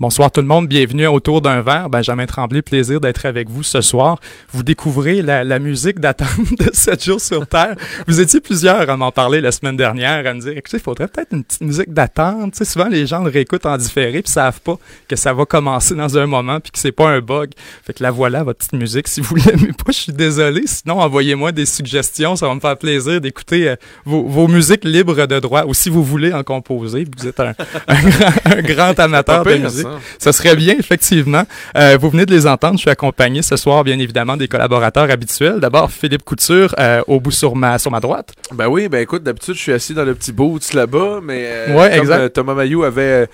Bonsoir 0.00 0.32
tout 0.32 0.40
le 0.40 0.46
monde, 0.46 0.66
bienvenue 0.66 1.06
autour 1.08 1.42
d'un 1.42 1.60
verre. 1.60 1.90
Benjamin 1.90 2.24
Tremblay, 2.24 2.62
plaisir 2.62 3.02
d'être 3.02 3.26
avec 3.26 3.50
vous 3.50 3.62
ce 3.62 3.82
soir. 3.82 4.18
Vous 4.50 4.62
découvrez 4.62 5.20
la, 5.20 5.44
la 5.44 5.58
musique 5.58 6.00
d'attente 6.00 6.28
de 6.58 6.70
7 6.72 7.04
jours 7.04 7.20
sur 7.20 7.46
Terre. 7.46 7.76
Vous 8.06 8.18
étiez 8.18 8.40
plusieurs 8.40 8.88
à 8.88 8.96
m'en 8.96 9.12
parler 9.12 9.42
la 9.42 9.52
semaine 9.52 9.76
dernière, 9.76 10.26
à 10.26 10.32
me 10.32 10.40
dire, 10.40 10.56
écoutez, 10.56 10.78
il 10.78 10.82
faudrait 10.82 11.06
peut-être 11.06 11.34
une 11.34 11.44
petite 11.44 11.60
musique 11.60 11.92
d'attente. 11.92 12.52
Tu 12.52 12.56
sais, 12.56 12.64
souvent 12.64 12.88
les 12.88 13.06
gens 13.06 13.22
le 13.22 13.30
réécoutent 13.30 13.66
en 13.66 13.76
différé 13.76 14.22
puis 14.22 14.32
savent 14.32 14.62
pas 14.62 14.78
que 15.06 15.16
ça 15.16 15.34
va 15.34 15.44
commencer 15.44 15.94
dans 15.94 16.16
un 16.16 16.24
moment 16.24 16.60
puis 16.60 16.72
que 16.72 16.78
c'est 16.78 16.92
pas 16.92 17.10
un 17.10 17.20
bug. 17.20 17.50
Fait 17.84 17.92
que 17.92 18.02
la 18.02 18.10
voilà, 18.10 18.42
votre 18.42 18.60
petite 18.60 18.72
musique. 18.72 19.06
Si 19.06 19.20
vous 19.20 19.34
l'aimez 19.44 19.74
pas, 19.74 19.92
je 19.92 19.98
suis 19.98 20.12
désolé. 20.14 20.62
Sinon, 20.64 21.00
envoyez-moi 21.00 21.52
des 21.52 21.66
suggestions. 21.66 22.36
Ça 22.36 22.48
va 22.48 22.54
me 22.54 22.60
faire 22.60 22.78
plaisir 22.78 23.20
d'écouter 23.20 23.68
euh, 23.68 23.76
vos, 24.06 24.22
vos, 24.22 24.48
musiques 24.48 24.86
libres 24.86 25.26
de 25.26 25.38
droit 25.40 25.64
ou 25.66 25.74
si 25.74 25.90
vous 25.90 26.02
voulez 26.02 26.32
en 26.32 26.42
composer. 26.42 27.04
Vous 27.18 27.28
êtes 27.28 27.38
un, 27.38 27.52
un, 27.86 28.00
grand, 28.02 28.32
un 28.46 28.62
grand 28.62 28.98
amateur 28.98 29.44
de 29.44 29.56
musique. 29.56 29.89
Ça 30.18 30.32
serait 30.32 30.56
bien, 30.56 30.74
effectivement. 30.78 31.44
Euh, 31.76 31.96
vous 32.00 32.10
venez 32.10 32.26
de 32.26 32.32
les 32.32 32.46
entendre. 32.46 32.74
Je 32.76 32.82
suis 32.82 32.90
accompagné 32.90 33.42
ce 33.42 33.56
soir, 33.56 33.84
bien 33.84 33.98
évidemment, 33.98 34.36
des 34.36 34.48
collaborateurs 34.48 35.10
habituels. 35.10 35.60
D'abord, 35.60 35.90
Philippe 35.90 36.24
Couture, 36.24 36.74
euh, 36.78 37.02
au 37.06 37.20
bout 37.20 37.30
sur 37.30 37.56
ma, 37.56 37.78
sur 37.78 37.90
ma 37.90 38.00
droite. 38.00 38.32
Ben 38.52 38.68
oui, 38.68 38.88
ben 38.88 39.00
écoute, 39.00 39.22
d'habitude, 39.22 39.54
je 39.54 39.60
suis 39.60 39.72
assis 39.72 39.94
dans 39.94 40.04
le 40.04 40.14
petit 40.14 40.32
boots 40.32 40.72
là-bas, 40.74 41.20
mais 41.22 41.44
euh, 41.46 41.76
ouais, 41.76 41.90
comme, 41.90 42.00
exact. 42.00 42.18
euh, 42.18 42.28
Thomas 42.28 42.54
Mayou 42.54 42.84
avait... 42.84 43.28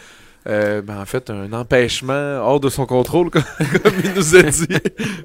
Euh, 0.49 0.81
ben, 0.81 1.01
en 1.01 1.05
fait, 1.07 1.29
un 1.31 1.53
empêchement 1.53 2.39
hors 2.41 2.61
de 2.61 2.69
son 2.69 2.87
contrôle, 2.87 3.31
comme, 3.31 3.43
comme 3.83 3.93
il 4.05 4.13
nous 4.15 4.37
a 4.37 4.43
dit. 4.43 4.67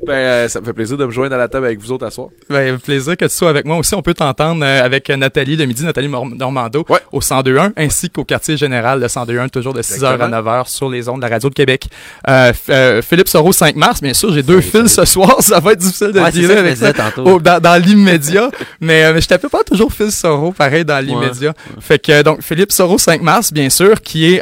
ben, 0.06 0.14
euh, 0.14 0.48
ça 0.48 0.60
me 0.62 0.66
fait 0.66 0.74
plaisir 0.74 0.98
de 0.98 1.06
me 1.06 1.12
joindre 1.12 1.36
à 1.36 1.38
la 1.38 1.48
table 1.48 1.68
avec 1.68 1.80
vous 1.80 1.92
autres 1.92 2.06
à 2.08 2.12
soir. 2.12 2.30
Ben, 2.50 2.80
plaisir 2.80 3.16
que 3.16 3.26
tu 3.26 3.36
sois 3.36 3.50
avec 3.50 3.66
moi 3.66 3.78
aussi. 3.78 3.94
On 3.94 4.02
peut 4.02 4.16
t'entendre 4.16 4.66
euh, 4.66 4.84
avec 4.84 5.10
Nathalie 5.10 5.56
le 5.56 5.66
midi, 5.66 5.84
Nathalie 5.84 6.10
Normando, 6.10 6.86
ouais. 6.90 7.00
au 7.12 7.20
102.1, 7.20 7.74
ainsi 7.78 8.10
qu'au 8.10 8.24
quartier 8.24 8.58
général 8.58 9.00
de 9.00 9.08
102.1, 9.08 9.50
toujours 9.50 9.74
de 9.74 9.82
6h 9.84 10.06
à 10.06 10.28
9h 10.28 10.68
sur 10.68 10.90
les 10.90 11.08
ondes 11.08 11.18
de 11.18 11.26
la 11.26 11.30
radio 11.30 11.50
de 11.50 11.54
Québec. 11.54 11.88
Euh, 12.28 13.02
Philippe 13.04 13.28
Soro, 13.28 13.54
5 13.54 13.76
mars, 13.76 14.02
bien 14.02 14.14
sûr, 14.14 14.34
j'ai 14.34 14.44
deux 14.44 14.62
fils 14.62 14.88
ce 14.88 15.06
soir. 15.06 15.36
Ça 15.40 15.60
va 15.60 15.74
être 15.74 15.80
difficile 15.80 16.12
de 16.14 16.20
ouais, 16.20 16.32
dire 16.32 16.58
avec 16.58 16.78
ça, 16.78 16.94
au, 17.18 17.40
dans, 17.40 17.62
dans 17.62 17.82
l'immédiat. 17.82 18.50
mais, 18.82 19.14
mais 19.14 19.22
je 19.22 19.28
t'appelle 19.28 19.50
pas 19.50 19.64
toujours 19.64 19.94
Phil 19.94 20.12
Soro, 20.12 20.52
pareil, 20.52 20.84
dans 20.84 21.04
l'immédiat. 21.04 21.50
Ouais. 21.50 21.82
Fait 21.82 22.00
que, 22.00 22.24
donc, 22.24 22.42
Philippe 22.42 22.72
Soro, 22.72 22.98
5 22.98 23.22
mars, 23.22 23.54
bien 23.54 23.70
sûr, 23.70 24.02
qui 24.02 24.34
est 24.34 24.42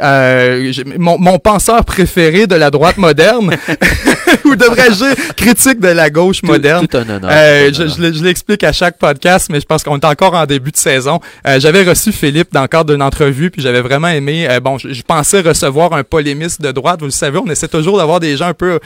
mon, 0.98 1.18
mon 1.18 1.38
penseur 1.38 1.84
préféré 1.84 2.46
de 2.46 2.54
la 2.54 2.70
droite 2.70 2.96
moderne, 2.96 3.56
ou 4.44 4.56
devrais-je 4.56 5.04
dire 5.04 5.34
critique 5.36 5.80
de 5.80 5.88
la 5.88 6.10
gauche 6.10 6.42
moderne. 6.42 6.86
Tout 6.86 6.96
un 6.96 7.08
honneur. 7.08 7.30
Euh, 7.32 7.70
je, 7.72 7.86
je, 7.88 8.12
je 8.12 8.24
l'explique 8.24 8.64
à 8.64 8.72
chaque 8.72 8.98
podcast, 8.98 9.48
mais 9.50 9.60
je 9.60 9.66
pense 9.66 9.82
qu'on 9.82 9.98
est 9.98 10.04
encore 10.04 10.34
en 10.34 10.46
début 10.46 10.70
de 10.70 10.76
saison. 10.76 11.20
Euh, 11.46 11.60
j'avais 11.60 11.82
reçu 11.82 12.12
Philippe 12.12 12.52
dans 12.52 12.62
le 12.62 12.68
cadre 12.68 12.92
d'une 12.92 13.02
entrevue, 13.02 13.50
puis 13.50 13.62
j'avais 13.62 13.80
vraiment 13.80 14.08
aimé. 14.08 14.46
Euh, 14.48 14.60
bon, 14.60 14.78
je, 14.78 14.92
je, 14.92 15.02
pensais 15.02 15.40
recevoir 15.40 15.92
un 15.92 16.04
polémiste 16.04 16.60
de 16.62 16.72
droite. 16.72 17.00
Vous 17.00 17.06
le 17.06 17.12
savez, 17.12 17.38
on 17.38 17.46
essaie 17.46 17.68
toujours 17.68 17.98
d'avoir 17.98 18.20
des 18.20 18.36
gens 18.36 18.48
un 18.48 18.54
peu 18.54 18.78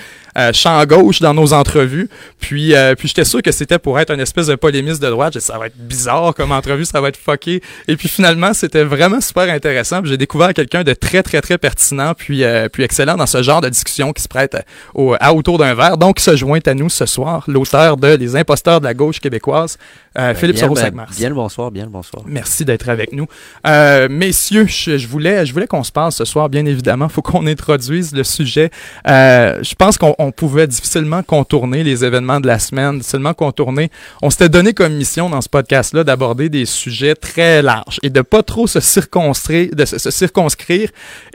champ 0.53 0.85
gauche 0.85 1.21
dans 1.21 1.35
nos 1.35 1.53
entrevues. 1.53 2.09
Puis, 2.41 2.75
puis 2.99 3.09
j'étais 3.09 3.25
sûr 3.25 3.41
que 3.43 3.53
c'était 3.53 3.79
pour 3.79 3.99
être 4.01 4.13
une 4.13 4.21
espèce 4.21 4.47
de 4.47 4.55
polémiste 4.55 5.03
de 5.03 5.09
droite. 5.09 5.39
ça 5.39 5.59
va 5.59 5.67
être 5.67 5.77
bizarre 5.77 6.35
comme 6.35 6.53
entrevue, 6.53 6.85
ça 6.85 7.01
va 7.01 7.09
être 7.09 7.17
fucké. 7.17 7.63
Et 7.89 7.97
puis 7.97 8.09
finalement, 8.09 8.53
c'était 8.53 8.85
vraiment 8.85 9.21
super 9.21 9.53
intéressant. 9.53 10.01
J'ai 10.05 10.17
découvert 10.17 10.53
quelqu'un 10.55 10.83
de 10.83 10.93
très, 10.93 11.23
très, 11.23 11.41
très 11.41 11.59
pertinent, 11.75 12.15
puis, 12.15 12.45
euh, 12.45 12.69
puis 12.69 12.83
excellent 12.83 13.17
dans 13.17 13.27
ce 13.27 13.43
genre 13.43 13.61
de 13.61 13.69
discussion 13.69 14.13
qui 14.13 14.23
se 14.23 14.29
prête 14.29 14.57
au, 14.95 15.15
à 15.19 15.35
autour 15.35 15.59
d'un 15.59 15.75
verre. 15.75 15.99
Donc, 15.99 16.21
se 16.21 16.37
joint 16.37 16.61
à 16.67 16.75
nous 16.75 16.89
ce 16.89 17.07
soir 17.07 17.45
l'auteur 17.49 17.97
de 17.97 18.15
Les 18.15 18.37
imposteurs 18.37 18.81
de 18.81 18.85
la 18.85 18.95
gauche 18.95 19.21
québécoise, 19.21 19.77
euh, 20.17 20.33
ben, 20.33 20.35
Philippe 20.35 20.59
Soro 20.59 20.75
ben, 20.75 20.95
mars 20.95 21.17
Bien 21.17 21.29
le 21.29 21.35
bonsoir, 21.35 21.73
bien 21.73 21.85
le 21.85 21.91
bonsoir. 21.91 22.23
Merci 22.27 22.65
d'être 22.65 22.89
avec 22.89 23.13
nous. 23.13 23.27
Euh, 23.67 24.09
messieurs, 24.09 24.67
je, 24.67 24.97
je, 24.97 25.09
voulais, 25.09 25.45
je 25.45 25.53
voulais 25.53 25.67
qu'on 25.67 25.83
se 25.83 25.91
parle 25.91 26.13
ce 26.13 26.25
soir, 26.25 26.49
bien 26.49 26.65
évidemment. 26.67 27.09
faut 27.09 27.23
qu'on 27.23 27.47
introduise 27.47 28.15
le 28.15 28.23
sujet. 28.23 28.71
Euh, 29.09 29.59
je 29.63 29.75
pense 29.75 29.99
qu'on 29.99 30.31
pouvait 30.31 30.69
difficilement 30.69 31.25
contourner 31.25 31.83
les 31.83 32.05
événements 32.05 32.39
de 32.39 32.47
la 32.47 32.61
semaine, 32.61 32.99
difficilement 32.99 33.35
contourner. 33.35 33.91
On 34.23 34.31
s'était 34.31 34.49
donné 34.49 34.73
comme 34.73 34.95
mission 34.95 35.29
dans 35.29 35.41
ce 35.41 35.49
podcast-là 35.49 36.05
d'aborder 36.05 36.49
des 36.49 36.67
sujets 36.67 37.17
très 37.17 37.61
larges 37.61 37.99
et 38.05 38.11
de 38.11 38.21
pas 38.21 38.45
trop 38.45 38.69
se 38.69 38.79
circonscrire, 38.79 39.71
de 39.73 39.85
se, 39.85 39.99
se 39.99 40.11
circonscrire, 40.13 40.91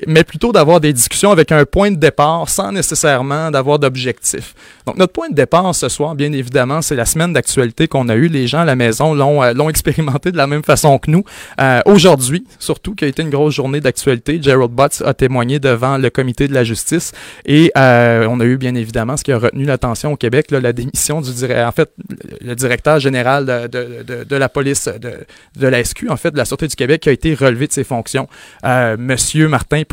mais 0.08 0.19
plutôt 0.24 0.52
d'avoir 0.52 0.80
des 0.80 0.94
discussions 0.94 1.32
avec 1.32 1.52
un 1.52 1.66
point 1.66 1.92
de 1.92 1.98
départ 1.98 2.50
sans 2.50 2.72
nécessairement 2.72 3.52
d'avoir 3.52 3.80
d'objectif. 3.80 4.54
Donc, 4.86 4.98
notre 4.98 5.14
point 5.14 5.30
de 5.30 5.36
départ 5.36 5.74
ce 5.76 5.90
soir, 5.90 6.16
bien 6.16 6.32
évidemment, 6.32 6.82
c'est 6.82 6.96
la 6.96 7.06
semaine 7.06 7.34
d'actualité 7.34 7.88
qu'on 7.88 8.10
a 8.10 8.16
eue. 8.16 8.28
Les 8.28 8.48
gens 8.48 8.60
à 8.60 8.66
la 8.66 8.76
maison 8.76 9.14
l'ont 9.14 9.44
euh, 9.44 9.54
expérimenté 9.70 10.32
de 10.32 10.38
la 10.38 10.48
même 10.48 10.64
façon 10.64 10.98
que 10.98 11.12
nous. 11.12 11.24
Euh, 11.60 11.82
Aujourd'hui, 11.86 12.46
surtout, 12.60 12.96
qui 12.96 13.06
a 13.06 13.08
été 13.08 13.22
une 13.22 13.30
grosse 13.30 13.56
journée 13.56 13.82
d'actualité, 13.82 14.40
Gerald 14.42 14.72
Butts 14.72 15.02
a 15.06 15.14
témoigné 15.14 15.60
devant 15.60 15.98
le 15.98 16.10
comité 16.10 16.48
de 16.48 16.54
la 16.54 16.64
justice 16.64 17.12
et 17.46 17.72
euh, 17.78 18.28
on 18.30 18.40
a 18.40 18.46
eu 18.46 18.58
bien 18.58 18.76
évidemment 18.76 19.18
ce 19.18 19.24
qui 19.24 19.32
a 19.32 19.38
retenu 19.38 19.66
l'attention 19.66 20.14
au 20.14 20.16
Québec, 20.18 20.52
la 20.52 20.74
démission 20.74 21.22
du 21.22 21.30
en 21.30 21.72
fait 21.72 21.92
le 22.42 22.56
directeur 22.56 23.00
général 23.00 23.46
de, 23.46 24.24
de 24.24 24.36
la 24.36 24.50
police 24.50 24.88
de, 24.88 25.26
de 25.56 25.68
la 25.68 25.84
SQ, 25.84 26.10
en 26.10 26.18
fait, 26.18 26.32
de 26.32 26.38
la 26.38 26.46
Sûreté 26.46 26.68
du 26.68 26.76
Québec, 26.76 27.02
qui 27.02 27.10
a 27.10 27.12
été 27.12 27.34
relevé 27.34 27.68
de 27.68 27.74
ses 27.74 27.84
fonctions, 27.84 28.28
euh, 28.66 28.98
Monsieur 28.98 29.48
Martin 29.48 29.84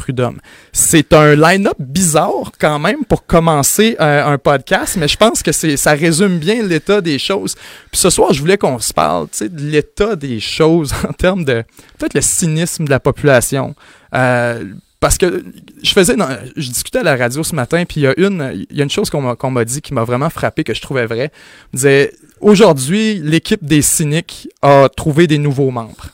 C'est 0.73 1.13
un 1.13 1.35
line-up 1.35 1.77
bizarre 1.79 2.53
quand 2.59 2.79
même 2.79 3.05
pour 3.05 3.27
commencer 3.27 3.97
euh, 4.01 4.25
un 4.25 4.39
podcast, 4.39 4.97
mais 4.99 5.09
je 5.09 5.17
pense 5.17 5.43
que 5.43 5.53
ça 5.53 5.93
résume 5.93 6.39
bien 6.39 6.63
l'état 6.63 7.01
des 7.01 7.19
choses. 7.19 7.55
Puis 7.91 8.01
ce 8.01 8.11
soir, 8.11 8.33
je 8.33 8.41
voulais 8.41 8.59
qu'on 8.59 8.79
se 8.79 8.93
parle, 8.93 9.29
de 9.41 9.71
l'état 9.71 10.17
des 10.17 10.41
choses 10.41 10.93
en 11.09 11.13
termes 11.13 11.45
de 11.45 11.65
peut-être 11.99 12.15
le 12.15 12.21
cynisme 12.21 12.85
de 12.85 12.91
la 12.91 13.01
population. 13.01 13.75
Euh, 14.15 14.65
parce 15.01 15.19
que 15.19 15.45
je 15.83 15.93
faisais, 15.93 16.17
je 16.57 16.69
discutais 16.69 17.01
à 17.01 17.03
la 17.03 17.17
radio 17.17 17.43
ce 17.43 17.55
matin, 17.55 17.85
puis 17.85 18.01
il 18.01 18.05
y 18.05 18.07
a 18.07 18.15
une, 18.19 18.67
il 18.71 18.77
y 18.77 18.81
a 18.81 18.85
une 18.85 18.91
chose 18.91 19.11
qu'on 19.11 19.51
m'a, 19.51 19.65
dit 19.65 19.83
qui 19.83 19.95
m'a 19.95 20.05
vraiment 20.05 20.31
frappé, 20.31 20.65
que 20.65 20.75
je 20.75 20.81
trouvais 20.81 21.07
vrai. 21.07 21.31
On 21.73 21.77
disait, 21.77 22.13
aujourd'hui, 22.41 23.21
l'équipe 23.23 23.65
des 23.65 23.83
cyniques 23.83 24.49
a 24.63 24.89
trouvé 24.89 25.27
des 25.27 25.39
nouveaux 25.39 25.71
membres. 25.71 26.09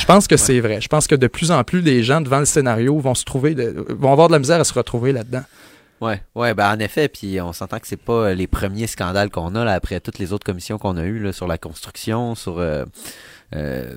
Je 0.00 0.06
pense 0.06 0.26
que 0.26 0.34
ouais. 0.34 0.38
c'est 0.38 0.60
vrai. 0.60 0.80
Je 0.80 0.88
pense 0.88 1.06
que 1.06 1.14
de 1.14 1.26
plus 1.26 1.50
en 1.50 1.62
plus, 1.62 1.80
les 1.80 2.02
gens 2.02 2.20
devant 2.20 2.38
le 2.38 2.44
scénario 2.44 2.98
vont 2.98 3.14
se 3.14 3.24
trouver, 3.24 3.54
de, 3.54 3.86
vont 3.90 4.12
avoir 4.12 4.28
de 4.28 4.32
la 4.32 4.38
misère 4.38 4.60
à 4.60 4.64
se 4.64 4.72
retrouver 4.72 5.12
là-dedans. 5.12 5.42
Ouais, 6.00 6.22
ouais, 6.34 6.54
ben 6.54 6.74
en 6.74 6.78
effet, 6.78 7.08
puis 7.08 7.38
on 7.42 7.52
s'entend 7.52 7.78
que 7.78 7.86
c'est 7.86 7.98
pas 7.98 8.32
les 8.32 8.46
premiers 8.46 8.86
scandales 8.86 9.28
qu'on 9.28 9.54
a 9.54 9.64
là 9.66 9.74
après 9.74 10.00
toutes 10.00 10.18
les 10.18 10.32
autres 10.32 10.46
commissions 10.46 10.78
qu'on 10.78 10.96
a 10.96 11.04
eues 11.04 11.18
là, 11.18 11.32
sur 11.34 11.46
la 11.46 11.58
construction, 11.58 12.34
sur 12.34 12.58
euh, 12.58 12.86
euh, 13.54 13.94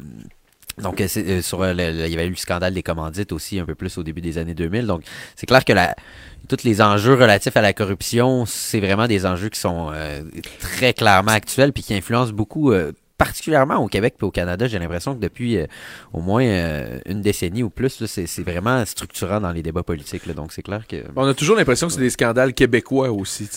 donc, 0.81 1.01
euh, 1.01 1.41
sur 1.41 1.61
le, 1.61 1.73
le, 1.73 2.05
il 2.07 2.11
y 2.11 2.15
avait 2.15 2.25
eu 2.25 2.31
le 2.31 2.35
scandale 2.35 2.73
des 2.73 2.81
commandites 2.81 3.31
aussi 3.31 3.59
un 3.59 3.65
peu 3.65 3.75
plus 3.75 3.97
au 3.97 4.03
début 4.03 4.21
des 4.21 4.39
années 4.39 4.55
2000. 4.55 4.87
Donc, 4.87 5.03
c'est 5.35 5.45
clair 5.45 5.63
que 5.65 5.73
la, 5.73 5.95
tous 6.47 6.63
les 6.63 6.81
enjeux 6.81 7.13
relatifs 7.13 7.55
à 7.55 7.61
la 7.61 7.73
corruption, 7.73 8.45
c'est 8.47 8.79
vraiment 8.79 9.07
des 9.07 9.25
enjeux 9.25 9.49
qui 9.49 9.59
sont 9.59 9.91
euh, 9.93 10.23
très 10.59 10.93
clairement 10.93 11.31
actuels 11.31 11.73
puis 11.73 11.83
qui 11.83 11.93
influencent 11.93 12.33
beaucoup, 12.33 12.71
euh, 12.71 12.91
particulièrement 13.23 13.77
au 13.77 13.87
Québec 13.87 14.15
et 14.21 14.25
au 14.25 14.31
Canada. 14.31 14.67
J'ai 14.67 14.79
l'impression 14.79 15.15
que 15.15 15.21
depuis 15.21 15.57
euh, 15.57 15.65
au 16.11 16.19
moins 16.19 16.43
une 17.05 17.21
décennie 17.21 17.63
ou 17.63 17.69
plus, 17.69 18.05
c'est 18.05 18.43
vraiment 18.43 18.85
structurant 18.85 19.39
dans 19.39 19.51
les 19.51 19.63
débats 19.63 19.83
politiques. 19.83 20.29
Donc, 20.33 20.51
c'est 20.51 20.61
que... 20.61 21.03
On 21.15 21.25
a 21.25 21.33
toujours 21.33 21.55
l'impression 21.55 21.87
que 21.87 21.93
c'est 21.93 22.01
des 22.01 22.09
scandales 22.09 22.53
québécois 22.53 23.11
aussi. 23.11 23.49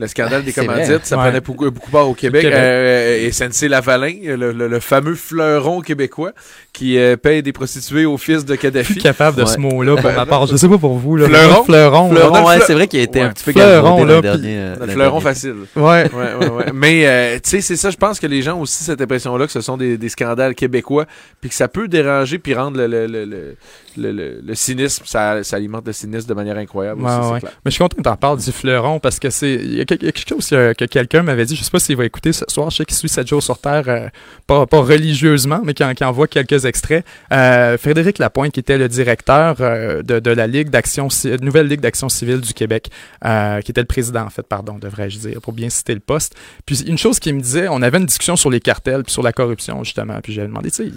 Le 0.00 0.06
scandale 0.06 0.44
des 0.44 0.52
commandites, 0.52 0.86
vrai. 0.86 1.00
ça 1.02 1.16
ouais. 1.16 1.24
prenait 1.24 1.40
beaucoup, 1.40 1.68
beaucoup 1.72 1.90
part 1.90 2.08
au 2.08 2.14
Québec. 2.14 2.42
Québec. 2.42 2.56
Euh, 2.56 3.26
et 3.26 3.32
SNC-Lavalin, 3.32 4.14
le, 4.36 4.52
le, 4.52 4.68
le, 4.68 4.80
fameux 4.80 5.16
fleuron 5.16 5.80
québécois 5.80 6.30
qui 6.72 6.96
euh, 6.98 7.16
paye 7.16 7.42
des 7.42 7.52
prostituées 7.52 8.06
au 8.06 8.16
fils 8.16 8.44
de 8.44 8.54
Kadhafi. 8.54 8.92
Plus 8.92 9.02
capable 9.02 9.38
de 9.38 9.42
ouais. 9.42 9.48
ce 9.48 9.58
mot-là 9.58 9.96
pour 9.96 10.12
ma 10.12 10.24
part. 10.24 10.46
Je 10.46 10.54
sais 10.54 10.68
pas 10.68 10.78
pour 10.78 10.98
vous. 10.98 11.16
Là. 11.16 11.26
Fleuron? 11.26 11.64
Fleuron. 11.64 12.10
Fleuron, 12.10 12.46
ouais, 12.46 12.60
c'est 12.64 12.74
vrai 12.74 12.86
qu'il 12.86 13.00
a 13.00 13.02
été 13.02 13.18
ouais. 13.18 13.24
un 13.24 13.30
petit 13.30 13.42
peu 13.42 13.50
fleuron, 13.50 14.04
là, 14.04 14.14
le 14.14 14.22
dernier. 14.22 14.56
Euh, 14.56 14.76
le 14.86 14.92
fleuron 14.92 15.18
facile. 15.18 15.54
Ouais. 15.74 15.82
ouais, 15.82 16.08
ouais, 16.12 16.48
ouais. 16.48 16.66
Mais, 16.72 17.04
euh, 17.04 17.34
tu 17.42 17.50
sais, 17.50 17.60
c'est 17.60 17.74
ça, 17.74 17.90
je 17.90 17.96
pense 17.96 18.20
que 18.20 18.28
les 18.28 18.40
gens 18.40 18.54
ont 18.54 18.60
aussi 18.60 18.84
cette 18.84 19.00
impression-là 19.00 19.46
que 19.46 19.52
ce 19.52 19.60
sont 19.60 19.76
des, 19.76 19.98
des 19.98 20.08
scandales 20.08 20.54
québécois, 20.54 21.06
puis 21.40 21.50
que 21.50 21.56
ça 21.56 21.66
peut 21.66 21.88
déranger 21.88 22.38
puis 22.38 22.54
rendre 22.54 22.78
le, 22.78 23.06
le, 23.08 23.56
le, 23.98 24.54
cynisme, 24.54 25.04
ça, 25.06 25.42
ça, 25.42 25.56
alimente 25.56 25.86
le 25.86 25.92
cynisme 25.92 26.28
de 26.28 26.34
manière 26.34 26.56
incroyable. 26.56 27.02
Ouais, 27.02 27.10
aussi, 27.10 27.32
ouais. 27.32 27.40
Mais 27.42 27.50
je 27.66 27.70
suis 27.70 27.78
content 27.78 27.96
que 27.96 28.02
tu 28.02 28.08
en 28.08 28.16
parles 28.16 28.38
du 28.38 28.52
fleuron 28.52 29.00
parce 29.00 29.18
que 29.18 29.30
c'est. 29.30 29.54
Il 29.54 29.74
y, 29.74 29.80
a 29.80 29.84
quelque 29.84 30.28
chose 30.28 30.48
que, 30.48 30.72
que 30.72 30.84
quelqu'un 30.84 31.22
m'avait 31.22 31.44
dit, 31.44 31.56
je 31.56 31.62
sais 31.62 31.70
pas 31.70 31.78
s'il 31.78 31.96
va 31.96 32.04
écouter 32.04 32.32
ce 32.32 32.44
soir, 32.48 32.70
je 32.70 32.76
sais 32.76 32.84
qu'il 32.84 32.96
suit 32.96 33.08
7 33.08 33.26
jours 33.26 33.42
sur 33.42 33.58
Terre, 33.58 33.84
euh, 33.88 34.08
pas, 34.46 34.66
pas 34.66 34.80
religieusement, 34.80 35.60
mais 35.64 35.74
qui, 35.74 35.84
en, 35.84 35.94
qui 35.94 36.04
envoie 36.04 36.26
quelques 36.26 36.64
extraits. 36.64 37.04
Euh, 37.32 37.78
Frédéric 37.78 38.18
Lapointe, 38.18 38.52
qui 38.52 38.60
était 38.60 38.78
le 38.78 38.88
directeur 38.88 39.56
euh, 39.60 40.02
de, 40.02 40.20
de 40.20 40.30
la 40.30 40.46
Ligue 40.46 40.70
d'action, 40.70 41.08
nouvelle 41.40 41.68
Ligue 41.68 41.80
d'action 41.80 42.08
civile 42.08 42.40
du 42.40 42.54
Québec, 42.54 42.90
qui 43.22 43.70
était 43.70 43.80
le 43.80 43.86
président, 43.86 44.22
en 44.22 44.30
fait, 44.30 44.46
pardon, 44.46 44.78
devrais-je 44.78 45.18
dire, 45.18 45.40
pour 45.40 45.52
bien 45.52 45.68
citer 45.68 45.94
le 45.94 46.00
poste. 46.00 46.34
Puis 46.66 46.82
une 46.86 46.98
chose 46.98 47.18
qu'il 47.18 47.34
me 47.34 47.40
disait, 47.40 47.68
on 47.68 47.82
avait 47.82 47.98
une 47.98 48.06
discussion 48.06 48.36
sur 48.36 48.50
les 48.50 48.60
cartels, 48.60 49.04
puis 49.04 49.12
sur 49.12 49.22
la 49.22 49.32
corruption, 49.32 49.84
justement. 49.84 50.20
Puis 50.22 50.32
j'avais 50.32 50.48
demandé, 50.48 50.70
tu 50.70 50.84
sais, 50.84 50.92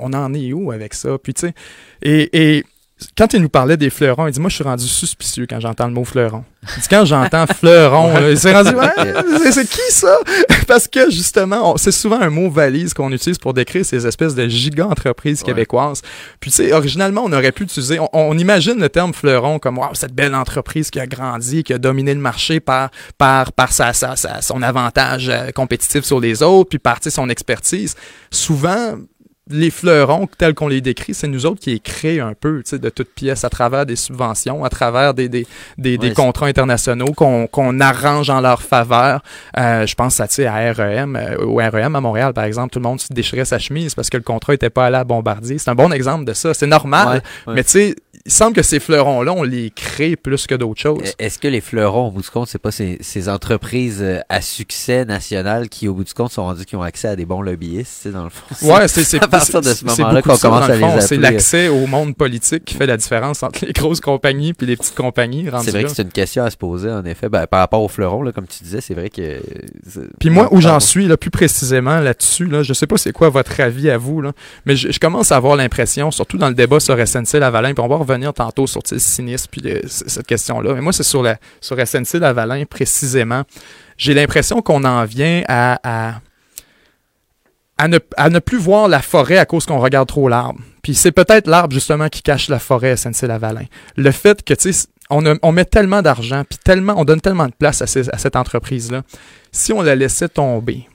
on 0.00 0.12
en 0.12 0.32
est 0.34 0.52
où 0.52 0.72
avec 0.72 0.94
ça? 0.94 1.18
Puis, 1.18 1.34
tu 1.34 1.48
sais, 1.48 1.54
et, 2.02 2.56
et 2.56 2.64
quand 3.16 3.32
il 3.32 3.40
nous 3.40 3.48
parlait 3.48 3.76
des 3.76 3.90
fleurons, 3.90 4.26
il 4.26 4.32
dit 4.32 4.40
Moi, 4.40 4.50
je 4.50 4.56
suis 4.56 4.64
rendu 4.64 4.86
suspicieux 4.86 5.46
quand 5.48 5.60
j'entends 5.60 5.86
le 5.86 5.92
mot 5.92 6.04
fleuron. 6.04 6.44
Il 6.76 6.82
dit 6.82 6.88
Quand 6.90 7.04
j'entends 7.04 7.46
fleuron, 7.58 8.12
là, 8.14 8.30
il 8.30 8.38
s'est 8.38 8.52
rendu 8.52 8.74
ouais, 8.74 9.52
C'est 9.52 9.68
qui 9.68 9.92
ça? 9.92 10.18
Parce 10.66 10.88
que 10.88 11.10
justement, 11.10 11.76
c'est 11.76 11.92
souvent 11.92 12.20
un 12.20 12.30
mot 12.30 12.50
valise 12.50 12.94
qu'on 12.94 13.12
utilise 13.12 13.38
pour 13.38 13.54
décrire 13.54 13.84
ces 13.84 14.06
espèces 14.06 14.34
de 14.34 14.48
giga-entreprises 14.48 15.42
québécoises. 15.42 16.02
Puis, 16.40 16.50
tu 16.50 16.56
sais, 16.56 16.72
originalement, 16.72 17.22
on 17.24 17.32
aurait 17.32 17.52
pu 17.52 17.64
utiliser. 17.64 17.98
On, 18.12 18.36
imagine 18.36 18.80
le 18.80 18.88
terme 18.88 19.14
fleuron 19.14 19.58
comme 19.58 19.78
Waouh, 19.78 19.94
cette 19.94 20.14
belle 20.14 20.34
entreprise 20.34 20.90
qui 20.90 20.98
a 20.98 21.06
grandi, 21.06 21.62
qui 21.62 21.72
a 21.72 21.78
dominé 21.78 22.14
le 22.14 22.20
marché 22.20 22.58
par, 22.58 22.90
par, 23.16 23.52
par 23.52 23.72
sa, 23.72 23.92
sa, 23.92 24.16
son 24.16 24.62
avantage 24.62 25.28
euh, 25.28 25.50
compétitif 25.50 26.04
sur 26.04 26.18
les 26.18 26.42
autres, 26.42 26.70
puis 26.70 26.78
par 26.78 26.98
son 27.00 27.28
expertise. 27.28 27.94
Souvent, 28.30 28.96
les 29.50 29.70
fleurons 29.70 30.28
tels 30.38 30.54
qu'on 30.54 30.68
les 30.68 30.80
décrit, 30.80 31.14
c'est 31.14 31.28
nous 31.28 31.46
autres 31.46 31.60
qui 31.60 31.70
les 31.70 31.80
créons 31.80 32.26
un 32.26 32.34
peu, 32.34 32.62
tu 32.62 32.70
sais, 32.70 32.78
de 32.78 32.88
toutes 32.88 33.08
pièces 33.08 33.44
à 33.44 33.48
travers 33.48 33.86
des 33.86 33.96
subventions, 33.96 34.64
à 34.64 34.68
travers 34.68 35.14
des, 35.14 35.28
des, 35.28 35.46
des, 35.78 35.98
des 35.98 36.12
contrats 36.12 36.46
internationaux 36.46 37.12
qu'on 37.12 37.80
arrange 37.80 38.30
en 38.30 38.40
leur 38.40 38.62
faveur. 38.62 39.22
Euh, 39.56 39.86
je 39.86 39.94
pense 39.94 40.20
à, 40.20 40.28
tu 40.28 40.34
sais, 40.34 40.46
à 40.46 40.72
REM, 40.72 41.16
euh, 41.16 41.36
au 41.44 41.56
REM 41.56 41.96
à 41.96 42.00
Montréal, 42.00 42.32
par 42.32 42.44
exemple, 42.44 42.72
tout 42.72 42.78
le 42.78 42.84
monde 42.84 43.00
se 43.00 43.12
déchirait 43.12 43.44
sa 43.44 43.58
chemise 43.58 43.94
parce 43.94 44.10
que 44.10 44.16
le 44.16 44.22
contrat 44.22 44.54
était 44.54 44.70
pas 44.70 44.86
allé 44.86 44.96
à 44.96 45.04
Bombardier. 45.04 45.58
C'est 45.58 45.70
un 45.70 45.74
bon 45.74 45.92
exemple 45.92 46.24
de 46.24 46.32
ça. 46.32 46.54
C'est 46.54 46.66
normal, 46.66 47.22
mais 47.46 47.64
tu 47.64 47.70
sais, 47.70 47.96
il 48.28 48.32
semble 48.32 48.54
que 48.54 48.62
ces 48.62 48.78
fleurons-là, 48.78 49.32
on 49.32 49.42
les 49.42 49.70
crée 49.70 50.14
plus 50.14 50.46
que 50.46 50.54
d'autres 50.54 50.80
choses. 50.80 51.00
E-, 51.02 51.12
est-ce 51.18 51.38
que 51.38 51.48
les 51.48 51.62
fleurons, 51.62 52.08
au 52.08 52.10
bout 52.10 52.20
du 52.20 52.28
compte, 52.28 52.46
c'est 52.46 52.58
pas 52.58 52.70
ces, 52.70 52.98
ces, 53.00 53.30
entreprises 53.30 54.00
euh, 54.02 54.20
à 54.28 54.42
succès 54.42 55.06
national 55.06 55.70
qui, 55.70 55.88
au 55.88 55.94
bout 55.94 56.04
du 56.04 56.12
compte, 56.12 56.30
sont 56.30 56.44
rendus 56.44 56.66
qui 56.66 56.76
ont 56.76 56.82
accès 56.82 57.08
à 57.08 57.16
des 57.16 57.24
bons 57.24 57.40
lobbyistes, 57.40 58.06
dans 58.08 58.24
le 58.24 58.30
fond? 58.30 58.74
Ouais, 58.74 58.86
c'est 58.86 59.14
à 59.22 59.28
partir 59.28 59.62
de 59.62 59.72
ce 59.72 59.82
moment-là 59.86 60.20
qu'on 60.20 60.36
commence 60.36 60.68
à 60.68 60.76
les 60.76 61.00
C'est 61.00 61.16
l'accès 61.16 61.68
au 61.68 61.86
monde 61.86 62.14
politique 62.14 62.66
qui 62.66 62.74
fait 62.74 62.84
la 62.84 62.98
différence 62.98 63.42
entre 63.42 63.64
les 63.64 63.72
grosses 63.72 64.02
compagnies 64.02 64.52
puis 64.52 64.66
les 64.66 64.76
petites 64.76 64.94
compagnies. 64.94 65.46
C'est 65.62 65.70
vrai 65.70 65.84
que 65.84 65.88
c'est 65.88 66.02
une 66.02 66.10
question 66.10 66.44
à 66.44 66.50
se 66.50 66.58
poser, 66.58 66.90
en 66.90 67.06
effet. 67.06 67.30
Ben, 67.30 67.46
par 67.46 67.60
rapport 67.60 67.82
aux 67.82 67.88
fleurons, 67.88 68.20
là, 68.20 68.32
comme 68.32 68.46
tu 68.46 68.62
disais, 68.62 68.82
c'est 68.82 68.94
vrai 68.94 69.08
que... 69.08 69.40
Puis 70.20 70.28
moi, 70.28 70.48
où 70.50 70.60
j'en 70.60 70.80
suis, 70.80 71.08
là, 71.08 71.16
plus 71.16 71.30
précisément 71.30 72.00
là-dessus, 72.00 72.44
là, 72.44 72.62
je 72.62 72.74
sais 72.74 72.86
pas 72.86 72.98
c'est 72.98 73.12
quoi 73.12 73.30
votre 73.30 73.58
avis 73.60 73.88
à 73.88 73.96
vous, 73.96 74.20
là, 74.20 74.32
mais 74.66 74.76
je, 74.76 74.92
je 74.92 75.00
commence 75.00 75.32
à 75.32 75.36
avoir 75.36 75.56
l'impression, 75.56 76.10
surtout 76.10 76.36
dans 76.36 76.48
le 76.48 76.54
débat 76.54 76.78
sur 76.78 76.94
SNC-Lavalin, 76.94 77.72
puis 77.72 77.82
on 77.82 77.88
va 77.88 77.96
revenir 77.96 78.17
tantôt 78.32 78.66
sur 78.66 78.82
le 78.90 78.98
cynisme 78.98 79.48
puis 79.50 79.62
cette 79.86 80.26
question-là. 80.26 80.74
Mais 80.74 80.80
moi, 80.80 80.92
c'est 80.92 81.02
sur, 81.02 81.26
sur 81.60 81.76
SNC 81.86 82.14
Lavalin 82.20 82.64
précisément. 82.64 83.42
J'ai 83.96 84.14
l'impression 84.14 84.62
qu'on 84.62 84.84
en 84.84 85.04
vient 85.04 85.42
à, 85.48 86.18
à, 87.78 87.88
ne, 87.88 87.98
à 88.16 88.30
ne 88.30 88.38
plus 88.38 88.58
voir 88.58 88.88
la 88.88 89.02
forêt 89.02 89.38
à 89.38 89.46
cause 89.46 89.66
qu'on 89.66 89.78
regarde 89.78 90.08
trop 90.08 90.28
l'arbre. 90.28 90.60
Puis 90.82 90.94
c'est 90.94 91.12
peut-être 91.12 91.46
l'arbre 91.46 91.74
justement 91.74 92.08
qui 92.08 92.22
cache 92.22 92.48
la 92.48 92.58
forêt 92.58 92.92
à 92.92 92.96
SNC-Lavalin. 92.96 93.64
Le 93.96 94.10
fait 94.10 94.42
que, 94.42 94.54
tu 94.54 94.72
sais, 94.72 94.88
on, 95.10 95.22
on, 95.42 95.52
met 95.52 95.64
tellement 95.64 96.02
d'argent, 96.02 96.44
puis 96.48 96.58
tellement, 96.62 96.94
on 96.96 97.04
donne 97.04 97.20
tellement 97.20 97.46
de 97.46 97.54
place 97.58 97.82
à, 97.82 97.84
à 97.84 98.18
cette 98.18 98.36
entreprise-là. 98.36 99.02
Si 99.52 99.72
on 99.72 99.82
la 99.82 99.94
laissait 99.94 100.28
tomber, 100.28 100.86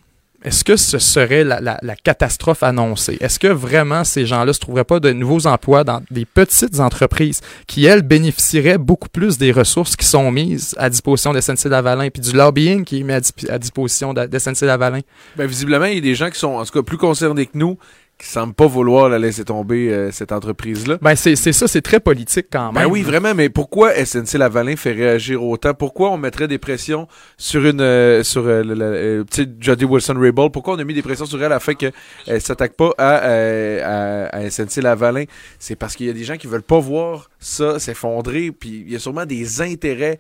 est-ce 0.44 0.64
que 0.64 0.76
ce 0.76 1.00
serait 1.00 1.44
la, 1.44 1.80
catastrophe 2.04 2.64
annoncée? 2.64 3.18
Est-ce 3.22 3.40
que 3.40 3.48
vraiment 3.48 4.04
ces 4.04 4.26
gens-là 4.26 4.48
ne 4.48 4.52
se 4.52 4.60
trouveraient 4.60 4.84
pas 4.84 5.00
de 5.00 5.12
nouveaux 5.12 5.48
emplois 5.48 5.84
dans 5.84 6.02
des 6.12 6.26
petites 6.26 6.80
entreprises 6.80 7.42
qui, 7.66 7.86
elles, 7.86 8.02
bénéficieraient 8.02 8.78
beaucoup 8.78 9.10
plus 9.10 9.38
des 9.38 9.52
ressources 9.52 9.96
qui 9.96 10.06
sont 10.06 10.32
mises 10.32 10.76
à 10.78 10.90
disposition 10.90 11.32
de 11.34 11.40
SNC-Lavalin 11.40 12.10
puis 12.10 12.22
du 12.22 12.34
lobbying 12.34 12.84
qui 12.84 13.00
est 13.00 13.04
mis 13.04 13.14
à, 13.14 13.58
disposition 13.58 14.14
de, 14.14 14.26
de 14.26 14.38
SNC-Lavalin? 14.38 15.02
Bien, 15.38 15.46
visiblement, 15.46 15.86
il 15.86 15.96
y 15.96 15.98
a 16.00 16.02
des 16.02 16.16
gens 16.16 16.30
qui 16.30 16.40
sont, 16.40 16.56
en 16.56 16.66
tout 16.66 16.74
cas, 16.74 16.84
plus 16.84 16.98
concernés 16.98 17.46
que 17.46 17.58
nous, 17.58 17.78
qui 18.18 18.28
semble 18.28 18.54
pas 18.54 18.68
vouloir 18.68 19.10
la 19.10 19.20
laisser 19.20 19.44
tomber 19.44 19.90
euh, 19.90 20.12
cette 20.12 20.32
entreprise-là. 20.32 20.98
Ben 21.02 21.16
c'est 21.16 21.36
ça, 21.36 21.68
c'est 21.68 21.82
très 21.82 22.00
politique 22.00 22.48
quand 22.52 22.72
ben 22.72 22.82
même. 22.82 22.90
Ben 22.90 22.94
oui, 22.94 23.02
vraiment, 23.02 23.34
mais 23.34 23.50
pourquoi 23.50 23.94
SNC 23.94 24.38
Lavalin 24.38 24.76
fait 24.76 24.92
réagir 24.92 25.44
autant? 25.44 25.74
Pourquoi 25.74 26.12
on 26.12 26.18
mettrait 26.18 26.48
des 26.48 26.58
pressions 26.58 27.08
sur 27.38 27.66
une 27.66 27.82
euh, 27.82 28.24
sur 28.24 28.46
euh, 28.46 28.64
la, 28.64 29.24
petite 29.26 29.62
Jody 29.62 29.86
Wilson 29.86 30.16
Raybould 30.18 30.52
Pourquoi 30.52 30.76
on 30.76 30.80
a 30.80 30.84
mis 30.84 30.94
des 30.94 31.02
pressions 31.02 31.26
sur 31.26 31.42
elle 31.44 31.52
afin 31.52 31.74
qu'elle 31.74 31.94
ne 32.28 32.40
s'attaque 32.40 32.74
pas 32.74 32.92
à, 32.98 33.16
à, 33.16 34.38
à, 34.38 34.50
SNC 34.50 34.82
Lavalin? 34.82 35.26
C'est 35.60 35.76
parce 35.76 35.96
qu'il 35.96 36.06
y 36.06 36.10
a 36.10 36.14
des 36.14 36.24
gens 36.24 36.38
qui 36.38 36.48
veulent 36.48 36.62
pas 36.62 36.80
voir 36.80 37.30
ça 37.40 37.80
s'effondrer, 37.80 38.52
puis 38.52 38.84
il 38.86 38.94
y 38.94 38.96
a 38.96 39.00
sûrement 39.00 39.26
des 39.26 39.62
intérêts 39.62 40.20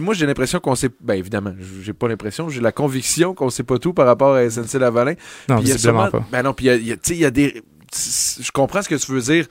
moi, 0.00 0.14
j'ai 0.14 0.26
l'impression 0.26 0.60
qu'on 0.60 0.74
sait. 0.74 0.90
Ben, 1.00 1.14
évidemment, 1.14 1.52
j'ai 1.82 1.92
pas 1.92 2.08
l'impression, 2.08 2.48
j'ai 2.48 2.60
la 2.60 2.72
conviction 2.72 3.34
qu'on 3.34 3.50
sait 3.50 3.64
pas 3.64 3.78
tout 3.78 3.92
par 3.92 4.06
rapport 4.06 4.34
à 4.34 4.48
SNC 4.48 4.78
Lavalin. 4.78 5.14
Non, 5.48 5.56
visiblement 5.56 6.10
pas. 6.10 6.24
Ben 6.30 6.42
non, 6.42 6.52
puis 6.52 6.66
il 6.66 6.86
y 6.86 6.92
a, 6.92 6.96
il 7.08 7.16
y 7.16 7.24
a 7.24 7.30
des. 7.30 7.62
Je 7.92 8.50
comprends 8.52 8.82
ce 8.82 8.88
que 8.88 8.94
tu 8.94 9.12
veux 9.12 9.20
dire 9.20 9.46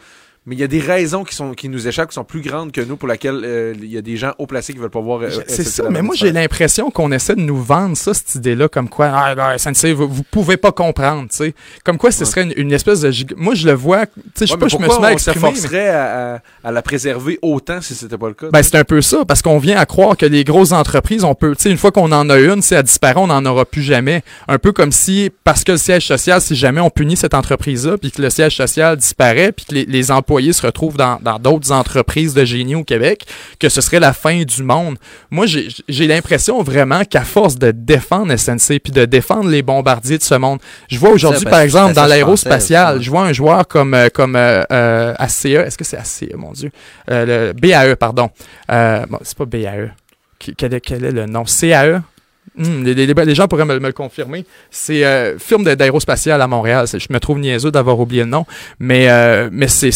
mais 0.45 0.55
il 0.55 0.59
y 0.59 0.63
a 0.63 0.67
des 0.67 0.79
raisons 0.79 1.23
qui 1.23 1.33
sont 1.33 1.53
qui 1.53 1.69
nous 1.69 1.87
échappent 1.87 2.09
qui 2.09 2.15
sont 2.15 2.23
plus 2.23 2.41
grandes 2.41 2.71
que 2.71 2.81
nous 2.81 2.97
pour 2.97 3.07
laquelle 3.07 3.41
euh, 3.43 3.73
il 3.75 3.91
y 3.91 3.97
a 3.97 4.01
des 4.01 4.15
gens 4.15 4.33
haut 4.37 4.45
placés 4.45 4.73
qui 4.73 4.79
veulent 4.79 4.91
pas 4.91 5.01
voir. 5.01 5.21
Euh, 5.21 5.29
c'est 5.47 5.63
ça, 5.63 5.89
mais 5.89 6.03
moi 6.03 6.13
j'ai 6.15 6.31
l'impression 6.31 6.91
qu'on 6.91 7.11
essaie 7.11 7.35
de 7.35 7.41
nous 7.41 7.61
vendre 7.61 7.97
ça 7.97 8.13
cette 8.13 8.35
idée-là 8.35 8.67
comme 8.67 8.87
quoi 8.87 9.11
ah 9.11 9.33
ben, 9.33 9.57
SNC 9.57 9.93
vous, 9.93 10.07
vous 10.07 10.23
pouvez 10.23 10.57
pas 10.57 10.71
comprendre, 10.71 11.29
tu 11.29 11.37
sais. 11.37 11.55
Comme 11.83 11.97
quoi 11.97 12.11
ce 12.11 12.25
serait 12.25 12.43
une, 12.55 12.71
espèce 12.71 13.01
de 13.01 13.11
moi 13.35 13.55
je 13.55 13.65
le 13.65 13.73
vois, 13.73 14.05
tu 14.05 14.13
sais 14.35 14.45
je 14.45 14.51
sais 14.51 14.57
pas 14.57 14.67
je 14.67 14.77
me 14.77 14.87
suis 14.87 15.01
mal 15.01 15.13
exprimé. 15.13 15.39
forcerait 15.39 15.89
à, 15.89 16.41
à, 16.63 16.71
la 16.71 16.81
préserver 16.83 17.39
autant 17.41 17.81
si 17.81 17.95
c'était 17.95 18.17
pas 18.17 18.27
le 18.27 18.35
cas. 18.35 18.49
Ben 18.51 18.61
c'est 18.61 18.77
un 18.77 18.83
peu 18.83 19.01
ça 19.01 19.25
parce 19.25 19.41
qu'on 19.41 19.57
vient 19.57 19.77
à 19.77 19.87
croire 19.87 20.15
que 20.15 20.27
les 20.27 20.43
grosses 20.43 20.73
entreprises 20.73 21.23
on 21.23 21.33
peut 21.33 21.55
tu 21.55 21.63
sais 21.63 21.71
une 21.71 21.77
fois 21.77 21.91
qu'on 21.91 22.11
en 22.11 22.29
a 22.29 22.37
une, 22.37 22.61
si 22.61 22.75
elle 22.75 22.83
disparaît, 22.83 23.19
on 23.19 23.27
n'en 23.27 23.45
aura 23.45 23.65
plus 23.65 23.81
jamais. 23.81 24.21
Un 24.47 24.59
peu 24.59 24.71
comme 24.71 24.91
si 24.91 25.31
parce 25.43 25.63
que 25.63 25.71
le 25.71 25.77
siège 25.79 26.05
social 26.05 26.39
si 26.39 26.55
jamais 26.55 26.81
on 26.81 26.91
punit 26.91 27.17
cette 27.17 27.33
entreprise 27.33 27.87
là 27.87 27.97
puis 27.97 28.11
que 28.11 28.21
le 28.21 28.29
siège 28.29 28.55
social 28.55 28.95
disparaît 28.95 29.51
puis 29.51 29.65
que 29.65 29.73
les, 29.73 29.85
les 29.85 30.11
employés 30.35 30.51
se 30.53 30.65
retrouvent 30.65 30.97
dans 30.97 31.39
d'autres 31.39 31.71
entreprises 31.71 32.33
de 32.33 32.43
génie 32.43 32.75
au 32.75 32.83
Québec, 32.83 33.25
que 33.57 33.69
ce 33.69 33.79
serait 33.79 34.01
la 34.01 34.11
fin 34.11 34.43
du 34.43 34.63
monde. 34.63 34.97
Moi, 35.31 35.45
j'ai 35.47 36.07
l'impression 36.07 36.61
vraiment 36.61 37.05
qu'à 37.05 37.21
force 37.21 37.57
de 37.57 37.71
défendre 37.71 38.35
SNC 38.35 38.79
puis 38.83 38.91
de 38.91 39.05
défendre 39.05 39.49
les 39.49 39.61
bombardiers 39.61 40.17
de 40.17 40.23
ce 40.23 40.35
monde, 40.35 40.59
je 40.89 40.99
vois 40.99 41.11
aujourd'hui, 41.11 41.45
par 41.45 41.61
exemple, 41.61 41.93
dans 41.93 42.05
l'aérospatial, 42.05 43.01
je 43.01 43.09
vois 43.09 43.23
un 43.23 43.33
joueur 43.33 43.65
comme, 43.65 43.93
euh, 43.93 44.09
comme 44.13 44.35
euh, 44.35 44.63
euh 44.71 45.13
ACE, 45.19 45.45
est-ce 45.45 45.77
que 45.77 45.85
c'est 45.85 45.97
ACE, 45.97 46.25
mon 46.35 46.51
Dieu? 46.51 46.69
Euh, 47.09 47.53
le 47.53 47.53
BAE, 47.53 47.95
pardon. 47.95 48.29
bon, 48.67 49.19
c'est 49.21 49.37
pas 49.37 49.45
BAE. 49.45 49.93
Quel 50.57 50.73
est, 50.73 50.81
quel 50.81 51.05
est 51.05 51.11
le 51.11 51.27
nom? 51.27 51.45
CAE? 51.45 52.01
Hmm, 52.57 52.83
les, 52.83 53.35
gens 53.35 53.47
pourraient 53.47 53.65
me, 53.65 53.77
le 53.77 53.91
confirmer. 53.91 54.45
C'est 54.71 55.05
euh, 55.05 55.37
firme 55.37 55.63
d'aérospatial 55.63 56.41
à 56.41 56.47
Montréal. 56.47 56.85
Je 56.87 57.07
me 57.11 57.19
trouve 57.19 57.39
niaiseux 57.39 57.71
d'avoir 57.71 57.99
oublié 57.99 58.23
le 58.23 58.29
nom, 58.29 58.45
mais, 58.79 59.09
euh, 59.09 59.49
mais 59.51 59.67
c'est 59.67 59.91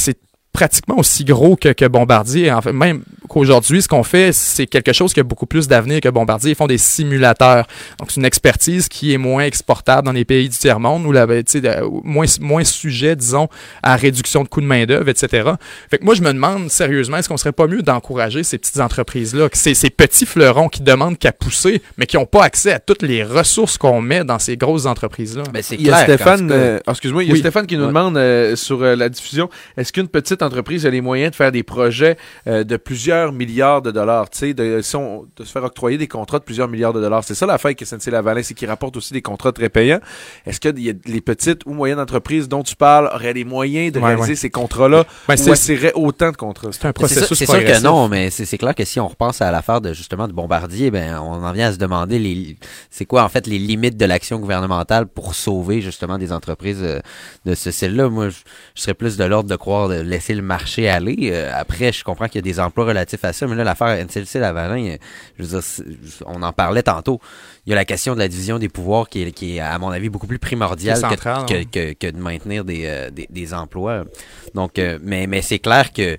pratiquement 0.53 0.97
aussi 0.97 1.25
gros 1.25 1.55
que, 1.55 1.69
que 1.69 1.85
Bombardier. 1.85 2.51
En 2.51 2.61
fait, 2.61 2.73
même 2.73 3.03
qu'aujourd'hui, 3.29 3.81
ce 3.81 3.87
qu'on 3.87 4.03
fait, 4.03 4.33
c'est 4.33 4.67
quelque 4.67 4.93
chose 4.93 5.13
qui 5.13 5.19
a 5.19 5.23
beaucoup 5.23 5.45
plus 5.45 5.67
d'avenir 5.67 6.01
que 6.01 6.09
Bombardier. 6.09 6.51
Ils 6.51 6.55
font 6.55 6.67
des 6.67 6.77
simulateurs. 6.77 7.65
Donc, 7.99 8.11
c'est 8.11 8.19
une 8.19 8.25
expertise 8.25 8.89
qui 8.89 9.13
est 9.13 9.17
moins 9.17 9.43
exportable 9.43 10.05
dans 10.05 10.11
les 10.11 10.25
pays 10.25 10.49
du 10.49 10.57
tiers-monde, 10.57 11.05
ou 11.05 12.01
moins, 12.03 12.25
moins 12.41 12.63
sujet, 12.63 13.15
disons, 13.15 13.47
à 13.83 13.95
réduction 13.95 14.43
de 14.43 14.49
coûts 14.49 14.61
de 14.61 14.65
main-d'œuvre, 14.65 15.09
etc. 15.09 15.51
Fait 15.89 15.97
que 15.97 16.05
moi, 16.05 16.15
je 16.15 16.21
me 16.21 16.33
demande 16.33 16.69
sérieusement, 16.69 17.17
est-ce 17.17 17.29
qu'on 17.29 17.37
serait 17.37 17.51
pas 17.51 17.67
mieux 17.67 17.81
d'encourager 17.81 18.43
ces 18.43 18.57
petites 18.57 18.79
entreprises-là, 18.79 19.49
ces, 19.53 19.73
ces 19.73 19.89
petits 19.89 20.25
fleurons 20.25 20.69
qui 20.69 20.81
demandent 20.81 21.17
qu'à 21.17 21.31
pousser, 21.31 21.81
mais 21.97 22.05
qui 22.05 22.17
n'ont 22.17 22.25
pas 22.25 22.43
accès 22.43 22.73
à 22.73 22.79
toutes 22.79 23.01
les 23.01 23.23
ressources 23.23 23.77
qu'on 23.77 24.01
met 24.01 24.23
dans 24.23 24.39
ces 24.39 24.57
grosses 24.57 24.85
entreprises-là? 24.85 25.43
Ben, 25.53 25.63
il 25.71 25.81
y 25.81 25.91
a 25.91 26.03
Stéphane, 26.03 26.49
euh, 26.51 26.79
excuse-moi, 26.87 27.23
il 27.23 27.29
y 27.29 27.33
a 27.33 27.35
Stéphane 27.35 27.67
qui 27.67 27.77
nous 27.77 27.87
demande 27.87 28.17
euh, 28.17 28.55
sur 28.55 28.81
euh, 28.81 28.95
la 28.95 29.09
diffusion, 29.09 29.49
est-ce 29.77 29.93
qu'une 29.93 30.07
petite 30.07 30.41
entreprise 30.41 30.85
a 30.85 30.89
les 30.89 31.01
moyens 31.01 31.31
de 31.31 31.35
faire 31.35 31.51
des 31.51 31.63
projets 31.63 32.17
de 32.45 32.77
plusieurs 32.77 33.18
milliards 33.27 33.81
de 33.81 33.91
dollars, 33.91 34.29
tu 34.29 34.39
sais, 34.39 34.53
de, 34.53 34.77
de, 34.77 34.81
se 34.81 35.51
faire 35.51 35.63
octroyer 35.63 35.97
des 35.97 36.07
contrats 36.07 36.39
de 36.39 36.43
plusieurs 36.43 36.67
milliards 36.67 36.93
de 36.93 37.01
dollars. 37.01 37.23
C'est 37.23 37.35
ça 37.35 37.45
l'affaire 37.45 37.75
que 37.75 37.85
SNC-Lavalin, 37.85 38.43
c'est 38.43 38.53
qu'ils 38.53 38.67
rapportent 38.67 38.97
aussi 38.97 39.13
des 39.13 39.21
contrats 39.21 39.51
très 39.51 39.69
payants. 39.69 39.99
Est-ce 40.45 40.59
que 40.59 40.69
les 40.69 41.21
petites 41.21 41.65
ou 41.65 41.73
moyennes 41.73 41.99
entreprises 41.99 42.47
dont 42.47 42.63
tu 42.63 42.75
parles 42.75 43.09
auraient 43.13 43.33
les 43.33 43.45
moyens 43.45 43.91
de 43.91 43.99
réaliser 43.99 44.35
ces 44.35 44.49
contrats-là 44.49 45.05
ben, 45.27 45.35
ou 45.39 45.53
essaieraient 45.53 45.93
autant 45.95 46.31
de 46.31 46.37
contrats? 46.37 46.69
C'est 46.71 46.85
un 46.85 46.93
processus 46.93 47.37
C'est 47.37 47.45
sûr 47.45 47.63
que 47.63 47.83
non, 47.83 48.07
mais 48.09 48.29
c'est 48.29 48.57
clair 48.57 48.75
que 48.75 48.85
si 48.85 48.99
on 48.99 49.07
repense 49.07 49.41
à 49.41 49.51
l'affaire 49.51 49.81
de 49.81 49.93
justement 49.93 50.27
de 50.27 50.33
Bombardier, 50.33 50.91
ben 50.91 51.19
on 51.19 51.43
en 51.43 51.51
vient 51.51 51.67
à 51.69 51.73
se 51.73 51.77
demander 51.77 52.19
les 52.19 52.57
c'est 52.89 53.05
quoi 53.05 53.23
en 53.23 53.29
fait 53.29 53.47
les 53.47 53.59
limites 53.59 53.97
de 53.97 54.05
l'action 54.05 54.39
gouvernementale 54.39 55.07
pour 55.07 55.35
sauver 55.35 55.81
justement 55.81 56.17
des 56.17 56.31
entreprises 56.31 56.81
euh, 56.81 56.99
de 57.45 57.55
ce 57.55 57.71
style-là. 57.71 58.09
Moi, 58.09 58.29
je, 58.29 58.37
serais 58.75 58.93
plus 58.93 59.17
de 59.17 59.23
l'ordre 59.23 59.49
de 59.49 59.55
croire 59.55 59.89
de 59.89 59.99
laisser 60.01 60.33
le 60.33 60.41
marché 60.41 60.89
aller. 60.89 61.31
Euh, 61.31 61.51
après, 61.53 61.91
je 61.91 62.03
comprends 62.03 62.27
qu'il 62.27 62.35
y 62.35 62.39
a 62.39 62.41
des 62.53 62.59
emplois 62.59 62.85
relatifs 62.85 63.08
à 63.23 63.33
ça, 63.33 63.47
mais 63.47 63.55
là, 63.55 63.63
l'affaire 63.63 64.05
NCLC 64.05 64.39
Lavalin, 64.39 64.97
je 65.37 65.43
veux 65.43 65.59
dire, 65.59 66.23
on 66.25 66.41
en 66.41 66.53
parlait 66.53 66.83
tantôt. 66.83 67.19
Il 67.65 67.69
y 67.69 67.73
a 67.73 67.75
la 67.75 67.85
question 67.85 68.13
de 68.13 68.19
la 68.19 68.27
division 68.27 68.59
des 68.59 68.69
pouvoirs 68.69 69.09
qui 69.09 69.21
est, 69.21 69.31
qui 69.31 69.57
est 69.57 69.59
à 69.59 69.77
mon 69.79 69.89
avis, 69.89 70.09
beaucoup 70.09 70.27
plus 70.27 70.39
primordiale 70.39 71.01
que, 71.01 71.63
que, 71.63 71.93
que, 71.93 72.11
de 72.11 72.17
maintenir 72.17 72.65
des, 72.65 72.85
euh, 72.85 73.09
des, 73.09 73.27
des, 73.29 73.53
emplois. 73.53 74.05
Donc, 74.53 74.79
euh, 74.79 74.97
mais, 75.01 75.27
mais 75.27 75.41
c'est 75.41 75.59
clair 75.59 75.93
que 75.93 76.17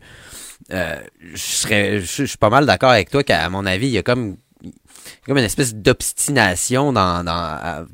euh, 0.72 0.96
je 1.34 1.36
serais 1.36 2.00
je 2.00 2.24
suis 2.24 2.38
pas 2.38 2.50
mal 2.50 2.66
d'accord 2.66 2.90
avec 2.90 3.10
toi 3.10 3.24
qu'à 3.24 3.48
mon 3.48 3.66
avis, 3.66 3.88
il 3.88 3.92
y 3.92 3.98
a 3.98 4.02
comme 4.02 4.36
comme 5.26 5.38
une 5.38 5.44
espèce 5.44 5.74
d'obstination 5.74 6.92
dans, 6.92 7.24
dans 7.24 7.86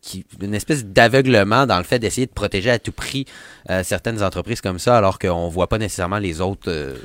qui, 0.00 0.24
une 0.40 0.54
espèce 0.54 0.84
d'aveuglement 0.84 1.66
dans 1.66 1.78
le 1.78 1.84
fait 1.84 1.98
d'essayer 1.98 2.26
de 2.26 2.32
protéger 2.32 2.70
à 2.70 2.78
tout 2.78 2.92
prix 2.92 3.26
euh, 3.70 3.82
certaines 3.84 4.22
entreprises 4.22 4.60
comme 4.60 4.78
ça, 4.78 4.96
alors 4.96 5.18
qu'on 5.18 5.48
voit 5.48 5.68
pas 5.68 5.78
nécessairement 5.78 6.18
les 6.18 6.40
autres, 6.40 6.68
euh, 6.70 6.96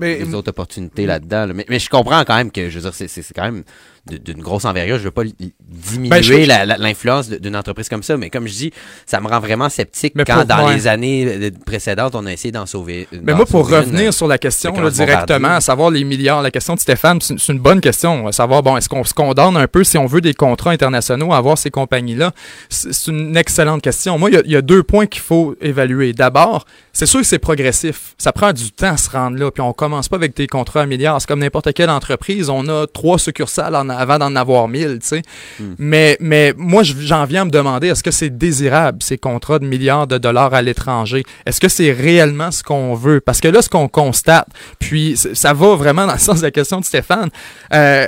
les 0.00 0.34
autres 0.34 0.50
opportunités 0.50 1.06
là-dedans. 1.06 1.48
Mais, 1.54 1.64
mais, 1.68 1.78
je 1.78 1.88
comprends 1.88 2.24
quand 2.24 2.36
même 2.36 2.50
que, 2.50 2.70
je 2.70 2.78
veux 2.78 2.90
dire, 2.90 3.08
c'est 3.08 3.34
quand 3.34 3.44
même 3.44 3.64
d'une 4.06 4.42
grosse 4.42 4.64
envergure. 4.64 4.98
Je 4.98 5.04
veux 5.04 5.10
pas 5.10 5.22
diminuer 5.60 6.46
ben, 6.46 6.76
l'influence 6.78 7.30
d'une 7.30 7.56
entreprise 7.56 7.88
comme 7.88 8.02
ça, 8.02 8.16
mais 8.16 8.28
comme 8.28 8.46
je 8.46 8.52
dis, 8.52 8.72
ça 9.06 9.20
me 9.20 9.28
rend 9.28 9.40
vraiment 9.40 9.68
sceptique 9.68 10.14
quand 10.26 10.44
dans 10.44 10.68
les 10.68 10.86
années 10.86 11.26
euh, 11.26 11.50
précédentes, 11.64 12.14
on 12.14 12.26
a 12.26 12.32
essayé 12.32 12.52
d'en 12.52 12.66
sauver. 12.66 13.08
Mais 13.22 13.34
moi, 13.34 13.46
pour 13.46 13.68
revenir 13.68 14.12
sur 14.12 14.26
la 14.26 14.38
question 14.38 14.72
directement, 14.90 15.48
à 15.48 15.60
savoir 15.60 15.90
les 15.90 16.04
milliards, 16.04 16.42
la 16.42 16.50
question 16.50 16.74
de 16.74 16.80
Stéphane, 16.80 17.18
c'est 17.20 17.48
une 17.48 17.58
bonne 17.58 17.80
question. 17.80 18.26
À 18.26 18.32
savoir, 18.32 18.62
bon, 18.62 18.76
est-ce 18.76 18.88
qu'on 18.88 19.04
se 19.04 19.14
condamne 19.14 19.56
un 19.56 19.66
peu 19.66 19.84
si 19.84 19.96
on 19.96 20.06
veut 20.06 20.20
des 20.20 20.34
contrats 20.34 20.70
internationaux 20.70 21.32
à 21.32 21.38
avoir 21.38 21.56
ces 21.56 21.70
compagnies-là? 21.70 22.32
C'est 22.68 23.10
une 23.10 23.36
excellente 23.36 23.82
question. 23.82 24.18
Moi, 24.18 24.30
il 24.30 24.50
y, 24.50 24.56
a 24.56 24.62
deux 24.62 24.82
points 24.82 25.06
qu'il 25.06 25.22
faut 25.22 25.56
évaluer. 25.60 26.12
D'abord, 26.12 26.66
c'est 26.92 27.06
sûr 27.06 27.20
que 27.20 27.26
c'est 27.26 27.38
progressif. 27.38 28.14
Ça 28.18 28.32
prend 28.32 28.52
du 28.52 28.70
temps 28.70 28.92
à 28.92 28.96
se 28.96 29.10
rendre 29.10 29.38
là, 29.38 29.50
puis 29.50 29.62
on 29.62 29.72
commence 29.72 30.08
pas 30.08 30.16
avec 30.16 30.36
des 30.36 30.46
contrats 30.46 30.82
à 30.82 30.86
milliards. 30.86 31.20
C'est 31.20 31.28
comme 31.28 31.40
n'importe 31.40 31.72
quelle 31.72 31.90
entreprise. 31.90 32.50
On 32.50 32.68
a 32.68 32.86
trois 32.86 33.18
succursales 33.18 33.74
en 33.74 33.88
avant 33.96 34.18
d'en 34.18 34.34
avoir 34.36 34.68
mille, 34.68 34.98
tu 35.00 35.08
sais. 35.08 35.22
Hmm. 35.58 35.74
Mais, 35.78 36.16
mais 36.20 36.54
moi, 36.56 36.82
j'en 36.82 37.24
viens 37.24 37.42
à 37.42 37.44
me 37.44 37.50
demander, 37.50 37.88
est-ce 37.88 38.02
que 38.02 38.10
c'est 38.10 38.30
désirable, 38.30 38.98
ces 39.02 39.18
contrats 39.18 39.58
de 39.58 39.66
milliards 39.66 40.06
de 40.06 40.18
dollars 40.18 40.54
à 40.54 40.62
l'étranger? 40.62 41.22
Est-ce 41.46 41.60
que 41.60 41.68
c'est 41.68 41.92
réellement 41.92 42.50
ce 42.50 42.62
qu'on 42.62 42.94
veut? 42.94 43.20
Parce 43.20 43.40
que 43.40 43.48
là, 43.48 43.62
ce 43.62 43.68
qu'on 43.68 43.88
constate, 43.88 44.48
puis 44.78 45.16
ça 45.16 45.52
va 45.52 45.74
vraiment 45.76 46.06
dans 46.06 46.12
le 46.12 46.18
sens 46.18 46.38
de 46.38 46.44
la 46.44 46.50
question 46.50 46.80
de 46.80 46.84
Stéphane, 46.84 47.30
euh, 47.72 48.06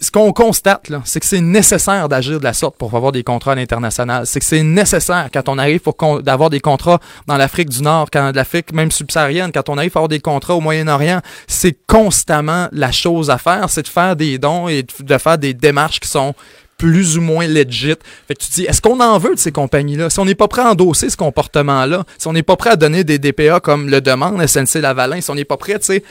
ce 0.00 0.10
qu'on 0.10 0.32
constate, 0.32 0.90
c'est 1.04 1.20
que 1.20 1.26
c'est 1.26 1.40
nécessaire 1.40 2.08
d'agir 2.08 2.38
de 2.38 2.44
la 2.44 2.54
sorte 2.54 2.76
pour 2.76 2.94
avoir 2.94 3.12
des 3.12 3.22
contrats 3.22 3.52
à 3.52 3.54
l'international. 3.54 4.26
C'est 4.26 4.40
que 4.40 4.46
c'est 4.46 4.62
nécessaire 4.62 5.28
quand 5.32 5.48
on 5.48 5.58
arrive 5.58 5.80
pour 5.80 6.22
d'avoir 6.22 6.48
des 6.48 6.60
contrats 6.60 7.00
dans 7.26 7.36
l'Afrique 7.36 7.68
du 7.68 7.82
Nord, 7.82 8.08
quand 8.10 8.34
l'Afrique 8.34 8.72
même 8.72 8.90
subsaharienne, 8.90 9.52
quand 9.52 9.68
on 9.68 9.76
arrive 9.76 9.92
à 9.94 9.98
avoir 9.98 10.08
des 10.08 10.20
contrats 10.20 10.54
au 10.54 10.60
Moyen-Orient, 10.60 11.20
c'est 11.46 11.76
constamment 11.86 12.68
la 12.72 12.92
chose 12.92 13.30
à 13.30 13.38
faire, 13.38 13.68
c'est 13.68 13.82
de 13.82 13.88
faire 13.88 14.16
des 14.16 14.38
dons 14.38 14.68
et 14.68 14.84
de 15.00 15.18
faire 15.18 15.36
des 15.36 15.52
démarches 15.52 16.00
qui 16.00 16.08
sont 16.08 16.34
plus 16.78 17.18
ou 17.18 17.20
moins 17.20 17.46
legit. 17.46 17.94
Fait 18.26 18.34
que 18.34 18.42
tu 18.42 18.48
te 18.48 18.54
dis, 18.54 18.64
est-ce 18.64 18.80
qu'on 18.80 19.00
en 19.00 19.18
veut 19.18 19.34
de 19.34 19.38
ces 19.38 19.52
compagnies-là? 19.52 20.08
Si 20.08 20.18
on 20.18 20.24
n'est 20.24 20.34
pas 20.34 20.48
prêt 20.48 20.62
à 20.62 20.70
endosser 20.70 21.10
ce 21.10 21.16
comportement-là, 21.18 22.04
si 22.16 22.26
on 22.26 22.32
n'est 22.32 22.42
pas 22.42 22.56
prêt 22.56 22.70
à 22.70 22.76
donner 22.76 23.04
des 23.04 23.18
DPA 23.18 23.60
comme 23.60 23.90
le 23.90 24.00
demande 24.00 24.44
SNC 24.46 24.80
Lavalin, 24.80 25.20
si 25.20 25.30
on 25.30 25.34
n'est 25.34 25.44
pas 25.44 25.58
prêt, 25.58 25.78
tu 25.78 25.84
sais, 25.84 26.02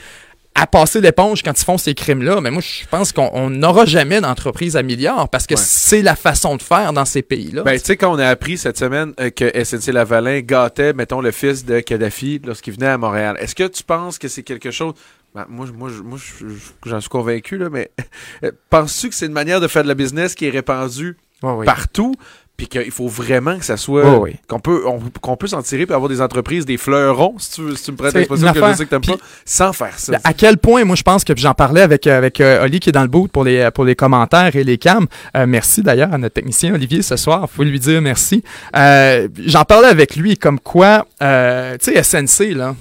à 0.56 0.68
passer 0.68 1.00
l'éponge 1.00 1.42
quand 1.42 1.60
ils 1.60 1.64
font 1.64 1.78
ces 1.78 1.96
crimes-là. 1.96 2.42
Mais 2.42 2.52
moi, 2.52 2.62
je 2.62 2.86
pense 2.88 3.12
qu'on 3.12 3.50
n'aura 3.50 3.86
jamais 3.86 4.20
d'entreprise 4.22 4.76
à 4.76 4.84
milliards 4.84 5.30
parce 5.30 5.48
que 5.48 5.56
c'est 5.58 6.02
la 6.02 6.16
façon 6.16 6.58
de 6.58 6.62
faire 6.62 6.92
dans 6.94 7.06
ces 7.06 7.22
pays-là. 7.22 7.64
Ben, 7.64 7.80
tu 7.80 7.86
sais, 7.86 7.98
quand 7.98 8.14
on 8.14 8.20
a 8.20 8.28
appris 8.28 8.58
cette 8.58 8.78
semaine 8.78 9.14
euh, 9.20 9.30
que 9.30 9.52
SNC 9.64 9.94
Lavalin 9.94 10.40
gâtait, 10.42 10.94
mettons, 10.94 11.22
le 11.22 11.32
fils 11.32 11.66
de 11.66 11.80
Kadhafi 11.80 12.42
lorsqu'il 12.46 12.74
venait 12.74 12.88
à 12.88 12.98
Montréal, 12.98 13.38
est-ce 13.40 13.56
que 13.56 13.68
tu 13.68 13.84
penses 13.84 14.18
que 14.18 14.28
c'est 14.28 14.44
quelque 14.44 14.72
chose... 14.72 14.94
Ben, 15.36 15.46
moi, 15.48 15.68
moi, 15.74 15.90
moi 16.04 16.18
j'en 16.86 17.00
suis 17.00 17.10
convaincu, 17.10 17.58
là, 17.58 17.70
mais 17.70 17.92
penses-tu 18.70 19.10
que 19.10 19.16
c'est 19.16 19.28
une 19.28 19.32
manière 19.32 19.62
de 19.62 19.68
faire 19.68 19.84
de 19.84 19.88
la 19.88 19.94
business 19.94 20.36
qui 20.36 20.48
est 20.48 20.50
répandue 20.50 21.18
partout? 21.66 22.16
Puis 22.60 22.68
qu'il 22.68 22.92
faut 22.92 23.08
vraiment 23.08 23.58
que 23.58 23.64
ça 23.64 23.78
soit 23.78 24.04
qu'on 24.50 24.60
peut 24.60 24.84
qu'on 25.22 25.38
peut 25.38 25.48
s'en 25.48 25.62
tirer 25.62 25.86
puis 25.86 25.96
avoir 25.96 26.10
des 26.10 26.22
entreprises 26.22 26.66
des 26.66 26.76
fleurons 26.76 27.36
si 27.38 27.52
tu, 27.52 27.76
si 27.78 27.86
tu 27.86 27.92
me 27.94 27.96
prêtes 27.96 28.14
l'expression 28.14 28.52
que 28.52 28.60
je 28.60 28.74
sais 28.74 28.86
que 28.86 28.90
t'aimes 28.90 29.02
pas 29.02 29.24
sans 29.46 29.72
faire 29.72 29.98
ça. 29.98 30.20
à 30.26 30.34
quel 30.34 30.58
point 30.58 30.84
moi 30.84 30.98
je 30.98 31.04
pense 31.04 31.24
que 31.24 31.32
j'en 31.38 31.54
parlais 31.54 31.80
avec 31.80 32.06
avec 32.06 32.42
euh, 32.42 32.66
Oli 32.66 32.82
qui 32.82 32.90
est 32.90 32.92
dans 32.92 33.02
le 33.02 33.08
boot 33.08 33.32
pour 33.32 33.46
les 33.46 33.72
pour 33.72 33.86
les 33.86 33.96
commentaires 33.96 34.54
et 34.58 34.66
les 34.66 34.78
cams. 34.78 35.08
Euh, 35.38 35.46
merci 35.48 35.82
d'ailleurs 35.82 36.14
à 36.14 36.18
notre 36.18 36.34
technicien 36.34 36.74
Olivier 36.74 37.02
ce 37.02 37.16
soir. 37.16 37.48
Faut 37.50 37.64
lui 37.64 37.80
dire 37.80 38.02
merci. 38.02 38.44
Euh, 38.76 39.30
j'en 39.46 39.64
parlais 39.64 39.88
avec 39.88 40.18
lui 40.18 40.36
comme 40.38 40.60
quoi 40.60 41.06
tu 41.20 41.26
sais 41.80 42.04
SNC 42.04 42.56
là 42.56 42.76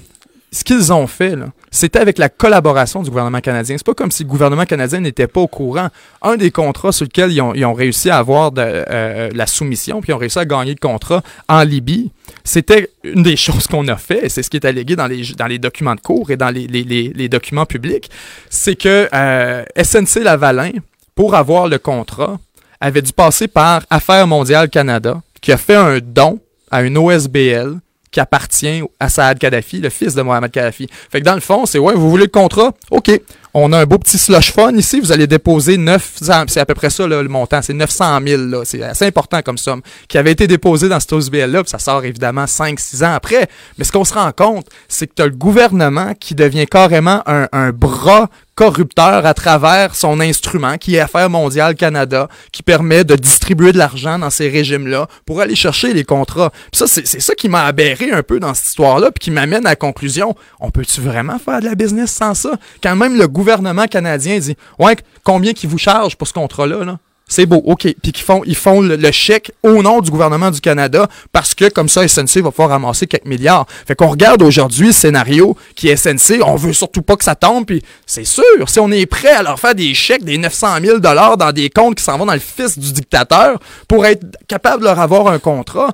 ce 0.50 0.64
qu'ils 0.64 0.92
ont 0.92 1.06
fait, 1.06 1.34
c'était 1.70 1.98
avec 1.98 2.16
la 2.16 2.30
collaboration 2.30 3.02
du 3.02 3.10
gouvernement 3.10 3.40
canadien. 3.40 3.76
C'est 3.76 3.84
pas 3.84 3.94
comme 3.94 4.10
si 4.10 4.22
le 4.22 4.28
gouvernement 4.28 4.64
canadien 4.64 5.00
n'était 5.00 5.26
pas 5.26 5.40
au 5.40 5.46
courant. 5.46 5.88
Un 6.22 6.36
des 6.36 6.50
contrats 6.50 6.92
sur 6.92 7.04
lesquels 7.04 7.32
ils 7.32 7.42
ont, 7.42 7.74
réussi 7.74 8.08
à 8.08 8.16
avoir 8.16 8.50
de, 8.50 8.62
euh, 8.64 9.30
la 9.34 9.46
soumission, 9.46 10.00
puis 10.00 10.10
ils 10.10 10.14
ont 10.14 10.18
réussi 10.18 10.38
à 10.38 10.46
gagner 10.46 10.72
le 10.72 10.78
contrat 10.80 11.22
en 11.48 11.62
Libye, 11.62 12.10
c'était 12.44 12.90
une 13.04 13.22
des 13.22 13.36
choses 13.46 13.66
qu'on 13.66 13.86
a 13.88 13.96
fait, 13.96 14.26
et 14.26 14.28
c'est 14.30 14.42
ce 14.42 14.48
qui 14.48 14.56
est 14.56 14.64
allégué 14.64 14.96
dans 14.96 15.06
les, 15.06 15.58
documents 15.58 15.94
de 15.94 16.00
cours 16.00 16.30
et 16.30 16.36
dans 16.36 16.50
les, 16.50 16.66
les, 16.66 17.28
documents 17.28 17.66
publics, 17.66 18.10
c'est 18.48 18.76
que 18.76 19.08
euh, 19.12 19.64
SNC 19.76 20.22
Lavalin, 20.22 20.72
pour 21.14 21.34
avoir 21.34 21.68
le 21.68 21.78
contrat, 21.78 22.38
avait 22.80 23.02
dû 23.02 23.12
passer 23.12 23.48
par 23.48 23.82
Affaires 23.90 24.26
mondiales 24.26 24.70
Canada, 24.70 25.20
qui 25.42 25.52
a 25.52 25.56
fait 25.58 25.74
un 25.74 25.98
don 25.98 26.40
à 26.70 26.82
une 26.82 26.96
OSBL 26.96 27.80
qui 28.10 28.20
appartient 28.20 28.82
à 29.00 29.08
Saad 29.08 29.38
Kadhafi, 29.38 29.80
le 29.80 29.90
fils 29.90 30.14
de 30.14 30.22
Mohamed 30.22 30.50
Kadhafi. 30.50 30.88
Fait 31.10 31.20
que 31.20 31.24
dans 31.24 31.34
le 31.34 31.40
fond, 31.40 31.66
c'est 31.66 31.78
ouais, 31.78 31.94
vous 31.94 32.10
voulez 32.10 32.24
le 32.24 32.30
contrat? 32.30 32.72
OK. 32.90 33.10
On 33.54 33.72
a 33.72 33.78
un 33.78 33.86
beau 33.86 33.98
petit 33.98 34.18
slush 34.18 34.52
fund 34.52 34.76
ici. 34.76 35.00
Vous 35.00 35.10
allez 35.10 35.26
déposer 35.26 35.78
900, 35.78 36.44
c'est 36.48 36.60
à 36.60 36.66
peu 36.66 36.74
près 36.74 36.90
ça 36.90 37.06
le 37.06 37.22
montant, 37.28 37.60
c'est 37.62 37.72
900 37.72 38.20
000 38.24 38.42
là. 38.42 38.60
C'est 38.64 38.82
assez 38.82 39.06
important 39.06 39.40
comme 39.42 39.58
somme 39.58 39.80
qui 40.06 40.18
avait 40.18 40.32
été 40.32 40.46
déposé 40.46 40.88
dans 40.88 41.00
cette 41.00 41.12
OSBL 41.12 41.50
là. 41.50 41.62
Ça 41.66 41.78
sort 41.78 42.04
évidemment 42.04 42.44
5-6 42.44 43.04
ans 43.04 43.14
après. 43.14 43.48
Mais 43.78 43.84
ce 43.84 43.92
qu'on 43.92 44.04
se 44.04 44.14
rend 44.14 44.30
compte, 44.32 44.66
c'est 44.86 45.06
que 45.06 45.14
tu 45.16 45.22
le 45.22 45.30
gouvernement 45.30 46.14
qui 46.14 46.34
devient 46.34 46.66
carrément 46.66 47.22
un 47.26 47.70
bras 47.70 48.28
corrupteur 48.58 49.24
à 49.24 49.34
travers 49.34 49.94
son 49.94 50.18
instrument 50.18 50.78
qui 50.78 50.96
est 50.96 50.98
Affaires 50.98 51.30
mondiales 51.30 51.76
Canada, 51.76 52.26
qui 52.50 52.64
permet 52.64 53.04
de 53.04 53.14
distribuer 53.14 53.70
de 53.70 53.78
l'argent 53.78 54.18
dans 54.18 54.30
ces 54.30 54.48
régimes-là 54.48 55.06
pour 55.26 55.40
aller 55.40 55.54
chercher 55.54 55.94
les 55.94 56.02
contrats. 56.02 56.50
ça, 56.72 56.88
c'est 56.88 57.06
ça 57.06 57.36
qui 57.36 57.48
m'a 57.48 57.66
aberré 57.66 58.10
un 58.10 58.24
peu 58.24 58.40
dans 58.40 58.54
cette 58.54 58.66
histoire-là, 58.66 59.12
puis 59.12 59.20
qui 59.20 59.30
m'amène 59.30 59.64
à 59.64 59.70
la 59.70 59.76
conclusion, 59.76 60.34
on 60.58 60.72
peut-tu 60.72 61.00
vraiment 61.00 61.38
faire 61.38 61.60
de 61.60 61.66
la 61.66 61.76
business 61.76 62.10
sans 62.10 62.34
ça? 62.34 62.50
Quand 62.82 62.96
même 62.96 63.16
le 63.16 63.28
gouvernement 63.28 63.86
canadien 63.86 64.36
dit, 64.40 64.56
ouais, 64.80 64.96
combien 65.22 65.52
qui 65.52 65.68
vous 65.68 65.78
charge 65.78 66.16
pour 66.16 66.26
ce 66.26 66.32
contrat-là? 66.32 66.84
Là? 66.84 66.98
C'est 67.28 67.46
beau, 67.46 67.62
OK. 67.66 67.82
Puis 67.82 68.12
qu'ils 68.12 68.24
font, 68.24 68.42
ils 68.46 68.56
font 68.56 68.80
le, 68.80 69.10
chèque 69.12 69.52
au 69.62 69.82
nom 69.82 70.00
du 70.00 70.10
gouvernement 70.10 70.50
du 70.50 70.60
Canada 70.60 71.08
parce 71.30 71.54
que 71.54 71.68
comme 71.68 71.88
ça, 71.88 72.06
SNC 72.08 72.40
va 72.40 72.50
pouvoir 72.50 72.70
ramasser 72.70 73.06
quelques 73.06 73.26
milliards. 73.26 73.66
Fait 73.86 73.94
qu'on 73.94 74.08
regarde 74.08 74.42
aujourd'hui 74.42 74.88
le 74.88 74.92
scénario 74.92 75.56
qui 75.76 75.88
est 75.88 75.96
SNC, 75.96 76.40
on 76.44 76.56
veut 76.56 76.72
surtout 76.72 77.02
pas 77.02 77.16
que 77.16 77.24
ça 77.24 77.34
tombe. 77.34 77.66
Puis 77.66 77.82
c'est 78.06 78.24
sûr, 78.24 78.42
si 78.66 78.80
on 78.80 78.90
est 78.90 79.06
prêt 79.06 79.32
à 79.32 79.42
leur 79.42 79.60
faire 79.60 79.74
des 79.74 79.92
chèques, 79.92 80.24
des 80.24 80.38
900 80.38 80.76
000 80.82 80.98
dollars 80.98 81.36
dans 81.36 81.52
des 81.52 81.68
comptes 81.68 81.96
qui 81.96 82.04
s'en 82.04 82.16
vont 82.16 82.26
dans 82.26 82.32
le 82.32 82.38
fils 82.38 82.78
du 82.78 82.92
dictateur 82.92 83.58
pour 83.86 84.06
être 84.06 84.24
capable 84.48 84.80
de 84.80 84.86
leur 84.86 84.98
avoir 84.98 85.28
un 85.28 85.38
contrat, 85.38 85.90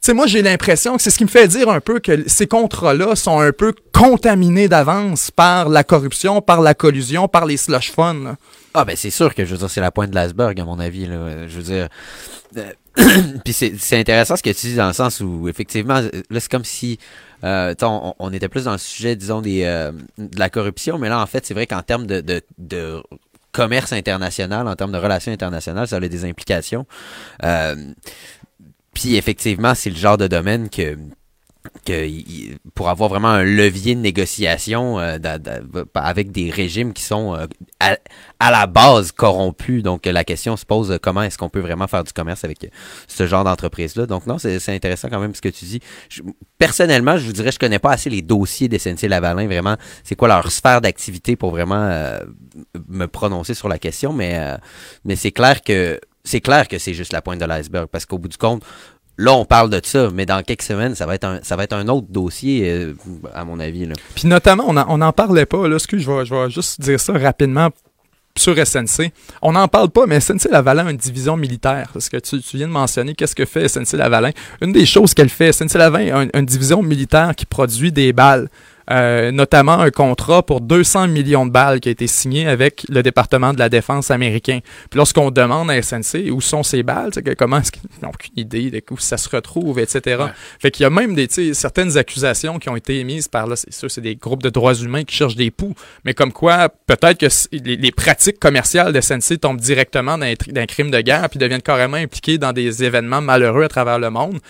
sais, 0.00 0.14
moi, 0.14 0.26
j'ai 0.26 0.42
l'impression 0.42 0.96
que 0.96 1.02
c'est 1.02 1.10
ce 1.10 1.18
qui 1.18 1.24
me 1.24 1.28
fait 1.28 1.48
dire 1.48 1.68
un 1.68 1.80
peu 1.80 2.00
que 2.00 2.28
ces 2.28 2.46
contrats-là 2.46 3.16
sont 3.16 3.40
un 3.40 3.52
peu 3.52 3.74
contaminés 3.92 4.68
d'avance 4.68 5.30
par 5.30 5.68
la 5.68 5.84
corruption, 5.84 6.40
par 6.40 6.60
la 6.60 6.74
collusion, 6.74 7.28
par 7.28 7.46
les 7.46 7.56
slush 7.56 7.92
funds. 7.92 8.36
Ah, 8.74 8.84
ben 8.84 8.96
c'est 8.96 9.10
sûr 9.10 9.34
que, 9.34 9.44
je 9.44 9.52
veux 9.52 9.58
dire, 9.58 9.70
c'est 9.70 9.80
la 9.80 9.90
pointe 9.90 10.10
de 10.10 10.14
l'iceberg, 10.14 10.58
à 10.60 10.64
mon 10.64 10.78
avis. 10.78 11.06
Je 11.06 11.56
veux 11.56 11.62
dire... 11.62 11.88
Euh, 12.56 12.72
puis 13.44 13.52
c'est 13.52 13.98
intéressant 13.98 14.36
ce 14.36 14.42
que 14.42 14.50
tu 14.50 14.66
dis 14.68 14.74
dans 14.74 14.88
le 14.88 14.92
sens 14.92 15.20
où, 15.20 15.48
effectivement, 15.48 16.00
là, 16.00 16.40
c'est 16.40 16.50
comme 16.50 16.64
si... 16.64 16.98
Euh, 17.42 17.74
on, 17.82 18.14
on, 18.18 18.32
était 18.34 18.48
plus 18.48 18.64
dans 18.64 18.72
le 18.72 18.78
sujet, 18.78 19.16
disons, 19.16 19.42
euh, 19.46 19.92
de 20.18 20.38
la 20.38 20.50
corruption, 20.50 20.98
mais 20.98 21.08
là, 21.08 21.22
en 21.22 21.26
fait, 21.26 21.46
c'est 21.46 21.54
vrai 21.54 21.66
qu'en 21.66 21.80
termes 21.80 22.06
de, 22.06 22.20
de, 22.20 22.42
de 22.58 23.02
commerce 23.52 23.92
international, 23.92 24.68
en 24.68 24.76
termes 24.76 24.92
de 24.92 24.98
relations 24.98 25.32
internationales, 25.32 25.88
ça 25.88 25.96
a 25.96 26.00
des 26.00 26.24
implications. 26.24 26.86
Euh, 27.44 27.76
puis 28.94 29.16
effectivement, 29.16 29.74
c'est 29.74 29.90
le 29.90 29.96
genre 29.96 30.18
de 30.18 30.26
domaine 30.26 30.68
que 30.68 30.96
pour 32.74 32.88
avoir 32.88 33.10
vraiment 33.10 33.28
un 33.28 33.42
levier 33.42 33.94
de 33.94 34.00
négociation 34.00 34.98
euh, 34.98 35.18
avec 35.94 36.32
des 36.32 36.50
régimes 36.50 36.92
qui 36.92 37.02
sont 37.02 37.34
euh, 37.34 37.46
à, 37.80 38.50
la 38.50 38.66
base 38.66 39.12
corrompus. 39.12 39.82
Donc 39.82 40.06
la 40.06 40.24
question 40.24 40.56
se 40.56 40.64
pose 40.64 40.98
comment 41.02 41.22
est-ce 41.22 41.36
qu'on 41.36 41.50
peut 41.50 41.60
vraiment 41.60 41.86
faire 41.86 42.02
du 42.02 42.12
commerce 42.12 42.44
avec 42.44 42.70
ce 43.06 43.26
genre 43.26 43.44
d'entreprise-là? 43.44 44.06
Donc 44.06 44.26
non, 44.26 44.38
c'est 44.38 44.68
intéressant 44.68 45.08
quand 45.10 45.20
même 45.20 45.34
ce 45.34 45.42
que 45.42 45.48
tu 45.48 45.64
dis. 45.66 45.80
personnellement, 46.58 47.18
je 47.18 47.26
vous 47.26 47.32
dirais, 47.32 47.52
je 47.52 47.58
connais 47.58 47.78
pas 47.78 47.92
assez 47.92 48.08
les 48.08 48.22
dossiers 48.22 48.68
des 48.68 48.78
SNC 48.78 49.02
Lavalin, 49.02 49.46
vraiment, 49.46 49.76
c'est 50.02 50.14
quoi 50.14 50.28
leur 50.28 50.50
sphère 50.50 50.80
d'activité 50.80 51.36
pour 51.36 51.50
vraiment 51.50 51.82
euh, 51.90 52.20
me 52.88 53.06
prononcer 53.06 53.54
sur 53.54 53.68
la 53.68 53.78
question, 53.78 54.12
mais 54.12 54.56
c'est 55.14 55.32
clair 55.32 55.62
que 55.62 56.00
c'est 56.24 56.40
clair 56.40 56.68
que 56.68 56.78
c'est 56.78 56.94
juste 56.94 57.12
la 57.12 57.22
pointe 57.22 57.40
de 57.40 57.44
l'iceberg 57.44 57.86
parce 57.86 58.06
qu'au 58.06 58.18
bout 58.18 58.28
du 58.28 58.36
compte, 58.36 58.62
là 59.18 59.32
on 59.32 59.44
parle 59.44 59.70
de 59.70 59.80
ça, 59.82 60.10
mais 60.12 60.26
dans 60.26 60.42
quelques 60.42 60.62
semaines, 60.62 60.94
ça 60.94 61.06
va 61.06 61.14
être 61.14 61.24
un, 61.24 61.40
ça 61.42 61.56
va 61.56 61.64
être 61.64 61.72
un 61.72 61.88
autre 61.88 62.06
dossier, 62.10 62.70
euh, 62.70 62.94
à 63.34 63.44
mon 63.44 63.60
avis. 63.60 63.88
Puis 64.14 64.28
notamment, 64.28 64.64
on 64.66 64.98
n'en 64.98 65.12
parlait 65.12 65.46
pas, 65.46 65.68
là, 65.68 65.76
excuse, 65.76 66.02
je 66.02 66.10
vais, 66.10 66.24
je 66.24 66.34
vais 66.34 66.50
juste 66.50 66.80
dire 66.80 67.00
ça 67.00 67.12
rapidement 67.12 67.70
sur 68.36 68.54
SNC. 68.54 69.12
On 69.42 69.52
n'en 69.52 69.68
parle 69.68 69.90
pas, 69.90 70.06
mais 70.06 70.20
SNC 70.20 70.50
Lavalin 70.50 70.86
a 70.86 70.90
une 70.90 70.96
division 70.96 71.36
militaire. 71.36 71.90
Parce 71.92 72.08
que 72.08 72.16
tu, 72.16 72.38
viens 72.54 72.68
de 72.68 72.72
mentionner 72.72 73.14
qu'est-ce 73.14 73.34
que 73.34 73.44
fait 73.44 73.68
SNC 73.68 73.96
Lavalin. 73.96 74.30
Une 74.60 74.72
des 74.72 74.86
choses 74.86 75.14
qu'elle 75.14 75.28
fait, 75.28 75.52
SNC 75.52 75.74
Lavalin 75.74 76.28
a 76.32 76.38
une, 76.38 76.46
division 76.46 76.82
militaire 76.82 77.34
qui 77.36 77.46
produit 77.46 77.92
des 77.92 78.12
balles. 78.12 78.48
Euh, 78.90 79.30
notamment 79.30 79.78
un 79.78 79.90
contrat 79.90 80.42
pour 80.42 80.60
200 80.60 81.08
millions 81.08 81.46
de 81.46 81.50
balles 81.50 81.80
qui 81.80 81.88
a 81.88 81.92
été 81.92 82.06
signé 82.06 82.48
avec 82.48 82.84
le 82.88 83.02
département 83.02 83.52
de 83.52 83.58
la 83.58 83.68
défense 83.68 84.10
américain. 84.10 84.60
Puis 84.90 84.98
lorsqu'on 84.98 85.30
demande 85.30 85.70
à 85.70 85.80
SNC 85.80 86.30
où 86.32 86.40
sont 86.40 86.62
ces 86.62 86.82
balles, 86.82 87.10
comment 87.38 87.58
est-ce 87.58 87.72
qu'ils 87.72 87.88
n'ont 88.02 88.10
aucune 88.10 88.32
idée 88.36 88.70
de 88.70 88.82
où 88.90 88.98
ça 88.98 89.16
se 89.16 89.28
retrouve, 89.28 89.78
etc. 89.78 90.24
Fait 90.58 90.70
qu'il 90.70 90.82
y 90.82 90.86
a 90.86 90.90
même 90.90 91.14
des 91.14 91.28
certaines 91.54 91.96
accusations 91.96 92.58
qui 92.58 92.68
ont 92.68 92.76
été 92.76 92.98
émises 92.98 93.28
par 93.28 93.46
là, 93.46 93.54
c'est 93.54 93.72
sûr, 93.72 93.90
c'est 93.90 94.00
des 94.00 94.16
groupes 94.16 94.42
de 94.42 94.50
droits 94.50 94.74
humains 94.74 95.04
qui 95.04 95.14
cherchent 95.14 95.36
des 95.36 95.50
poux, 95.50 95.74
mais 96.04 96.14
comme 96.14 96.32
quoi 96.32 96.68
peut-être 96.86 97.18
que 97.18 97.26
les, 97.52 97.92
pratiques 97.92 98.40
commerciales 98.40 98.92
de 98.92 99.00
SNC 99.00 99.38
tombent 99.40 99.60
directement 99.60 100.18
d'un 100.18 100.66
crime 100.66 100.90
de 100.90 101.00
guerre 101.00 101.28
puis 101.28 101.38
deviennent 101.38 101.62
carrément 101.62 101.96
impliqués 101.96 102.38
dans 102.38 102.52
des 102.52 102.82
événements 102.82 103.20
malheureux 103.20 103.64
à 103.64 103.68
travers 103.68 103.98
le 103.98 104.10
monde 104.10 104.40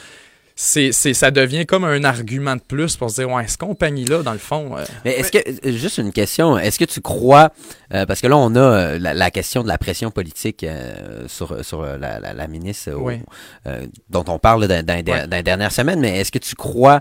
c'est, 0.63 0.93
ça 0.93 1.31
devient 1.31 1.65
comme 1.65 1.85
un 1.85 2.05
argument 2.05 2.55
de 2.55 2.61
plus 2.61 2.95
pour 2.97 3.09
se 3.09 3.23
dire, 3.23 3.31
ouais, 3.31 3.49
cette 3.49 3.61
compagnie-là, 3.61 4.23
dans 4.23 4.35
le 4.35 4.39
fond. 4.39 4.77
Euh, 4.77 4.85
Mais 5.07 5.13
est-ce 5.13 5.33
que, 5.33 5.39
euh, 5.39 5.73
juste 5.73 5.97
une 5.97 6.13
question, 6.13 6.59
est-ce 6.59 6.79
que 6.79 6.85
tu 6.85 7.01
crois, 7.01 7.51
euh, 7.95 8.05
parce 8.05 8.21
que 8.21 8.27
là, 8.27 8.37
on 8.37 8.55
a 8.57 8.99
la, 8.99 9.31
question 9.31 9.63
de 9.63 9.69
la 9.69 9.79
pression 9.79 10.11
politique 10.11 10.67
sur, 11.29 11.65
sur 11.65 11.83
la, 11.83 12.21
la, 12.21 12.47
ministre 12.47 12.91
dont 14.11 14.25
on 14.29 14.39
parle 14.39 14.69
dans, 14.69 14.85
dans, 14.85 15.03
dans, 15.03 15.43
dernière 15.43 15.73
semaine, 15.73 15.99
mais 15.99 16.19
est-ce 16.21 16.31
que 16.31 16.39
tu 16.39 16.55
crois 16.55 17.01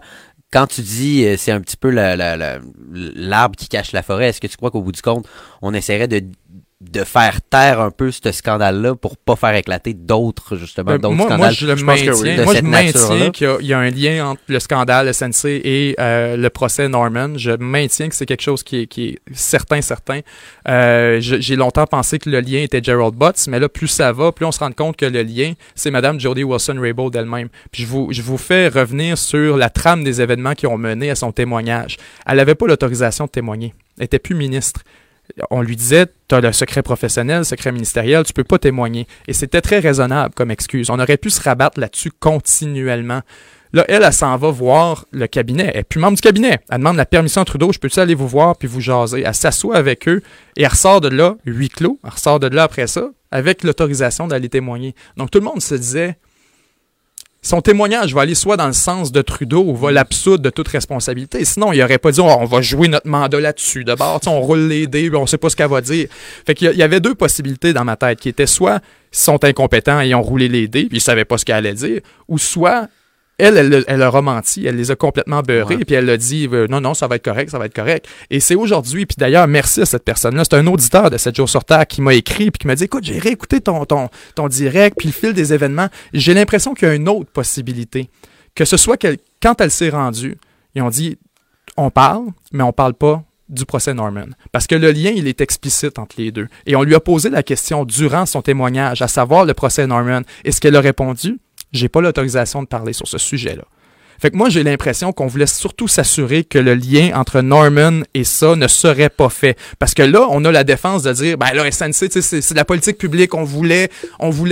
quand 0.51 0.65
tu 0.65 0.81
dis 0.81 1.27
c'est 1.37 1.51
un 1.51 1.61
petit 1.61 1.77
peu 1.77 1.91
l'arbre 1.91 3.55
qui 3.57 3.67
cache 3.67 3.91
la 3.91 4.03
forêt, 4.03 4.29
est-ce 4.29 4.41
que 4.41 4.47
tu 4.47 4.57
crois 4.57 4.71
qu'au 4.71 4.81
bout 4.81 4.93
du 4.93 5.01
compte, 5.01 5.27
on 5.61 5.73
essaierait 5.73 6.07
de 6.07 6.23
de 6.81 7.03
faire 7.03 7.41
taire 7.41 7.81
un 7.81 7.91
peu 7.91 8.09
ce 8.09 8.31
scandale-là 8.31 8.95
pour 8.95 9.17
pas 9.17 9.35
faire 9.35 9.53
éclater 9.53 9.93
d'autres, 9.93 10.55
justement, 10.55 10.91
ben, 10.91 10.97
d'autres 10.97 11.17
scandales. 11.17 11.37
Moi, 11.37 11.49
je 11.49 11.65
le 11.67 11.75
maintiens, 11.75 12.45
moi, 12.45 12.55
je 12.55 12.61
maintiens 12.61 13.31
qu'il 13.31 13.67
y, 13.67 13.73
a 13.73 13.79
un 13.79 13.89
lien 13.89 14.29
entre 14.29 14.41
le 14.47 14.59
scandale 14.61 15.13
SNC 15.13 15.45
et 15.45 15.95
euh, 15.99 16.37
le 16.37 16.49
procès 16.49 16.87
Norman. 16.87 17.37
Je 17.37 17.51
maintiens 17.51 18.07
que 18.07 18.15
c'est 18.15 18.25
quelque 18.25 18.43
chose 18.43 18.63
qui 18.63 18.83
est, 18.83 18.87
qui 18.87 19.09
est 19.09 19.19
certain, 19.33 19.81
certain. 19.81 20.21
Euh, 20.69 21.17
J'ai 21.19 21.57
longtemps 21.57 21.85
pensé 21.85 22.17
que 22.17 22.29
le 22.29 22.39
lien 22.39 22.61
était 22.61 22.81
Gerald 22.81 23.13
Butts, 23.13 23.47
mais 23.49 23.59
là, 23.59 23.67
plus 23.67 23.87
ça 23.87 24.13
va, 24.13 24.31
plus 24.31 24.45
on 24.45 24.53
se 24.53 24.59
rend 24.59 24.71
compte 24.71 24.95
que 24.95 25.05
le 25.05 25.21
lien, 25.21 25.53
c'est 25.75 25.91
Madame 25.91 26.17
Jodie 26.17 26.45
Wilson-Raybould 26.45 27.13
elle-même. 27.13 27.49
Puis 27.73 27.83
je 27.83 27.87
vous, 27.87 28.07
je 28.11 28.21
vous 28.21 28.37
fais 28.37 28.69
revenir 28.69 29.17
sur 29.17 29.57
la 29.57 29.69
trame 29.69 30.05
des 30.05 30.21
événements 30.21 30.53
qui 30.53 30.65
ont 30.65 30.77
mené 30.77 31.09
à 31.09 31.15
son 31.15 31.33
témoignage. 31.33 31.97
Elle 32.25 32.37
n'avait 32.37 32.55
pas 32.55 32.67
l'autorisation 32.67 33.25
de 33.25 33.31
témoigner. 33.31 33.73
Elle 33.97 34.05
était 34.05 34.19
plus 34.19 34.35
ministre 34.35 34.83
on 35.49 35.61
lui 35.61 35.75
disait, 35.75 36.07
tu 36.27 36.35
as 36.35 36.41
le 36.41 36.51
secret 36.51 36.81
professionnel, 36.81 37.39
le 37.39 37.43
secret 37.43 37.71
ministériel, 37.71 38.23
tu 38.23 38.33
peux 38.33 38.43
pas 38.43 38.59
témoigner. 38.59 39.07
Et 39.27 39.33
c'était 39.33 39.61
très 39.61 39.79
raisonnable 39.79 40.33
comme 40.35 40.51
excuse. 40.51 40.89
On 40.89 40.99
aurait 40.99 41.17
pu 41.17 41.29
se 41.29 41.41
rabattre 41.41 41.79
là-dessus 41.79 42.11
continuellement. 42.19 43.21
Là, 43.71 43.85
elle, 43.87 44.03
elle, 44.03 44.13
s'en 44.13 44.35
va 44.35 44.49
voir 44.49 45.05
le 45.11 45.27
cabinet. 45.27 45.69
Elle 45.73 45.81
est 45.81 45.83
plus 45.83 45.99
membre 45.99 46.15
du 46.15 46.21
cabinet. 46.21 46.59
Elle 46.69 46.79
demande 46.79 46.97
la 46.97 47.05
permission 47.05 47.41
à 47.41 47.45
Trudeau, 47.45 47.71
je 47.71 47.77
peux-tu 47.77 47.99
aller 47.99 48.15
vous 48.15 48.27
voir 48.27 48.57
puis 48.57 48.67
vous 48.67 48.81
jaser? 48.81 49.21
Elle 49.23 49.35
s'assoit 49.35 49.75
avec 49.75 50.07
eux 50.07 50.21
et 50.57 50.63
elle 50.63 50.69
ressort 50.69 51.01
de 51.01 51.09
là, 51.09 51.35
huis 51.45 51.69
clos. 51.69 51.99
Elle 52.03 52.09
ressort 52.09 52.39
de 52.39 52.47
là 52.47 52.63
après 52.63 52.87
ça, 52.87 53.09
avec 53.29 53.63
l'autorisation 53.63 54.27
d'aller 54.27 54.49
témoigner. 54.49 54.95
Donc 55.17 55.29
tout 55.29 55.39
le 55.39 55.45
monde 55.45 55.61
se 55.61 55.75
disait, 55.75 56.17
son 57.41 57.61
témoignage 57.61 58.13
va 58.13 58.21
aller 58.21 58.35
soit 58.35 58.57
dans 58.57 58.67
le 58.67 58.73
sens 58.73 59.11
de 59.11 59.21
Trudeau 59.21 59.63
ou 59.63 59.75
va 59.75 59.91
l'absoudre 59.91 60.43
de 60.43 60.49
toute 60.49 60.67
responsabilité. 60.67 61.45
Sinon, 61.45 61.71
il 61.71 61.81
aurait 61.81 61.97
pas 61.97 62.11
dit 62.11 62.19
on 62.19 62.45
va 62.45 62.61
jouer 62.61 62.87
notre 62.89 63.07
mandat 63.07 63.39
là-dessus. 63.39 63.83
D'abord, 63.83 64.19
on 64.27 64.41
roule 64.41 64.67
les 64.67 64.87
dés, 64.87 65.09
on 65.13 65.25
sait 65.25 65.37
pas 65.37 65.49
ce 65.49 65.55
qu'elle 65.55 65.69
va 65.69 65.81
dire. 65.81 66.07
Fait 66.45 66.53
qu'il 66.53 66.75
y 66.75 66.83
avait 66.83 66.99
deux 66.99 67.15
possibilités 67.15 67.71
dans 67.71 67.85
ma 67.85 67.95
tête 67.95 68.19
qui 68.19 68.29
étaient 68.29 68.47
soit 68.47 68.81
ils 69.11 69.17
sont 69.17 69.43
incompétents 69.43 70.01
et 70.01 70.13
ont 70.13 70.21
roulé 70.21 70.47
les 70.47 70.67
dés, 70.67 70.85
puis 70.85 70.97
ils 70.97 71.01
savaient 71.01 71.25
pas 71.25 71.37
ce 71.37 71.45
qu'elle 71.45 71.55
allait 71.55 71.73
dire, 71.73 72.01
ou 72.27 72.37
soit 72.37 72.87
elle, 73.39 73.57
elle, 73.57 73.83
elle, 73.87 74.01
a 74.01 74.21
menti, 74.21 74.65
elle 74.65 74.75
les 74.75 74.91
a 74.91 74.95
complètement 74.95 75.41
beurrés, 75.41 75.77
puis 75.77 75.95
elle 75.95 76.09
a 76.09 76.17
dit 76.17 76.47
euh, 76.51 76.67
non, 76.67 76.81
non, 76.81 76.93
ça 76.93 77.07
va 77.07 77.15
être 77.15 77.23
correct, 77.23 77.49
ça 77.49 77.57
va 77.57 77.65
être 77.65 77.75
correct. 77.75 78.07
Et 78.29 78.39
c'est 78.39 78.55
aujourd'hui, 78.55 79.05
puis 79.05 79.15
d'ailleurs, 79.17 79.47
merci 79.47 79.81
à 79.81 79.85
cette 79.85 80.03
personne-là. 80.03 80.43
C'est 80.43 80.55
un 80.57 80.67
auditeur 80.67 81.09
de 81.09 81.17
7 81.17 81.35
jours 81.35 81.49
sur 81.49 81.63
Terre 81.63 81.87
qui 81.87 82.01
m'a 82.01 82.13
écrit, 82.13 82.51
puis 82.51 82.59
qui 82.59 82.67
m'a 82.67 82.75
dit 82.75 82.83
écoute, 82.83 83.03
j'ai 83.03 83.17
réécouté 83.17 83.61
ton, 83.61 83.85
ton, 83.85 84.09
ton 84.35 84.47
direct, 84.47 84.97
puis 84.97 85.07
le 85.07 85.13
fil 85.13 85.33
des 85.33 85.53
événements. 85.53 85.87
J'ai 86.13 86.33
l'impression 86.33 86.73
qu'il 86.73 86.87
y 86.87 86.91
a 86.91 86.95
une 86.95 87.09
autre 87.09 87.31
possibilité. 87.31 88.09
Que 88.55 88.65
ce 88.65 88.77
soit 88.77 88.97
quand 89.41 89.61
elle 89.61 89.71
s'est 89.71 89.89
rendue, 89.89 90.37
ils 90.75 90.81
ont 90.81 90.89
dit 90.89 91.17
on 91.77 91.89
parle, 91.89 92.25
mais 92.51 92.63
on 92.63 92.73
parle 92.73 92.93
pas 92.93 93.23
du 93.47 93.65
procès 93.65 93.93
Norman. 93.93 94.27
Parce 94.51 94.67
que 94.67 94.75
le 94.75 94.91
lien, 94.91 95.11
il 95.15 95.27
est 95.27 95.41
explicite 95.41 95.97
entre 95.97 96.15
les 96.19 96.31
deux. 96.31 96.47
Et 96.65 96.75
on 96.75 96.83
lui 96.83 96.95
a 96.95 96.99
posé 96.99 97.29
la 97.29 97.43
question 97.43 97.83
durant 97.83 98.25
son 98.25 98.41
témoignage, 98.41 99.01
à 99.01 99.07
savoir 99.07 99.45
le 99.45 99.53
procès 99.53 99.87
Norman. 99.87 100.21
Et 100.43 100.51
ce 100.51 100.61
qu'elle 100.61 100.75
a 100.75 100.81
répondu, 100.81 101.39
j'ai 101.71 101.89
pas 101.89 102.01
l'autorisation 102.01 102.61
de 102.63 102.67
parler 102.67 102.93
sur 102.93 103.07
ce 103.07 103.17
sujet-là. 103.17 103.63
Fait 104.21 104.31
que 104.31 104.35
moi, 104.35 104.49
j'ai 104.49 104.63
l'impression 104.63 105.13
qu'on 105.13 105.27
voulait 105.27 105.47
surtout 105.47 105.87
s'assurer 105.87 106.43
que 106.43 106.59
le 106.59 106.75
lien 106.75 107.11
entre 107.15 107.39
Norman 107.39 108.01
et 108.13 108.25
ça 108.25 108.57
ne 108.57 108.67
serait 108.67 109.07
pas 109.07 109.29
fait. 109.29 109.57
Parce 109.79 109.93
que 109.93 110.03
là, 110.03 110.27
on 110.29 110.43
a 110.43 110.51
la 110.51 110.65
défense 110.65 111.03
de 111.03 111.13
dire, 111.13 111.37
ben 111.37 111.53
là, 111.53 111.71
SNC, 111.71 112.21
c'est 112.21 112.51
de 112.51 112.55
la 112.55 112.65
politique 112.65 112.97
publique, 112.97 113.33
on 113.33 113.45
voulait, 113.45 113.89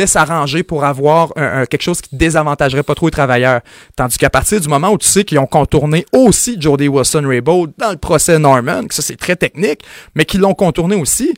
s'arranger 0.05 0.63
pour 0.63 0.85
avoir 0.85 1.33
quelque 1.69 1.81
chose 1.81 1.99
qui 1.99 2.15
désavantagerait 2.15 2.83
pas 2.83 2.95
trop 2.95 3.07
les 3.07 3.11
travailleurs. 3.11 3.59
Tandis 3.97 4.17
qu'à 4.17 4.29
partir 4.29 4.61
du 4.61 4.69
moment 4.69 4.91
où 4.91 4.97
tu 4.97 5.07
sais 5.07 5.25
qu'ils 5.25 5.39
ont 5.39 5.45
contourné 5.45 6.05
aussi 6.13 6.55
Jody 6.57 6.87
Wilson-Raybould 6.87 7.73
dans 7.77 7.91
le 7.91 7.97
procès 7.97 8.39
Norman, 8.39 8.85
que 8.87 8.95
ça 8.95 9.01
c'est 9.01 9.17
très 9.17 9.35
technique, 9.35 9.81
mais 10.15 10.23
qu'ils 10.23 10.39
l'ont 10.39 10.53
contourné 10.53 10.95
aussi, 10.95 11.33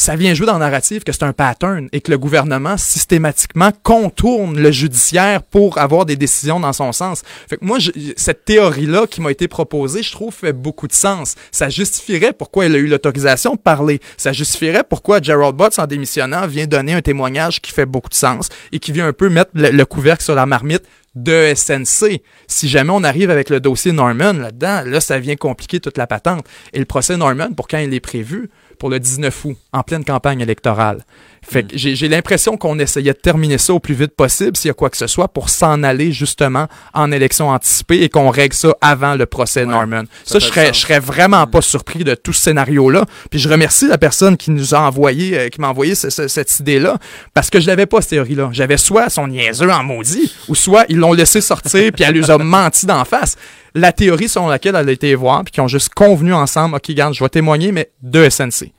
ça 0.00 0.16
vient 0.16 0.32
jouer 0.32 0.46
dans 0.46 0.54
le 0.54 0.60
narratif 0.60 1.04
que 1.04 1.12
c'est 1.12 1.24
un 1.24 1.34
pattern 1.34 1.90
et 1.92 2.00
que 2.00 2.10
le 2.10 2.16
gouvernement 2.16 2.78
systématiquement 2.78 3.70
contourne 3.82 4.58
le 4.58 4.70
judiciaire 4.70 5.42
pour 5.42 5.76
avoir 5.76 6.06
des 6.06 6.16
décisions 6.16 6.58
dans 6.58 6.72
son 6.72 6.92
sens. 6.92 7.22
Fait 7.50 7.58
que 7.58 7.64
moi, 7.66 7.76
cette 8.16 8.46
théorie-là 8.46 9.06
qui 9.06 9.20
m'a 9.20 9.30
été 9.30 9.46
proposée, 9.46 10.02
je 10.02 10.10
trouve 10.10 10.32
fait 10.32 10.54
beaucoup 10.54 10.88
de 10.88 10.94
sens. 10.94 11.34
Ça 11.52 11.68
justifierait 11.68 12.32
pourquoi 12.32 12.64
elle 12.64 12.76
a 12.76 12.78
eu 12.78 12.86
l'autorisation 12.86 13.56
de 13.56 13.58
parler. 13.58 14.00
Ça 14.16 14.32
justifierait 14.32 14.84
pourquoi 14.88 15.20
Gerald 15.20 15.54
Butts, 15.54 15.78
en 15.78 15.86
démissionnant, 15.86 16.46
vient 16.46 16.66
donner 16.66 16.94
un 16.94 17.02
témoignage 17.02 17.60
qui 17.60 17.70
fait 17.70 17.84
beaucoup 17.84 18.08
de 18.08 18.14
sens 18.14 18.48
et 18.72 18.78
qui 18.78 18.92
vient 18.92 19.06
un 19.06 19.12
peu 19.12 19.28
mettre 19.28 19.50
le, 19.52 19.84
couvercle 19.84 20.24
sur 20.24 20.34
la 20.34 20.46
marmite 20.46 20.84
de 21.14 21.52
SNC. 21.54 22.22
Si 22.46 22.70
jamais 22.70 22.92
on 22.94 23.04
arrive 23.04 23.30
avec 23.30 23.50
le 23.50 23.60
dossier 23.60 23.92
Norman 23.92 24.32
là-dedans, 24.32 24.82
là, 24.86 25.00
ça 25.00 25.18
vient 25.18 25.36
compliquer 25.36 25.78
toute 25.78 25.98
la 25.98 26.06
patente. 26.06 26.46
Et 26.72 26.78
le 26.78 26.86
procès 26.86 27.18
Norman, 27.18 27.52
pour 27.52 27.68
quand 27.68 27.78
il 27.78 27.92
est 27.92 28.00
prévu, 28.00 28.48
pour 28.80 28.88
le 28.88 28.98
19 28.98 29.44
août, 29.44 29.56
en 29.72 29.82
pleine 29.82 30.04
campagne 30.04 30.40
électorale. 30.40 31.04
Fait 31.42 31.64
que 31.64 31.76
j'ai 31.76 32.08
l'impression 32.08 32.56
qu'on 32.56 32.78
essayait 32.78 33.12
de 33.12 33.18
terminer 33.18 33.58
ça 33.58 33.72
au 33.72 33.80
plus 33.80 33.94
vite 33.94 34.14
possible, 34.14 34.56
s'il 34.56 34.68
y 34.68 34.70
a 34.70 34.74
quoi 34.74 34.90
que 34.90 34.96
ce 34.96 35.06
soit, 35.06 35.28
pour 35.28 35.48
s'en 35.48 35.82
aller 35.82 36.12
justement 36.12 36.66
en 36.94 37.10
élection 37.12 37.48
anticipée 37.48 38.02
et 38.02 38.08
qu'on 38.08 38.30
règle 38.30 38.54
ça 38.54 38.74
avant 38.80 39.14
le 39.14 39.26
procès 39.26 39.64
Norman. 39.64 40.02
Ça, 40.24 40.38
je 40.38 40.46
serais, 40.46 40.72
je 40.72 40.80
serais 40.80 41.00
vraiment 41.00 41.46
pas 41.46 41.62
surpris 41.62 42.04
de 42.04 42.14
tout 42.14 42.32
ce 42.32 42.42
scénario-là. 42.42 43.04
Puis 43.30 43.38
je 43.38 43.48
remercie 43.48 43.88
la 43.88 43.98
personne 43.98 44.36
qui 44.36 44.50
nous 44.50 44.74
a 44.74 44.80
envoyé, 44.80 45.38
euh, 45.38 45.48
qui 45.48 45.60
m'a 45.60 45.68
envoyé 45.68 45.94
cette 45.94 46.60
idée-là, 46.60 46.98
parce 47.34 47.50
que 47.50 47.60
je 47.60 47.66
l'avais 47.66 47.86
pas, 47.86 48.00
cette 48.00 48.10
théorie-là. 48.10 48.50
J'avais 48.52 48.76
soit 48.76 49.08
son 49.08 49.28
niaiseux 49.28 49.70
en 49.70 49.82
maudit, 49.82 50.32
ou 50.48 50.54
soit 50.54 50.84
ils 50.88 50.98
l'ont 50.98 51.12
laissé 51.12 51.40
sortir 51.40 51.90
puis 51.92 52.04
elle 52.04 52.14
lui 52.14 52.30
a 52.30 52.38
menti 52.38 52.86
d'en 52.86 53.04
face 53.04 53.36
la 53.74 53.92
théorie 53.92 54.28
selon 54.28 54.48
laquelle 54.48 54.74
elle 54.76 54.88
a 54.88 54.92
été 54.92 55.14
voir, 55.14 55.44
puis 55.44 55.52
qui 55.52 55.60
ont 55.60 55.68
juste 55.68 55.90
convenu 55.94 56.32
ensemble, 56.32 56.76
OK, 56.76 56.90
garde, 56.92 57.14
je 57.14 57.22
vais 57.22 57.28
témoigner, 57.28 57.72
mais 57.72 57.90
de 58.02 58.28
SNC. 58.28 58.72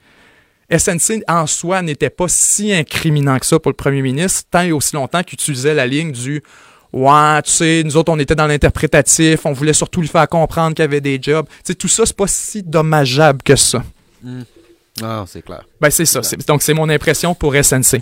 SNC 0.75 1.23
en 1.27 1.47
soi 1.47 1.81
n'était 1.81 2.09
pas 2.09 2.27
si 2.27 2.73
incriminant 2.73 3.37
que 3.39 3.45
ça 3.45 3.59
pour 3.59 3.71
le 3.71 3.75
premier 3.75 4.01
ministre, 4.01 4.43
tant 4.49 4.61
et 4.61 4.71
aussi 4.71 4.95
longtemps 4.95 5.23
qu'il 5.23 5.33
utilisait 5.33 5.73
la 5.73 5.87
ligne 5.87 6.11
du 6.11 6.41
Ouais, 6.93 7.41
tu 7.43 7.51
sais, 7.51 7.83
nous 7.85 7.95
autres, 7.95 8.11
on 8.11 8.19
était 8.19 8.35
dans 8.35 8.47
l'interprétatif, 8.47 9.45
on 9.45 9.53
voulait 9.53 9.71
surtout 9.73 10.01
lui 10.01 10.09
faire 10.09 10.27
comprendre 10.27 10.75
qu'il 10.75 10.83
y 10.83 10.85
avait 10.85 10.99
des 10.99 11.19
jobs. 11.21 11.45
Tu 11.47 11.55
sais, 11.63 11.75
tout 11.75 11.87
ça, 11.87 12.05
c'est 12.05 12.15
pas 12.15 12.27
si 12.27 12.63
dommageable 12.63 13.41
que 13.43 13.55
ça. 13.55 13.81
Hmm. 14.21 14.41
Ah, 15.01 15.23
c'est 15.25 15.41
clair. 15.41 15.63
Ben, 15.79 15.89
c'est 15.89 16.05
ça. 16.05 16.19
Donc, 16.47 16.61
c'est 16.61 16.73
mon 16.73 16.89
impression 16.89 17.33
pour 17.33 17.55
SNC. 17.55 18.01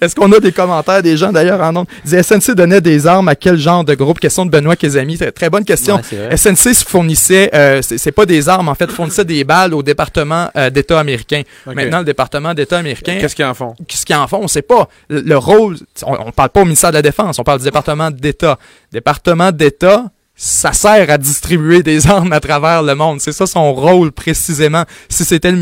Est-ce 0.00 0.14
qu'on 0.14 0.32
a 0.32 0.40
des 0.40 0.50
commentaires 0.50 1.02
des 1.02 1.16
gens 1.16 1.30
d'ailleurs 1.30 1.60
en 1.60 1.72
nom? 1.72 1.86
SNC 2.04 2.54
donnait 2.54 2.80
des 2.80 3.06
armes 3.06 3.28
à 3.28 3.34
quel 3.34 3.58
genre 3.58 3.84
de 3.84 3.94
groupe? 3.94 4.18
Question 4.18 4.46
de 4.46 4.50
Benoît 4.50 4.76
Kézami. 4.76 5.18
Très, 5.18 5.50
bonne 5.50 5.64
question. 5.64 6.00
SNC 6.34 6.74
fournissait, 6.86 7.50
euh, 7.54 7.82
c'est 7.82 8.12
pas 8.12 8.24
des 8.24 8.48
armes, 8.48 8.68
en 8.68 8.74
fait, 8.74 8.90
fournissait 8.90 9.26
des 9.26 9.44
balles 9.44 9.74
au 9.74 9.82
département 9.82 10.48
euh, 10.56 10.70
d'État 10.70 10.98
américain. 10.98 11.42
Maintenant, 11.66 11.98
le 11.98 12.04
département 12.04 12.54
d'État 12.54 12.78
américain. 12.78 13.18
Qu'est-ce 13.20 13.36
qu'ils 13.36 13.44
en 13.44 13.54
font? 13.54 13.74
Qu'est-ce 13.86 14.06
qu'ils 14.06 14.16
en 14.16 14.26
font? 14.26 14.40
On 14.42 14.48
sait 14.48 14.62
pas. 14.62 14.88
Le, 15.10 15.36
rôle, 15.36 15.76
on, 16.04 16.28
on 16.28 16.32
parle 16.32 16.50
pas 16.50 16.62
au 16.62 16.64
ministère 16.64 16.90
de 16.90 16.96
la 16.96 17.02
Défense, 17.02 17.38
on 17.38 17.44
parle 17.44 17.58
du 17.58 17.64
département 17.64 18.10
d'État. 18.10 18.58
Département 18.90 19.52
d'État, 19.52 20.06
ça 20.40 20.72
sert 20.72 21.10
à 21.10 21.18
distribuer 21.18 21.82
des 21.82 22.06
armes 22.10 22.32
à 22.32 22.38
travers 22.38 22.84
le 22.84 22.94
monde. 22.94 23.20
C'est 23.20 23.32
ça 23.32 23.46
son 23.46 23.74
rôle 23.74 24.12
précisément. 24.12 24.84
Si 25.08 25.24
c'était 25.24 25.50
le, 25.50 25.58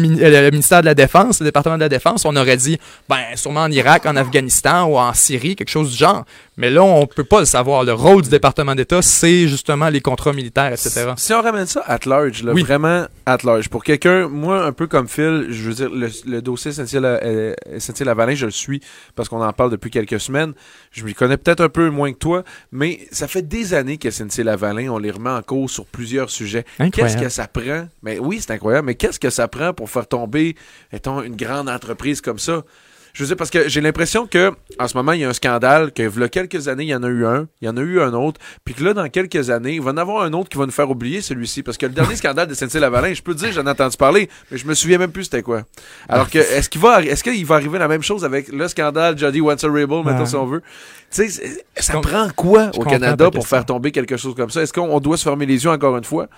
ministère 0.51 0.83
de 0.83 0.87
la 0.87 0.95
Défense, 0.95 1.41
le 1.41 1.47
département 1.47 1.77
de 1.77 1.81
la 1.81 1.89
Défense, 1.89 2.27
on 2.27 2.37
aurait 2.37 2.59
dit, 2.59 2.79
ben, 3.09 3.17
sûrement 3.37 3.63
en 3.63 3.71
Irak, 3.71 4.05
en 4.05 4.17
Afghanistan 4.17 4.85
ou 4.85 4.99
en 4.99 5.15
Syrie, 5.15 5.57
quelque 5.57 5.71
chose 5.71 5.91
du 5.93 5.97
genre. 5.97 6.25
Mais 6.59 6.71
là, 6.71 6.83
on 6.83 7.07
peut 7.07 7.25
pas 7.25 7.41
le 7.41 7.47
savoir. 7.47 7.85
Le 7.85 7.95
rôle 7.95 8.23
du 8.23 8.29
département 8.29 8.75
d'État, 8.75 9.01
c'est 9.01 9.49
justement 9.49 9.89
les 9.89 10.01
contrats 10.01 10.33
militaires, 10.35 10.73
etc. 10.73 11.13
Si 11.17 11.33
on 11.33 11.41
ramène 11.41 11.67
ça 11.67 11.83
at 11.87 12.01
large, 12.05 12.43
là, 12.43 12.53
vraiment 12.53 13.07
at 13.25 13.39
large, 13.45 13.69
pour 13.69 13.83
quelqu'un, 13.83 14.29
moi, 14.29 14.65
un 14.65 14.73
peu 14.73 14.87
comme 14.87 15.09
Phil, 15.09 15.47
je 15.51 15.69
veux 15.69 15.75
dire, 15.75 15.91
le, 15.91 16.41
dossier 16.43 16.71
essentiel, 16.71 17.05
euh, 17.05 17.55
je 17.67 18.45
le 18.45 18.51
suis 18.51 18.81
parce 19.15 19.29
qu'on 19.29 19.43
en 19.43 19.53
parle 19.53 19.71
depuis 19.71 19.91
quelques 19.91 20.21
semaines. 20.21 20.53
Je 20.93 21.05
m'y 21.05 21.15
connais 21.15 21.37
peut-être 21.39 21.63
un 21.63 21.69
peu 21.69 21.89
moins 21.89 22.13
que 22.13 22.19
toi, 22.19 22.45
mais 22.73 23.07
ça 23.11 23.27
fait 23.27 23.43
des 23.43 23.73
années 23.75 23.97
que 23.97 24.11
SNC 24.11 24.43
On 24.67 24.99
les 24.99 25.11
remet 25.11 25.31
en 25.31 25.43
cause 25.43 25.71
sur 25.71 25.87
plusieurs 25.87 26.31
sujets. 26.31 26.65
Qu'est-ce 26.93 27.17
que 27.17 27.29
ça 27.29 27.47
prend? 27.49 27.89
Mais 28.03 28.19
oui, 28.19 28.39
c'est 28.41 28.53
incroyable, 28.53 28.87
mais 28.87 28.95
qu'est-ce 28.95 29.21
que 29.21 29.31
ça 29.31 29.49
prend 29.49 29.73
pour 29.73 29.91
faire 29.91 30.07
tomber, 30.07 30.57
mettons, 30.93 31.23
une 31.23 31.37
grande 31.37 31.69
entreprise 31.69 32.21
comme 32.21 32.39
ça? 32.39 32.63
Je 33.17 33.23
veux 33.23 33.29
dire, 33.29 33.37
parce 33.39 33.49
que 33.49 33.67
j'ai 33.67 33.81
l'impression 33.81 34.27
que 34.27 34.53
en 34.79 34.87
ce 34.87 34.95
moment, 34.95 35.13
il 35.13 35.21
y 35.21 35.25
a 35.25 35.29
un 35.31 35.33
scandale, 35.33 35.91
que 35.91 36.23
a 36.23 36.29
quelques 36.29 36.69
années, 36.69 36.85
il 36.85 36.91
y 36.91 36.95
en 36.95 37.03
a 37.03 37.09
eu 37.09 37.25
un, 37.25 37.49
il 37.63 37.65
y 37.65 37.69
en 37.71 37.77
a 37.79 37.81
eu 37.81 37.99
un 37.99 38.13
autre, 38.13 38.39
puis 38.63 38.75
que 38.75 38.85
là, 38.85 38.93
dans 38.93 39.09
quelques 39.09 39.49
années, 39.49 39.77
il 39.77 39.81
va 39.81 39.93
y 39.93 39.95
en 39.95 39.97
avoir 39.97 40.23
un 40.23 40.35
autre 40.35 40.51
qui 40.51 40.59
va 40.59 40.67
nous 40.67 40.71
faire 40.71 40.91
oublier 40.91 41.23
celui-ci. 41.23 41.63
Parce 41.63 41.79
que 41.79 41.87
le 41.87 41.93
dernier 41.93 42.15
scandale 42.17 42.47
de 42.47 42.53
SNC-Lavalin, 42.53 43.15
je 43.15 43.23
peux 43.23 43.35
te 43.35 43.39
dire, 43.39 43.53
j'en 43.53 43.67
ai 43.67 43.71
entendu 43.71 43.97
parler, 43.97 44.29
mais 44.51 44.59
je 44.59 44.67
me 44.67 44.75
souviens 44.75 44.99
même 44.99 45.13
plus 45.13 45.25
c'était 45.25 45.41
quoi. 45.41 45.63
Alors 46.11 46.29
que, 46.29 46.37
est-ce 46.37 46.69
qu'il 46.69 46.83
va, 46.83 47.03
est-ce 47.03 47.25
qu'il 47.25 47.47
va 47.47 47.55
arriver 47.55 47.79
la 47.79 47.89
même 47.89 48.03
chose 48.03 48.23
avec 48.23 48.49
le 48.49 48.69
scandale 48.69 49.17
Jody 49.17 49.41
Wanser-Rable, 49.41 50.05
maintenant, 50.05 50.27
si 50.27 50.37
on 50.37 50.45
veut? 50.45 50.61
Tu 51.11 51.31
sais, 51.31 51.65
ça 51.75 51.99
prend 52.01 52.29
quoi 52.37 52.71
au 52.77 52.85
Canada 52.85 53.31
pour 53.31 53.49
faire 53.49 53.65
tomber 53.65 53.93
quelque 53.93 54.19
chose 54.19 54.35
comme 54.35 54.51
ça? 54.51 54.61
Est-ce 54.61 54.75
qu'on 54.75 55.01
doit 55.01 55.17
se 55.17 55.23
fermer 55.23 55.47
les 55.47 55.65
yeux 55.65 55.71
encore 55.71 55.97
une 55.97 56.05
fois? 56.05 56.29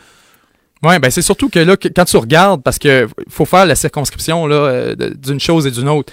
Oui, 0.85 0.97
ben 1.01 1.11
c'est 1.11 1.23
surtout 1.23 1.49
que 1.49 1.59
là, 1.59 1.77
quand 1.77 2.05
tu 2.05 2.17
regardes, 2.17 2.63
parce 2.63 2.79
que 2.79 3.09
faut 3.29 3.45
faire 3.45 3.67
la 3.67 3.75
circonscription 3.75 4.47
là 4.47 4.57
euh, 4.57 4.95
d'une 4.95 5.41
chose 5.41 5.67
et 5.67 5.73
d'une 5.73 5.89
autre. 5.89 6.13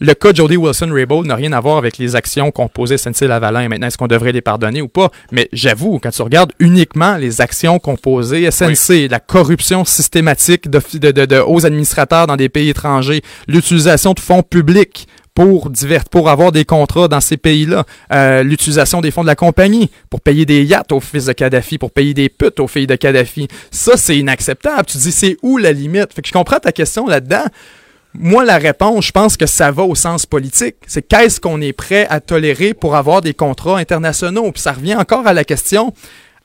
Le 0.00 0.12
cas 0.14 0.32
de 0.32 0.36
Jody 0.38 0.56
Wilson-Raybould 0.56 1.24
n'a 1.24 1.36
rien 1.36 1.52
à 1.52 1.60
voir 1.60 1.76
avec 1.76 1.98
les 1.98 2.16
actions 2.16 2.50
qu'ont 2.50 2.66
posées 2.66 2.96
SNC-Lavalin. 2.96 3.68
Maintenant, 3.68 3.86
est-ce 3.86 3.96
qu'on 3.96 4.08
devrait 4.08 4.32
les 4.32 4.40
pardonner 4.40 4.82
ou 4.82 4.88
pas? 4.88 5.10
Mais 5.30 5.48
j'avoue, 5.52 6.00
quand 6.02 6.10
tu 6.10 6.22
regardes 6.22 6.50
uniquement 6.58 7.16
les 7.16 7.40
actions 7.40 7.78
qu'ont 7.78 7.94
posées 7.94 8.50
SNC, 8.50 9.08
la 9.08 9.20
corruption 9.20 9.84
systématique 9.84 10.68
de, 10.68 10.80
de, 10.98 11.26
de, 11.26 11.38
hauts 11.38 11.64
administrateurs 11.64 12.26
dans 12.26 12.34
des 12.34 12.48
pays 12.48 12.70
étrangers, 12.70 13.22
l'utilisation 13.46 14.14
de 14.14 14.18
fonds 14.20 14.42
publics 14.42 15.06
pour 15.32 15.70
divers, 15.70 16.04
pour 16.06 16.28
avoir 16.28 16.50
des 16.50 16.64
contrats 16.64 17.06
dans 17.06 17.20
ces 17.20 17.36
pays-là, 17.36 17.84
euh, 18.12 18.42
l'utilisation 18.42 19.00
des 19.00 19.12
fonds 19.12 19.22
de 19.22 19.28
la 19.28 19.36
compagnie 19.36 19.90
pour 20.10 20.20
payer 20.20 20.44
des 20.44 20.64
yachts 20.64 20.90
aux 20.90 21.00
fils 21.00 21.26
de 21.26 21.32
Kadhafi, 21.32 21.78
pour 21.78 21.92
payer 21.92 22.14
des 22.14 22.28
putes 22.28 22.58
aux 22.58 22.68
filles 22.68 22.88
de 22.88 22.96
Kadhafi. 22.96 23.46
Ça, 23.70 23.96
c'est 23.96 24.16
inacceptable. 24.16 24.86
Tu 24.86 24.98
dis, 24.98 25.12
c'est 25.12 25.36
où 25.42 25.56
la 25.56 25.70
limite? 25.70 26.12
Fait 26.14 26.22
que 26.22 26.28
je 26.28 26.32
comprends 26.32 26.58
ta 26.58 26.72
question 26.72 27.06
là-dedans. 27.06 27.44
Moi, 28.16 28.44
la 28.44 28.58
réponse, 28.58 29.06
je 29.06 29.12
pense 29.12 29.36
que 29.36 29.46
ça 29.46 29.72
va 29.72 29.82
au 29.82 29.96
sens 29.96 30.24
politique. 30.24 30.76
C'est 30.86 31.02
qu'est-ce 31.02 31.40
qu'on 31.40 31.60
est 31.60 31.72
prêt 31.72 32.06
à 32.08 32.20
tolérer 32.20 32.72
pour 32.72 32.94
avoir 32.94 33.20
des 33.20 33.34
contrats 33.34 33.78
internationaux? 33.78 34.52
Puis 34.52 34.62
ça 34.62 34.72
revient 34.72 34.94
encore 34.94 35.26
à 35.26 35.32
la 35.32 35.42
question, 35.42 35.92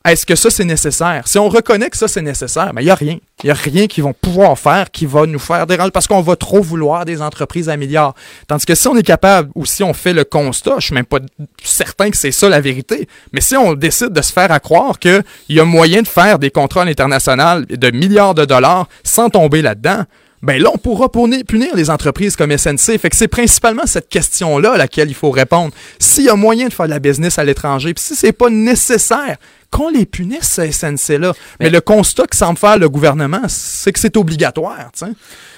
est-ce 0.06 0.26
que 0.26 0.36
ça, 0.36 0.50
c'est 0.50 0.64
nécessaire? 0.64 1.28
Si 1.28 1.38
on 1.38 1.50
reconnaît 1.50 1.90
que 1.90 1.98
ça, 1.98 2.08
c'est 2.08 2.22
nécessaire, 2.22 2.72
mais 2.74 2.82
il 2.82 2.86
n'y 2.86 2.92
a 2.92 2.96
rien. 2.96 3.18
Il 3.44 3.48
n'y 3.48 3.52
a 3.52 3.54
rien 3.54 3.86
qu'ils 3.86 4.04
vont 4.04 4.14
pouvoir 4.14 4.58
faire 4.58 4.90
qui 4.90 5.06
va 5.06 5.26
nous 5.26 5.40
faire 5.40 5.68
déranger 5.68 5.92
parce 5.92 6.08
qu'on 6.08 6.22
va 6.22 6.36
trop 6.36 6.62
vouloir 6.62 7.06
des 7.06 7.22
entreprises 7.22 7.70
à 7.70 7.78
milliards. 7.78 8.16
Tandis 8.48 8.66
que 8.66 8.76
si 8.76 8.88
on 8.88 8.96
est 8.96 9.04
capable 9.04 9.52
ou 9.56 9.66
si 9.66 9.84
on 9.84 9.94
fait 9.94 10.14
le 10.14 10.24
constat, 10.24 10.76
je 10.80 10.86
suis 10.86 10.96
même 10.96 11.06
pas 11.06 11.20
certain 11.62 12.10
que 12.10 12.18
c'est 12.18 12.32
ça 12.32 12.50
la 12.50 12.62
vérité, 12.62 13.08
mais 13.34 13.42
si 13.42 13.56
on 13.58 13.74
décide 13.74 14.10
de 14.14 14.22
se 14.22 14.32
faire 14.32 14.52
à 14.52 14.60
croire 14.60 15.00
qu'il 15.00 15.24
y 15.50 15.60
a 15.60 15.66
moyen 15.66 16.02
de 16.02 16.08
faire 16.08 16.40
des 16.40 16.50
contrats 16.50 16.84
internationaux 16.84 17.66
de 17.70 17.92
milliards 17.92 18.34
de 18.34 18.46
dollars 18.46 18.88
sans 19.04 19.30
tomber 19.30 19.62
là-dedans, 19.62 20.06
ben 20.42 20.62
là, 20.62 20.70
on 20.74 20.78
pourra 20.78 21.10
punir 21.10 21.76
les 21.76 21.90
entreprises 21.90 22.36
comme 22.36 22.56
SNC. 22.56 22.98
Fait 22.98 23.10
que 23.10 23.16
c'est 23.16 23.28
principalement 23.28 23.86
cette 23.86 24.10
question-là 24.10 24.74
à 24.74 24.78
laquelle 24.78 25.10
il 25.10 25.16
faut 25.16 25.32
répondre. 25.32 25.74
S'il 26.00 26.26
y 26.26 26.30
a 26.30 26.36
moyen 26.36 26.68
de 26.68 26.74
faire 26.74 26.86
de 26.86 26.92
la 26.92 27.00
business 27.00 27.40
à 27.40 27.44
l'étranger, 27.44 27.94
puis 27.94 28.04
si 28.04 28.16
c'est 28.16 28.32
pas 28.32 28.50
nécessaire, 28.50 29.38
qu'on 29.72 29.90
les 29.90 30.06
punisse, 30.06 30.44
ces 30.44 30.72
SNC-là. 30.72 31.34
Mais, 31.60 31.70
le 31.70 31.82
constat 31.82 32.26
que 32.26 32.36
semble 32.36 32.58
faire 32.58 32.78
le 32.78 32.90
gouvernement, 32.90 33.42
c'est 33.48 33.92
que 33.92 34.00
c'est 34.00 34.18
obligatoire, 34.18 34.92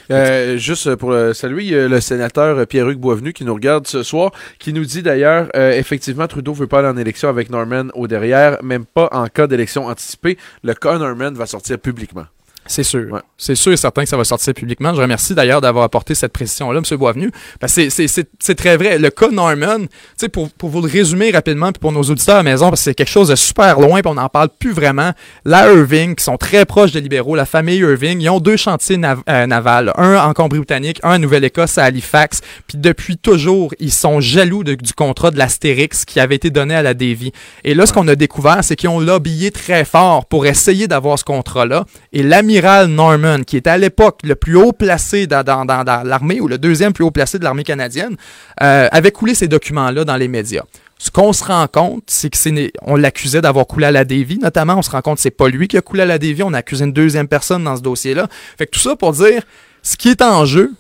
euh, 0.10 0.58
juste 0.58 0.96
pour 0.96 1.12
euh, 1.12 1.32
saluer 1.32 1.72
euh, 1.72 1.88
le 1.88 2.02
sénateur 2.02 2.68
Pierre-Hugues 2.68 3.00
Boisvenu 3.00 3.32
qui 3.32 3.46
nous 3.46 3.54
regarde 3.54 3.88
ce 3.88 4.04
soir, 4.04 4.32
qui 4.60 4.74
nous 4.74 4.84
dit 4.84 5.04
d'ailleurs, 5.04 5.48
effectivement, 5.56 6.28
Trudeau 6.28 6.54
veut 6.54 6.68
pas 6.68 6.80
aller 6.80 6.90
en 6.90 6.98
élection 6.98 7.30
avec 7.30 7.50
Norman 7.50 7.86
au 7.94 8.08
derrière, 8.08 8.62
même 8.62 8.86
pas 8.86 9.08
en 9.14 9.28
cas 9.28 9.48
d'élection 9.48 9.86
anticipée. 9.86 10.38
Le 10.64 10.74
cas 10.74 10.98
Norman 10.98 11.32
va 11.32 11.46
sortir 11.46 11.80
publiquement. 11.80 12.26
C'est 12.68 12.84
sûr. 12.84 13.22
C'est 13.38 13.56
sûr 13.56 13.74
et 13.74 13.78
certain 13.78 14.04
que 14.04 14.10
ça 14.10 14.18
va 14.18 14.24
sortir 14.24 14.54
publiquement. 14.54 14.94
Je 14.94 15.02
remercie 15.02 15.34
d'ailleurs 15.34 15.62
d'avoir 15.62 15.84
apporté 15.84 16.14
cette 16.14 16.32
précision-là, 16.32 16.80
M. 16.80 16.98
Boisvenu. 16.98 17.32
C'est 17.68 18.56
très 18.56 18.78
vrai. 18.78 19.00
Le 19.00 19.10
cas 19.10 19.30
Norman, 19.30 19.86
pour, 20.32 20.50
pour 20.52 20.70
vous 20.70 20.82
le 20.82 20.88
résumer 20.88 21.32
rapidement, 21.32 21.72
puis 21.72 21.80
pour 21.80 21.92
nos 21.92 22.04
auditeurs 22.04 22.36
à 22.36 22.44
la 22.44 22.44
maison, 22.44 22.70
parce 22.70 22.82
que 22.82 22.86
c'est 22.86 22.94
quelque 22.94 23.10
chose 23.10 23.30
de 23.30 23.36
super 23.36 23.80
loin, 23.80 24.02
puis 24.02 24.12
on 24.12 24.14
n'en 24.14 24.30
parle 24.30 24.50
plus 24.60 24.74
vraiment. 24.74 25.12
La 25.44 25.72
Irving, 25.72 26.16
qui 26.16 26.24
sont 26.24 26.38
très 26.38 26.66
proches 26.66 26.92
des 26.92 27.02
libéraux, 27.02 27.36
la 27.36 27.46
famille 27.46 27.80
Irving, 27.80 28.22
ils 28.22 28.30
ont 28.30 28.40
deux 28.40 28.58
chantiers 28.58 29.00
euh, 29.28 29.48
navals. 29.48 29.92
Un 29.98 30.18
en 30.18 30.34
Cambrie-Britannique, 30.34 31.00
un 31.04 31.16
en 31.16 31.20
Nouvelle-Écosse, 31.20 31.78
à 31.78 31.86
Halifax. 31.86 32.42
Puis 32.68 32.78
depuis 32.78 33.18
toujours, 33.18 33.74
ils 33.80 33.92
sont 33.92 34.22
jaloux 34.22 34.64
du 34.64 34.94
contrat 34.94 35.32
de 35.32 35.38
l'Astérix 35.38 36.06
qui 36.06 36.20
avait 36.20 36.36
été 36.36 36.52
donné 36.52 36.76
à 36.76 36.84
la 36.84 36.94
Davy. 36.94 37.32
Et 37.64 37.74
là, 37.74 37.86
ce 37.86 37.94
qu'on 37.94 38.08
a 38.08 38.16
découvert, 38.16 38.64
c'est 38.64 38.76
qu'ils 38.76 38.90
ont 38.90 39.00
lobbyé 39.00 39.52
très 39.52 39.84
fort 39.84 40.26
pour 40.26 40.46
essayer 40.46 40.88
d'avoir 40.88 41.18
ce 41.18 41.24
contrat-là. 41.24 41.86
Et 42.14 42.24
l'ami 42.24 42.51
Norman, 42.88 43.44
qui 43.44 43.58
était 43.58 43.70
à 43.70 43.78
l'époque 43.78 44.20
le 44.24 44.36
plus 44.36 44.56
haut 44.56 44.74
placé 44.74 45.28
dans, 45.28 46.04
l'armée, 46.04 46.42
ou 46.42 46.48
le 46.48 46.58
deuxième 46.58 46.94
plus 46.94 47.04
haut 47.04 47.12
placé 47.12 47.40
de 47.40 47.44
l'armée 47.44 47.64
canadienne, 47.64 48.18
euh, 48.62 48.88
avait 48.92 49.12
coulé 49.12 49.34
ces 49.36 49.48
documents-là 49.48 50.04
dans 50.04 50.18
les 50.18 50.28
médias. 50.28 50.64
Ce 50.98 51.10
qu'on 51.10 51.34
se 51.34 51.44
rend 51.44 51.68
compte, 51.68 52.04
c'est 52.08 52.30
que 52.30 52.72
on 52.84 52.96
l'accusait 52.96 53.42
d'avoir 53.42 53.66
coulé 53.66 53.88
à 53.88 53.92
la 53.92 54.06
Davy, 54.06 54.38
notamment. 54.38 54.76
On 54.78 54.82
se 54.84 54.92
rend 54.92 55.02
compte 55.02 55.16
que 55.16 55.22
c'est 55.22 55.32
pas 55.32 55.48
lui 55.48 55.68
qui 55.68 55.78
a 55.78 55.82
coulé 55.82 56.04
à 56.04 56.06
la 56.06 56.20
Davy. 56.20 56.44
On 56.44 56.54
accusé 56.54 56.86
une 56.86 56.94
deuxième 56.94 57.28
personne 57.28 57.64
dans 57.64 57.76
ce 57.76 57.82
dossier-là. 57.82 58.28
Fait 58.58 58.68
que 58.68 58.72
tout 58.72 58.80
ça 58.80 58.96
pour 58.96 59.14
dire, 59.14 59.42
ce 59.82 59.98
qui 59.98 60.10
est 60.10 60.22
en 60.22 60.46
jeu, 60.46 60.74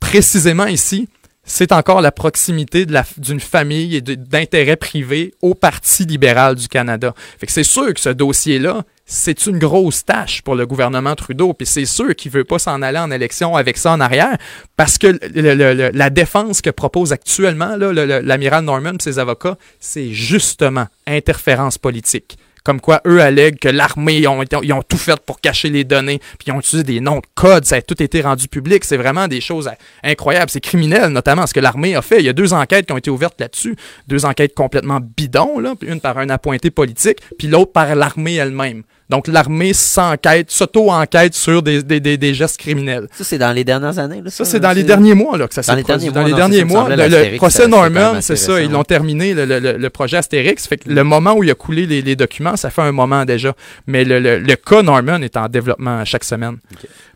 précisément 0.00 0.66
ici, 0.66 1.08
c'est 1.44 1.72
encore 1.72 2.00
la 2.00 2.12
proximité 2.12 2.86
d'une 3.16 3.40
famille 3.40 3.96
et 3.96 4.00
d'intérêts 4.00 4.76
privés 4.76 5.34
au 5.42 5.54
Parti 5.54 6.04
libéral 6.04 6.54
du 6.54 6.68
Canada. 6.68 7.14
Fait 7.38 7.46
que 7.46 7.52
c'est 7.52 7.64
sûr 7.64 7.92
que 7.94 8.00
ce 8.00 8.10
dossier-là, 8.10 8.82
c'est 9.10 9.46
une 9.46 9.58
grosse 9.58 10.04
tâche 10.04 10.40
pour 10.42 10.54
le 10.54 10.66
gouvernement 10.66 11.16
Trudeau. 11.16 11.52
Puis 11.52 11.66
c'est 11.66 11.84
sûr 11.84 12.14
qu'il 12.14 12.30
veut 12.30 12.44
pas 12.44 12.60
s'en 12.60 12.80
aller 12.80 12.98
en 12.98 13.10
élection 13.10 13.56
avec 13.56 13.76
ça 13.76 13.92
en 13.92 14.00
arrière, 14.00 14.36
parce 14.76 14.98
que 14.98 15.18
la 15.34 16.10
défense 16.10 16.62
que 16.62 16.70
propose 16.70 17.12
actuellement 17.12 17.76
l'amiral 17.76 18.64
Norman 18.64 18.92
ses 19.00 19.18
avocats, 19.18 19.56
c'est 19.80 20.10
justement 20.12 20.86
interférence 21.06 21.76
politique. 21.76 22.38
Comme 22.62 22.80
quoi, 22.80 23.00
eux 23.06 23.20
allèguent 23.20 23.58
que 23.58 23.68
l'armée, 23.68 24.26
ont, 24.26 24.42
ils 24.62 24.72
ont 24.72 24.82
tout 24.82 24.98
fait 24.98 25.18
pour 25.24 25.40
cacher 25.40 25.70
les 25.70 25.82
données, 25.82 26.18
puis 26.38 26.48
ils 26.48 26.52
ont 26.52 26.60
utilisé 26.60 26.84
des 26.84 27.00
noms 27.00 27.16
de 27.16 27.26
codes, 27.34 27.64
ça 27.64 27.76
a 27.76 27.82
tout 27.82 28.00
été 28.02 28.20
rendu 28.20 28.48
public. 28.48 28.84
C'est 28.84 28.98
vraiment 28.98 29.28
des 29.28 29.40
choses 29.40 29.70
incroyables. 30.04 30.50
C'est 30.50 30.60
criminel, 30.60 31.08
notamment 31.08 31.46
ce 31.46 31.54
que 31.54 31.60
l'armée 31.60 31.96
a 31.96 32.02
fait. 32.02 32.18
Il 32.18 32.26
y 32.26 32.28
a 32.28 32.34
deux 32.34 32.52
enquêtes 32.52 32.86
qui 32.86 32.92
ont 32.92 32.98
été 32.98 33.10
ouvertes 33.10 33.40
là-dessus. 33.40 33.76
Deux 34.08 34.26
enquêtes 34.26 34.54
complètement 34.54 35.00
bidons, 35.00 35.58
là, 35.58 35.74
une 35.80 36.00
par 36.00 36.18
un 36.18 36.28
appointé 36.28 36.70
politique, 36.70 37.18
puis 37.38 37.48
l'autre 37.48 37.72
par 37.72 37.94
l'armée 37.94 38.34
elle-même. 38.34 38.82
Donc, 39.10 39.26
l'armée 39.26 39.72
s'enquête, 39.72 40.52
s'auto-enquête 40.52 41.34
sur 41.34 41.64
des, 41.64 41.82
des, 41.82 42.00
des, 42.00 42.32
gestes 42.32 42.58
criminels. 42.58 43.08
Ça, 43.10 43.24
c'est 43.24 43.38
dans 43.38 43.52
les 43.52 43.64
dernières 43.64 43.98
années? 43.98 44.22
Là, 44.22 44.30
ça, 44.30 44.44
c'est 44.44 44.60
dans 44.60 44.70
les 44.70 44.84
derniers 44.84 45.14
mois 45.14 45.36
là, 45.36 45.48
que 45.48 45.54
ça 45.54 45.64
s'est 45.64 45.82
produit. 45.82 46.10
Dans 46.10 46.22
les 46.22 46.32
derniers 46.32 46.62
mois, 46.62 46.88
le, 46.88 47.36
procès 47.36 47.66
Norman, 47.66 48.20
c'est 48.20 48.36
ça, 48.36 48.60
ils 48.60 48.70
l'ont 48.70 48.84
terminé, 48.84 49.34
le, 49.34 49.44
le, 49.76 49.90
projet 49.90 50.18
Astérix. 50.18 50.68
Fait 50.68 50.76
que 50.76 50.88
le 50.88 51.02
moment 51.02 51.34
où 51.34 51.42
il 51.42 51.50
a 51.50 51.54
coulé 51.54 51.86
les, 51.86 52.02
les 52.02 52.14
documents, 52.14 52.54
ça 52.56 52.70
fait 52.70 52.82
un 52.82 52.92
moment 52.92 53.24
déjà. 53.24 53.52
Mais 53.88 54.04
le, 54.04 54.20
le, 54.20 54.54
cas 54.54 54.82
Norman 54.82 55.20
est 55.22 55.36
en 55.36 55.48
développement 55.48 56.04
chaque 56.04 56.22
semaine. 56.22 56.58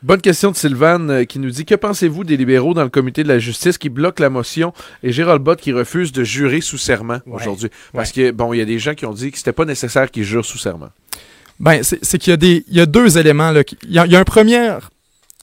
Bonne 0.02 0.20
question 0.20 0.50
de 0.50 0.57
Sylvain 0.57 1.09
euh, 1.09 1.24
qui 1.24 1.38
nous 1.38 1.50
dit 1.50 1.64
Que 1.64 1.76
pensez-vous 1.76 2.24
des 2.24 2.37
libéraux 2.37 2.74
dans 2.74 2.83
le 2.83 2.88
comité 2.88 3.22
de 3.22 3.28
la 3.28 3.38
justice 3.38 3.78
qui 3.78 3.88
bloquent 3.88 4.22
la 4.22 4.30
motion 4.30 4.72
et 5.04 5.12
Gérald 5.12 5.42
Bott 5.42 5.61
qui 5.61 5.72
refuse 5.72 6.11
de 6.11 6.24
jurer 6.24 6.61
sous 6.61 6.76
serment 6.76 7.20
aujourd'hui? 7.30 7.70
Parce 7.92 8.11
que, 8.11 8.33
bon, 8.33 8.52
il 8.52 8.59
y 8.59 8.62
a 8.62 8.64
des 8.64 8.80
gens 8.80 8.94
qui 8.94 9.07
ont 9.07 9.14
dit 9.14 9.30
que 9.30 9.38
c'était 9.38 9.52
pas 9.52 9.64
nécessaire 9.64 10.11
qu'ils 10.11 10.24
jurent 10.24 10.44
sous 10.44 10.59
serment. 10.59 10.90
Ben, 11.60 11.82
c'est 11.82 12.18
qu'il 12.18 12.64
y 12.68 12.80
a 12.80 12.86
deux 12.86 13.18
éléments 13.18 13.50
là. 13.50 13.62
Il 13.84 13.92
y 13.92 13.98
a, 13.98 14.18
un 14.18 14.24
premier, 14.24 14.76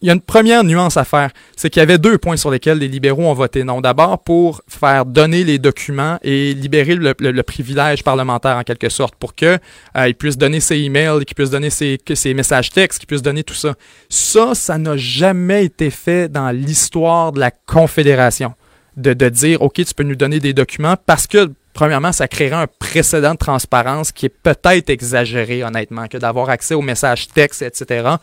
il 0.01 0.07
y 0.07 0.09
a 0.09 0.13
une 0.13 0.21
première 0.21 0.63
nuance 0.63 0.97
à 0.97 1.03
faire, 1.03 1.29
c'est 1.55 1.69
qu'il 1.69 1.79
y 1.79 1.83
avait 1.83 1.99
deux 1.99 2.17
points 2.17 2.35
sur 2.35 2.49
lesquels 2.49 2.79
les 2.79 2.87
libéraux 2.87 3.23
ont 3.23 3.33
voté 3.33 3.63
non. 3.63 3.81
D'abord, 3.81 4.23
pour 4.23 4.61
faire 4.67 5.05
donner 5.05 5.43
les 5.43 5.59
documents 5.59 6.17
et 6.23 6.53
libérer 6.53 6.95
le, 6.95 7.41
privilège 7.43 8.03
parlementaire 8.03 8.57
en 8.57 8.63
quelque 8.63 8.89
sorte, 8.89 9.15
pour 9.15 9.35
que 9.35 9.59
euh, 9.95 10.13
puissent 10.13 10.37
donner 10.37 10.59
ses 10.59 10.77
emails, 10.79 11.23
qu'ils 11.25 11.35
puissent 11.35 11.51
donner 11.51 11.69
ses, 11.69 11.99
messages 12.33 12.71
textes, 12.71 12.99
qu'ils 12.99 13.07
puissent 13.07 13.21
donner 13.21 13.43
tout 13.43 13.53
ça. 13.53 13.75
Ça, 14.09 14.55
ça 14.55 14.77
n'a 14.77 14.97
jamais 14.97 15.65
été 15.65 15.91
fait 15.91 16.31
dans 16.31 16.49
l'histoire 16.49 17.31
de 17.31 17.39
la 17.39 17.51
Confédération. 17.51 18.53
De 18.97 19.13
dire, 19.29 19.61
OK, 19.61 19.75
tu 19.75 19.93
peux 19.95 20.03
nous 20.03 20.17
donner 20.17 20.41
des 20.41 20.53
documents 20.53 20.95
parce 21.05 21.25
que 21.25 21.49
premièrement, 21.73 22.11
ça 22.11 22.27
créera 22.27 22.61
un 22.61 22.67
précédent 22.67 23.33
de 23.33 23.37
transparence 23.37 24.11
qui 24.11 24.27
est 24.27 24.29
peut-être 24.29 24.89
exagéré, 24.89 25.63
honnêtement, 25.63 26.07
que 26.07 26.17
d'avoir 26.17 26.49
accès 26.49 26.73
aux 26.73 26.81
messages 26.81 27.27
textes, 27.27 27.61
etc. 27.61 28.15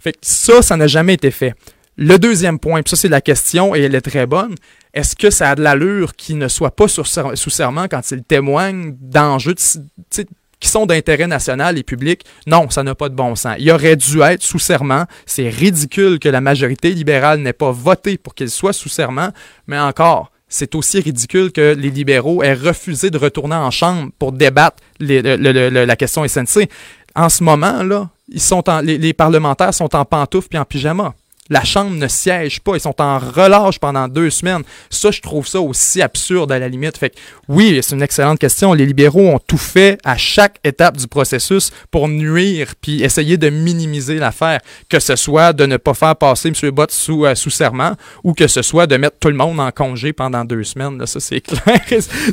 Fait 0.00 0.12
que 0.12 0.18
ça, 0.22 0.62
ça 0.62 0.76
n'a 0.76 0.86
jamais 0.86 1.14
été 1.14 1.30
fait. 1.30 1.54
Le 1.96 2.18
deuxième 2.18 2.58
point, 2.58 2.82
puis 2.82 2.90
ça 2.90 2.96
c'est 2.96 3.08
la 3.08 3.20
question 3.20 3.74
et 3.74 3.82
elle 3.82 3.94
est 3.94 4.00
très 4.00 4.26
bonne, 4.26 4.54
est-ce 4.94 5.14
que 5.14 5.28
ça 5.30 5.50
a 5.50 5.54
de 5.54 5.62
l'allure 5.62 6.16
qu'il 6.16 6.38
ne 6.38 6.48
soit 6.48 6.74
pas 6.74 6.88
sous 6.88 7.04
serment 7.04 7.86
quand 7.86 8.10
il 8.10 8.22
témoigne 8.24 8.96
d'enjeux 8.98 9.54
qui 9.54 10.68
sont 10.68 10.86
d'intérêt 10.86 11.26
national 11.26 11.76
et 11.76 11.82
public? 11.82 12.24
Non, 12.46 12.70
ça 12.70 12.82
n'a 12.82 12.94
pas 12.94 13.10
de 13.10 13.14
bon 13.14 13.34
sens. 13.34 13.56
Il 13.58 13.70
aurait 13.70 13.96
dû 13.96 14.22
être 14.22 14.42
sous 14.42 14.58
serment. 14.58 15.04
C'est 15.26 15.50
ridicule 15.50 16.18
que 16.18 16.30
la 16.30 16.40
majorité 16.40 16.90
libérale 16.92 17.40
n'ait 17.40 17.52
pas 17.52 17.72
voté 17.72 18.16
pour 18.16 18.34
qu'il 18.34 18.48
soit 18.48 18.72
sous 18.72 18.88
serment, 18.88 19.28
mais 19.66 19.78
encore, 19.78 20.31
c'est 20.52 20.74
aussi 20.74 21.00
ridicule 21.00 21.50
que 21.50 21.74
les 21.74 21.90
libéraux 21.90 22.42
aient 22.42 22.52
refusé 22.52 23.08
de 23.10 23.16
retourner 23.16 23.56
en 23.56 23.70
chambre 23.70 24.10
pour 24.18 24.32
débattre 24.32 24.76
la 25.00 25.96
question 25.96 26.28
SNC. 26.28 26.68
En 27.14 27.30
ce 27.30 27.42
moment, 27.42 27.82
là, 27.82 28.10
ils 28.28 28.40
sont 28.40 28.62
les, 28.82 28.98
les 28.98 29.12
parlementaires 29.14 29.72
sont 29.72 29.94
en 29.96 30.04
pantoufles 30.04 30.48
puis 30.48 30.58
en 30.58 30.64
pyjama. 30.64 31.14
La 31.50 31.64
Chambre 31.64 31.90
ne 31.90 32.06
siège 32.06 32.60
pas. 32.60 32.76
Ils 32.76 32.80
sont 32.80 33.00
en 33.00 33.18
relâche 33.18 33.80
pendant 33.80 34.06
deux 34.06 34.30
semaines. 34.30 34.62
Ça, 34.90 35.10
je 35.10 35.20
trouve 35.20 35.46
ça 35.46 35.60
aussi 35.60 36.00
absurde 36.00 36.52
à 36.52 36.58
la 36.60 36.68
limite. 36.68 36.96
Fait 36.96 37.10
que, 37.10 37.16
oui, 37.48 37.80
c'est 37.82 37.96
une 37.96 38.02
excellente 38.02 38.38
question. 38.38 38.72
Les 38.74 38.86
libéraux 38.86 39.28
ont 39.28 39.40
tout 39.44 39.58
fait 39.58 39.98
à 40.04 40.16
chaque 40.16 40.60
étape 40.62 40.96
du 40.96 41.08
processus 41.08 41.72
pour 41.90 42.06
nuire 42.06 42.74
puis 42.80 43.02
essayer 43.02 43.38
de 43.38 43.50
minimiser 43.50 44.18
l'affaire. 44.18 44.60
Que 44.88 45.00
ce 45.00 45.16
soit 45.16 45.52
de 45.52 45.66
ne 45.66 45.78
pas 45.78 45.94
faire 45.94 46.14
passer 46.14 46.48
M. 46.48 46.70
Bott 46.70 46.92
sous, 46.92 47.26
euh, 47.26 47.34
sous 47.34 47.50
serment 47.50 47.96
ou 48.22 48.34
que 48.34 48.46
ce 48.46 48.62
soit 48.62 48.86
de 48.86 48.96
mettre 48.96 49.16
tout 49.18 49.28
le 49.28 49.34
monde 49.34 49.58
en 49.58 49.72
congé 49.72 50.12
pendant 50.12 50.44
deux 50.44 50.62
semaines. 50.62 50.96
Là, 50.96 51.06
ça, 51.06 51.18
c'est 51.18 51.40
clair. 51.42 51.80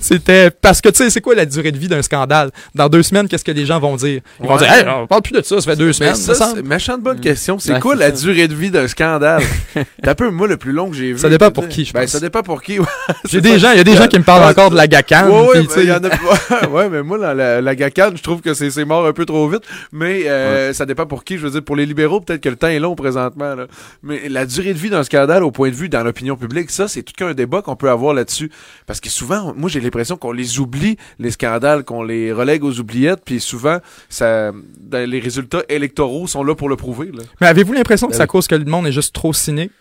C'était 0.02 0.52
parce 0.52 0.82
que, 0.82 0.90
tu 0.90 0.98
sais, 0.98 1.10
c'est 1.10 1.22
quoi 1.22 1.34
la 1.34 1.48
durée 1.48 1.72
de 1.72 1.80
vie 1.80 1.88
d'un 1.88 2.04
scandale? 2.04 2.52
Dans 2.76 2.90
deux 2.90 3.02
semaines, 3.04 3.28
qu'est-ce 3.28 3.44
que 3.44 3.52
les 3.52 3.66
gens 3.66 3.80
vont 3.80 3.96
dire? 3.96 4.22
Ils 4.40 4.48
vont 4.48 4.58
dire, 4.58 4.72
hey, 4.72 4.86
on 4.88 5.08
parle 5.08 5.24
plus 5.24 5.34
de 5.34 5.42
ça, 5.42 5.60
ça 5.60 5.72
fait 5.72 5.76
deux 5.76 5.94
semaines. 5.94 6.16
Ça, 6.16 6.36
ça 6.36 6.54
méchante 6.64 7.02
bonne 7.02 7.20
question. 7.20 7.58
C'est 7.58 7.80
quoi 7.80 7.96
la 7.96 8.12
durée 8.12 8.48
de 8.48 8.54
vie 8.54 8.70
d'un 8.70 8.88
scandale? 8.88 8.99
Scandale. 9.00 9.42
T'as 10.04 10.16
peu, 10.16 10.30
moi, 10.30 10.48
le 10.48 10.58
plus 10.58 10.74
long 10.74 10.90
que 10.90 10.96
j'ai 10.96 11.14
vu. 11.14 11.20
Ça 11.20 11.30
dépend 11.30 11.52
pour 11.52 11.68
qui, 11.68 11.86
je 11.86 11.94
ben, 11.94 12.02
pense. 12.02 12.10
ça 12.10 12.20
dépend 12.20 12.42
pour 12.44 12.62
qui. 12.62 12.80
J'ai 13.30 13.42
des 13.42 13.60
gens, 13.60 13.72
il 13.72 13.78
y 13.78 13.80
a 13.80 13.84
des 13.84 13.96
gens 13.96 14.08
qui 14.08 14.18
me 14.20 14.24
parlent 14.24 14.50
encore 14.50 14.70
de 14.70 14.76
la 14.76 14.88
GACAN. 14.88 15.30
Ouais, 15.30 15.48
ouais, 15.48 15.68
mais, 15.76 15.90
a... 15.90 16.68
ouais, 16.70 16.90
mais 16.90 17.04
moi, 17.04 17.18
la, 17.18 17.62
la, 17.62 17.76
GACAN, 17.76 18.12
je 18.16 18.22
trouve 18.22 18.42
que 18.42 18.54
c'est 18.54 18.86
mort 18.86 19.06
un 19.06 19.14
peu 19.14 19.26
trop 19.26 19.48
vite. 19.48 19.64
Mais 19.92 20.28
euh, 20.28 20.74
ça 20.74 20.86
dépend 20.86 21.06
pour 21.06 21.24
qui. 21.24 21.38
Je 21.38 21.44
veux 21.44 21.52
dire, 21.52 21.64
pour 21.64 21.76
les 21.76 21.86
libéraux, 21.86 22.20
peut-être 22.20 22.42
que 22.42 22.50
le 22.50 22.56
temps 22.56 22.68
est 22.68 22.80
long 22.80 22.96
présentement. 22.96 23.56
Là. 23.56 23.68
Mais 24.04 24.28
la 24.28 24.46
durée 24.46 24.74
de 24.74 24.80
vie 24.80 24.90
d'un 24.90 25.04
scandale, 25.04 25.44
au 25.44 25.52
point 25.52 25.70
de 25.70 25.76
vue 25.76 25.90
dans 25.90 26.04
l'opinion 26.04 26.36
publique, 26.36 26.70
ça, 26.70 26.88
c'est 26.88 27.04
tout 27.04 27.14
qu'un 27.16 27.34
débat 27.34 27.62
qu'on 27.62 27.76
peut 27.76 27.90
avoir 27.90 28.14
là-dessus. 28.14 28.52
Parce 28.86 29.00
que 29.00 29.10
souvent, 29.10 29.54
moi, 29.56 29.70
j'ai 29.70 29.80
l'impression 29.80 30.18
qu'on 30.18 30.32
les 30.32 30.60
oublie, 30.60 30.98
les 31.20 31.32
scandales, 31.32 31.84
qu'on 31.84 32.04
les 32.04 32.34
relègue 32.34 32.64
aux 32.64 32.80
oubliettes. 32.80 33.22
Puis 33.24 33.40
souvent, 33.40 33.78
ça, 34.10 34.52
les 34.92 35.20
résultats 35.20 35.64
électoraux 35.70 36.28
sont 36.28 36.44
là 36.44 36.56
pour 36.56 36.70
le 36.70 36.76
prouver. 36.76 37.12
Là. 37.14 37.24
Mais 37.40 37.48
avez-vous 37.48 37.74
l'impression 37.74 38.08
que 38.08 38.16
ça 38.16 38.28
cause 38.28 38.48
que 38.48 38.56
le 38.56 38.66
monde 38.66 38.88
est 38.90 38.94
juste 38.94 39.14
trop 39.14 39.34
cynique? 39.34 39.72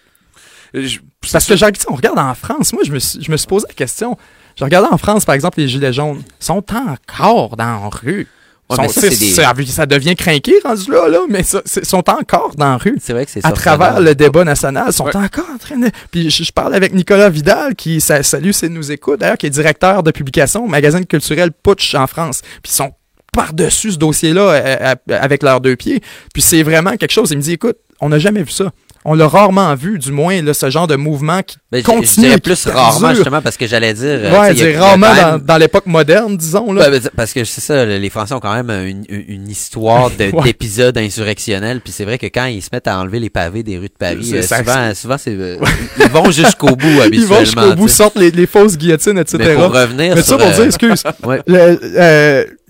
Parce 1.32 1.46
que 1.46 1.90
on 1.90 1.94
regarde 1.94 2.18
en 2.18 2.34
France, 2.34 2.72
moi 2.72 2.82
je 2.84 2.92
me, 2.92 2.98
suis, 2.98 3.22
je 3.22 3.30
me 3.30 3.36
suis 3.36 3.46
posé 3.46 3.66
la 3.68 3.74
question. 3.74 4.16
Je 4.56 4.64
regardais 4.64 4.88
en 4.92 4.98
France, 4.98 5.24
par 5.24 5.34
exemple, 5.34 5.60
les 5.60 5.68
Gilets 5.68 5.92
jaunes 5.92 6.22
sont 6.40 6.64
encore 6.74 7.56
dans 7.56 7.64
la 7.64 7.88
rue. 7.88 8.26
ça, 8.68 9.86
devient 9.86 10.16
craqué 10.16 10.54
rendu 10.64 10.90
là, 10.90 11.08
là 11.08 11.20
mais 11.28 11.40
ils 11.40 11.84
sont 11.86 12.10
encore 12.10 12.54
dans 12.56 12.72
la 12.72 12.76
rue. 12.76 12.98
C'est 13.00 13.12
vrai 13.12 13.24
que 13.24 13.30
c'est 13.30 13.46
À 13.46 13.52
travers 13.52 14.00
le 14.00 14.14
débat 14.14 14.44
national, 14.44 14.86
ils 14.88 14.92
sont 14.92 15.16
encore 15.16 15.48
en 15.54 15.58
train 15.58 15.78
de. 15.78 15.90
Puis 16.10 16.30
je, 16.30 16.52
parle 16.52 16.74
avec 16.74 16.92
Nicolas 16.92 17.30
Vidal, 17.30 17.74
qui 17.76 18.00
salue, 18.00 18.50
c'est 18.50 18.68
nous 18.68 18.90
écoute, 18.90 19.20
d'ailleurs, 19.20 19.38
qui 19.38 19.46
est 19.46 19.50
directeur 19.50 20.02
de 20.02 20.10
publication 20.10 20.64
au 20.64 20.68
magazine 20.68 21.06
culturel 21.06 21.50
Putsch 21.52 21.94
en 21.94 22.06
France. 22.06 22.42
Puis 22.62 22.72
ils 22.72 22.76
sont 22.76 22.92
par-dessus 23.32 23.92
ce 23.92 23.98
dossier-là 23.98 24.40
euh, 24.40 24.94
euh, 25.10 25.18
avec 25.20 25.42
leurs 25.42 25.60
deux 25.60 25.76
pieds. 25.76 26.00
Puis 26.32 26.42
c'est 26.42 26.62
vraiment 26.62 26.96
quelque 26.96 27.12
chose. 27.12 27.30
Il 27.30 27.36
me 27.36 27.42
dit, 27.42 27.52
écoute, 27.52 27.76
on 28.00 28.08
n'a 28.08 28.18
jamais 28.18 28.42
vu 28.42 28.50
ça 28.50 28.72
on 29.04 29.14
l'a 29.14 29.26
rarement 29.26 29.74
vu, 29.74 29.98
du 29.98 30.12
moins, 30.12 30.42
là, 30.42 30.52
ce 30.52 30.68
genre 30.68 30.86
de 30.86 30.96
mouvement 30.96 31.42
qui 31.42 31.56
ben, 31.72 31.82
continue. 31.82 32.30
Je 32.32 32.36
plus 32.36 32.66
rarement, 32.66 33.14
justement, 33.14 33.40
parce 33.40 33.56
que 33.56 33.66
j'allais 33.66 33.94
dire. 33.94 34.06
Euh, 34.06 34.38
ouais, 34.38 34.54
c'est 34.54 34.76
rarement 34.76 35.38
dans, 35.38 35.56
l'époque 35.56 35.86
moderne, 35.86 36.36
disons. 36.36 36.72
Là. 36.72 36.90
Ben, 36.90 37.00
parce 37.16 37.32
que 37.32 37.44
c'est 37.44 37.62
ça, 37.62 37.86
les 37.86 38.10
Français 38.10 38.34
ont 38.34 38.40
quand 38.40 38.52
même 38.52 38.70
une, 38.86 39.04
une 39.08 39.48
histoire 39.48 40.10
d'épisodes 40.44 40.98
insurrectionnels, 40.98 41.80
puis 41.80 41.92
c'est 41.92 42.04
vrai 42.04 42.18
que 42.18 42.26
quand 42.26 42.46
ils 42.46 42.60
se 42.60 42.68
mettent 42.72 42.88
à 42.88 42.98
enlever 42.98 43.18
les 43.18 43.30
pavés 43.30 43.62
des 43.62 43.78
rues 43.78 43.88
de 43.88 43.94
Paris, 43.98 44.30
euh, 44.34 44.42
souvent, 44.42 44.94
souvent 44.94 45.16
c'est, 45.16 45.34
euh, 45.34 45.56
ils 45.98 46.08
vont 46.08 46.30
jusqu'au 46.30 46.76
bout, 46.76 47.00
habituellement. 47.00 47.08
Ils 47.18 47.26
vont 47.26 47.40
jusqu'au 47.40 47.74
bout, 47.76 47.88
sortent 47.88 48.18
les, 48.18 48.30
les, 48.30 48.46
fausses 48.46 48.76
guillotines, 48.76 49.18
etc. 49.18 49.38
Mais 49.38 49.54
pour 49.54 49.72
revenir 49.72 50.14
Mais 50.14 50.22
ça 50.22 50.36
pour 50.36 50.50
dire, 50.50 50.64
excuse, 50.64 51.02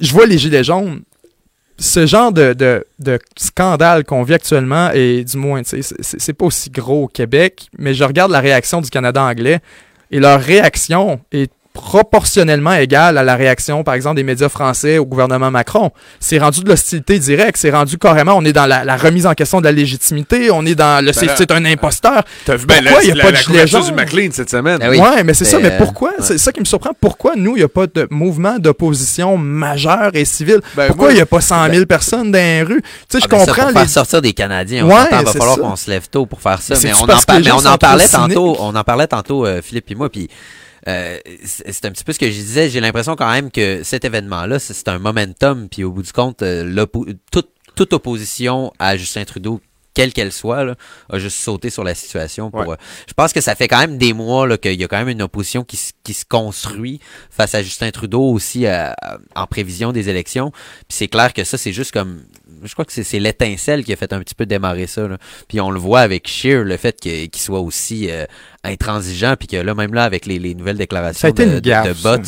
je 0.01 0.13
vois 0.13 0.27
les 0.27 0.39
gilets 0.39 0.65
jaunes, 0.65 1.01
ce 1.79 2.07
genre 2.07 2.33
de, 2.33 2.55
de, 2.99 3.19
scandale 3.37 4.05
qu'on 4.05 4.23
vit 4.23 4.35
actuellement, 4.35 4.91
et 4.93 5.25
du 5.25 5.37
moins, 5.37 5.63
c'est 5.65 6.33
pas 6.33 6.45
aussi 6.45 6.71
gros 6.71 7.05
au 7.05 7.09
Québec, 7.09 7.69
mais 7.79 7.95
je 7.95 8.05
regarde 8.05 8.33
la 8.33 8.41
réaction 8.41 8.81
du 8.81 8.91
Canada 8.91 9.23
anglais, 9.23 9.61
et 10.11 10.19
leur 10.19 10.41
réaction 10.41 11.21
est 11.33 11.53
proportionnellement 11.83 12.75
égale 12.75 13.19
à 13.19 13.23
la 13.23 13.37
réaction, 13.37 13.85
par 13.85 13.95
exemple, 13.95 14.17
des 14.17 14.25
médias 14.25 14.49
français 14.49 14.99
au 14.99 15.07
gouvernement 15.07 15.51
Macron. 15.51 15.91
C'est 16.19 16.39
rendu 16.39 16.61
de 16.63 16.69
l'hostilité 16.69 17.19
directe, 17.19 17.57
c'est 17.57 17.71
rendu 17.71 17.99
carrément, 17.99 18.35
on 18.35 18.45
est 18.45 18.53
dans 18.53 18.67
la, 18.67 18.97
remise 18.97 19.27
en 19.27 19.35
question 19.35 19.61
de 19.61 19.65
la 19.65 19.73
légitimité, 19.73 20.51
on 20.51 20.67
est 20.67 20.75
dans 20.75 21.05
le 21.05 21.13
ben 21.13 21.35
c'est 21.37 21.51
un 21.53 21.65
imposteur. 21.65 22.25
T'as 22.45 22.57
vu 22.57 22.67
ben 22.67 22.83
pourquoi 22.83 23.05
il 23.05 23.15
n'y 23.15 23.21
a 23.21 23.25
pas 23.25 23.31
de 23.31 23.37
gilet 23.37 23.65
du 23.65 23.93
McLean 23.93 24.31
cette 24.33 24.51
semaine? 24.51 24.79
Ben 24.79 24.91
oui. 24.91 24.99
Ouais, 24.99 25.23
mais 25.23 25.35
c'est 25.35 25.45
ça, 25.45 25.59
mais 25.59 25.71
ben, 25.71 25.79
pourquoi? 25.79 26.13
C'est 26.21 26.39
ça 26.39 26.53
qui 26.53 26.61
me 26.61 26.65
surprend. 26.65 26.91
Pourquoi 27.01 27.35
nous, 27.37 27.57
il 27.57 27.61
n'y 27.61 27.65
a 27.65 27.69
pas 27.69 27.87
de 27.87 28.09
mouvement 28.11 28.59
d'opposition 28.59 29.39
majeur 29.39 30.11
et 30.15 30.25
civil? 30.25 30.61
pourquoi 30.75 31.13
il 31.13 31.15
n'y 31.15 31.21
a 31.21 31.27
pas 31.27 31.41
100 31.41 31.71
000 31.71 31.87
personnes 31.87 32.33
dans 32.33 32.39
les 32.39 32.63
rues? 32.63 32.83
Tu 32.83 33.19
sais, 33.19 33.21
je 33.21 33.27
ah, 33.27 33.29
comprends. 33.29 33.63
pour 33.67 33.81
faire 33.81 33.89
sortir 33.89 34.21
des 34.21 34.33
Canadiens, 34.33 34.85
on 34.85 34.89
il 34.89 35.25
va 35.25 35.33
falloir 35.33 35.59
qu'on 35.59 35.77
se 35.77 35.89
lève 35.91 36.09
tôt 36.09 36.27
pour 36.27 36.41
faire 36.41 36.61
ça. 36.61 36.75
Mais, 36.83 36.93
on, 36.95 37.05
en, 37.05 37.59
on 37.59 37.67
en 37.67 37.79
parlait 37.79 38.09
tantôt, 38.09 38.57
on 38.59 38.75
en 38.75 38.85
parlait 38.85 39.07
tantôt, 39.07 39.47
Philippe 39.63 39.91
et 39.91 39.95
moi, 39.95 40.11
puis 40.11 40.29
euh, 40.89 41.19
c'est 41.45 41.85
un 41.85 41.91
petit 41.91 42.05
peu 42.05 42.13
ce 42.13 42.19
que 42.19 42.27
je 42.27 42.33
disais. 42.33 42.71
J'ai 42.71 42.81
l'impression 42.81 43.17
quand 43.17 43.31
même 43.31 43.51
que 43.51 43.83
cet 43.83 44.05
événement-là, 44.05 44.59
c'est 44.59 44.89
un 44.89 44.99
momentum. 44.99 45.69
Puis 45.69 45.85
au 45.85 45.93
bout 45.93 46.03
du 46.03 46.13
compte, 46.13 46.43
euh, 46.43 46.87
toute, 47.31 47.51
toute 47.75 47.93
opposition 47.93 48.73
à 48.79 48.97
Justin 48.97 49.25
Trudeau 49.25 49.61
quelle 49.95 50.13
qu'elle 50.13 50.31
soit, 50.31 50.63
là, 50.63 50.77
a 51.11 51.19
juste 51.19 51.39
sauté 51.39 51.71
sur 51.71 51.83
la 51.83 51.93
situation. 51.93 52.53
Pour, 52.53 52.73
euh, 52.73 52.77
je 53.09 53.15
pense 53.15 53.33
que 53.33 53.41
ça 53.41 53.57
fait 53.57 53.67
quand 53.67 53.81
même 53.81 53.99
des 53.99 54.13
mois 54.13 54.57
qu'il 54.57 54.81
y 54.81 54.85
a 54.85 54.87
quand 54.87 54.99
même 54.99 55.09
une 55.09 55.23
opposition 55.23 55.65
qui, 55.65 55.77
qui 56.05 56.15
se 56.15 56.25
construit 56.25 57.01
face 57.31 57.57
à 57.57 57.65
Justin 57.65 57.91
Trudeau 57.91 58.23
aussi 58.23 58.65
en 59.35 59.47
prévision 59.49 59.91
des 59.91 60.09
élections. 60.09 60.53
Puis 60.53 60.99
c'est 60.99 61.09
clair 61.09 61.33
que 61.33 61.43
ça, 61.43 61.59
c'est 61.59 61.73
juste 61.73 61.91
comme 61.91 62.23
je 62.63 62.73
crois 62.73 62.85
que 62.85 62.93
c'est 62.93 63.19
l'étincelle 63.19 63.85
qui 63.85 63.93
a 63.93 63.97
fait 63.97 64.13
un 64.13 64.21
petit 64.21 64.35
peu 64.35 64.47
démarrer 64.47 64.87
ça. 64.87 65.09
Puis 65.49 65.61
on 65.61 65.71
le 65.71 65.79
voit 65.79 66.01
avec 66.01 66.29
Shear, 66.29 66.65
le 66.65 66.77
fait 66.77 66.99
qu'il 67.01 67.31
soit 67.37 67.61
aussi 67.61 68.11
euh, 68.11 68.25
intransigeant, 68.65 69.35
puis 69.39 69.49
que 69.49 69.57
là, 69.57 69.75
même 69.75 69.95
là, 69.95 70.05
avec 70.05 70.27
les, 70.27 70.55
nouvelles 70.55 70.79
déclarations 70.79 71.31
de, 71.31 71.61
de, 71.61 72.03
Bot, 72.03 72.23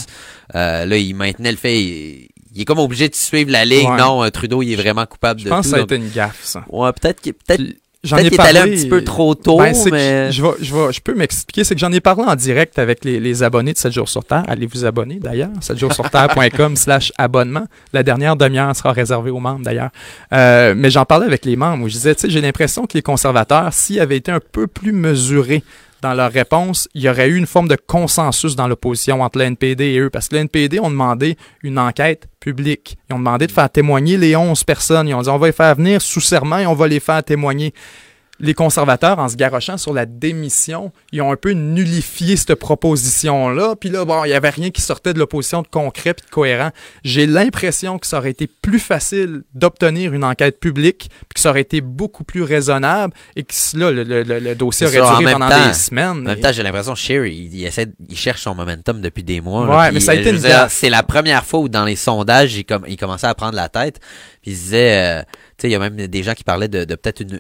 euh, 0.54 0.84
là, 0.84 0.96
il 0.96 1.14
maintenait 1.14 1.52
le 1.52 1.58
fait. 1.58 1.80
Il, 1.80 2.28
est 2.56 2.64
comme 2.64 2.80
obligé 2.80 3.08
de 3.08 3.14
suivre 3.14 3.50
la 3.50 3.64
ligne. 3.64 3.96
Non, 3.96 4.24
euh, 4.24 4.30
Trudeau, 4.30 4.62
il 4.62 4.72
est 4.72 4.76
vraiment 4.76 5.06
coupable 5.06 5.40
de 5.40 5.44
tout. 5.44 5.50
Je 5.50 5.54
pense 5.54 5.66
que 5.66 5.70
ça 5.70 5.76
a 5.78 5.80
été 5.80 5.96
une 5.96 6.10
gaffe, 6.10 6.42
ça. 6.42 6.64
Ouais, 6.68 6.90
peut-être 6.92 7.20
qu'il 7.20 7.34
peut-être 7.34 7.62
J'en 8.02 8.16
ai 8.16 8.30
parlé 8.30 8.58
un 8.58 8.64
petit 8.64 8.88
peu 8.88 9.04
trop 9.04 9.34
tôt, 9.34 9.58
ben, 9.58 9.76
mais... 9.92 10.32
je, 10.32 10.42
vais, 10.42 10.50
je, 10.62 10.74
vais, 10.74 10.90
je 10.90 11.00
peux 11.02 11.14
m'expliquer. 11.14 11.64
C'est 11.64 11.74
que 11.74 11.80
j'en 11.80 11.92
ai 11.92 12.00
parlé 12.00 12.22
en 12.22 12.34
direct 12.34 12.78
avec 12.78 13.04
les, 13.04 13.20
les, 13.20 13.42
abonnés 13.42 13.74
de 13.74 13.78
7 13.78 13.92
jours 13.92 14.08
sur 14.08 14.24
Terre. 14.24 14.42
Allez 14.48 14.66
vous 14.66 14.86
abonner, 14.86 15.18
d'ailleurs. 15.20 15.50
7jourssurterre.com 15.60 16.76
slash 16.76 17.12
abonnement. 17.18 17.66
La 17.92 18.02
dernière 18.02 18.36
demi-heure 18.36 18.74
sera 18.74 18.92
réservée 18.92 19.30
aux 19.30 19.38
membres, 19.38 19.62
d'ailleurs. 19.62 19.90
Euh, 20.32 20.74
mais 20.74 20.88
j'en 20.88 21.04
parlais 21.04 21.26
avec 21.26 21.44
les 21.44 21.56
membres 21.56 21.84
où 21.84 21.88
je 21.88 21.94
disais, 21.94 22.14
tu 22.14 22.22
sais, 22.22 22.30
j'ai 22.30 22.40
l'impression 22.40 22.86
que 22.86 22.94
les 22.94 23.02
conservateurs, 23.02 23.70
s'ils 23.74 24.00
avaient 24.00 24.16
été 24.16 24.32
un 24.32 24.40
peu 24.40 24.66
plus 24.66 24.92
mesurés 24.92 25.62
dans 26.02 26.14
leur 26.14 26.32
réponse, 26.32 26.88
il 26.94 27.02
y 27.02 27.08
aurait 27.08 27.28
eu 27.28 27.36
une 27.36 27.46
forme 27.46 27.68
de 27.68 27.76
consensus 27.76 28.56
dans 28.56 28.68
l'opposition 28.68 29.22
entre 29.22 29.38
le 29.38 29.44
NPD 29.44 29.84
et 29.84 29.98
eux. 29.98 30.10
Parce 30.10 30.28
que 30.28 30.36
le 30.36 30.42
NPD 30.42 30.80
ont 30.80 30.90
demandé 30.90 31.36
une 31.62 31.78
enquête 31.78 32.28
publique. 32.40 32.98
Ils 33.08 33.14
ont 33.14 33.18
demandé 33.18 33.46
de 33.46 33.52
faire 33.52 33.70
témoigner 33.70 34.16
les 34.16 34.36
11 34.36 34.64
personnes. 34.64 35.08
Ils 35.08 35.14
ont 35.14 35.22
dit 35.22 35.28
on 35.28 35.38
va 35.38 35.48
les 35.48 35.52
faire 35.52 35.74
venir 35.74 36.00
sous 36.00 36.20
serment 36.20 36.58
et 36.58 36.66
on 36.66 36.74
va 36.74 36.88
les 36.88 37.00
faire 37.00 37.22
témoigner 37.22 37.74
les 38.40 38.54
conservateurs, 38.54 39.18
en 39.18 39.28
se 39.28 39.36
garochant 39.36 39.76
sur 39.76 39.92
la 39.92 40.06
démission, 40.06 40.92
ils 41.12 41.20
ont 41.20 41.30
un 41.30 41.36
peu 41.36 41.52
nullifié 41.52 42.36
cette 42.36 42.54
proposition-là. 42.54 43.76
Puis 43.78 43.90
là, 43.90 44.04
bon, 44.04 44.24
il 44.24 44.28
n'y 44.28 44.34
avait 44.34 44.50
rien 44.50 44.70
qui 44.70 44.80
sortait 44.80 45.12
de 45.12 45.18
l'opposition 45.18 45.62
de 45.62 45.68
concret 45.68 46.10
et 46.10 46.14
de 46.14 46.30
cohérent. 46.30 46.70
J'ai 47.04 47.26
l'impression 47.26 47.98
que 47.98 48.06
ça 48.06 48.18
aurait 48.18 48.30
été 48.30 48.46
plus 48.46 48.78
facile 48.78 49.42
d'obtenir 49.54 50.14
une 50.14 50.24
enquête 50.24 50.58
publique, 50.58 51.10
puis 51.10 51.34
que 51.34 51.40
ça 51.40 51.50
aurait 51.50 51.60
été 51.60 51.82
beaucoup 51.82 52.24
plus 52.24 52.42
raisonnable, 52.42 53.12
et 53.36 53.44
que 53.44 53.54
là, 53.74 53.90
le, 53.90 54.54
dossier 54.54 54.86
aurait 54.86 55.18
duré 55.20 55.32
pendant 55.32 55.48
des 55.48 55.74
semaines. 55.74 56.08
En 56.10 56.14
même 56.14 56.40
temps, 56.40 56.52
j'ai 56.52 56.62
l'impression 56.62 56.94
que 56.94 56.98
Sherry, 56.98 57.50
il, 57.52 57.64
essaie, 57.64 57.88
il 58.08 58.16
cherche 58.16 58.42
son 58.42 58.54
momentum 58.54 59.02
depuis 59.02 59.22
des 59.22 59.40
mois. 59.40 59.66
Ouais, 59.66 59.92
mais 59.92 60.00
ça 60.00 60.12
a 60.12 60.14
été 60.14 60.30
une 60.30 60.40
C'est 60.68 60.90
la 60.90 61.02
première 61.02 61.44
fois 61.44 61.60
où 61.60 61.68
dans 61.68 61.84
les 61.84 61.96
sondages, 61.96 62.54
il, 62.54 62.64
il 62.88 62.96
commençait 62.96 63.26
à 63.26 63.34
prendre 63.34 63.54
la 63.54 63.68
tête, 63.68 64.00
puis 64.40 64.52
il 64.52 64.54
disait... 64.54 65.20
Euh, 65.20 65.22
il 65.68 65.70
y 65.70 65.74
a 65.74 65.78
même 65.78 65.96
des 65.96 66.22
gens 66.22 66.34
qui 66.34 66.44
parlaient 66.44 66.68
de, 66.68 66.84
peut-être 66.84 67.20
une, 67.20 67.38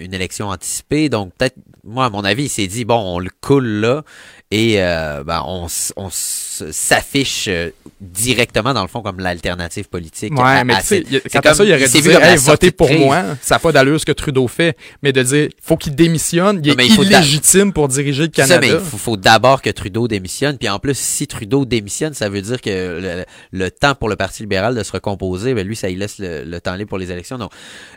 une, 0.00 0.14
élection 0.14 0.48
anticipée. 0.48 1.08
Donc, 1.08 1.32
peut-être, 1.36 1.56
moi, 1.84 2.06
à 2.06 2.10
mon 2.10 2.24
avis, 2.24 2.44
il 2.44 2.48
s'est 2.48 2.66
dit, 2.66 2.84
bon, 2.84 2.98
on 2.98 3.18
le 3.18 3.30
coule 3.40 3.66
là 3.66 4.04
et 4.52 4.76
euh, 4.78 5.24
ben, 5.24 5.42
on, 5.44 5.66
on 5.96 6.08
s'affiche 6.10 7.46
euh, 7.48 7.70
directement, 8.00 8.74
dans 8.74 8.82
le 8.82 8.88
fond, 8.88 9.02
comme 9.02 9.18
l'alternative 9.18 9.88
politique. 9.88 10.38
Ouais, 10.38 10.62
mais 10.62 10.78
tu 10.82 10.86
sais, 10.86 11.04
quand 11.32 11.52
ça, 11.52 11.64
il 11.64 11.72
aurait 11.72 11.88
dit, 11.88 12.08
hey, 12.08 12.36
votez 12.36 12.70
pour 12.70 12.92
moi. 12.92 13.24
Ça 13.42 13.56
n'a 13.56 13.58
pas 13.58 13.72
d'allure 13.72 13.98
ce 13.98 14.06
que 14.06 14.12
Trudeau 14.12 14.46
fait. 14.46 14.76
Mais 15.02 15.12
de 15.12 15.20
dire, 15.24 15.48
faut 15.60 15.76
qu'il 15.76 15.96
démissionne, 15.96 16.60
il 16.62 16.80
est 16.80 16.86
illégitime 16.86 17.72
pour 17.72 17.88
diriger 17.88 18.22
le 18.22 18.28
Canada. 18.28 18.54
Ça, 18.54 18.60
mais 18.60 18.68
il 18.70 18.98
faut, 18.98 19.16
d'abord 19.16 19.62
que 19.62 19.70
Trudeau 19.70 20.06
démissionne. 20.06 20.58
Puis 20.58 20.68
en 20.68 20.78
plus, 20.78 20.96
si 20.96 21.26
Trudeau 21.26 21.64
démissionne, 21.64 22.14
ça 22.14 22.28
veut 22.28 22.40
dire 22.40 22.60
que 22.60 23.24
le, 23.50 23.70
temps 23.70 23.96
pour 23.96 24.08
le 24.08 24.14
Parti 24.14 24.44
libéral 24.44 24.76
de 24.76 24.82
se 24.84 24.92
recomposer, 24.92 25.54
ben 25.54 25.66
lui, 25.66 25.74
ça 25.74 25.88
il 25.88 25.98
laisse 25.98 26.16
le, 26.20 26.58
temps 26.60 26.76
libre 26.76 26.90
pour 26.90 26.98
les 26.98 27.10
élections. 27.10 27.36
Donc, 27.36 27.50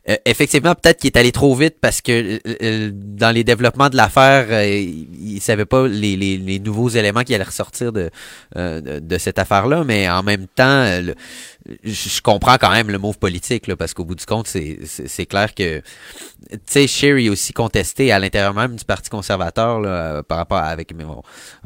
Euh, 0.10 0.15
effectivement, 0.26 0.74
peut-être 0.76 1.00
qu'il 1.00 1.08
est 1.08 1.17
allé 1.17 1.32
trop 1.32 1.54
vite 1.56 1.76
parce 1.80 2.02
que 2.02 2.12
euh, 2.12 2.39
euh, 2.63 2.91
dans 2.93 3.32
les 3.32 3.43
développements 3.43 3.89
de 3.89 3.98
l'affaire, 3.98 4.63
il, 4.63 5.36
ne 5.36 5.39
savait 5.39 5.65
pas 5.65 5.88
les, 5.88 6.15
les, 6.15 6.60
nouveaux 6.60 6.89
éléments 6.89 7.24
qui 7.24 7.36
allaient 7.36 7.43
ressortir 7.43 7.91
de, 7.91 8.10
de, 8.56 9.00
de, 9.00 9.17
cette 9.17 9.39
affaire-là, 9.39 9.84
mais 9.84 10.10
en 10.10 10.24
même 10.24 10.48
temps, 10.48 11.00
je 11.84 12.21
comprends 12.21 12.58
quand 12.58 12.71
même 12.71 12.89
le 12.89 12.97
move 12.97 13.17
politique, 13.17 13.67
là, 13.67 13.75
parce 13.75 13.93
qu'au 13.93 14.05
bout 14.05 14.15
du 14.15 14.25
compte, 14.25 14.47
c'est 14.47 15.25
clair 15.25 15.53
que, 15.53 15.79
tu 15.79 16.60
sais, 16.65 16.88
Sherry 16.88 17.27
est 17.27 17.29
aussi 17.29 17.53
contesté 17.53 18.12
à 18.12 18.19
l'intérieur 18.19 18.53
même 18.53 18.75
du 18.75 18.86
Parti 18.86 19.10
conservateur, 19.10 19.79
là, 19.79 20.23
par 20.23 20.38
rapport 20.38 20.58
avec, 20.58 20.93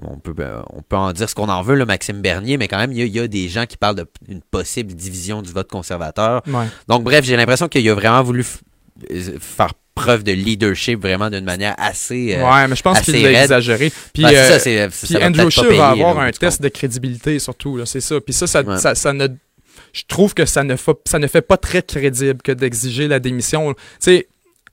on, 0.02 0.18
peut, 0.18 0.34
on 0.72 0.82
peut 0.82 0.96
en 0.96 1.12
dire 1.14 1.30
ce 1.30 1.36
qu'on 1.36 1.50
en 1.50 1.62
veut, 1.62 1.76
le 1.76 1.86
Maxime 1.86 2.22
Bernier, 2.22 2.58
mais 2.58 2.68
quand 2.68 2.78
même, 2.78 2.92
il 2.92 3.00
y, 3.00 3.02
a, 3.02 3.06
il 3.06 3.16
y 3.16 3.20
a 3.20 3.28
des 3.28 3.50
gens 3.50 3.66
qui 3.66 3.78
parlent 3.78 4.06
d'une 4.28 4.42
possible 4.42 4.94
division 4.94 5.42
du 5.42 5.52
vote 5.52 5.70
conservateur. 5.70 6.42
Donc, 6.88 7.04
bref, 7.04 7.26
j'ai 7.26 7.36
l'impression 7.36 7.68
qu'il 7.68 7.88
a 7.90 7.94
vraiment 7.94 8.24
voulu 8.24 8.46
faire 9.40 9.74
preuve 9.96 10.24
de 10.24 10.32
leadership 10.32 11.02
vraiment 11.02 11.30
d'une 11.30 11.46
manière 11.46 11.76
assez 11.78 12.36
euh, 12.36 12.44
Ouais, 12.44 12.68
mais 12.68 12.76
je 12.76 12.82
pense 12.82 13.02
qu'il 13.02 13.26
a 13.26 13.44
exagéré. 13.44 13.92
Puis, 14.14 14.24
ben, 14.24 14.34
euh, 14.34 14.90
puis 14.90 15.24
Andrew 15.24 15.50
Scheer 15.50 15.74
va 15.76 15.90
avoir 15.90 16.20
un 16.20 16.32
test 16.32 16.62
de 16.62 16.70
crédibilité 16.70 17.40
surtout, 17.40 17.80
c'est 17.86 18.02
ça. 18.02 18.20
Puis 18.20 18.34
ça, 18.34 18.48
ça, 18.48 18.96
ça, 18.96 19.14
ne 19.14 19.28
je 19.94 20.04
trouve 20.08 20.34
que 20.34 20.46
ça 20.46 20.64
ne, 20.64 20.76
fait, 20.76 20.98
ça 21.06 21.20
ne 21.20 21.28
fait 21.28 21.42
pas 21.42 21.58
très 21.58 21.82
crédible 21.82 22.42
que 22.42 22.52
d'exiger 22.52 23.08
la 23.08 23.20
démission. 23.20 23.74
c'est 24.00 24.28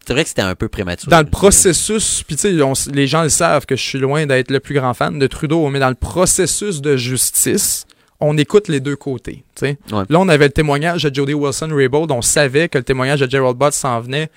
vrai 0.08 0.22
que 0.22 0.28
c'était 0.28 0.42
un 0.42 0.54
peu 0.54 0.68
prématuré. 0.68 1.10
Dans 1.10 1.20
le 1.20 1.30
processus, 1.30 2.24
puis 2.26 2.36
tu 2.36 2.42
sais, 2.42 2.90
les 2.92 3.06
gens 3.06 3.22
le 3.22 3.28
savent 3.28 3.66
que 3.66 3.76
je 3.76 3.82
suis 3.82 3.98
loin 3.98 4.26
d'être 4.26 4.50
le 4.50 4.58
plus 4.58 4.74
grand 4.74 4.94
fan 4.94 5.18
de 5.18 5.26
Trudeau, 5.26 5.68
mais 5.68 5.78
dans 5.78 5.90
le 5.90 5.94
processus 5.94 6.80
de 6.80 6.96
justice, 6.96 7.86
on 8.18 8.36
écoute 8.38 8.68
les 8.68 8.80
deux 8.80 8.96
côtés. 8.96 9.44
Là, 9.62 10.04
on 10.10 10.28
avait 10.28 10.46
le 10.46 10.52
témoignage 10.52 11.04
de 11.04 11.14
Jody 11.14 11.34
Wilson-Raybould, 11.34 12.10
on 12.10 12.22
savait 12.22 12.68
que 12.68 12.78
le 12.78 12.84
témoignage 12.84 13.20
de 13.20 13.30
Gerald 13.30 13.56
Butts 13.56 13.74
s'en 13.74 14.00
venait 14.00 14.30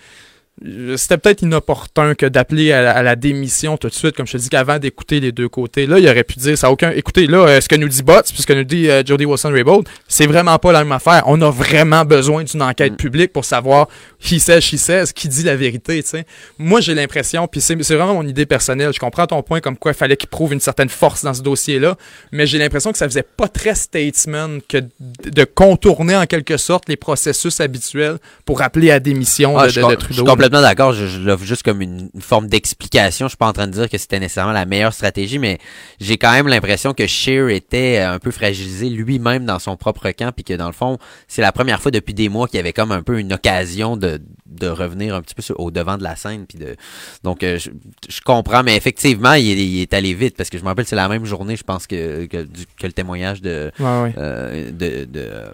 c'était 0.96 1.18
peut-être 1.18 1.42
inopportun 1.42 2.14
que 2.14 2.26
d'appeler 2.28 2.72
à, 2.72 3.02
la 3.02 3.16
démission 3.16 3.76
tout 3.76 3.90
de 3.90 3.94
suite, 3.94 4.16
comme 4.16 4.28
je 4.28 4.34
te 4.34 4.38
dis, 4.38 4.50
qu'avant 4.50 4.78
d'écouter 4.78 5.20
les 5.20 5.32
deux 5.32 5.50
côtés. 5.50 5.88
Là, 5.88 5.98
il 5.98 6.08
aurait 6.08 6.24
pu 6.24 6.38
dire 6.38 6.58
ça 6.58 6.72
aucun. 6.72 6.92
Écoutez, 6.92 7.28
là, 7.28 7.40
euh, 7.40 7.62
ce 7.62 7.68
que 7.68 7.76
nous 7.76 7.90
dit 7.90 8.04
Botts, 8.04 8.32
puis 8.32 8.42
ce 8.42 8.48
que 8.48 8.54
nous 8.54 8.64
dit 8.64 8.88
euh, 8.88 9.04
Jody 9.04 9.26
Wilson-Raybould, 9.26 9.88
c'est 10.08 10.28
vraiment 10.28 10.58
pas 10.60 10.72
la 10.72 10.84
même 10.84 10.92
affaire. 10.92 11.24
On 11.26 11.42
a 11.42 11.50
vraiment 11.50 12.06
besoin 12.06 12.44
d'une 12.44 12.62
enquête 12.62 12.94
mm. 12.94 12.98
publique 12.98 13.34
pour 13.34 13.46
savoir 13.46 13.88
qui 14.20 14.40
sait, 14.40 14.60
qui 14.60 14.78
sait, 14.78 15.04
qui 15.14 15.28
dit 15.28 15.44
la 15.44 15.56
vérité. 15.56 16.02
sais. 16.04 16.26
Moi, 16.60 16.82
j'ai 16.82 16.94
l'impression, 16.94 17.48
puis 17.48 17.60
c'est 17.60 17.76
vraiment 17.76 18.14
mon 18.14 18.28
idée 18.28 18.46
personnelle. 18.46 18.94
Je 18.94 19.00
comprends 19.00 19.26
ton 19.26 19.42
point 19.42 19.60
comme 19.60 19.76
quoi 19.76 19.92
il 19.92 19.98
fallait 19.98 20.18
qu'il 20.18 20.30
prouve 20.30 20.54
une 20.54 20.60
certaine 20.60 20.90
force 20.90 21.24
dans 21.24 21.34
ce 21.34 21.42
dossier-là, 21.42 21.98
mais 22.32 22.46
j'ai 22.46 22.60
l'impression 22.60 22.92
que 22.92 22.98
ça 22.98 23.08
faisait 23.10 23.24
pas 23.24 23.48
très 23.48 23.76
statesman 23.76 24.62
que 24.70 24.78
de 25.00 25.44
contourner 25.44 26.16
en 26.16 26.26
quelque 26.26 26.58
sorte 26.58 26.88
les 26.88 26.96
processus 26.96 27.60
habituels 27.60 28.18
pour 28.46 28.62
appeler 28.62 28.92
à 28.92 29.00
démission 29.00 29.58
ah, 29.58 29.68
de, 29.68 29.96
Trudeau 29.96 30.24
complètement 30.44 30.68
d'accord. 30.68 30.92
Je, 30.92 31.06
je 31.06 31.20
l'offre 31.22 31.46
juste 31.46 31.64
comme 31.64 31.82
une, 31.82 32.10
forme 32.20 32.48
d'explication. 32.48 33.28
Je 33.28 33.30
suis 33.30 33.38
pas 33.38 33.48
en 33.48 33.54
train 33.54 33.68
de 33.68 33.72
dire 33.72 33.90
que 33.90 33.98
c'était 33.98 34.20
nécessairement 34.20 34.52
la 34.52 34.66
meilleure 34.66 34.94
stratégie, 34.94 35.40
mais 35.40 35.58
j'ai 36.02 36.18
quand 36.18 36.32
même 36.34 36.50
l'impression 36.50 36.94
que 36.94 37.08
Shear 37.08 37.50
était 37.50 38.00
un 38.00 38.20
peu 38.20 38.32
fragilisé 38.32 38.90
lui-même 38.90 39.46
dans 39.46 39.60
son 39.60 39.78
propre 39.78 40.12
camp, 40.12 40.34
puis 40.34 40.44
que 40.44 40.54
dans 40.54 40.68
le 40.68 40.74
fond, 40.74 40.98
c'est 41.30 41.42
la 41.42 41.54
première 41.54 41.82
fois 41.82 41.92
depuis 41.92 42.14
des 42.14 42.28
mois 42.28 42.48
qu'il 42.48 42.58
y 42.58 42.60
avait 42.60 42.74
comme 42.74 42.92
un 42.92 43.04
peu 43.04 43.20
une 43.20 43.32
occasion 43.32 43.96
de, 43.96 44.20
de 44.46 44.68
revenir 44.68 45.16
un 45.16 45.22
petit 45.22 45.36
peu 45.36 45.44
au 45.56 45.72
devant 45.72 45.98
de 45.98 46.04
la 46.04 46.18
scène. 46.18 46.46
Puis 46.46 46.58
de, 46.58 46.76
donc, 47.24 47.44
euh, 47.44 47.58
je, 47.58 47.70
je, 48.10 48.22
comprends, 48.22 48.64
mais 48.64 48.76
effectivement, 48.76 49.34
il, 49.34 49.80
est 49.80 49.94
allé 49.94 50.14
vite 50.14 50.36
parce 50.36 50.50
que 50.50 50.58
je 50.58 50.64
me 50.64 50.68
rappelle, 50.68 50.86
c'est 50.86 50.96
la 50.96 51.08
même 51.08 51.26
journée, 51.26 51.56
je 51.56 51.64
pense, 51.64 51.88
que, 51.88 52.26
que, 52.26 52.46
que 52.80 52.88
le 52.88 52.94
témoignage 52.94 53.42
de, 53.42 53.72
euh, 53.80 54.72
de, 54.72 55.06
de, 55.06 55.20
euh, 55.20 55.52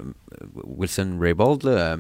Wilson 0.66 1.18
Raybould. 1.20 1.64
Là, 1.64 1.98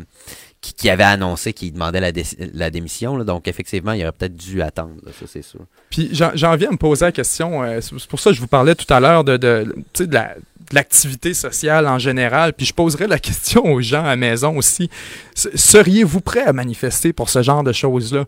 qui, 0.61 0.89
avait 0.89 1.03
annoncé 1.03 1.53
qu'il 1.53 1.73
demandait 1.73 2.01
la, 2.01 2.11
la 2.53 2.69
démission. 2.69 3.23
donc, 3.23 3.47
effectivement, 3.47 3.93
il 3.93 4.01
aurait 4.03 4.11
peut-être 4.11 4.35
dû 4.35 4.61
attendre, 4.61 4.95
ça, 5.07 5.25
c'est 5.25 5.41
sûr. 5.41 5.61
Puis, 5.89 6.09
j'en 6.11 6.55
viens 6.55 6.69
à 6.69 6.71
me 6.71 6.77
poser 6.77 7.05
la 7.05 7.11
question. 7.11 7.63
Euh, 7.63 7.79
c'est 7.81 8.07
pour 8.07 8.19
ça 8.19 8.31
que 8.31 8.35
je 8.35 8.41
vous 8.41 8.47
parlais 8.47 8.75
tout 8.75 8.91
à 8.93 8.99
l'heure 8.99 9.23
de, 9.23 9.37
de, 9.37 9.75
de 9.97 10.13
la 10.13 10.35
l'activité 10.71 11.33
sociale 11.33 11.87
en 11.87 11.99
général, 11.99 12.53
puis 12.53 12.65
je 12.65 12.73
poserai 12.73 13.07
la 13.07 13.19
question 13.19 13.65
aux 13.65 13.81
gens 13.81 14.03
à 14.03 14.09
la 14.09 14.15
maison 14.15 14.57
aussi. 14.57 14.89
Seriez-vous 15.33 16.21
prêt 16.21 16.43
à 16.43 16.53
manifester 16.53 17.13
pour 17.13 17.29
ce 17.29 17.41
genre 17.41 17.63
de 17.63 17.73
choses-là? 17.73 18.25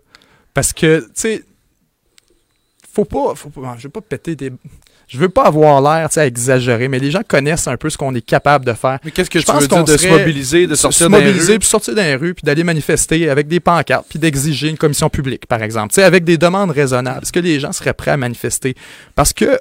Parce 0.54 0.74
que, 0.74 1.02
tu 1.02 1.10
sais, 1.14 1.44
faut 2.94 3.06
pas, 3.06 3.36
faut 3.36 3.50
pas, 3.50 3.76
je 3.78 3.84
vais 3.84 3.92
pas 3.92 4.02
péter 4.02 4.36
des, 4.36 4.52
je 5.12 5.18
veux 5.18 5.28
pas 5.28 5.44
avoir 5.44 5.82
l'air 5.82 6.08
à 6.16 6.26
exagérer, 6.26 6.88
mais 6.88 6.98
les 6.98 7.12
gens 7.12 7.20
connaissent 7.28 7.68
un 7.68 7.76
peu 7.76 7.90
ce 7.90 7.98
qu'on 7.98 8.16
est 8.16 8.22
capable 8.22 8.64
de 8.64 8.72
faire. 8.72 8.98
Mais 9.04 9.12
qu'est-ce 9.12 9.30
que 9.30 9.42
je 9.42 9.46
tu 9.46 9.52
veux 9.52 9.68
dire 9.68 9.84
de 9.84 9.98
se 9.98 10.08
mobiliser, 10.08 10.68
de 10.68 10.76
sortir 10.76 11.10
les 11.10 11.32
rues? 11.32 11.60
puis 11.60 11.68
sortir 11.68 11.96
dans 11.96 12.02
les 12.02 12.16
rues, 12.16 12.34
puis 12.34 12.44
d'aller 12.46 12.64
manifester 12.64 13.30
avec 13.30 13.50
des 13.50 13.60
pancartes, 13.60 14.06
puis 14.08 14.20
d'exiger 14.20 14.70
une 14.70 14.78
commission 14.78 15.10
publique, 15.10 15.48
par 15.48 15.62
exemple, 15.64 15.94
sais, 15.94 16.04
avec 16.04 16.24
des 16.24 16.38
demandes 16.38 16.72
raisonnables. 16.72 17.24
Est-ce 17.24 17.34
que 17.34 17.42
les 17.42 17.60
gens 17.60 17.74
seraient 17.74 17.94
prêts 17.94 18.12
à 18.12 18.18
manifester? 18.18 18.74
Parce 19.14 19.34
que 19.34 19.60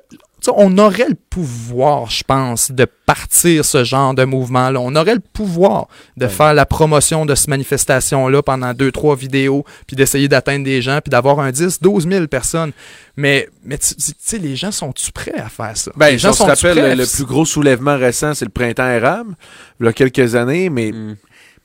on 0.48 0.78
aurait 0.78 1.08
le 1.08 1.14
pouvoir, 1.14 2.10
je 2.10 2.22
pense, 2.24 2.70
de 2.70 2.84
partir 2.84 3.64
ce 3.64 3.84
genre 3.84 4.14
de 4.14 4.24
mouvement-là. 4.24 4.80
On 4.80 4.94
aurait 4.96 5.14
le 5.14 5.20
pouvoir 5.20 5.88
de 6.16 6.26
faire 6.26 6.54
la 6.54 6.66
promotion 6.66 7.26
de 7.26 7.34
cette 7.34 7.48
manifestation-là 7.48 8.42
pendant 8.42 8.72
deux, 8.74 8.92
trois 8.92 9.16
vidéos, 9.16 9.64
puis 9.86 9.96
d'essayer 9.96 10.28
d'atteindre 10.28 10.64
des 10.64 10.82
gens, 10.82 11.00
puis 11.02 11.10
d'avoir 11.10 11.40
un 11.40 11.50
10, 11.50 11.80
12 11.80 12.08
000 12.08 12.26
personnes. 12.26 12.72
Mais, 13.16 13.48
mais 13.64 13.78
tu 13.78 13.94
sais, 14.18 14.38
les 14.38 14.56
gens 14.56 14.70
sont-tu 14.70 15.12
prêts 15.12 15.38
à 15.38 15.48
faire 15.48 15.76
ça? 15.76 15.92
Ben, 15.96 16.10
les 16.10 16.18
gens 16.18 16.32
sont 16.32 16.46
rappelle, 16.46 16.98
le, 16.98 17.06
plus 17.06 17.24
gros 17.24 17.44
soulèvement 17.44 17.96
récent, 17.96 18.34
c'est 18.34 18.44
le 18.44 18.50
printemps 18.50 18.88
érable, 18.88 19.34
il 19.80 19.86
y 19.86 19.88
a 19.88 19.92
quelques 19.92 20.34
années, 20.34 20.70
mais 20.70 20.92
mm 20.92 21.16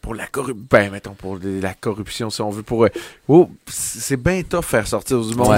pour 0.05 0.13
la 0.13 0.27
corruption, 0.27 0.67
ben, 0.69 0.91
mettons, 0.91 1.15
pour 1.15 1.39
la 1.41 1.73
corruption, 1.73 2.29
si 2.29 2.39
on 2.39 2.51
veut, 2.51 2.61
pour, 2.61 2.85
euh, 2.85 2.89
oh, 3.27 3.49
c'est 3.67 4.21
bien 4.21 4.43
tough 4.43 4.63
faire 4.63 4.85
sortir 4.85 5.19
du 5.19 5.33
monde. 5.33 5.49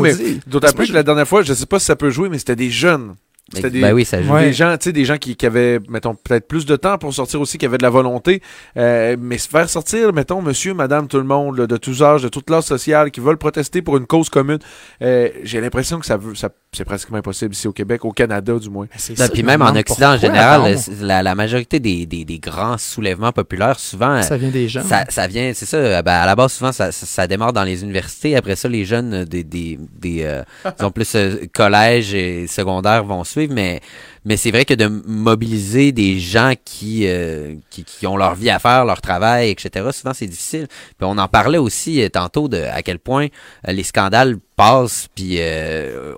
mais, 0.00 0.14
d'autant 0.46 0.72
plus 0.72 0.88
que 0.88 0.92
la 0.92 1.02
dernière 1.02 1.26
fois, 1.26 1.42
je 1.42 1.52
sais 1.52 1.66
pas 1.66 1.80
si 1.80 1.86
ça 1.86 1.96
peut 1.96 2.10
jouer, 2.10 2.28
mais 2.28 2.38
c'était 2.38 2.54
des 2.54 2.70
jeunes. 2.70 3.16
C'était 3.52 3.70
des, 3.70 3.80
ben 3.80 3.92
oui, 3.92 4.04
ça 4.04 4.22
joue. 4.22 4.36
des 4.38 4.52
gens, 4.52 4.76
tu 4.76 4.84
sais, 4.84 4.92
des 4.92 5.04
gens 5.04 5.16
qui, 5.16 5.34
qui, 5.34 5.44
avaient, 5.44 5.80
mettons, 5.88 6.14
peut-être 6.14 6.46
plus 6.46 6.66
de 6.66 6.76
temps 6.76 6.98
pour 6.98 7.12
sortir 7.12 7.40
aussi, 7.40 7.58
qui 7.58 7.66
avaient 7.66 7.78
de 7.78 7.82
la 7.82 7.90
volonté. 7.90 8.42
Euh, 8.76 9.16
mais 9.18 9.38
se 9.38 9.48
faire 9.48 9.68
sortir, 9.68 10.12
mettons, 10.12 10.40
monsieur, 10.40 10.72
madame, 10.72 11.08
tout 11.08 11.16
le 11.16 11.24
monde, 11.24 11.56
de 11.56 11.76
tous 11.76 12.02
âges, 12.02 12.22
de 12.22 12.28
toute 12.28 12.46
classe 12.46 12.66
sociale, 12.66 13.10
qui 13.10 13.20
veulent 13.20 13.38
protester 13.38 13.82
pour 13.82 13.96
une 13.96 14.06
cause 14.06 14.28
commune, 14.28 14.60
euh, 15.02 15.28
j'ai 15.42 15.60
l'impression 15.60 15.98
que 15.98 16.06
ça 16.06 16.16
veut, 16.16 16.34
ça, 16.34 16.50
c'est 16.72 16.84
pratiquement 16.84 17.18
impossible 17.18 17.52
ici 17.52 17.66
au 17.66 17.72
Québec, 17.72 18.04
au 18.04 18.12
Canada 18.12 18.56
du 18.56 18.70
moins. 18.70 18.86
Ben, 19.18 19.28
puis 19.28 19.42
même 19.42 19.62
en 19.62 19.74
Occident 19.74 20.12
en 20.12 20.16
général, 20.16 20.76
la, 21.00 21.22
la, 21.22 21.34
majorité 21.34 21.80
des, 21.80 22.06
des, 22.06 22.24
des, 22.24 22.38
grands 22.38 22.78
soulèvements 22.78 23.32
populaires, 23.32 23.80
souvent, 23.80 24.22
ça 24.22 24.36
vient 24.36 24.50
des 24.50 24.68
gens. 24.68 24.84
Ça, 24.84 25.04
ça 25.08 25.26
vient, 25.26 25.50
c'est 25.52 25.66
ça. 25.66 26.02
Ben, 26.02 26.12
à 26.12 26.26
la 26.26 26.36
base, 26.36 26.52
souvent, 26.52 26.70
ça, 26.70 26.92
ça, 26.92 27.26
démarre 27.26 27.52
dans 27.52 27.64
les 27.64 27.82
universités. 27.82 28.36
Après 28.36 28.54
ça, 28.54 28.68
les 28.68 28.84
jeunes 28.84 29.24
des, 29.24 29.42
des, 29.42 29.78
des 29.98 30.22
euh, 30.22 30.42
ont 30.80 30.92
plus 30.92 31.12
euh, 31.16 31.46
collège 31.52 32.14
et 32.14 32.46
secondaire 32.46 33.02
vont 33.04 33.24
suivre, 33.24 33.39
mais 33.48 33.80
mais 34.24 34.36
c'est 34.36 34.50
vrai 34.50 34.66
que 34.66 34.74
de 34.74 34.86
mobiliser 34.86 35.92
des 35.92 36.18
gens 36.18 36.52
qui, 36.62 37.06
euh, 37.06 37.54
qui, 37.70 37.84
qui, 37.84 38.06
ont 38.06 38.18
leur 38.18 38.34
vie 38.34 38.50
à 38.50 38.58
faire, 38.58 38.84
leur 38.84 39.00
travail, 39.00 39.48
etc., 39.48 39.88
souvent 39.92 40.12
c'est 40.12 40.26
difficile. 40.26 40.66
Puis 40.98 41.08
on 41.08 41.16
en 41.16 41.26
parlait 41.26 41.58
aussi 41.58 42.02
euh, 42.02 42.10
tantôt 42.10 42.48
de 42.48 42.58
à 42.58 42.82
quel 42.82 42.98
point 42.98 43.28
euh, 43.66 43.72
les 43.72 43.82
scandales 43.82 44.36
passent, 44.56 45.08
puis 45.14 45.38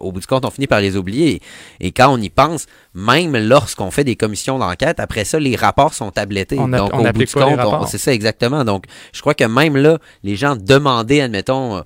au 0.01 0.11
bout 0.11 0.19
du 0.19 0.27
compte, 0.27 0.45
on 0.45 0.51
finit 0.51 0.67
par 0.67 0.81
les 0.81 0.97
oublier. 0.97 1.41
Et 1.79 1.93
quand 1.93 2.13
on 2.13 2.21
y 2.21 2.29
pense, 2.29 2.67
même 2.93 3.37
lorsqu'on 3.37 3.93
fait 3.93 4.03
des 4.03 4.17
commissions 4.17 4.59
d'enquête, 4.59 4.99
après 4.99 5.25
ça, 5.25 5.39
les 5.39 5.55
rapports 5.55 5.95
sont 5.95 6.11
tablettés. 6.11 6.59
On 6.59 6.67
Donc, 6.67 6.93
au 6.93 7.05
bout 7.05 7.13
du 7.13 7.27
compte, 7.27 7.87
c'est 7.87 7.99
ça 7.99 8.13
exactement. 8.13 8.65
Donc, 8.65 8.87
je 9.13 9.21
crois 9.21 9.35
que 9.35 9.45
même 9.45 9.77
là, 9.77 9.99
les 10.25 10.35
gens 10.35 10.57
demandaient, 10.57 11.21
admettons, 11.21 11.85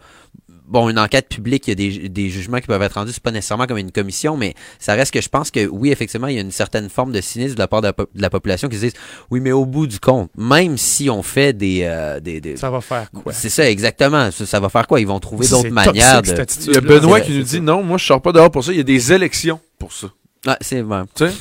bon, 0.69 0.89
une 0.89 0.99
enquête 0.99 1.29
publique, 1.29 1.67
il 1.69 1.71
y 1.71 1.73
a 1.73 1.75
des, 1.75 2.09
des, 2.09 2.29
jugements 2.29 2.59
qui 2.59 2.67
peuvent 2.67 2.83
être 2.83 2.95
rendus, 2.95 3.13
c'est 3.13 3.23
pas 3.23 3.31
nécessairement 3.31 3.67
comme 3.67 3.79
une 3.79 3.93
commission, 3.93 4.37
mais 4.37 4.55
ça 4.79 4.95
reste 4.95 5.13
que 5.13 5.21
je 5.21 5.29
pense 5.29 5.51
que 5.51 5.67
oui, 5.67 5.91
effectivement, 5.91 6.27
il 6.27 6.35
y 6.35 6.39
a 6.39 6.43
une 6.43 6.51
certaine 6.51 6.89
forme 6.89 7.13
de 7.13 7.21
cynisme 7.21 7.55
de 7.55 7.59
la 7.59 7.69
part 7.69 7.83
de 7.83 7.93
la, 8.15 8.31
population 8.31 8.69
qui 8.69 8.77
se 8.77 8.81
disent 8.83 8.95
oui, 9.31 9.41
mais 9.41 9.53
au 9.53 9.65
bout 9.65 9.87
du 9.87 10.01
compte, 10.01 10.31
même 10.37 10.77
si 10.77 11.09
on 11.09 11.23
fait 11.23 11.53
des, 11.53 11.81
euh, 11.85 12.21
des, 12.21 12.57
ça 12.57 12.71
va 12.71 12.81
faire 12.81 13.11
quoi? 13.11 13.33
C'est 13.33 13.49
ça, 13.49 13.69
exactement. 13.69 14.31
Ça, 14.31 14.61
va 14.61 14.69
faire 14.69 14.87
quoi? 14.87 15.01
Ils 15.01 15.07
vont 15.07 15.21
trouver 15.21 15.47
d'autres 15.47 15.71
manières. 15.71 16.23
De... 16.23 16.35
Il 16.67 16.75
y 16.75 16.77
a 16.77 16.81
Benoît 16.81 17.21
qui 17.21 17.33
nous 17.33 17.43
dit 17.43 17.61
non, 17.61 17.83
moi 17.83 17.99
je 17.99 18.05
sors 18.05 18.21
pas 18.21 18.33
dehors 18.33 18.51
pour 18.51 18.65
ça. 18.65 18.73
Il 18.73 18.79
y 18.79 18.81
a 18.81 18.85
des 18.85 19.13
élections 19.13 19.61
pour 19.79 19.93
ça. 19.93 20.09
Ah, 20.47 20.59
c'est 20.61 20.81
vrai. 20.81 21.03
Tu 21.15 21.27
sais? 21.27 21.35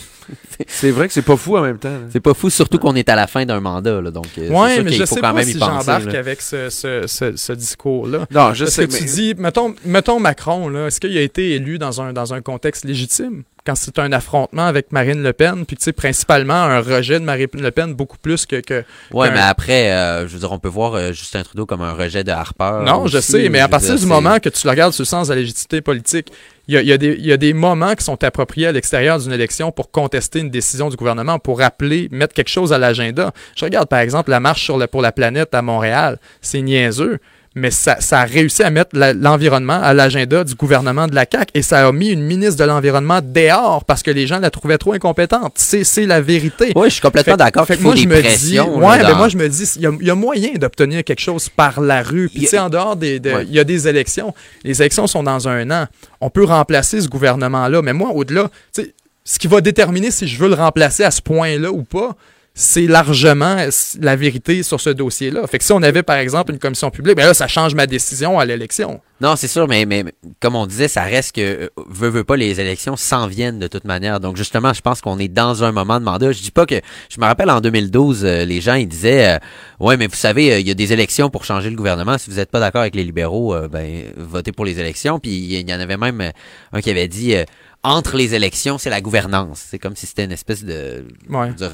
C'est 0.67 0.91
vrai 0.91 1.07
que 1.07 1.13
c'est 1.13 1.21
pas 1.21 1.38
fou 1.38 1.57
en 1.57 1.61
même 1.61 1.77
temps. 1.77 1.97
C'est 2.11 2.19
pas 2.19 2.33
fou, 2.33 2.49
surtout 2.49 2.79
qu'on 2.79 2.95
est 2.95 3.09
à 3.09 3.15
la 3.15 3.27
fin 3.27 3.45
d'un 3.45 3.59
mandat. 3.59 4.01
Là, 4.01 4.11
donc, 4.11 4.27
euh, 4.38 4.49
ouais, 4.49 4.83
mais 4.83 4.91
je 4.91 5.05
sais 5.05 5.21
pas 5.21 5.43
si 5.43 5.57
j'embarque 5.57 6.13
avec 6.13 6.41
ce, 6.41 6.69
ce, 6.69 7.33
ce, 7.35 7.53
discours-là. 7.53 8.25
Non, 8.31 8.53
je 8.53 8.65
sais. 8.65 8.88
Que 8.88 8.97
tu 8.97 9.05
dis, 9.05 9.33
mettons, 9.38 9.75
mettons 9.85 10.19
Macron, 10.19 10.88
est-ce 10.88 10.99
qu'il 10.99 11.17
a 11.17 11.21
été 11.21 11.51
élu 11.51 11.77
dans 11.77 12.01
un, 12.01 12.13
dans 12.13 12.33
un 12.33 12.41
contexte 12.41 12.85
légitime? 12.85 13.43
Quand 13.65 13.75
c'est 13.75 13.97
un 13.99 14.12
affrontement 14.12 14.65
avec 14.65 14.91
Marine 14.91 15.23
Le 15.23 15.34
Pen, 15.34 15.65
puis 15.65 15.75
tu 15.75 15.84
sais, 15.84 15.93
principalement 15.93 16.54
un 16.54 16.80
rejet 16.80 17.19
de 17.19 17.25
Marine 17.25 17.47
Le 17.56 17.71
Pen 17.71 17.93
beaucoup 17.93 18.17
plus 18.17 18.45
que. 18.45 18.62
que 18.62 18.84
ouais, 19.12 19.32
mais 19.32 19.39
après, 19.39 19.91
euh, 19.91 20.28
je 20.28 20.34
veux 20.34 20.39
dire, 20.39 20.51
on 20.51 20.60
peut 20.60 20.69
voir 20.69 20.93
euh, 20.93 21.12
Justin 21.12 21.43
Trudeau 21.43 21.65
comme 21.65 21.82
un 21.82 21.93
rejet 21.93 22.23
de 22.23 22.32
Harper. 22.32 22.84
Non, 22.86 23.08
je 23.08 23.19
sais, 23.19 23.49
mais 23.49 23.60
à 23.60 23.67
partir 23.67 23.95
du 23.95 24.06
moment 24.06 24.39
que 24.39 24.49
tu 24.49 24.65
le 24.65 24.71
regardes 24.71 24.93
sur 24.93 25.01
le 25.01 25.08
sens 25.08 25.28
de 25.28 25.34
la 25.34 25.39
légitimité 25.39 25.82
politique, 25.82 26.32
il 26.67 26.73
y, 26.73 26.91
a, 26.91 26.97
des, 26.97 27.13
il 27.13 27.25
y, 27.25 27.32
a, 27.32 27.38
des, 27.38 27.54
moments 27.54 27.93
qui 27.93 28.04
sont 28.04 28.23
appropriés 28.23 28.67
à 28.67 28.71
l'extérieur 28.71 29.19
d'une 29.19 29.32
élection 29.32 29.71
pour 29.71 29.91
contester 29.91 30.39
une 30.39 30.49
décision 30.49 30.89
du 30.89 30.95
gouvernement, 30.95 31.38
pour 31.38 31.60
rappeler, 31.60 32.08
mettre 32.12 32.34
quelque 32.34 32.49
chose 32.49 32.73
à 32.73 32.80
l'agenda. 32.80 33.34
Je 33.56 33.66
regarde 33.66 33.88
par 33.88 33.99
exemple 33.99 34.32
la 34.32 34.39
marche 34.39 34.63
sur 34.63 34.80
le, 34.80 34.88
pour 34.88 35.03
la 35.03 35.11
planète 35.11 35.53
à 35.53 35.61
Montréal. 35.61 36.18
C'est 36.41 36.61
niaiseux 36.61 37.20
mais 37.56 37.72
ça, 37.72 38.01
ça, 38.01 38.20
a 38.20 38.26
réussi 38.26 38.64
à 38.64 38.70
mettre 38.70 38.91
l'environnement 38.93 39.80
à 39.82 39.93
l'agenda 39.93 40.43
du 40.43 40.56
gouvernement 40.56 41.08
de 41.08 41.16
la 41.16 41.26
CAQ 41.30 41.51
et 41.53 41.62
ça 41.62 41.88
a 41.88 41.91
mis 41.93 42.10
une 42.10 42.22
ministre 42.22 42.58
de 42.58 42.66
l'Environnement 42.66 43.22
dehors 43.24 43.86
parce 43.86 44.03
que 44.03 44.12
les 44.12 44.28
gens 44.28 44.39
la 44.39 44.49
trouvaient 44.49 44.78
trop 44.78 44.91
incompétente. 44.91 45.53
C'est 45.56 46.06
la 46.06 46.20
vérité. 46.20 46.74
Oui, 46.76 46.89
je 46.89 46.95
suis 46.95 47.01
complètement 47.01 47.38
d'accord. 47.38 47.66
Fait 47.66 47.80
moi, 47.80 47.95
je 47.95 48.08
me 48.08 48.22
dis, 48.38 48.60
ouais, 48.60 48.99
ben 48.99 49.16
moi, 49.16 49.30
je 49.30 49.38
me 49.38 49.47
dis, 49.47 49.64
il 49.78 50.06
y, 50.06 50.10
a 50.10 50.16
moyen 50.16 50.53
d'obtenir 50.56 51.03
quelque 51.06 51.22
chose 51.22 51.47
par 51.47 51.80
la 51.80 52.03
rue. 52.03 52.28
Puis, 52.28 52.41
tu 52.41 52.47
sais, 52.47 52.60
en 52.60 52.70
dehors 52.70 52.97
des, 52.97 53.22
il 53.43 53.53
y 53.53 53.60
a 53.60 53.64
des 53.64 53.88
élections. 53.88 54.34
Les 54.66 54.82
élections 54.82 55.08
sont 55.08 55.24
dans 55.24 55.47
un 55.47 55.72
an. 55.72 55.88
On 56.20 56.30
peut 56.30 56.43
remplacer 56.43 56.99
ce 56.99 57.08
gouvernement-là. 57.08 57.82
Mais 57.82 57.93
moi, 57.93 58.10
au-delà, 58.10 58.49
tu 58.74 58.84
sais, 58.84 58.93
ce 59.24 59.39
qui 59.39 59.47
va 59.47 59.62
déterminer 59.62 60.12
si 60.12 60.28
je 60.28 60.38
veux 60.38 60.49
le 60.49 60.56
remplacer 60.56 61.03
à 61.03 61.12
ce 61.12 61.22
point-là 61.22 61.72
ou 61.72 61.84
pas, 61.84 62.16
c'est 62.58 62.88
largement 62.88 63.58
la 63.99 64.16
vérité 64.16 64.64
sur 64.64 64.80
ce 64.80 64.89
dossier-là. 64.89 65.45
Fait 65.45 65.58
que 65.58 65.64
si 65.66 65.74
on 65.74 65.84
avait, 65.84 66.03
par 66.03 66.16
exemple, 66.16 66.53
une 66.53 66.58
commission 66.58 66.89
publique, 66.89 67.18
ben 67.18 67.26
là, 67.26 67.34
ça 67.34 67.49
change 67.49 67.76
ma 67.76 67.86
décision 67.86 68.39
à 68.39 68.45
l'élection. 68.45 69.01
Non, 69.20 69.36
c'est 69.36 69.49
sûr, 69.49 69.68
mais, 69.68 69.86
mais 69.86 70.06
comme 70.39 70.56
on 70.56 70.66
disait, 70.66 70.88
ça 70.88 71.03
reste 71.03 71.36
que, 71.36 71.41
euh, 71.41 71.70
veut, 71.89 72.08
veut 72.08 72.24
pas, 72.24 72.38
les 72.38 72.62
élections 72.62 72.95
s'en 72.95 73.28
viennent 73.28 73.60
de 73.60 73.68
toute 73.68 73.84
manière. 73.84 74.22
Donc, 74.22 74.38
justement, 74.38 74.72
je 74.72 74.80
pense 74.80 75.01
qu'on 75.01 75.20
est 75.20 75.28
dans 75.28 75.66
un 75.66 75.74
moment 75.74 75.99
de 75.99 76.06
mandat. 76.06 76.32
Je 76.32 76.41
dis 76.41 76.51
pas 76.51 76.66
que, 76.66 76.76
je 77.10 77.20
me 77.20 77.26
rappelle 77.26 77.49
en 77.49 77.60
2012, 77.60 78.24
euh, 78.24 78.45
les 78.45 78.62
gens, 78.62 78.76
ils 78.76 78.88
disaient, 78.88 79.36
euh, 79.36 79.39
ouais, 79.82 79.97
mais 79.97 80.08
vous 80.08 80.16
savez, 80.16 80.62
il 80.62 80.68
y 80.68 80.72
a 80.72 80.76
des 80.76 80.93
élections 80.93 81.30
pour 81.30 81.43
changer 81.43 81.70
le 81.70 81.76
gouvernement. 81.76 82.18
Si 82.18 82.30
vous 82.30 82.38
n'êtes 82.38 82.51
pas 82.51 82.62
d'accord 82.62 82.82
avec 82.82 82.95
les 82.95 83.03
libéraux, 83.03 83.53
ben, 83.70 84.06
votez 84.16 84.53
pour 84.53 84.64
les 84.64 84.80
élections. 84.80 85.20
Puis, 85.20 85.32
il 85.32 85.70
y 85.70 85.74
en 85.74 85.80
avait 85.82 85.97
même 85.97 86.32
un 86.72 86.82
qui 86.82 86.89
avait 86.89 87.10
dit, 87.10 87.36
entre 87.84 88.16
les 88.16 88.34
élections, 88.34 88.78
c'est 88.78 88.89
la 88.89 89.01
gouvernance. 89.01 89.62
C'est 89.70 89.80
comme 89.80 89.97
si 89.97 90.06
c'était 90.08 90.24
une 90.24 90.32
espèce 90.32 90.64
de, 90.64 91.06
ouais. 91.30 91.53
dire, 91.53 91.72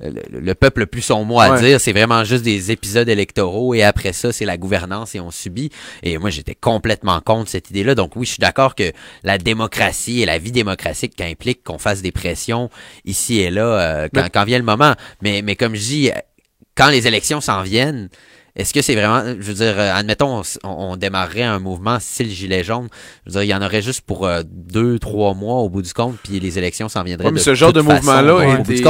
le, 0.00 0.54
peuple 0.54 0.86
plus 0.86 1.02
son 1.02 1.24
mot 1.24 1.40
à 1.40 1.60
dire. 1.60 1.80
C'est 1.80 1.92
vraiment 1.92 2.24
juste 2.24 2.44
des 2.44 2.70
épisodes 2.70 3.08
électoraux 3.08 3.74
et 3.74 3.82
après 3.82 4.12
ça, 4.12 4.32
c'est 4.32 4.44
la 4.44 4.56
gouvernance 4.56 5.14
et 5.14 5.20
on 5.20 5.30
subit. 5.30 5.70
Et 6.02 6.18
moi, 6.18 6.30
j'étais 6.30 6.54
complètement 6.54 7.20
contre 7.20 7.50
cette 7.50 7.70
idée-là. 7.70 7.94
Donc 7.94 8.16
oui, 8.16 8.26
je 8.26 8.32
suis 8.32 8.40
d'accord 8.40 8.74
que 8.74 8.92
la 9.24 9.38
démocratie 9.38 10.22
et 10.22 10.26
la 10.26 10.38
vie 10.38 10.52
démocratique 10.52 11.20
implique 11.20 11.62
qu'on 11.64 11.78
fasse 11.78 12.02
des 12.02 12.12
pressions 12.12 12.70
ici 13.04 13.40
et 13.40 13.50
là 13.50 13.64
euh, 13.64 14.08
quand, 14.12 14.28
quand, 14.32 14.44
vient 14.44 14.58
le 14.58 14.64
moment. 14.64 14.94
Mais, 15.22 15.42
mais 15.42 15.56
comme 15.56 15.74
je 15.74 15.80
dis, 15.80 16.10
quand 16.76 16.88
les 16.88 17.06
élections 17.06 17.40
s'en 17.40 17.62
viennent, 17.62 18.08
est-ce 18.56 18.72
que 18.72 18.80
c'est 18.80 18.94
vraiment, 18.94 19.22
je 19.38 19.46
veux 19.46 19.54
dire, 19.54 19.74
euh, 19.76 19.92
admettons, 19.94 20.40
on, 20.64 20.96
démarrerait 20.96 21.42
un 21.42 21.58
mouvement 21.58 21.98
style 22.00 22.30
gilet 22.30 22.64
jaune. 22.64 22.88
Je 23.26 23.30
veux 23.30 23.32
dire, 23.32 23.42
il 23.42 23.48
y 23.48 23.54
en 23.54 23.60
aurait 23.60 23.82
juste 23.82 24.00
pour 24.00 24.26
euh, 24.26 24.40
deux, 24.50 24.98
trois 24.98 25.34
mois 25.34 25.56
au 25.56 25.68
bout 25.68 25.82
du 25.82 25.92
compte, 25.92 26.16
puis 26.22 26.40
les 26.40 26.58
élections 26.58 26.88
s'en 26.88 27.02
viendraient. 27.02 27.30
mais 27.30 27.38
ce 27.38 27.54
genre 27.54 27.74
de 27.74 27.82
mouvement-là, 27.82 28.56
il 28.66 28.74
n'y 28.74 28.84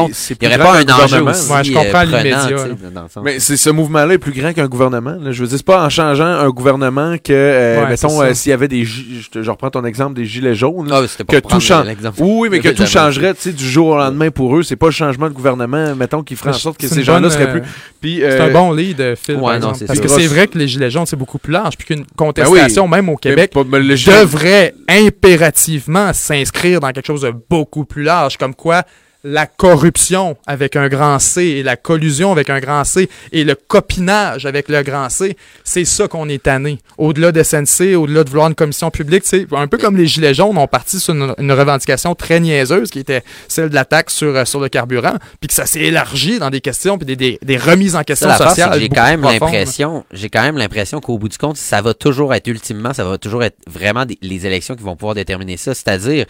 aurait 0.46 0.58
pas 0.58 0.78
un 0.78 1.04
enjeu 1.04 1.22
aussi 1.22 1.64
je 1.64 1.72
comprends 1.72 2.04
euh, 2.06 3.22
Mais 3.24 3.40
c'est 3.40 3.56
ce 3.56 3.70
mouvement-là 3.70 4.14
est 4.14 4.18
plus 4.18 4.30
grand 4.30 4.52
qu'un 4.52 4.68
gouvernement. 4.68 5.16
Je 5.32 5.42
veux 5.42 5.48
dire, 5.48 5.56
c'est 5.56 5.66
pas 5.66 5.84
en 5.84 5.88
changeant 5.88 6.26
un 6.26 6.50
gouvernement 6.50 7.16
que, 7.18 7.88
mettons, 7.88 8.34
s'il 8.34 8.50
y 8.50 8.52
avait 8.52 8.68
des, 8.68 8.84
je, 8.84 9.50
reprends 9.50 9.70
ton 9.70 9.84
exemple 9.84 10.14
des 10.14 10.26
gilets 10.26 10.54
jaunes, 10.54 10.88
ah, 10.92 11.02
que 11.26 11.38
tout 11.38 11.60
change. 11.60 11.88
Oui, 12.18 12.48
mais 12.50 12.60
que 12.60 12.68
tout 12.68 12.86
changerait, 12.86 13.34
tu 13.34 13.40
sais, 13.40 13.52
du 13.52 13.68
jour 13.68 13.88
au 13.88 13.96
lendemain 13.96 14.30
pour 14.30 14.56
eux. 14.56 14.62
C'est 14.62 14.76
pas 14.76 14.86
le 14.86 14.92
changement 14.92 15.28
de 15.28 15.34
gouvernement, 15.34 15.96
mettons, 15.96 16.22
qui 16.22 16.36
ferait 16.36 16.50
en 16.50 16.52
sorte 16.52 16.78
que 16.78 16.86
ces 16.86 17.02
gens-là 17.02 17.30
seraient 17.30 17.50
plus. 17.50 17.62
C'est 18.00 18.40
un 18.40 18.52
bon 18.52 18.72
lead, 18.72 19.14
Phil. 19.16 19.40
Parce 19.60 20.00
que 20.00 20.08
c'est 20.08 20.26
vrai 20.26 20.46
que 20.46 20.58
les 20.58 20.68
Gilets 20.68 20.90
jaunes, 20.90 21.06
c'est 21.06 21.16
beaucoup 21.16 21.38
plus 21.38 21.52
large, 21.52 21.76
puis 21.76 21.86
qu'une 21.86 22.04
contestation, 22.16 22.88
ben 22.88 22.96
même 22.96 23.08
au 23.08 23.16
Québec, 23.16 23.52
devrait 23.54 24.74
impérativement 24.88 26.12
s'inscrire 26.12 26.80
dans 26.80 26.90
quelque 26.92 27.06
chose 27.06 27.22
de 27.22 27.32
beaucoup 27.50 27.84
plus 27.84 28.02
large, 28.02 28.36
comme 28.36 28.54
quoi 28.54 28.82
la 29.26 29.46
corruption 29.46 30.36
avec 30.46 30.76
un 30.76 30.88
grand 30.88 31.18
C 31.18 31.42
et 31.42 31.62
la 31.64 31.76
collusion 31.76 32.30
avec 32.30 32.48
un 32.48 32.60
grand 32.60 32.84
C 32.84 33.10
et 33.32 33.42
le 33.42 33.56
copinage 33.56 34.46
avec 34.46 34.68
le 34.68 34.82
grand 34.82 35.08
C, 35.10 35.36
c'est 35.64 35.84
ça 35.84 36.06
qu'on 36.06 36.28
est 36.28 36.44
tanné. 36.44 36.78
Au-delà 36.96 37.32
de 37.32 37.42
SNC, 37.42 37.96
au-delà 37.96 38.22
de 38.22 38.28
vouloir 38.30 38.46
une 38.46 38.54
commission 38.54 38.90
publique, 38.90 39.24
c'est 39.26 39.46
un 39.52 39.66
peu 39.66 39.78
comme 39.78 39.96
les 39.96 40.06
Gilets 40.06 40.34
jaunes 40.34 40.56
ont 40.56 40.68
parti 40.68 41.00
sur 41.00 41.12
une, 41.12 41.52
revendication 41.52 42.14
très 42.14 42.38
niaiseuse 42.38 42.90
qui 42.90 43.00
était 43.00 43.24
celle 43.48 43.70
de 43.70 43.74
la 43.74 43.84
taxe 43.84 44.14
sur, 44.14 44.36
euh, 44.36 44.44
sur 44.44 44.60
le 44.60 44.68
carburant, 44.68 45.14
puis 45.40 45.48
que 45.48 45.54
ça 45.54 45.66
s'est 45.66 45.80
élargi 45.80 46.38
dans 46.38 46.50
des 46.50 46.60
questions 46.60 46.96
puis 46.98 47.16
des, 47.16 47.38
des, 47.42 47.56
remises 47.56 47.96
en 47.96 48.04
question 48.04 48.30
sociales. 48.36 48.78
J'ai 48.78 48.88
quand 48.88 49.06
même 49.06 49.22
l'impression, 49.22 50.04
j'ai 50.12 50.28
quand 50.28 50.42
même 50.42 50.56
l'impression 50.56 51.00
qu'au 51.00 51.18
bout 51.18 51.28
du 51.28 51.38
compte, 51.38 51.56
ça 51.56 51.80
va 51.82 51.94
toujours 51.94 52.32
être 52.32 52.46
ultimement, 52.46 52.92
ça 52.92 53.04
va 53.04 53.18
toujours 53.18 53.42
être 53.42 53.56
vraiment 53.66 54.04
les 54.22 54.46
élections 54.46 54.76
qui 54.76 54.84
vont 54.84 54.94
pouvoir 54.94 55.14
déterminer 55.14 55.56
ça, 55.56 55.74
c'est-à-dire 55.74 56.26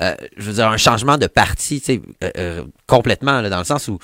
je 0.00 0.42
veux 0.42 0.52
dire, 0.54 0.68
un 0.68 0.76
changement 0.76 1.18
de 1.18 1.26
parti, 1.26 1.80
tu 1.80 1.86
sais, 1.86 2.02
euh, 2.22 2.30
euh, 2.38 2.64
complètement, 2.86 3.40
là, 3.40 3.50
dans 3.50 3.58
le 3.58 3.64
sens 3.64 3.88
où 3.88 3.98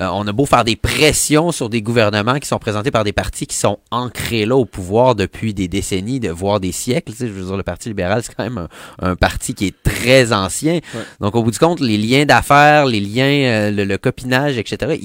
euh, 0.00 0.08
on 0.12 0.26
a 0.28 0.32
beau 0.32 0.46
faire 0.46 0.64
des 0.64 0.76
pressions 0.76 1.50
sur 1.50 1.68
des 1.68 1.82
gouvernements 1.82 2.38
qui 2.38 2.46
sont 2.46 2.58
présentés 2.58 2.92
par 2.92 3.02
des 3.02 3.12
partis 3.12 3.46
qui 3.46 3.56
sont 3.56 3.78
ancrés 3.90 4.46
là 4.46 4.56
au 4.56 4.64
pouvoir 4.64 5.16
depuis 5.16 5.54
des 5.54 5.66
décennies, 5.66 6.20
de, 6.20 6.30
voire 6.30 6.60
des 6.60 6.70
siècles. 6.70 7.12
Tu 7.12 7.18
sais, 7.18 7.26
je 7.26 7.32
veux 7.32 7.44
dire, 7.44 7.56
le 7.56 7.62
Parti 7.64 7.88
libéral, 7.88 8.22
c'est 8.22 8.32
quand 8.34 8.44
même 8.44 8.68
un, 9.00 9.16
parti 9.16 9.54
qui 9.54 9.66
est 9.66 9.82
très 9.82 10.32
ancien. 10.32 10.78
Donc, 11.20 11.34
au 11.34 11.42
bout 11.42 11.50
du 11.50 11.58
compte, 11.58 11.80
les 11.80 11.98
liens 11.98 12.24
d'affaires, 12.24 12.86
les 12.86 13.00
liens, 13.00 13.24
euh, 13.24 13.70
le, 13.70 13.98
copinage, 13.98 14.56
etc., 14.56 14.98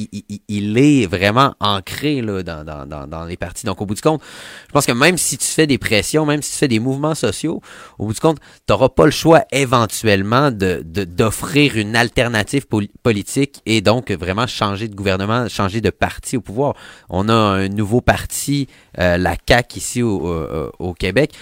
il, 0.47 0.77
est 0.77 1.07
vraiment 1.07 1.55
ancré 1.59 2.21
là, 2.21 2.43
dans, 2.43 2.63
dans, 2.63 3.07
dans, 3.07 3.25
les 3.25 3.37
partis. 3.37 3.65
Donc, 3.65 3.81
au 3.81 3.85
bout 3.85 3.95
du 3.95 4.01
compte, 4.01 4.21
je 4.67 4.71
pense 4.71 4.85
que 4.85 4.91
même 4.91 5.17
si 5.17 5.37
tu 5.37 5.47
fais 5.47 5.65
des 5.65 5.79
pressions, 5.79 6.25
même 6.25 6.41
si 6.43 6.51
tu 6.51 6.57
fais 6.57 6.67
des 6.67 6.79
mouvements 6.79 7.15
sociaux, 7.15 7.61
au 7.97 8.05
bout 8.05 8.13
du 8.13 8.19
compte, 8.19 8.39
tu 8.39 8.73
n'auras 8.73 8.89
pas 8.89 9.05
le 9.05 9.11
choix 9.11 9.43
éventuellement 9.51 10.51
de 10.51 10.83
d'offrir 10.83 11.77
une 11.77 11.95
alternative 11.95 12.65
politique 13.01 13.61
et 13.65 13.81
donc 13.81 14.11
vraiment 14.11 14.47
changer 14.47 14.82
de 14.87 14.95
gouvernement, 14.95 15.47
changer 15.49 15.81
de 15.81 15.89
parti 15.89 16.37
au 16.37 16.41
pouvoir. 16.41 16.75
On 17.09 17.29
a 17.29 17.33
un 17.33 17.67
nouveau 17.67 18.01
parti, 18.01 18.67
euh, 18.99 19.17
la 19.17 19.35
CAQ 19.47 19.77
ici 19.77 20.01
au, 20.01 20.71
au 20.79 20.93
Québec. 20.93 21.33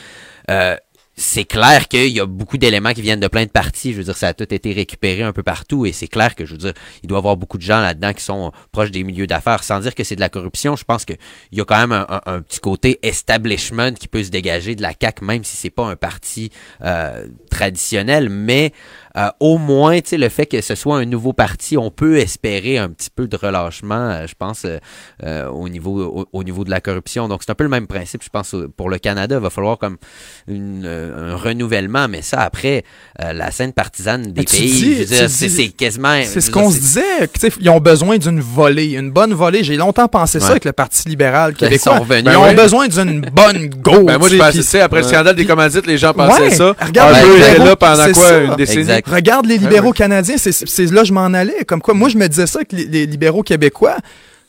Euh, 0.49 0.75
c'est 1.17 1.45
clair 1.45 1.87
qu'il 1.87 2.07
y 2.07 2.19
a 2.19 2.25
beaucoup 2.25 2.57
d'éléments 2.57 2.93
qui 2.93 3.01
viennent 3.01 3.19
de 3.19 3.27
plein 3.27 3.45
de 3.45 3.51
partis. 3.51 3.91
Je 3.91 3.97
veux 3.97 4.03
dire, 4.03 4.17
ça 4.17 4.29
a 4.29 4.33
tout 4.33 4.51
été 4.51 4.71
récupéré 4.71 5.21
un 5.21 5.33
peu 5.33 5.43
partout 5.43 5.85
et 5.85 5.91
c'est 5.91 6.07
clair 6.07 6.35
que, 6.35 6.45
je 6.45 6.53
veux 6.53 6.57
dire, 6.57 6.73
il 7.03 7.07
doit 7.07 7.17
y 7.17 7.19
avoir 7.19 7.37
beaucoup 7.37 7.57
de 7.57 7.63
gens 7.63 7.79
là-dedans 7.79 8.13
qui 8.13 8.23
sont 8.23 8.51
proches 8.71 8.91
des 8.91 9.03
milieux 9.03 9.27
d'affaires. 9.27 9.63
Sans 9.63 9.81
dire 9.81 9.93
que 9.93 10.03
c'est 10.03 10.15
de 10.15 10.21
la 10.21 10.29
corruption, 10.29 10.75
je 10.75 10.83
pense 10.83 11.05
qu'il 11.05 11.17
y 11.51 11.61
a 11.61 11.65
quand 11.65 11.87
même 11.87 12.05
un, 12.25 12.41
petit 12.41 12.59
côté 12.59 12.97
establishment 13.03 13.93
qui 13.93 14.07
peut 14.07 14.23
se 14.23 14.29
dégager 14.29 14.75
de 14.75 14.81
la 14.81 14.93
CAQ, 14.99 15.23
même 15.25 15.43
si 15.43 15.57
c'est 15.57 15.69
pas 15.69 15.85
un 15.85 15.95
parti 15.95 16.49
euh, 16.81 17.27
traditionnel. 17.51 18.29
Mais 18.29 18.73
euh, 19.17 19.29
au 19.39 19.57
moins, 19.57 19.99
tu 19.99 20.09
sais, 20.09 20.17
le 20.17 20.29
fait 20.29 20.45
que 20.45 20.61
ce 20.61 20.75
soit 20.75 20.97
un 20.97 21.05
nouveau 21.05 21.33
parti, 21.33 21.77
on 21.77 21.91
peut 21.91 22.17
espérer 22.17 22.77
un 22.77 22.89
petit 22.89 23.09
peu 23.13 23.27
de 23.27 23.35
relâchement, 23.35 23.95
euh, 23.95 24.27
je 24.27 24.33
pense, 24.37 24.65
euh, 25.23 25.47
au 25.49 25.67
niveau 25.69 26.27
au, 26.31 26.43
niveau 26.43 26.63
de 26.63 26.69
la 26.69 26.81
corruption. 26.81 27.27
Donc, 27.27 27.41
c'est 27.43 27.51
un 27.51 27.55
peu 27.55 27.63
le 27.63 27.69
même 27.69 27.87
principe, 27.87 28.23
je 28.23 28.29
pense, 28.29 28.55
pour 28.77 28.89
le 28.89 28.99
Canada. 28.99 29.35
Il 29.35 29.41
va 29.41 29.49
falloir 29.49 29.77
comme 29.77 29.97
une, 30.47 30.85
un 30.85 31.35
renouvellement, 31.35 32.07
mais 32.07 32.21
ça, 32.21 32.39
après, 32.41 32.83
la 33.19 33.51
scène 33.51 33.73
partisane 33.73 34.31
des 34.31 34.43
pays, 34.43 35.05
c'est 35.07 35.69
quasiment... 35.69 36.21
C'est 36.23 36.41
ce 36.41 36.51
qu'on 36.51 36.71
se 36.71 36.79
disait, 36.79 37.29
ils 37.59 37.69
ont 37.69 37.79
besoin 37.79 38.17
d'une 38.17 38.39
volée, 38.39 38.93
une 38.93 39.11
bonne 39.11 39.33
volée. 39.33 39.63
J'ai 39.63 39.75
longtemps 39.75 40.07
pensé 40.07 40.39
ça 40.39 40.51
avec 40.51 40.65
le 40.65 40.73
Parti 40.73 41.07
libéral 41.09 41.51
ben, 41.51 41.57
québécois. 41.57 41.93
Ils, 41.95 41.99
revenus, 41.99 42.33
ils 42.33 42.37
ont 42.37 42.53
besoin 42.53 42.87
d'une 42.87 43.21
bonne 43.21 43.67
go. 43.69 44.03
Ben, 44.03 44.17
moi, 44.17 44.29
je 44.29 44.37
pensais, 44.37 44.81
après 44.81 45.01
le 45.01 45.07
scandale 45.07 45.35
des 45.35 45.45
commandites, 45.45 45.85
les 45.85 45.97
gens 45.97 46.13
pensaient 46.13 46.51
ça. 46.51 46.75
Regarde, 46.79 47.15
ah, 47.15 47.63
là 47.63 47.75
pendant 47.75 48.11
quoi, 48.13 48.37
une 48.37 48.55
décennie? 48.55 49.00
Regarde 49.05 49.45
les 49.45 49.57
libéraux 49.57 49.93
canadiens, 49.93 50.35
c'est 50.37 50.91
là 50.91 51.03
je 51.03 51.13
m'en 51.13 51.25
allais. 51.33 51.63
Comme 51.65 51.81
quoi, 51.81 51.93
moi, 51.93 52.09
je 52.09 52.17
me 52.17 52.27
disais 52.27 52.47
ça 52.47 52.63
que 52.63 52.75
les, 52.75 53.05
libéraux 53.05 53.43
québécois, 53.43 53.97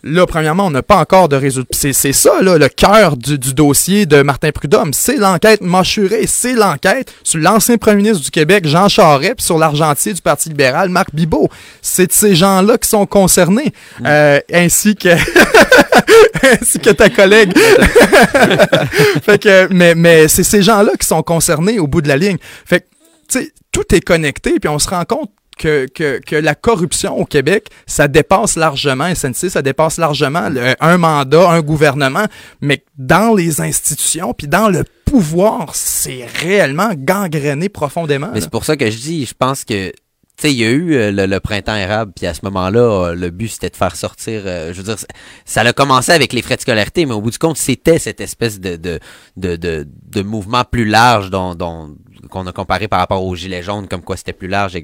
Là, 0.04 0.26
premièrement, 0.26 0.66
on 0.66 0.70
n'a 0.70 0.82
pas 0.82 0.96
encore 0.96 1.28
de 1.28 1.36
résultats. 1.36 1.78
C'est 1.92 2.12
ça, 2.12 2.42
là, 2.42 2.58
le 2.58 2.68
cœur 2.68 3.16
du, 3.16 3.38
dossier 3.38 4.04
de 4.04 4.22
Martin 4.22 4.50
Prudhomme. 4.50 4.92
C'est 4.92 5.14
l'enquête 5.14 5.60
mâchurée. 5.60 6.24
C'est 6.26 6.54
l'enquête 6.54 7.14
sur 7.22 7.38
l'ancien 7.38 7.78
premier 7.78 7.98
ministre 7.98 8.24
du 8.24 8.32
Québec, 8.32 8.66
Jean 8.66 8.88
Charest, 8.88 9.36
puis 9.36 9.46
sur 9.46 9.58
l'argentier 9.58 10.12
du 10.12 10.20
Parti 10.20 10.48
libéral, 10.48 10.88
Marc 10.88 11.14
Bibot. 11.14 11.48
C'est 11.82 12.08
de 12.08 12.12
ces 12.12 12.34
gens-là 12.34 12.78
qui 12.78 12.88
sont 12.88 13.06
concernés. 13.06 13.72
Mm. 14.00 14.04
Euh, 14.08 14.40
ainsi 14.52 14.96
que 14.96 15.10
ainsi 16.42 16.80
que 16.80 16.90
ta 16.90 17.08
collègue. 17.08 17.52
fait 19.22 19.40
que, 19.40 19.72
mais, 19.72 19.94
mais 19.94 20.26
c'est 20.26 20.42
ces 20.42 20.62
gens-là 20.62 20.92
qui 20.98 21.06
sont 21.06 21.22
concernés 21.22 21.78
au 21.78 21.86
bout 21.86 22.02
de 22.02 22.08
la 22.08 22.16
ligne. 22.16 22.38
Fait 22.64 22.80
que, 22.80 22.86
tu 23.28 23.38
sais, 23.40 23.52
tout 23.72 23.94
est 23.94 24.00
connecté, 24.00 24.60
puis 24.60 24.68
on 24.68 24.78
se 24.78 24.88
rend 24.88 25.04
compte 25.04 25.30
que, 25.58 25.86
que, 25.86 26.18
que, 26.18 26.36
la 26.36 26.54
corruption 26.54 27.18
au 27.18 27.24
Québec, 27.24 27.68
ça 27.86 28.08
dépasse 28.08 28.56
largement 28.56 29.14
SNC, 29.14 29.50
ça 29.50 29.62
dépasse 29.62 29.98
largement 29.98 30.48
un 30.80 30.98
mandat, 30.98 31.50
un 31.50 31.60
gouvernement, 31.60 32.26
mais 32.60 32.84
dans 32.96 33.34
les 33.34 33.60
institutions, 33.60 34.34
puis 34.34 34.48
dans 34.48 34.68
le 34.68 34.84
pouvoir, 35.04 35.74
c'est 35.74 36.26
réellement 36.40 36.92
gangréné 36.96 37.68
profondément. 37.68 38.30
Mais 38.32 38.40
c'est 38.40 38.50
pour 38.50 38.64
ça 38.64 38.76
que 38.76 38.90
je 38.90 38.96
dis, 38.96 39.26
je 39.26 39.34
pense 39.34 39.64
que 39.64 39.92
tu 40.38 40.48
sais, 40.48 40.54
il 40.54 40.58
y 40.58 40.64
a 40.64 40.70
eu 40.70 40.94
euh, 40.94 41.26
le, 41.26 41.40
printemps 41.40 41.76
érable, 41.76 42.12
puis 42.16 42.26
à 42.26 42.32
ce 42.32 42.40
moment-là, 42.44 42.80
euh, 42.80 43.14
le 43.14 43.30
but 43.30 43.48
c'était 43.48 43.68
de 43.68 43.76
faire 43.76 43.94
sortir. 43.94 44.42
Euh, 44.46 44.72
je 44.72 44.78
veux 44.78 44.82
dire, 44.82 44.96
ça 45.44 45.60
a 45.60 45.72
commencé 45.74 46.10
avec 46.10 46.32
les 46.32 46.40
frais 46.40 46.56
de 46.56 46.62
scolarité, 46.62 47.04
mais 47.04 47.12
au 47.12 47.20
bout 47.20 47.30
du 47.30 47.38
compte, 47.38 47.58
c'était 47.58 47.98
cette 47.98 48.20
espèce 48.20 48.58
de 48.58 48.76
de, 48.76 48.98
de, 49.36 49.56
de, 49.56 49.86
de 49.86 50.22
mouvement 50.22 50.64
plus 50.64 50.86
large 50.86 51.28
dont, 51.28 51.54
dont 51.54 51.94
qu'on 52.30 52.46
a 52.46 52.52
comparé 52.52 52.88
par 52.88 53.00
rapport 53.00 53.24
aux 53.24 53.34
gilets 53.34 53.62
jaunes, 53.62 53.88
comme 53.88 54.02
quoi 54.02 54.16
c'était 54.16 54.32
plus 54.32 54.48
large 54.48 54.76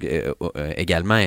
également. 0.77 1.27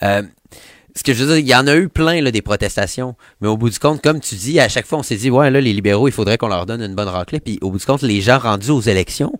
ce 0.00 1.02
que 1.04 1.12
je 1.12 1.24
veux 1.24 1.34
dire, 1.34 1.38
il 1.38 1.48
y 1.48 1.54
en 1.54 1.66
a 1.66 1.76
eu 1.76 1.88
plein 1.88 2.20
là, 2.20 2.30
des 2.30 2.42
protestations, 2.42 3.16
mais 3.40 3.48
au 3.48 3.56
bout 3.56 3.70
du 3.70 3.78
compte, 3.78 4.02
comme 4.02 4.20
tu 4.20 4.34
dis, 4.34 4.58
à 4.60 4.68
chaque 4.68 4.86
fois 4.86 4.98
on 4.98 5.02
s'est 5.02 5.16
dit 5.16 5.30
ouais 5.30 5.50
là 5.50 5.60
les 5.60 5.72
libéraux, 5.72 6.08
il 6.08 6.12
faudrait 6.12 6.38
qu'on 6.38 6.48
leur 6.48 6.66
donne 6.66 6.82
une 6.82 6.94
bonne 6.94 7.08
raclée, 7.08 7.40
puis 7.40 7.58
au 7.60 7.70
bout 7.70 7.78
du 7.78 7.84
compte, 7.84 8.02
les 8.02 8.20
gens 8.20 8.38
rendus 8.38 8.70
aux 8.70 8.80
élections 8.80 9.32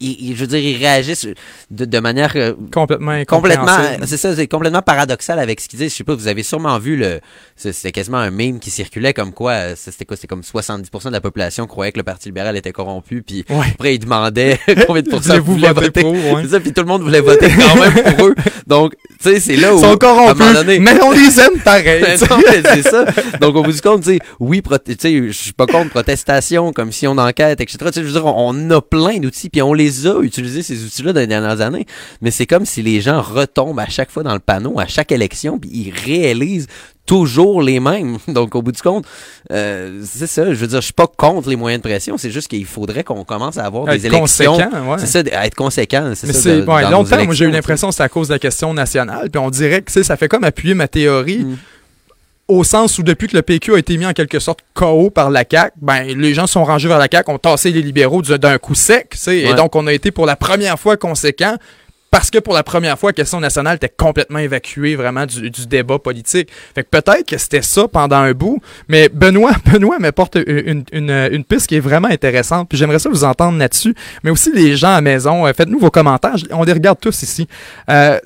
je 0.00 0.34
veux 0.34 0.46
dire, 0.46 0.58
ils 0.58 0.76
réagissent 0.76 1.26
de, 1.70 1.84
de 1.84 1.98
manière 1.98 2.32
euh, 2.36 2.54
complètement 2.72 3.22
complètement 3.24 3.76
c'est 4.04 4.16
ça 4.16 4.34
c'est 4.34 4.46
complètement 4.46 4.82
paradoxal 4.82 5.38
avec 5.38 5.60
ce 5.60 5.68
qu'ils 5.68 5.78
disent 5.78 5.92
je 5.92 5.96
sais 5.96 6.04
pas 6.04 6.14
vous 6.14 6.28
avez 6.28 6.42
sûrement 6.42 6.78
vu 6.78 6.96
le 6.96 7.20
c'était 7.56 7.92
quasiment 7.92 8.18
un 8.18 8.30
meme 8.30 8.60
qui 8.60 8.70
circulait 8.70 9.12
comme 9.12 9.32
quoi 9.32 9.52
euh, 9.52 9.74
c'était 9.76 10.04
quoi 10.04 10.16
c'était 10.16 10.28
comme 10.28 10.42
70% 10.42 11.06
de 11.06 11.10
la 11.10 11.20
population 11.20 11.66
croyait 11.66 11.92
que 11.92 11.98
le 11.98 12.04
parti 12.04 12.28
libéral 12.28 12.56
était 12.56 12.72
corrompu 12.72 13.22
puis 13.22 13.44
après 13.48 13.96
ils 13.96 13.98
demandaient 13.98 14.58
combien 14.86 15.02
de 15.02 15.10
pourcents 15.10 15.38
vous 15.40 15.54
voulez 15.54 15.72
voter 15.72 16.02
pour 16.02 16.14
c'est 16.42 16.48
ça 16.48 16.60
puis 16.60 16.72
tout 16.72 16.82
le 16.82 16.86
monde 16.86 17.02
voulait 17.02 17.20
voter 17.20 17.48
quand 17.48 17.76
même 17.76 18.14
pour 18.14 18.26
eux. 18.28 18.34
Donc 18.66 18.94
tu 19.20 19.30
sais 19.30 19.40
c'est 19.40 19.56
là 19.56 19.74
où 19.74 19.78
ils 19.78 19.82
sont 19.84 19.96
corrompus 19.96 20.64
mais 20.80 21.02
on 21.02 21.10
les 21.10 21.40
aime 21.40 21.58
pareil 21.64 22.04
c'est 22.16 22.82
ça. 22.82 23.04
Donc 23.40 23.56
au 23.56 23.62
bout 23.62 23.72
du 23.72 23.80
compte 23.80 24.02
tu 24.04 24.12
sais 24.12 24.18
oui 24.38 24.62
tu 24.84 24.94
sais 24.98 25.26
je 25.26 25.32
suis 25.32 25.52
pas 25.52 25.66
contre 25.66 25.90
protestation 25.90 26.72
comme 26.72 26.92
si 26.92 27.06
on 27.06 27.18
enquête 27.18 27.60
etc 27.60 27.78
tu 27.86 27.92
sais 27.94 28.00
je 28.02 28.06
veux 28.06 28.12
dire 28.12 28.26
on 28.26 28.70
a 28.70 28.80
plein 28.80 29.18
d'outils 29.18 29.50
puis 29.50 29.60
on 29.62 29.74
les 29.74 29.87
les 29.88 30.06
a 30.58 30.62
ces 30.62 30.84
outils-là 30.84 31.12
dans 31.12 31.20
les 31.20 31.26
dernières 31.26 31.60
années, 31.60 31.86
mais 32.20 32.30
c'est 32.30 32.46
comme 32.46 32.64
si 32.64 32.82
les 32.82 33.00
gens 33.00 33.20
retombent 33.20 33.80
à 33.80 33.88
chaque 33.88 34.10
fois 34.10 34.22
dans 34.22 34.34
le 34.34 34.40
panneau, 34.40 34.78
à 34.78 34.86
chaque 34.86 35.12
élection, 35.12 35.58
puis 35.58 35.70
ils 35.72 35.90
réalisent 35.90 36.66
toujours 37.06 37.62
les 37.62 37.80
mêmes. 37.80 38.18
Donc, 38.28 38.54
au 38.54 38.62
bout 38.62 38.72
du 38.72 38.82
compte, 38.82 39.04
euh, 39.50 40.02
c'est 40.04 40.26
ça. 40.26 40.44
Je 40.44 40.58
veux 40.58 40.66
dire, 40.66 40.80
je 40.80 40.86
suis 40.86 40.92
pas 40.92 41.06
contre 41.06 41.48
les 41.48 41.56
moyens 41.56 41.82
de 41.82 41.88
pression. 41.88 42.18
C'est 42.18 42.30
juste 42.30 42.48
qu'il 42.48 42.66
faudrait 42.66 43.02
qu'on 43.02 43.24
commence 43.24 43.56
à 43.56 43.64
avoir 43.64 43.86
des 43.86 44.06
élections. 44.06 44.56
Ouais. 44.56 44.98
C'est 44.98 45.06
ça, 45.06 45.22
à 45.32 45.46
être 45.46 45.56
conséquent. 45.56 46.12
C'est 46.14 46.32
ça. 46.32 46.40
C'est, 46.40 46.60
longtemps, 46.60 47.24
moi, 47.24 47.34
j'ai 47.34 47.46
eu 47.46 47.50
l'impression 47.50 47.88
que 47.88 47.94
c'est 47.94 48.02
à 48.02 48.08
cause 48.08 48.28
de 48.28 48.34
la 48.34 48.38
question 48.38 48.74
nationale. 48.74 49.30
Puis 49.30 49.40
on 49.40 49.50
dirait 49.50 49.82
que 49.82 50.02
ça 50.02 50.16
fait 50.16 50.28
comme 50.28 50.44
appuyer 50.44 50.74
ma 50.74 50.86
théorie. 50.86 51.44
Mm 51.44 51.56
au 52.48 52.64
sens 52.64 52.98
où 52.98 53.02
depuis 53.02 53.28
que 53.28 53.36
le 53.36 53.42
PQ 53.42 53.74
a 53.74 53.78
été 53.78 53.96
mis 53.96 54.06
en 54.06 54.12
quelque 54.12 54.38
sorte 54.38 54.60
KO 54.74 55.10
par 55.10 55.30
la 55.30 55.44
CAQ, 55.48 55.72
ben 55.80 56.04
les 56.04 56.34
gens 56.34 56.46
sont 56.46 56.64
rangés 56.64 56.88
vers 56.88 56.98
la 56.98 57.08
CAQ, 57.10 57.30
ont 57.30 57.38
tassé 57.38 57.70
les 57.70 57.82
libéraux 57.82 58.22
d'un 58.22 58.58
coup 58.58 58.74
sec, 58.74 59.14
et 59.28 59.54
donc 59.54 59.76
on 59.76 59.86
a 59.86 59.92
été 59.92 60.10
pour 60.10 60.26
la 60.26 60.36
première 60.36 60.78
fois 60.78 60.96
conséquent 60.96 61.56
parce 62.10 62.30
que 62.30 62.38
pour 62.38 62.54
la 62.54 62.62
première 62.62 62.98
fois, 62.98 63.10
la 63.10 63.14
question 63.14 63.38
nationale 63.38 63.76
était 63.76 63.92
complètement 63.94 64.38
évacuée 64.38 64.96
vraiment 64.96 65.26
du, 65.26 65.50
débat 65.66 65.98
politique. 65.98 66.48
Fait 66.74 66.82
que 66.82 66.88
peut-être 66.88 67.26
que 67.26 67.36
c'était 67.36 67.60
ça 67.60 67.86
pendant 67.86 68.16
un 68.16 68.32
bout, 68.32 68.60
mais 68.88 69.10
Benoît, 69.10 69.52
Benoît 69.70 69.98
m'apporte 69.98 70.38
une, 70.46 70.84
une, 70.92 71.10
une, 71.10 71.44
piste 71.44 71.66
qui 71.66 71.76
est 71.76 71.80
vraiment 71.80 72.08
intéressante, 72.08 72.68
puis 72.68 72.78
j'aimerais 72.78 72.98
ça 72.98 73.10
vous 73.10 73.24
entendre 73.24 73.58
là-dessus, 73.58 73.94
mais 74.22 74.30
aussi 74.30 74.50
les 74.52 74.76
gens 74.76 74.88
à 74.88 74.96
la 74.96 75.00
maison, 75.02 75.46
euh, 75.46 75.52
faites-nous 75.52 75.78
vos 75.78 75.90
commentaires, 75.90 76.36
on 76.50 76.64
les 76.64 76.72
regarde 76.72 76.98
tous 76.98 77.22
ici. 77.22 77.46
Euh, 77.90 78.18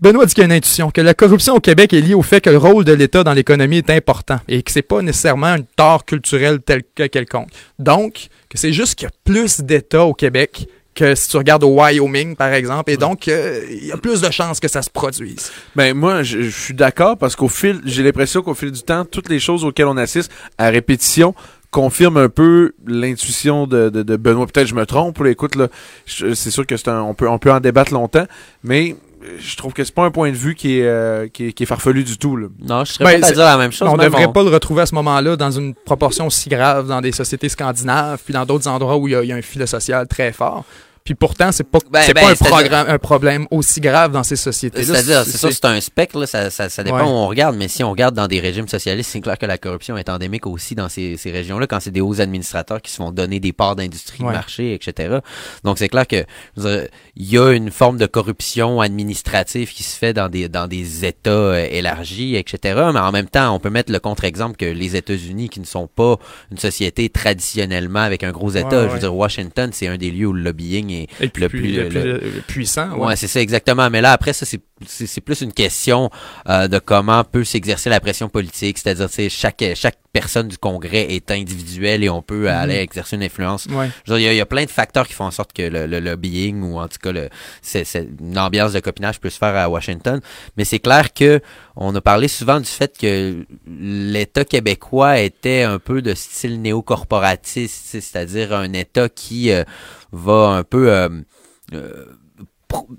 Benoît 0.00 0.26
dit 0.26 0.34
qu'il 0.34 0.42
y 0.42 0.44
a 0.44 0.46
une 0.46 0.52
intuition, 0.52 0.90
que 0.90 1.00
la 1.00 1.14
corruption 1.14 1.54
au 1.54 1.60
Québec 1.60 1.92
est 1.92 2.00
liée 2.00 2.14
au 2.14 2.22
fait 2.22 2.40
que 2.40 2.50
le 2.50 2.58
rôle 2.58 2.84
de 2.84 2.92
l'État 2.92 3.24
dans 3.24 3.32
l'économie 3.32 3.78
est 3.78 3.90
important 3.90 4.38
et 4.46 4.62
que 4.62 4.70
c'est 4.70 4.82
pas 4.82 5.00
nécessairement 5.00 5.46
un 5.46 5.62
tort 5.76 6.04
culturel 6.04 6.60
tel 6.60 6.82
que 6.94 7.06
quelconque. 7.06 7.48
Donc, 7.78 8.28
que 8.50 8.58
c'est 8.58 8.72
juste 8.72 8.96
qu'il 8.96 9.06
y 9.06 9.08
a 9.08 9.14
plus 9.24 9.60
d'États 9.60 10.04
au 10.04 10.14
Québec 10.14 10.68
que 10.94 11.14
si 11.14 11.28
tu 11.28 11.36
regardes 11.36 11.62
au 11.62 11.68
Wyoming, 11.68 12.34
par 12.34 12.52
exemple, 12.52 12.90
et 12.90 12.96
donc 12.96 13.28
euh, 13.28 13.64
il 13.70 13.86
y 13.86 13.92
a 13.92 13.96
plus 13.96 14.20
de 14.20 14.30
chances 14.32 14.58
que 14.58 14.66
ça 14.66 14.82
se 14.82 14.90
produise. 14.90 15.52
Ben 15.76 15.94
moi, 15.94 16.24
je, 16.24 16.50
suis 16.50 16.74
d'accord 16.74 17.16
parce 17.16 17.36
qu'au 17.36 17.48
fil, 17.48 17.80
j'ai 17.84 18.02
l'impression 18.02 18.42
qu'au 18.42 18.54
fil 18.54 18.72
du 18.72 18.82
temps, 18.82 19.04
toutes 19.04 19.28
les 19.28 19.38
choses 19.38 19.64
auxquelles 19.64 19.86
on 19.86 19.96
assiste 19.96 20.32
à 20.58 20.70
répétition 20.70 21.34
confirment 21.70 22.16
un 22.16 22.28
peu 22.28 22.72
l'intuition 22.86 23.66
de, 23.66 23.90
de, 23.90 24.16
Benoît. 24.16 24.46
Peut-être 24.46 24.66
je 24.66 24.74
me 24.74 24.86
trompe. 24.86 25.18
Là, 25.18 25.30
écoute, 25.30 25.54
là, 25.54 25.68
c'est 26.06 26.50
sûr 26.50 26.66
que 26.66 26.76
c'est 26.76 26.88
un, 26.88 27.02
on 27.02 27.14
peut, 27.14 27.28
on 27.28 27.38
peut 27.38 27.52
en 27.52 27.60
débattre 27.60 27.92
longtemps, 27.92 28.26
mais 28.64 28.96
je 29.38 29.56
trouve 29.56 29.72
que 29.72 29.84
c'est 29.84 29.94
pas 29.94 30.04
un 30.04 30.10
point 30.10 30.30
de 30.30 30.36
vue 30.36 30.54
qui 30.54 30.78
est, 30.78 30.86
euh, 30.86 31.28
qui 31.28 31.46
est, 31.46 31.66
farfelu 31.66 32.04
du 32.04 32.18
tout. 32.18 32.36
Là. 32.36 32.48
Non, 32.60 32.84
je 32.84 32.92
serais 32.92 33.04
ben, 33.04 33.20
pas 33.20 33.28
à 33.28 33.32
dire 33.32 33.44
la 33.44 33.56
même 33.56 33.72
chose. 33.72 33.88
On 33.90 33.96
devrait 33.96 34.32
pas 34.32 34.42
le 34.42 34.50
retrouver 34.50 34.82
à 34.82 34.86
ce 34.86 34.94
moment-là 34.94 35.36
dans 35.36 35.50
une 35.50 35.74
proportion 35.74 36.26
aussi 36.26 36.48
grave 36.48 36.88
dans 36.88 37.00
des 37.00 37.12
sociétés 37.12 37.48
scandinaves, 37.48 38.20
puis 38.24 38.34
dans 38.34 38.46
d'autres 38.46 38.68
endroits 38.68 38.96
où 38.96 39.08
il 39.08 39.12
y, 39.12 39.32
a 39.32 39.36
un 39.36 39.42
filet 39.42 39.66
social 39.66 40.06
très 40.06 40.32
fort. 40.32 40.64
Puis 41.08 41.14
pourtant, 41.14 41.52
c'est 41.52 41.64
pas, 41.64 41.78
ben, 41.90 42.02
c'est 42.02 42.12
pas 42.12 42.34
ben, 42.34 42.74
un, 42.74 42.86
un, 42.86 42.98
problème 42.98 43.46
aussi 43.50 43.80
grave 43.80 44.12
dans 44.12 44.22
ces 44.22 44.36
sociétés-là. 44.36 44.84
C'est-à-dire, 44.84 45.24
c'est 45.24 45.38
ça, 45.38 45.50
c'est 45.50 45.64
un 45.64 45.80
spectre, 45.80 46.18
là, 46.18 46.26
ça, 46.26 46.50
ça, 46.50 46.68
ça 46.68 46.84
dépend 46.84 47.04
où 47.04 47.16
on 47.16 47.28
regarde, 47.28 47.56
mais 47.56 47.66
si 47.66 47.82
on 47.82 47.90
regarde 47.92 48.14
dans 48.14 48.28
des 48.28 48.40
régimes 48.40 48.68
socialistes, 48.68 49.08
c'est 49.10 49.22
clair 49.22 49.38
que 49.38 49.46
la 49.46 49.56
corruption 49.56 49.96
est 49.96 50.10
endémique 50.10 50.46
aussi 50.46 50.74
dans 50.74 50.90
ces, 50.90 51.16
ces 51.16 51.30
régions-là, 51.30 51.66
quand 51.66 51.80
c'est 51.80 51.92
des 51.92 52.02
hauts 52.02 52.20
administrateurs 52.20 52.82
qui 52.82 52.90
se 52.90 52.96
font 52.96 53.10
donner 53.10 53.40
des 53.40 53.54
parts 53.54 53.74
d'industrie, 53.74 54.18
de 54.18 54.24
marché, 54.24 54.74
etc. 54.74 55.20
Donc 55.64 55.78
c'est 55.78 55.88
clair 55.88 56.06
que 56.06 56.26
il 56.58 57.32
y 57.32 57.38
a 57.38 57.52
une 57.52 57.70
forme 57.70 57.96
de 57.96 58.04
corruption 58.04 58.82
administrative 58.82 59.72
qui 59.72 59.84
se 59.84 59.96
fait 59.96 60.12
dans 60.12 60.28
des, 60.28 60.50
dans 60.50 60.68
des 60.68 61.06
États 61.06 61.30
euh, 61.30 61.66
élargis, 61.70 62.36
etc. 62.36 62.82
Mais 62.92 63.00
en 63.00 63.12
même 63.12 63.28
temps, 63.28 63.54
on 63.54 63.60
peut 63.60 63.70
mettre 63.70 63.90
le 63.90 63.98
contre-exemple 63.98 64.58
que 64.58 64.66
les 64.66 64.94
États-Unis, 64.94 65.48
qui 65.48 65.60
ne 65.60 65.64
sont 65.64 65.86
pas 65.86 66.18
une 66.50 66.58
société 66.58 67.08
traditionnellement 67.08 68.00
avec 68.00 68.24
un 68.24 68.30
gros 68.30 68.50
État, 68.50 68.88
je 68.88 68.92
veux 68.92 68.98
dire, 68.98 69.14
Washington, 69.14 69.70
c'est 69.72 69.86
un 69.88 69.96
des 69.96 70.10
lieux 70.10 70.26
où 70.26 70.34
le 70.34 70.42
lobbying 70.42 70.97
et 71.02 71.08
le, 71.20 71.48
plus, 71.48 71.76
le, 71.76 72.42
puissant. 72.46 72.96
Ouais, 72.96 73.16
c'est 73.16 73.26
ça 73.26 73.40
exactement. 73.40 73.90
Mais 73.90 74.00
là, 74.00 74.12
après, 74.12 74.32
ça, 74.32 74.46
c'est 74.46 74.60
c'est 74.86 75.20
plus 75.20 75.40
une 75.40 75.52
question 75.52 76.10
euh, 76.48 76.68
de 76.68 76.78
comment 76.78 77.24
peut 77.24 77.44
s'exercer 77.44 77.90
la 77.90 78.00
pression 78.00 78.28
politique, 78.28 78.78
c'est-à-dire 78.78 79.08
chaque 79.28 79.64
chaque 79.74 79.98
personne 80.12 80.48
du 80.48 80.58
Congrès 80.58 81.06
est 81.10 81.30
individuelle 81.30 82.02
et 82.02 82.08
on 82.08 82.22
peut 82.22 82.42
mhm. 82.42 82.46
aller 82.46 82.76
exercer 82.76 83.16
une 83.16 83.22
influence. 83.22 83.66
Il 84.06 84.20
y, 84.20 84.40
a 84.40 84.46
plein 84.46 84.64
de 84.64 84.70
facteurs 84.70 85.06
qui 85.06 85.14
font 85.14 85.24
en 85.24 85.30
sorte 85.30 85.52
que 85.52 85.62
le, 85.62 85.86
lobbying 86.00 86.62
ou 86.62 86.78
en 86.78 86.88
tout 86.88 86.98
cas 87.02 87.12
le, 87.12 87.28
c'est, 87.62 87.84
une 88.20 88.38
ambiance 88.38 88.72
de 88.72 88.80
copinage 88.80 89.20
peut 89.20 89.30
se 89.30 89.38
faire 89.38 89.54
à 89.56 89.68
Washington, 89.68 90.20
mais 90.56 90.64
c'est 90.64 90.78
clair 90.78 91.12
que 91.12 91.40
on 91.80 91.94
a 91.94 92.00
parlé 92.00 92.26
souvent 92.26 92.58
du 92.58 92.66
fait 92.66 92.98
que 92.98 93.44
l'État 93.66 94.44
québécois 94.44 95.20
était 95.20 95.62
un 95.62 95.78
peu 95.78 96.02
de 96.02 96.12
style 96.14 96.60
néocorporatiste, 96.60 97.86
c'est-à-dire 97.86 98.52
un 98.52 98.72
État 98.72 99.08
qui 99.08 99.52
euh, 99.52 99.62
va 100.10 100.48
un 100.48 100.64
peu 100.64 100.90
euh, 100.90 101.08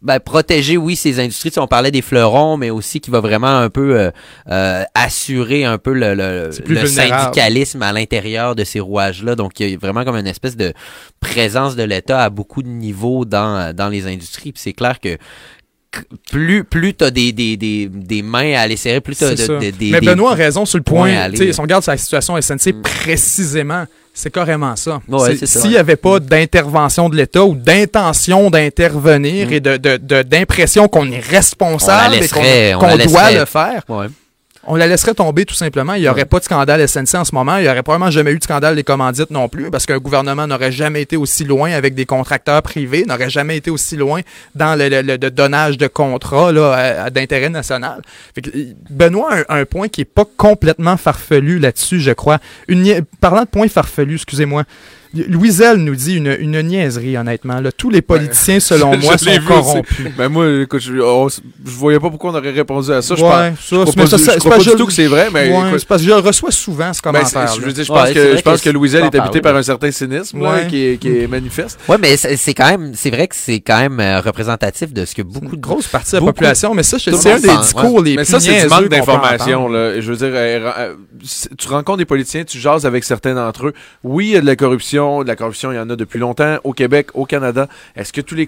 ben, 0.01 0.19
protéger, 0.19 0.77
oui, 0.77 0.95
ces 0.95 1.19
industries. 1.19 1.51
on 1.57 1.67
parlait 1.67 1.91
des 1.91 2.01
fleurons, 2.01 2.57
mais 2.57 2.71
aussi 2.71 3.01
qui 3.01 3.11
va 3.11 3.19
vraiment 3.19 3.59
un 3.59 3.69
peu 3.69 3.99
euh, 3.99 4.11
euh, 4.49 4.83
assurer 4.95 5.63
un 5.63 5.77
peu 5.77 5.93
le, 5.93 6.15
le, 6.15 6.85
syndicalisme 6.87 7.83
à 7.83 7.93
l'intérieur 7.93 8.55
de 8.55 8.63
ces 8.63 8.79
rouages-là. 8.79 9.35
Donc, 9.35 9.59
il 9.59 9.69
y 9.69 9.73
a 9.73 9.77
vraiment 9.77 10.03
comme 10.05 10.15
une 10.15 10.25
espèce 10.25 10.57
de 10.57 10.73
présence 11.19 11.75
de 11.75 11.83
l'État 11.83 12.23
à 12.23 12.29
beaucoup 12.31 12.63
de 12.63 12.67
niveaux 12.67 13.25
dans, 13.25 13.75
dans 13.75 13.89
les 13.89 14.07
industries. 14.07 14.53
Puis 14.53 14.61
c'est 14.63 14.73
clair 14.73 14.99
que 14.99 15.17
plus 16.31 16.63
plus 16.63 16.93
t'as 16.93 17.11
des, 17.11 17.31
des, 17.31 17.57
des, 17.57 17.87
des 17.87 18.21
mains 18.21 18.53
à 18.53 18.61
aller 18.61 18.77
serrer, 18.77 19.01
plus 19.01 19.15
t'as 19.15 19.33
des, 19.33 19.71
des, 19.71 19.91
Mais 19.91 20.01
Benoît 20.01 20.31
a 20.31 20.35
raison 20.35 20.65
sur 20.65 20.77
le 20.77 20.83
point. 20.83 21.29
Si 21.33 21.51
on 21.57 21.63
regarde 21.63 21.83
sa 21.83 21.97
situation 21.97 22.39
SNC 22.39 22.73
mm. 22.73 22.81
précisément, 22.81 23.85
c'est 24.13 24.31
carrément 24.31 24.75
ça. 24.75 25.01
S'il 25.43 25.71
n'y 25.71 25.77
avait 25.77 25.95
pas 25.95 26.19
d'intervention 26.19 27.09
de 27.09 27.15
l'État 27.15 27.43
ou 27.43 27.55
d'intention 27.55 28.49
d'intervenir 28.49 29.47
mm. 29.49 29.53
et 29.53 29.59
de, 29.59 30.21
d'impression 30.23 30.87
qu'on 30.87 31.11
est 31.11 31.19
responsable 31.19 32.15
et 32.15 32.27
qu'on, 32.27 32.97
doit 32.97 33.31
le 33.31 33.45
faire, 33.45 33.83
on 34.71 34.75
la 34.75 34.85
laisserait 34.85 35.15
tomber 35.15 35.45
tout 35.45 35.55
simplement. 35.55 35.95
Il 35.95 36.01
n'y 36.01 36.07
aurait 36.07 36.25
pas 36.25 36.37
de 36.37 36.43
scandale 36.43 36.87
SNC 36.87 37.15
en 37.15 37.25
ce 37.25 37.33
moment. 37.33 37.57
Il 37.57 37.63
n'y 37.63 37.69
aurait 37.69 37.81
probablement 37.81 38.11
jamais 38.11 38.31
eu 38.31 38.37
de 38.37 38.43
scandale 38.43 38.75
des 38.75 38.83
commandites 38.83 39.31
non 39.31 39.49
plus, 39.49 39.71
parce 39.71 39.87
qu'un 39.87 39.97
gouvernement 39.97 40.45
n'aurait 40.45 40.71
jamais 40.71 41.01
été 41.01 41.17
aussi 41.17 41.43
loin 41.43 41.71
avec 41.71 41.95
des 41.95 42.05
contracteurs 42.05 42.61
privés, 42.61 43.03
n'aurait 43.07 43.31
jamais 43.31 43.57
été 43.57 43.71
aussi 43.71 43.97
loin 43.97 44.21
dans 44.53 44.77
le, 44.77 45.17
donnage 45.17 45.79
de 45.79 45.87
contrats 45.87 46.53
d'intérêt 47.09 47.49
national. 47.49 48.03
Benoît 48.91 49.37
a 49.49 49.55
un, 49.55 49.65
point 49.65 49.87
qui 49.87 50.01
n'est 50.01 50.05
pas 50.05 50.25
complètement 50.37 50.97
farfelu 50.97 51.57
là-dessus, 51.57 51.99
je 51.99 52.11
crois. 52.11 52.37
Une, 52.67 53.01
parlant 53.19 53.41
de 53.41 53.47
points 53.47 53.69
farfelus, 53.69 54.15
excusez-moi. 54.17 54.65
Louiselle 55.13 55.77
nous 55.77 55.95
dit 55.95 56.15
une, 56.15 56.35
une 56.39 56.61
niaiserie, 56.61 57.17
honnêtement. 57.17 57.59
Là. 57.59 57.71
Tous 57.71 57.89
les 57.89 58.03
politiciens, 58.03 58.59
selon 58.59 58.95
moi, 59.01 59.17
sont 59.17 59.31
corrompus. 59.47 60.07
Ben 60.15 60.29
moi, 60.29 60.45
écoute, 60.61 60.81
je, 60.81 60.93
je, 60.93 61.71
voyais 61.71 61.99
pas 61.99 62.09
pourquoi 62.09 62.31
on 62.31 62.35
aurait 62.35 62.51
répondu 62.51 62.91
à 62.91 63.01
ça. 63.01 63.15
Je 63.15 63.23
ouais, 63.23 63.29
pense, 63.29 63.59
ça, 63.59 63.85
je 63.85 63.95
pas, 63.95 64.17
ça, 64.17 64.49
pas, 64.49 64.57
du 64.59 64.69
tout 64.71 64.85
que 64.85 64.93
c'est 64.93 65.07
vrai, 65.07 65.29
mais 65.33 65.51
ouais, 65.51 65.79
c'est 65.79 65.87
parce 65.87 66.03
que 66.03 66.07
je 66.07 66.13
reçois 66.13 66.51
souvent 66.51 66.93
ce 66.93 67.01
ben, 67.01 67.11
commentaire. 67.11 67.55
Ben, 67.55 67.65
je, 67.65 67.71
dire, 67.71 67.83
je 67.85 67.91
pense 67.91 68.11
que 68.11 68.37
je 68.37 68.41
pense 68.41 68.61
que, 68.61 68.69
Louiselle 68.69 69.05
est 69.05 69.15
habité 69.15 69.41
par 69.41 69.55
un 69.55 69.63
certain 69.63 69.91
cynisme 69.91 70.43
là, 70.43 70.65
qui, 70.65 70.85
est, 70.85 70.97
qui 70.97 71.07
est 71.07 71.27
manifeste. 71.27 71.79
Ouais, 71.87 71.97
mais 71.99 72.15
c'est 72.17 72.53
quand 72.53 72.69
même, 72.69 72.91
c'est 72.93 73.09
vrai 73.09 73.27
que 73.27 73.35
c'est 73.35 73.61
quand 73.61 73.79
même 73.79 73.99
euh, 73.99 74.21
représentatif 74.21 74.93
de 74.93 75.05
ce 75.05 75.15
que 75.15 75.23
beaucoup 75.23 75.55
de 75.55 75.61
grosses 75.61 75.87
parties 75.87 76.11
de 76.11 76.17
la 76.17 76.25
population. 76.25 76.75
Mais 76.75 76.83
ça, 76.83 76.97
c'est 76.99 77.11
un 77.11 77.39
des 77.39 77.57
discours 77.57 78.01
les 78.01 78.11
plus 78.11 78.17
Mais 78.17 78.25
ça, 78.25 78.39
c'est 78.39 78.61
du 78.61 78.67
manque 78.67 78.89
d'information. 78.89 79.69
Je 79.69 80.11
veux 80.11 80.17
dire, 80.17 80.31
euh, 80.33 80.71
euh, 80.77 80.93
tu 81.57 81.67
rencontres 81.67 81.97
des 81.97 82.05
politiciens, 82.05 82.43
tu 82.43 82.59
jases 82.59 82.85
avec 82.85 83.03
certains 83.03 83.33
d'entre 83.33 83.67
eux. 83.67 83.73
Oui, 84.03 84.27
il 84.27 84.33
y 84.33 84.37
a 84.37 84.41
de 84.41 84.45
la 84.45 84.55
corruption. 84.55 84.98
De 84.99 85.27
la 85.27 85.35
corruption, 85.35 85.71
il 85.71 85.75
y 85.75 85.79
en 85.79 85.89
a 85.89 85.95
depuis 85.95 86.19
longtemps 86.19 86.57
au 86.63 86.73
Québec, 86.73 87.07
au 87.13 87.25
Canada. 87.25 87.67
Est-ce 87.95 88.11
que 88.11 88.21
tous 88.21 88.35
les, 88.35 88.45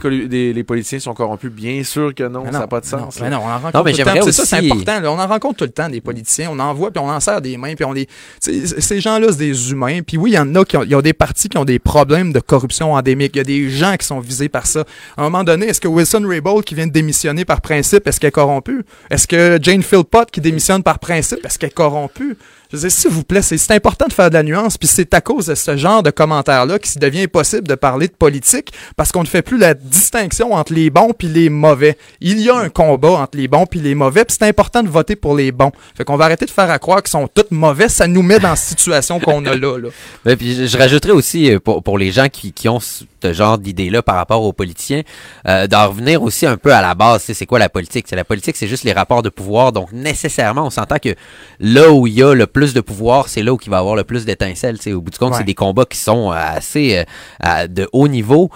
les, 0.53 0.63
politiciens 0.63 0.99
sont 0.99 1.13
corrompus? 1.13 1.49
Bien 1.49 1.83
sûr 1.83 2.13
que 2.13 2.23
non, 2.23 2.45
ça 2.45 2.51
n'a 2.51 2.67
pas 2.67 2.81
de 2.81 2.85
sens. 2.85 3.19
Non, 3.19 3.25
mais 3.25 3.29
non, 3.29 3.41
on 3.43 3.49
en 3.49 3.59
rencontre 3.59 3.91
tout 3.91 3.97
le 3.97 4.03
temps. 4.03 4.25
C'est 4.25 4.31
ça, 4.31 4.45
c'est 4.45 4.69
important. 4.71 5.01
On 5.05 5.19
en 5.19 5.27
rencontre 5.27 5.57
tout 5.57 5.63
le 5.63 5.71
temps 5.71 5.89
des 5.89 6.01
politiciens. 6.01 6.49
On 6.51 6.59
en 6.59 6.73
voit, 6.73 6.91
puis 6.91 7.01
on 7.01 7.09
en 7.09 7.19
sert 7.19 7.41
des 7.41 7.57
mains, 7.57 7.73
puis 7.75 7.85
on 7.85 7.93
les... 7.93 8.07
Ces 8.39 8.99
gens-là, 8.99 9.27
c'est 9.31 9.37
des 9.37 9.71
humains. 9.71 10.01
Puis 10.01 10.17
oui, 10.17 10.31
il 10.31 10.33
y 10.35 10.39
en 10.39 10.53
a 10.55 10.65
qui 10.65 10.77
ont, 10.77 10.83
il 10.83 10.91
y 10.91 10.95
a 10.95 11.01
des 11.01 11.13
partis 11.13 11.47
qui 11.47 11.57
ont 11.57 11.65
des 11.65 11.79
problèmes 11.79 12.33
de 12.33 12.39
corruption 12.39 12.93
endémique. 12.93 13.31
Il 13.35 13.39
y 13.39 13.41
a 13.41 13.45
des 13.45 13.69
gens 13.69 13.95
qui 13.97 14.05
sont 14.05 14.19
visés 14.19 14.49
par 14.49 14.67
ça. 14.67 14.83
À 15.17 15.21
un 15.21 15.23
moment 15.23 15.43
donné, 15.43 15.67
est-ce 15.67 15.81
que 15.81 15.87
Wilson 15.87 16.23
Raybould, 16.27 16.65
qui 16.65 16.75
vient 16.75 16.87
de 16.87 16.91
démissionner 16.91 17.45
par 17.45 17.61
principe, 17.61 18.07
est-ce 18.07 18.19
qu'elle 18.19 18.29
est 18.29 18.31
corrompue? 18.31 18.83
Est-ce 19.09 19.27
que 19.27 19.59
Jane 19.61 19.83
Philpott, 19.83 20.29
qui 20.31 20.41
démissionne 20.41 20.83
par 20.83 20.99
principe, 20.99 21.45
est-ce 21.45 21.57
qu'elle 21.57 21.69
est 21.69 21.73
corrompue? 21.73 22.37
Je 22.71 22.77
veux 22.77 22.89
s'il 22.89 23.11
vous 23.11 23.23
plaît, 23.23 23.41
c'est 23.41 23.71
important 23.71 24.07
de 24.07 24.13
faire 24.13 24.29
de 24.29 24.35
la 24.35 24.43
nuance, 24.43 24.77
puis 24.77 24.87
c'est 24.87 25.13
à 25.13 25.19
cause 25.19 25.47
de 25.47 25.55
ce 25.55 25.75
genre 25.75 26.03
de 26.03 26.09
commentaires-là 26.09 26.79
qu'il 26.79 27.01
devient 27.01 27.23
impossible 27.23 27.67
de 27.67 27.75
parler 27.75 28.07
de 28.07 28.13
politique, 28.13 28.71
parce 28.95 29.11
qu'on 29.11 29.23
ne 29.23 29.27
fait 29.27 29.41
plus 29.41 29.57
la 29.57 29.73
distinction 29.73 30.53
entre 30.53 30.73
les 30.73 30.89
bons 30.89 31.11
puis 31.17 31.27
les 31.27 31.49
mauvais. 31.49 31.97
Il 32.21 32.39
y 32.39 32.49
a 32.49 32.55
un 32.55 32.69
combat 32.69 33.11
entre 33.11 33.37
les 33.37 33.49
bons 33.49 33.65
puis 33.65 33.81
les 33.81 33.93
mauvais, 33.93 34.23
puis 34.23 34.37
c'est 34.39 34.47
important 34.47 34.83
de 34.83 34.89
voter 34.89 35.17
pour 35.17 35.35
les 35.35 35.51
bons. 35.51 35.71
Fait 35.95 36.05
qu'on 36.05 36.15
va 36.15 36.25
arrêter 36.25 36.45
de 36.45 36.51
faire 36.51 36.69
à 36.71 36.79
croire 36.79 37.03
qu'ils 37.03 37.11
sont 37.11 37.27
tous 37.27 37.47
mauvais, 37.51 37.89
ça 37.89 38.07
nous 38.07 38.21
met 38.21 38.39
dans 38.39 38.51
la 38.51 38.55
situation 38.55 39.19
qu'on 39.19 39.45
a 39.45 39.55
là. 39.55 39.77
là. 39.77 40.35
puis 40.37 40.67
je, 40.67 40.77
rajouterais 40.77 41.11
aussi, 41.11 41.51
euh, 41.51 41.59
pour, 41.59 41.83
pour 41.83 41.97
les 41.97 42.11
gens 42.11 42.29
qui, 42.29 42.53
qui 42.53 42.69
ont 42.69 42.79
ce 43.21 43.33
genre 43.33 43.57
d'idées-là 43.57 44.01
par 44.01 44.15
rapport 44.15 44.43
aux 44.43 44.53
politiciens, 44.53 45.01
euh, 45.47 45.67
d'en 45.67 45.87
revenir 45.87 46.21
aussi 46.23 46.45
un 46.45 46.57
peu 46.57 46.73
à 46.73 46.81
la 46.81 46.95
base. 46.95 47.23
C'est 47.23 47.45
quoi 47.45 47.59
la 47.59 47.69
politique? 47.69 48.05
C'est 48.07 48.15
la 48.15 48.25
politique, 48.25 48.55
c'est 48.55 48.67
juste 48.67 48.83
les 48.83 48.93
rapports 48.93 49.21
de 49.21 49.29
pouvoir. 49.29 49.71
Donc 49.71 49.91
nécessairement, 49.91 50.65
on 50.65 50.69
s'entend 50.69 50.97
que 50.97 51.15
là 51.59 51.91
où 51.91 52.07
il 52.07 52.13
y 52.13 52.23
a 52.23 52.33
le 52.33 52.47
plus 52.47 52.73
de 52.73 52.81
pouvoir, 52.81 53.29
c'est 53.29 53.43
là 53.43 53.53
où 53.53 53.57
il 53.63 53.69
va 53.69 53.77
avoir 53.77 53.95
le 53.95 54.03
plus 54.03 54.25
d'étincelles. 54.25 54.77
Au 54.87 55.01
bout 55.01 55.11
du 55.11 55.17
compte, 55.17 55.35
c'est 55.35 55.43
des 55.43 55.55
combats 55.55 55.85
qui 55.85 55.97
sont 55.97 56.31
assez 56.31 57.03
euh, 57.45 57.67
de 57.67 57.87
haut 57.93 58.07
niveau. 58.07 58.49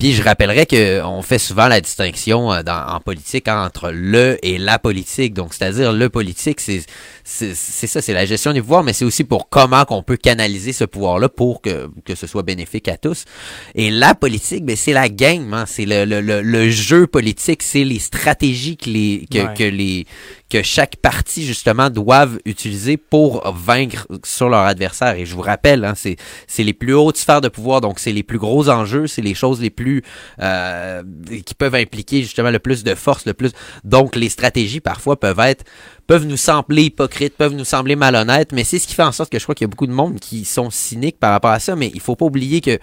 Puis 0.00 0.14
je 0.14 0.22
rappellerai 0.22 0.64
qu'on 0.64 1.20
fait 1.20 1.38
souvent 1.38 1.68
la 1.68 1.82
distinction 1.82 2.50
euh, 2.50 2.62
dans, 2.62 2.86
en 2.88 3.00
politique 3.00 3.48
entre 3.48 3.90
le 3.92 4.38
et 4.42 4.56
la 4.56 4.78
politique. 4.78 5.34
Donc, 5.34 5.52
c'est-à-dire 5.52 5.92
le 5.92 6.08
politique, 6.08 6.58
c'est 6.58 6.80
c'est 7.22 7.54
ça, 7.54 8.00
c'est 8.00 8.14
la 8.14 8.24
gestion 8.24 8.54
du 8.54 8.62
pouvoir, 8.62 8.82
mais 8.82 8.94
c'est 8.94 9.04
aussi 9.04 9.24
pour 9.24 9.50
comment 9.50 9.84
qu'on 9.84 10.02
peut 10.02 10.16
canaliser 10.16 10.72
ce 10.72 10.84
pouvoir-là 10.84 11.28
pour 11.28 11.60
que, 11.60 11.90
que 12.04 12.14
ce 12.14 12.26
soit 12.26 12.42
bénéfique 12.42 12.88
à 12.88 12.96
tous. 12.96 13.24
Et 13.74 13.90
la 13.90 14.14
politique, 14.14 14.64
ben, 14.64 14.74
c'est 14.74 14.94
la 14.94 15.10
game, 15.10 15.52
hein, 15.52 15.64
c'est 15.66 15.84
le, 15.84 16.04
le, 16.06 16.40
le, 16.40 16.70
jeu 16.70 17.06
politique, 17.06 17.62
c'est 17.62 17.84
les 17.84 17.98
stratégies 17.98 18.78
que 18.78 18.88
les 18.88 19.26
que, 19.30 19.54
que 19.54 19.64
les 19.64 20.06
que 20.50 20.62
chaque 20.62 20.96
parti 20.96 21.46
justement 21.46 21.88
doivent 21.88 22.38
utiliser 22.44 22.96
pour 22.96 23.50
vaincre 23.52 24.06
sur 24.24 24.48
leur 24.48 24.60
adversaire. 24.60 25.14
Et 25.14 25.24
je 25.24 25.34
vous 25.34 25.42
rappelle, 25.42 25.84
hein, 25.84 25.94
c'est 25.96 26.16
c'est 26.46 26.64
les 26.64 26.72
plus 26.72 26.92
hautes 26.94 27.16
sphères 27.16 27.40
de 27.40 27.48
pouvoir, 27.48 27.80
donc 27.80 28.00
c'est 28.00 28.12
les 28.12 28.24
plus 28.24 28.38
gros 28.38 28.68
enjeux, 28.68 29.06
c'est 29.06 29.22
les 29.22 29.34
choses 29.34 29.60
les 29.60 29.70
plus 29.70 30.02
euh, 30.40 31.02
qui 31.46 31.54
peuvent 31.54 31.74
impliquer 31.74 32.22
justement 32.22 32.50
le 32.50 32.58
plus 32.58 32.84
de 32.84 32.94
force, 32.94 33.24
le 33.26 33.34
plus. 33.34 33.52
Donc 33.84 34.16
les 34.16 34.28
stratégies 34.28 34.80
parfois 34.80 35.18
peuvent 35.18 35.40
être 35.40 35.64
peuvent 36.06 36.26
nous 36.26 36.36
sembler 36.36 36.86
hypocrites, 36.86 37.36
peuvent 37.36 37.54
nous 37.54 37.64
sembler 37.64 37.94
malhonnêtes, 37.94 38.50
mais 38.50 38.64
c'est 38.64 38.80
ce 38.80 38.88
qui 38.88 38.94
fait 38.94 39.04
en 39.04 39.12
sorte 39.12 39.30
que 39.30 39.38
je 39.38 39.44
crois 39.44 39.54
qu'il 39.54 39.64
y 39.64 39.68
a 39.68 39.70
beaucoup 39.70 39.86
de 39.86 39.92
monde 39.92 40.18
qui 40.18 40.44
sont 40.44 40.68
cyniques 40.68 41.20
par 41.20 41.30
rapport 41.30 41.52
à 41.52 41.60
ça, 41.60 41.76
mais 41.76 41.92
il 41.94 42.00
faut 42.00 42.16
pas 42.16 42.24
oublier 42.24 42.60
que 42.60 42.80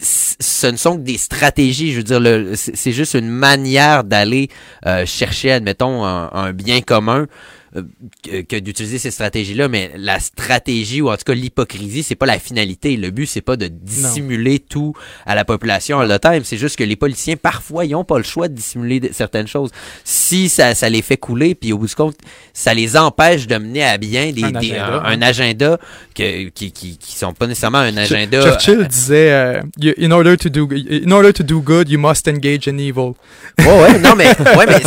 ce 0.00 0.66
ne 0.66 0.76
sont 0.76 0.96
que 0.96 1.02
des 1.02 1.18
stratégies. 1.18 1.92
Je 1.92 1.98
veux 1.98 2.02
dire, 2.02 2.56
c'est 2.56 2.92
juste 2.92 3.14
une 3.14 3.28
manière 3.28 4.04
d'aller 4.04 4.48
euh, 4.86 5.04
chercher, 5.06 5.52
admettons, 5.52 6.04
un, 6.04 6.52
bien 6.52 6.80
commun 6.80 7.26
que, 7.72 8.58
d'utiliser 8.58 8.98
ces 8.98 9.10
stratégies-là, 9.10 9.68
mais 9.68 9.92
la 9.96 10.18
stratégie 10.18 11.00
ou 11.00 11.10
en 11.10 11.16
tout 11.16 11.24
cas 11.24 11.34
l'hypocrisie, 11.34 12.02
c'est 12.02 12.16
pas 12.16 12.26
la 12.26 12.38
finalité. 12.38 12.96
Le 12.96 13.10
but, 13.10 13.26
c'est 13.26 13.40
pas 13.40 13.56
de 13.56 13.68
dissimuler 13.68 14.58
tout 14.58 14.94
à 15.24 15.34
la 15.34 15.44
population 15.44 16.00
à 16.00 16.06
le 16.06 16.18
time. 16.18 16.42
C'est 16.44 16.56
juste 16.56 16.76
que 16.76 16.84
les 16.84 16.96
policiers, 16.96 17.36
parfois, 17.36 17.84
ils 17.84 17.94
ont 17.94 18.04
pas 18.04 18.18
le 18.18 18.24
choix 18.24 18.48
de 18.48 18.54
dissimuler 18.54 19.10
certaines 19.12 19.46
choses. 19.46 19.70
Si 20.04 20.48
ça, 20.48 20.74
ça 20.74 20.88
les 20.88 21.02
fait 21.02 21.16
couler, 21.16 21.54
puis 21.54 21.72
au 21.72 21.78
bout 21.78 21.86
du 21.86 21.94
compte, 21.94 22.16
ça 22.52 22.74
les 22.74 22.96
empêche 22.96 23.46
de 23.46 23.56
mener 23.56 23.84
à 23.84 23.98
bien 23.98 24.32
des, 24.32 24.42
un, 24.44 25.22
agenda, 25.22 25.78
que, 26.14 26.48
qui, 26.48 26.72
qui, 26.72 26.98
qui 26.98 27.16
sont 27.16 27.32
pas 27.32 27.46
nécessairement 27.46 27.78
un 27.78 27.96
agenda. 27.96 28.42
Churchill 28.42 28.88
disait, 28.88 29.30
euh, 29.32 29.60
in 29.98 30.10
order 30.10 30.36
to 30.36 30.48
do, 30.48 30.68
in 30.72 31.10
order 31.12 31.32
to 31.32 31.42
do 31.42 31.60
good, 31.60 31.88
you 31.88 31.98
must 32.00 32.26
engage 32.26 32.66
in 32.66 32.78
evil. 32.78 33.12
Ouais, 33.58 33.80
ouais, 33.80 33.98
non, 33.98 34.14
mais, 34.16 34.28
ouais, 34.56 34.66
mais 34.66 34.82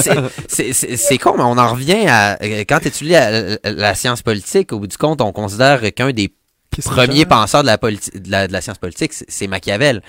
c'est 0.48 1.18
con, 1.18 1.36
mais 1.38 1.44
on 1.44 1.58
en 1.58 1.74
revient 1.74 2.08
à, 2.08 2.38
quand 2.68 2.73
tu 2.80 2.88
étudies 2.88 3.12
la, 3.12 3.58
la, 3.64 3.96
science 3.96 4.22
politique, 4.22 4.72
au 4.74 4.80
bout 4.80 4.88
du 4.88 4.98
compte, 4.98 5.22
on 5.22 5.32
considère 5.32 5.82
qu'un 5.94 6.12
des 6.12 6.34
premiers 6.82 7.26
penseurs 7.26 7.64
de 7.64 7.68
la, 7.68 7.78
de 7.78 8.52
la, 8.52 8.62
science 8.62 8.78
politique, 8.78 9.14
c'est 9.14 9.48
Machiavel. 9.48 10.02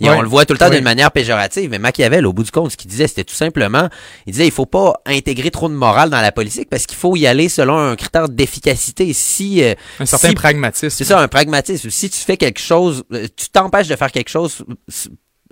Et 0.00 0.08
on 0.08 0.20
le 0.20 0.28
voit 0.28 0.44
tout 0.44 0.52
le 0.52 0.58
temps 0.58 0.70
d'une 0.70 0.84
manière 0.84 1.10
péjorative, 1.10 1.70
mais 1.70 1.78
Machiavel, 1.78 2.26
au 2.26 2.32
bout 2.32 2.42
du 2.42 2.50
compte, 2.50 2.70
ce 2.72 2.76
qu'il 2.76 2.90
disait, 2.90 3.06
c'était 3.06 3.24
tout 3.24 3.34
simplement, 3.34 3.88
il 4.26 4.32
disait, 4.32 4.46
il 4.46 4.52
faut 4.52 4.66
pas 4.66 5.00
intégrer 5.06 5.50
trop 5.50 5.68
de 5.68 5.74
morale 5.74 6.10
dans 6.10 6.20
la 6.20 6.32
politique 6.32 6.68
parce 6.68 6.86
qu'il 6.86 6.98
faut 6.98 7.16
y 7.16 7.26
aller 7.26 7.48
selon 7.48 7.78
un 7.78 7.96
critère 7.96 8.28
d'efficacité. 8.28 9.12
Si 9.12 9.62
euh, 9.62 9.74
un 10.00 10.06
certain 10.06 10.32
pragmatisme. 10.32 10.90
C'est 10.90 11.04
ça, 11.04 11.20
un 11.20 11.28
pragmatisme. 11.28 11.90
Si 11.90 12.10
tu 12.10 12.18
fais 12.18 12.36
quelque 12.36 12.60
chose, 12.60 13.04
euh, 13.12 13.26
tu 13.36 13.48
t'empêches 13.50 13.88
de 13.88 13.96
faire 13.96 14.12
quelque 14.12 14.30
chose 14.30 14.64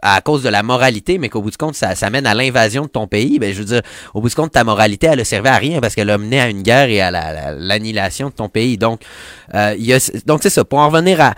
à 0.03 0.21
cause 0.21 0.43
de 0.43 0.49
la 0.49 0.63
moralité, 0.63 1.19
mais 1.19 1.29
qu'au 1.29 1.43
bout 1.43 1.51
du 1.51 1.57
compte, 1.57 1.75
ça, 1.75 1.95
ça 1.95 2.11
mène 2.11 2.27
à 2.27 2.35
l'invasion 2.35 2.83
de 2.83 2.89
ton 2.89 3.07
pays, 3.07 3.39
ben, 3.39 3.53
je 3.53 3.59
veux 3.59 3.65
dire, 3.65 3.83
au 4.15 4.21
bout 4.21 4.29
du 4.29 4.35
compte, 4.35 4.53
ta 4.53 4.65
moralité, 4.65 5.09
elle 5.09 5.19
ne 5.19 5.25
servait 5.25 5.49
à 5.49 5.57
rien 5.57 5.81
parce 5.81 5.95
qu'elle 5.95 6.11
a 6.11 6.19
mené 6.19 6.41
à 6.41 6.49
une 6.49 6.63
guerre 6.63 6.89
et 6.89 7.01
à 7.01 7.11
l'annihilation 7.55 8.29
de 8.29 8.35
ton 8.35 8.49
pays. 8.49 8.77
Donc, 8.77 9.01
euh, 9.55 9.75
a, 9.75 10.11
donc 10.27 10.41
c'est 10.43 10.51
ça. 10.51 10.65
Pour 10.65 10.81
en 10.81 10.89
revenir 10.89 11.21
à, 11.21 11.35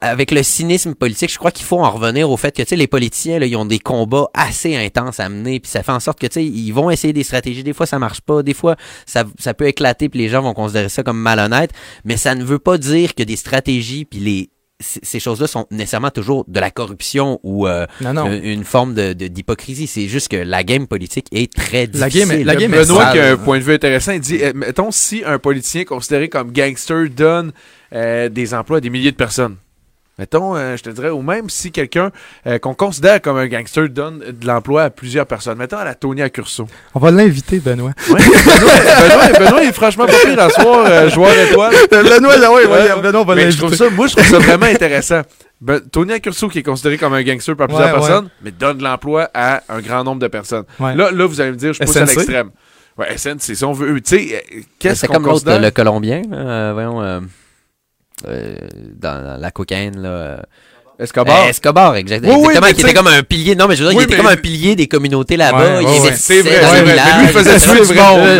avec 0.00 0.30
le 0.30 0.42
cynisme 0.42 0.94
politique, 0.94 1.32
je 1.32 1.38
crois 1.38 1.50
qu'il 1.50 1.66
faut 1.66 1.80
en 1.80 1.90
revenir 1.90 2.30
au 2.30 2.36
fait 2.36 2.54
que 2.54 2.62
tu 2.62 2.68
sais 2.68 2.76
les 2.76 2.86
politiciens 2.86 3.38
là, 3.38 3.46
ils 3.46 3.56
ont 3.56 3.64
des 3.64 3.78
combats 3.78 4.28
assez 4.34 4.76
intenses 4.76 5.20
à 5.20 5.28
mener 5.28 5.60
puis 5.60 5.70
ça 5.70 5.82
fait 5.82 5.92
en 5.92 6.00
sorte 6.00 6.18
que 6.20 6.26
tu 6.26 6.34
sais 6.34 6.44
ils 6.44 6.70
vont 6.70 6.90
essayer 6.90 7.12
des 7.12 7.24
stratégies, 7.24 7.64
des 7.64 7.72
fois 7.72 7.86
ça 7.86 7.98
marche 7.98 8.20
pas, 8.20 8.42
des 8.42 8.54
fois 8.54 8.76
ça, 9.06 9.24
ça 9.38 9.54
peut 9.54 9.66
éclater 9.66 10.08
puis 10.08 10.20
les 10.20 10.28
gens 10.28 10.42
vont 10.42 10.54
considérer 10.54 10.88
ça 10.88 11.02
comme 11.02 11.18
malhonnête, 11.18 11.72
mais 12.04 12.16
ça 12.16 12.34
ne 12.34 12.44
veut 12.44 12.58
pas 12.58 12.78
dire 12.78 13.14
que 13.14 13.22
des 13.22 13.36
stratégies 13.36 14.04
puis 14.04 14.20
les 14.20 14.50
ces 14.80 15.20
choses-là 15.20 15.46
sont 15.46 15.66
nécessairement 15.70 16.10
toujours 16.10 16.44
de 16.48 16.58
la 16.58 16.70
corruption 16.70 17.38
ou 17.42 17.66
euh, 17.66 17.86
Une, 18.00 18.64
forme 18.64 18.94
de, 18.94 19.12
d'hypocrisie. 19.12 19.86
C'est 19.86 20.08
juste 20.08 20.28
que 20.28 20.36
la 20.36 20.64
game 20.64 20.86
politique 20.86 21.26
est 21.32 21.52
très 21.52 21.86
difficile. 21.86 22.20
La 22.20 22.36
game, 22.36 22.44
la 22.44 22.56
game 22.56 22.70
Benoît 22.70 23.12
qui 23.12 23.18
a 23.18 23.32
un 23.32 23.36
point 23.36 23.58
de 23.58 23.64
vue 23.64 23.74
intéressant. 23.74 24.12
Il 24.12 24.20
dit, 24.20 24.38
eh, 24.40 24.52
mettons, 24.52 24.90
si 24.90 25.22
un 25.24 25.38
politicien 25.38 25.84
considéré 25.84 26.28
comme 26.28 26.52
gangster 26.52 27.08
donne 27.10 27.52
euh, 27.94 28.28
des 28.28 28.54
emplois 28.54 28.78
à 28.78 28.80
des 28.80 28.90
milliers 28.90 29.12
de 29.12 29.16
personnes, 29.16 29.56
Mettons, 30.20 30.54
euh, 30.54 30.76
je 30.76 30.82
te 30.82 30.90
dirais, 30.90 31.08
ou 31.08 31.22
même 31.22 31.48
si 31.48 31.72
quelqu'un 31.72 32.10
euh, 32.46 32.58
qu'on 32.58 32.74
considère 32.74 33.22
comme 33.22 33.38
un 33.38 33.46
gangster 33.46 33.88
donne 33.88 34.18
de 34.18 34.46
l'emploi 34.46 34.82
à 34.82 34.90
plusieurs 34.90 35.24
personnes. 35.24 35.56
Mettons 35.56 35.78
à 35.78 35.84
la 35.84 35.94
Tony 35.94 36.20
Accurso. 36.20 36.66
On 36.94 37.00
va 37.00 37.10
l'inviter, 37.10 37.58
Benoît. 37.58 37.92
Ouais, 38.10 38.20
Benoît, 38.20 39.38
Benoît, 39.38 39.64
est 39.64 39.72
franchement 39.72 40.04
pas 40.04 40.12
pire 40.22 40.38
à 40.38 40.50
soir, 40.50 40.84
euh, 40.86 41.08
joueur 41.08 41.32
étoile. 41.38 41.74
Benoît, 41.90 42.36
là, 42.36 42.52
ouais, 42.52 42.66
Benoît, 43.02 43.22
on 43.22 43.24
va 43.24 43.34
l'inviter. 43.34 43.62
Moi, 43.92 44.08
je 44.08 44.12
trouve 44.14 44.28
ça 44.28 44.38
vraiment 44.40 44.66
intéressant. 44.66 45.22
Ben, 45.58 45.80
Tony 45.80 46.12
Accurso, 46.12 46.50
qui 46.50 46.58
est 46.58 46.62
considéré 46.62 46.98
comme 46.98 47.14
un 47.14 47.22
gangster 47.22 47.56
par 47.56 47.68
plusieurs 47.68 47.90
personnes, 47.90 48.28
mais 48.42 48.50
donne 48.50 48.76
de 48.76 48.84
l'emploi 48.84 49.30
à 49.32 49.62
un 49.70 49.80
grand 49.80 50.04
nombre 50.04 50.20
de 50.20 50.28
personnes. 50.28 50.64
Là, 50.78 51.10
là, 51.10 51.26
vous 51.26 51.40
allez 51.40 51.52
me 51.52 51.56
dire, 51.56 51.72
je 51.72 51.78
pousse 51.82 51.96
à 51.96 52.04
l'extrême. 52.04 52.50
Ouais, 52.98 53.16
SN, 53.16 53.36
c'est 53.38 53.54
si 53.54 53.64
on 53.64 53.72
veut. 53.72 53.98
Tu 54.02 54.18
sais, 54.18 54.44
qu'est-ce 54.78 55.06
qu'on 55.06 55.22
considère... 55.22 55.54
comme 55.54 55.62
le 55.62 55.70
Colombien, 55.70 56.20
voyons... 56.74 57.22
Euh, 58.26 58.54
dans 58.96 59.40
la 59.40 59.50
cocaïne, 59.50 60.00
là. 60.00 60.44
Escobar. 61.00 61.44
Euh, 61.44 61.48
Escobar, 61.48 61.96
exactement. 61.96 62.34
Oui, 62.34 62.48
exactement 62.48 62.74
qui 62.74 62.80
était 62.82 62.94
comme 62.94 63.06
un 63.06 63.22
pilier. 63.22 63.54
Non, 63.54 63.66
mais 63.68 63.76
je 63.76 63.84
veux 63.84 63.90
dire, 63.90 64.00
il 64.00 64.04
était 64.04 64.16
comme 64.16 64.26
un 64.26 64.36
pilier 64.36 64.76
des 64.76 64.86
communautés 64.86 65.36
là-bas. 65.36 65.80
il 65.82 65.88
était 65.88 66.16
c'est 66.16 66.42
vrai, 66.42 66.60
dans 66.60 66.74
les 66.74 66.82
villages. 66.82 67.06
Mais 67.06 67.22
lui, 67.22 67.28
il 67.28 67.38
faisait 67.38 67.58
tuer 67.58 67.86
du. 67.86 67.94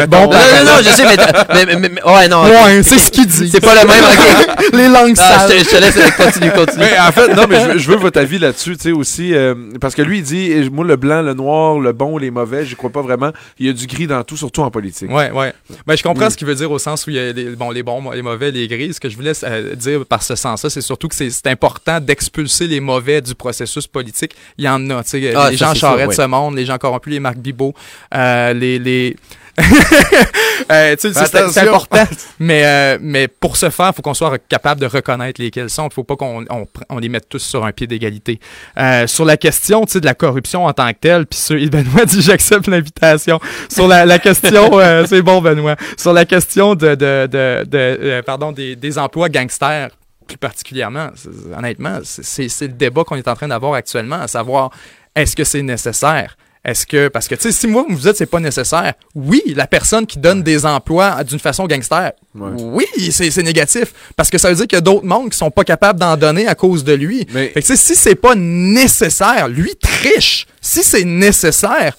Bon, 0.08 0.20
non, 0.20 0.30
non, 0.30 0.64
non, 0.64 0.72
je 0.82 0.90
sais, 0.90 1.04
mais, 1.04 1.66
mais, 1.66 1.88
mais 1.88 2.02
ouais, 2.02 2.28
non. 2.28 2.42
Ouais, 2.42 2.82
c'est 2.82 2.98
ce 2.98 3.10
qu'il 3.10 3.26
dit. 3.26 3.50
C'est 3.50 3.60
pas 3.60 3.74
le 3.74 3.88
même. 3.88 4.04
Okay. 4.04 4.76
les 4.76 4.88
langues 4.88 5.14
ah, 5.18 5.48
sales. 5.48 5.58
Je, 5.58 5.64
te, 5.64 5.64
je 5.64 5.70
te 5.70 5.76
laisse 5.76 6.16
continuer, 6.16 6.50
continuer. 6.50 6.86
Mais 6.90 6.98
en 6.98 7.12
fait, 7.12 7.34
non, 7.34 7.44
mais 7.48 7.78
je, 7.78 7.90
veux 7.90 7.96
votre 7.96 8.20
avis 8.20 8.38
là-dessus, 8.38 8.76
tu 8.76 8.82
sais, 8.82 8.92
aussi. 8.92 9.34
Euh, 9.34 9.54
parce 9.80 9.94
que 9.94 10.02
lui, 10.02 10.18
il 10.18 10.24
dit, 10.24 10.68
moi, 10.70 10.84
le 10.84 10.96
blanc, 10.96 11.22
le 11.22 11.34
noir, 11.34 11.78
le 11.78 11.92
bon, 11.92 12.18
les 12.18 12.30
mauvais, 12.30 12.66
je 12.66 12.76
crois 12.76 12.90
pas 12.90 13.02
vraiment. 13.02 13.30
Il 13.58 13.66
y 13.66 13.70
a 13.70 13.72
du 13.72 13.86
gris 13.86 14.06
dans 14.06 14.22
tout, 14.22 14.36
surtout 14.36 14.62
en 14.62 14.70
politique. 14.70 15.10
Ouais, 15.10 15.30
ouais. 15.30 15.54
Ben, 15.86 15.96
je 15.96 16.02
comprends 16.02 16.28
ce 16.28 16.36
qu'il 16.36 16.46
veut 16.46 16.54
dire 16.54 16.70
au 16.70 16.78
sens 16.78 17.06
où 17.06 17.10
il 17.10 17.16
y 17.16 17.18
a 17.18 17.32
les, 17.32 17.44
bon, 17.56 17.70
les 17.70 17.82
bons, 17.82 18.10
les 18.10 18.22
mauvais, 18.22 18.50
les 18.50 18.68
gris. 18.68 18.92
Ce 18.92 19.00
que 19.00 19.08
je 19.08 19.16
voulais 19.16 19.32
dire 19.76 20.04
par 20.04 20.22
ce 20.22 20.36
sens-là, 20.36 20.68
c'est 20.68 20.80
surtout 20.80 21.08
que 21.08 21.14
c'est 21.14 21.46
important 21.46 22.00
d'expulser 22.00 22.49
expulser 22.50 22.66
les 22.66 22.80
mauvais 22.80 23.20
du 23.20 23.34
processus 23.34 23.86
politique, 23.86 24.34
il 24.58 24.64
y 24.64 24.68
en 24.68 24.90
a. 24.90 25.02
Ah, 25.36 25.50
les 25.50 25.56
gens 25.56 25.74
Charest 25.74 26.10
de 26.10 26.14
ce 26.14 26.26
monde, 26.26 26.56
les 26.56 26.66
gens 26.66 26.78
corrompus, 26.78 27.12
les 27.12 27.20
Marc 27.20 27.38
Bibot, 27.38 27.74
euh, 28.14 28.52
les, 28.52 28.78
les 28.78 29.16
euh, 30.72 30.96
c'est 30.98 31.58
important. 31.58 32.04
mais, 32.38 32.64
euh, 32.64 32.98
mais 33.00 33.28
pour 33.28 33.56
ce 33.56 33.68
faire, 33.68 33.88
il 33.88 33.94
faut 33.94 34.02
qu'on 34.02 34.14
soit 34.14 34.38
capable 34.48 34.80
de 34.80 34.86
reconnaître 34.86 35.40
lesquels 35.40 35.68
sont. 35.68 35.82
Il 35.82 35.86
ne 35.88 35.92
faut 35.92 36.04
pas 36.04 36.16
qu'on 36.16 36.44
on, 36.88 36.98
les 36.98 37.08
mette 37.08 37.28
tous 37.28 37.40
sur 37.40 37.64
un 37.64 37.72
pied 37.72 37.86
d'égalité. 37.86 38.40
Euh, 38.78 39.06
sur 39.06 39.24
la 39.24 39.36
question 39.36 39.84
de 39.84 40.04
la 40.04 40.14
corruption 40.14 40.64
en 40.66 40.72
tant 40.72 40.90
que 40.92 40.98
telle, 41.00 41.26
puis 41.26 41.68
Benoît 41.70 42.06
dit 42.06 42.22
j'accepte 42.22 42.68
l'invitation. 42.68 43.38
Sur 43.68 43.86
la, 43.86 44.06
la 44.06 44.18
question, 44.18 44.70
c'est 45.06 45.22
bon 45.22 45.42
Benoît. 45.42 45.76
Sur 45.96 46.12
la 46.12 46.24
question 46.24 46.74
de, 46.74 46.94
de, 46.94 47.26
de, 47.26 47.64
de 47.64 48.20
pardon, 48.24 48.52
des, 48.52 48.76
des 48.76 48.98
emplois 48.98 49.28
gangsters 49.28 49.90
plus 50.30 50.38
particulièrement, 50.38 51.08
honnêtement, 51.56 51.98
c'est 52.04 52.60
le 52.60 52.68
débat 52.68 53.04
qu'on 53.04 53.16
est 53.16 53.26
en 53.26 53.34
train 53.34 53.48
d'avoir 53.48 53.74
actuellement, 53.74 54.20
à 54.20 54.28
savoir 54.28 54.70
est-ce 55.16 55.34
que 55.34 55.44
c'est 55.44 55.62
nécessaire? 55.62 56.36
Est-ce 56.64 56.86
que, 56.86 57.08
parce 57.08 57.26
que, 57.26 57.34
tu 57.34 57.42
sais, 57.42 57.52
si 57.52 57.66
moi, 57.66 57.86
vous 57.88 57.96
dites 57.96 58.16
c'est 58.16 58.26
pas 58.26 58.38
nécessaire, 58.38 58.92
oui, 59.14 59.42
la 59.56 59.66
personne 59.66 60.06
qui 60.06 60.18
donne 60.18 60.42
des 60.42 60.66
emplois 60.66 61.24
d'une 61.24 61.38
façon 61.38 61.66
gangster, 61.66 62.12
oui, 62.34 62.86
c'est 63.10 63.42
négatif. 63.42 63.92
Parce 64.14 64.30
que 64.30 64.38
ça 64.38 64.50
veut 64.50 64.54
dire 64.54 64.66
qu'il 64.66 64.76
y 64.76 64.78
a 64.78 64.82
d'autres 64.82 65.06
mondes 65.06 65.30
qui 65.30 65.38
sont 65.38 65.50
pas 65.50 65.64
capables 65.64 65.98
d'en 65.98 66.16
donner 66.16 66.46
à 66.46 66.54
cause 66.54 66.84
de 66.84 66.92
lui. 66.92 67.26
Mais... 67.32 67.48
Fait 67.48 67.62
que, 67.62 67.76
si 67.76 67.96
c'est 67.96 68.14
pas 68.14 68.34
nécessaire, 68.36 69.48
lui 69.48 69.74
triche. 69.74 70.46
Si 70.60 70.82
c'est 70.82 71.04
nécessaire, 71.04 71.96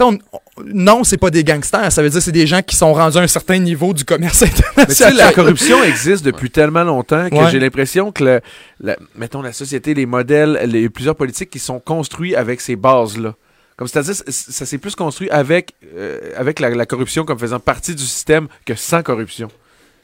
on, 0.00 0.18
non, 0.66 1.02
c'est 1.02 1.16
pas 1.16 1.30
des 1.30 1.44
gangsters. 1.44 1.90
Ça 1.90 2.02
veut 2.02 2.10
dire 2.10 2.18
que 2.18 2.24
c'est 2.24 2.30
des 2.30 2.46
gens 2.46 2.60
qui 2.60 2.76
sont 2.76 2.92
rendus 2.92 3.16
à 3.16 3.22
un 3.22 3.26
certain 3.26 3.58
niveau 3.58 3.94
du 3.94 4.04
commerce 4.04 4.42
international. 4.76 5.16
la 5.16 5.32
corruption 5.32 5.82
existe 5.82 6.24
depuis 6.24 6.50
tellement 6.50 6.84
longtemps 6.84 7.30
que 7.30 7.48
j'ai 7.50 7.58
l'impression 7.58 8.12
que, 8.12 8.40
le, 8.80 8.96
mettons, 9.16 9.40
la 9.40 9.52
société, 9.52 9.94
les 9.94 10.06
modèles, 10.06 10.60
les 10.66 10.88
plusieurs 10.90 11.16
politiques 11.16 11.50
qui 11.50 11.58
sont 11.58 11.80
construits 11.80 12.36
avec 12.36 12.60
ces 12.60 12.76
bases-là. 12.76 13.34
Comme 13.76 13.88
c'est-à-dire, 13.88 14.14
ça 14.28 14.66
s'est 14.66 14.78
plus 14.78 14.94
construit 14.94 15.30
avec, 15.30 15.74
euh, 15.96 16.18
avec 16.36 16.60
la, 16.60 16.86
corruption 16.86 17.24
comme 17.24 17.38
faisant 17.38 17.58
partie 17.58 17.94
du 17.94 18.04
système 18.04 18.46
que 18.66 18.74
sans 18.74 19.02
corruption. 19.02 19.48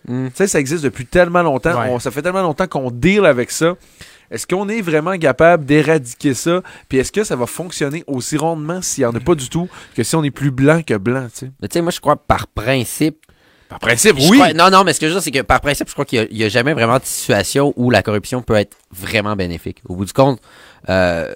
Hmm. 0.09 0.29
Tu 0.29 0.37
sais, 0.37 0.47
ça 0.47 0.61
existe 0.61 0.83
depuis 0.83 1.05
tellement 1.05 1.43
longtemps. 1.43 1.99
ça 1.99 2.11
fait 2.11 2.23
tellement 2.23 2.43
longtemps 2.43 2.67
qu'on 2.67 2.91
deal 2.91 3.27
avec 3.27 3.51
ça. 3.51 3.77
Est-ce 4.31 4.47
qu'on 4.47 4.69
est 4.69 4.81
vraiment 4.81 5.17
capable 5.19 5.65
d'éradiquer 5.65 6.35
ça? 6.35 6.63
Puis 6.89 6.99
est-ce 6.99 7.13
que 7.13 7.25
ça 7.25 7.37
va 7.37 7.47
fonctionner 7.47 8.05
aussi 8.07 8.37
rondement 8.37 8.83
s'il 8.83 9.03
n'y 9.03 9.07
en 9.07 9.15
a 9.15 9.21
pas 9.21 9.35
du 9.35 9.49
tout 9.49 9.69
que 9.95 10.03
si 10.03 10.15
on 10.17 10.25
est 10.25 10.31
plus 10.31 10.51
blanc 10.51 10.83
que 10.83 10.95
blanc? 10.95 11.29
Tu 11.35 11.51
sais, 11.71 11.81
moi, 11.81 11.91
je 11.91 12.01
crois 12.01 12.17
par 12.17 12.47
principe, 12.49 13.25
par 13.69 13.79
principe, 13.81 14.17
oui. 14.31 14.41
non, 14.55 14.71
non, 14.71 14.83
mais 14.83 14.95
ce 14.95 15.01
que 15.01 15.07
je 15.07 15.13
veux 15.13 15.21
dire, 15.21 15.23
c'est 15.23 15.31
que 15.31 15.43
par 15.43 15.61
principe, 15.61 15.89
je 15.89 15.93
crois 15.93 16.07
qu'il 16.07 16.27
n'y 16.33 16.43
a, 16.43 16.49
jamais 16.49 16.73
vraiment 16.73 16.99
de 16.99 17.05
situation 17.05 17.75
où 17.77 17.91
la 17.91 18.03
corruption 18.03 18.41
peut 18.41 18.55
être 18.55 18.77
vraiment 18.91 19.37
bénéfique. 19.37 19.83
Au 19.87 19.95
bout 19.95 20.07
du 20.07 20.13
compte, 20.15 20.41
euh, 20.89 21.35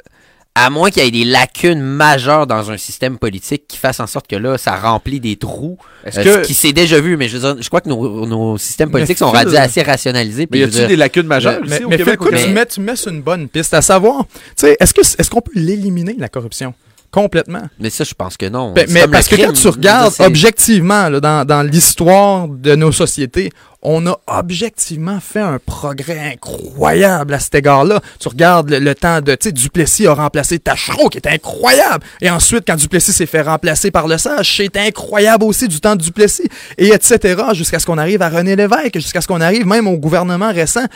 à 0.55 0.69
moins 0.69 0.91
qu'il 0.91 1.03
y 1.03 1.07
ait 1.07 1.11
des 1.11 1.25
lacunes 1.25 1.81
majeures 1.81 2.47
dans 2.47 2.71
un 2.71 2.77
système 2.77 3.17
politique 3.17 3.65
qui 3.67 3.79
fassent 3.79 4.01
en 4.01 4.07
sorte 4.07 4.27
que 4.27 4.37
là, 4.37 4.59
ça 4.59 4.77
remplit 4.77 5.19
des 5.19 5.37
trous. 5.37 5.79
Est-ce 6.05 6.21
euh, 6.21 6.25
que... 6.25 6.43
Ce 6.43 6.47
qui 6.47 6.55
s'est 6.55 6.75
déjà 6.75 7.01
vu, 7.01 7.17
mais 7.17 7.29
je, 7.29 7.39
je 7.39 7.69
crois 7.69 7.81
que 7.81 7.89
nos, 7.89 8.27
nos 8.27 8.59
systèmes 8.59 8.91
politiques 8.91 9.19
sont 9.19 9.31
radis 9.31 9.57
assez 9.57 9.83
rationalisés. 9.83 10.47
Mais 10.51 10.59
y 10.59 10.63
a-t-il 10.65 10.89
des 10.89 10.97
lacunes 10.97 11.27
majeures 11.27 11.61
mais, 11.67 11.81
mais, 11.81 11.97
mais 11.97 12.17
tu, 12.17 12.51
mets, 12.51 12.67
tu 12.67 12.81
mets 12.81 12.97
sur 12.97 13.11
une 13.11 13.23
bonne 13.23 13.49
piste, 13.49 13.73
à 13.73 13.81
savoir, 13.81 14.27
tu 14.27 14.67
sais, 14.67 14.77
est-ce 14.79 14.93
que 14.93 15.01
est-ce 15.01 15.31
qu'on 15.31 15.41
peut 15.41 15.53
l'éliminer, 15.55 16.17
la 16.19 16.29
corruption? 16.29 16.75
Complètement. 17.13 17.63
Mais 17.79 17.91
ça, 17.91 18.05
je 18.05 18.15
pense 18.15 18.39
que 18.39 18.47
non. 18.47 18.73
Ben, 18.73 18.87
mais 18.89 19.07
parce 19.07 19.29
que 19.29 19.37
quand 19.37 19.53
tu 19.53 19.69
regardes 19.69 20.15
objectivement 20.21 21.11
là, 21.11 21.21
dans, 21.21 21.45
dans 21.45 21.63
l'histoire 21.63 22.49
de 22.49 22.75
nos 22.75 22.91
sociétés, 22.91 23.53
on 23.83 24.07
a 24.07 24.19
objectivement 24.29 25.19
fait 25.21 25.41
un 25.41 25.59
progrès 25.59 26.33
incroyable 26.33 27.35
à 27.35 27.39
cet 27.41 27.57
égard-là. 27.57 28.01
Tu 28.19 28.29
regardes 28.29 28.71
le, 28.71 28.95
temps 28.95 29.21
de, 29.21 29.35
tu 29.35 29.49
sais, 29.49 29.53
Duplessis 29.53 30.07
a 30.07 30.15
remplacé 30.15 30.59
Tachereau, 30.59 31.09
qui 31.11 31.19
est 31.19 31.27
incroyable. 31.27 32.05
Et 32.23 32.31
ensuite, 32.31 32.63
quand 32.67 32.77
Duplessis 32.77 33.13
s'est 33.13 33.27
fait 33.27 33.43
remplacer 33.43 33.91
par 33.91 34.07
le 34.09 34.17
Sage, 34.17 34.57
c'est 34.57 34.77
incroyable 34.79 35.45
aussi 35.45 35.69
du 35.69 35.81
temps 35.81 35.97
de 35.97 36.03
Duplessis. 36.03 36.49
Et 36.79 36.89
etc. 36.89 37.43
jusqu'à 37.53 37.79
ce 37.79 37.85
qu'on 37.85 37.99
arrive 37.99 38.23
à 38.23 38.31
René 38.31 38.57
Lévesque, 38.57 38.95
jusqu'à 38.95 39.21
ce 39.21 39.27
qu'on 39.27 39.41
arrive 39.41 39.67
même 39.67 39.87
au 39.87 39.99
gouvernement 39.99 40.53
récent 40.53 40.87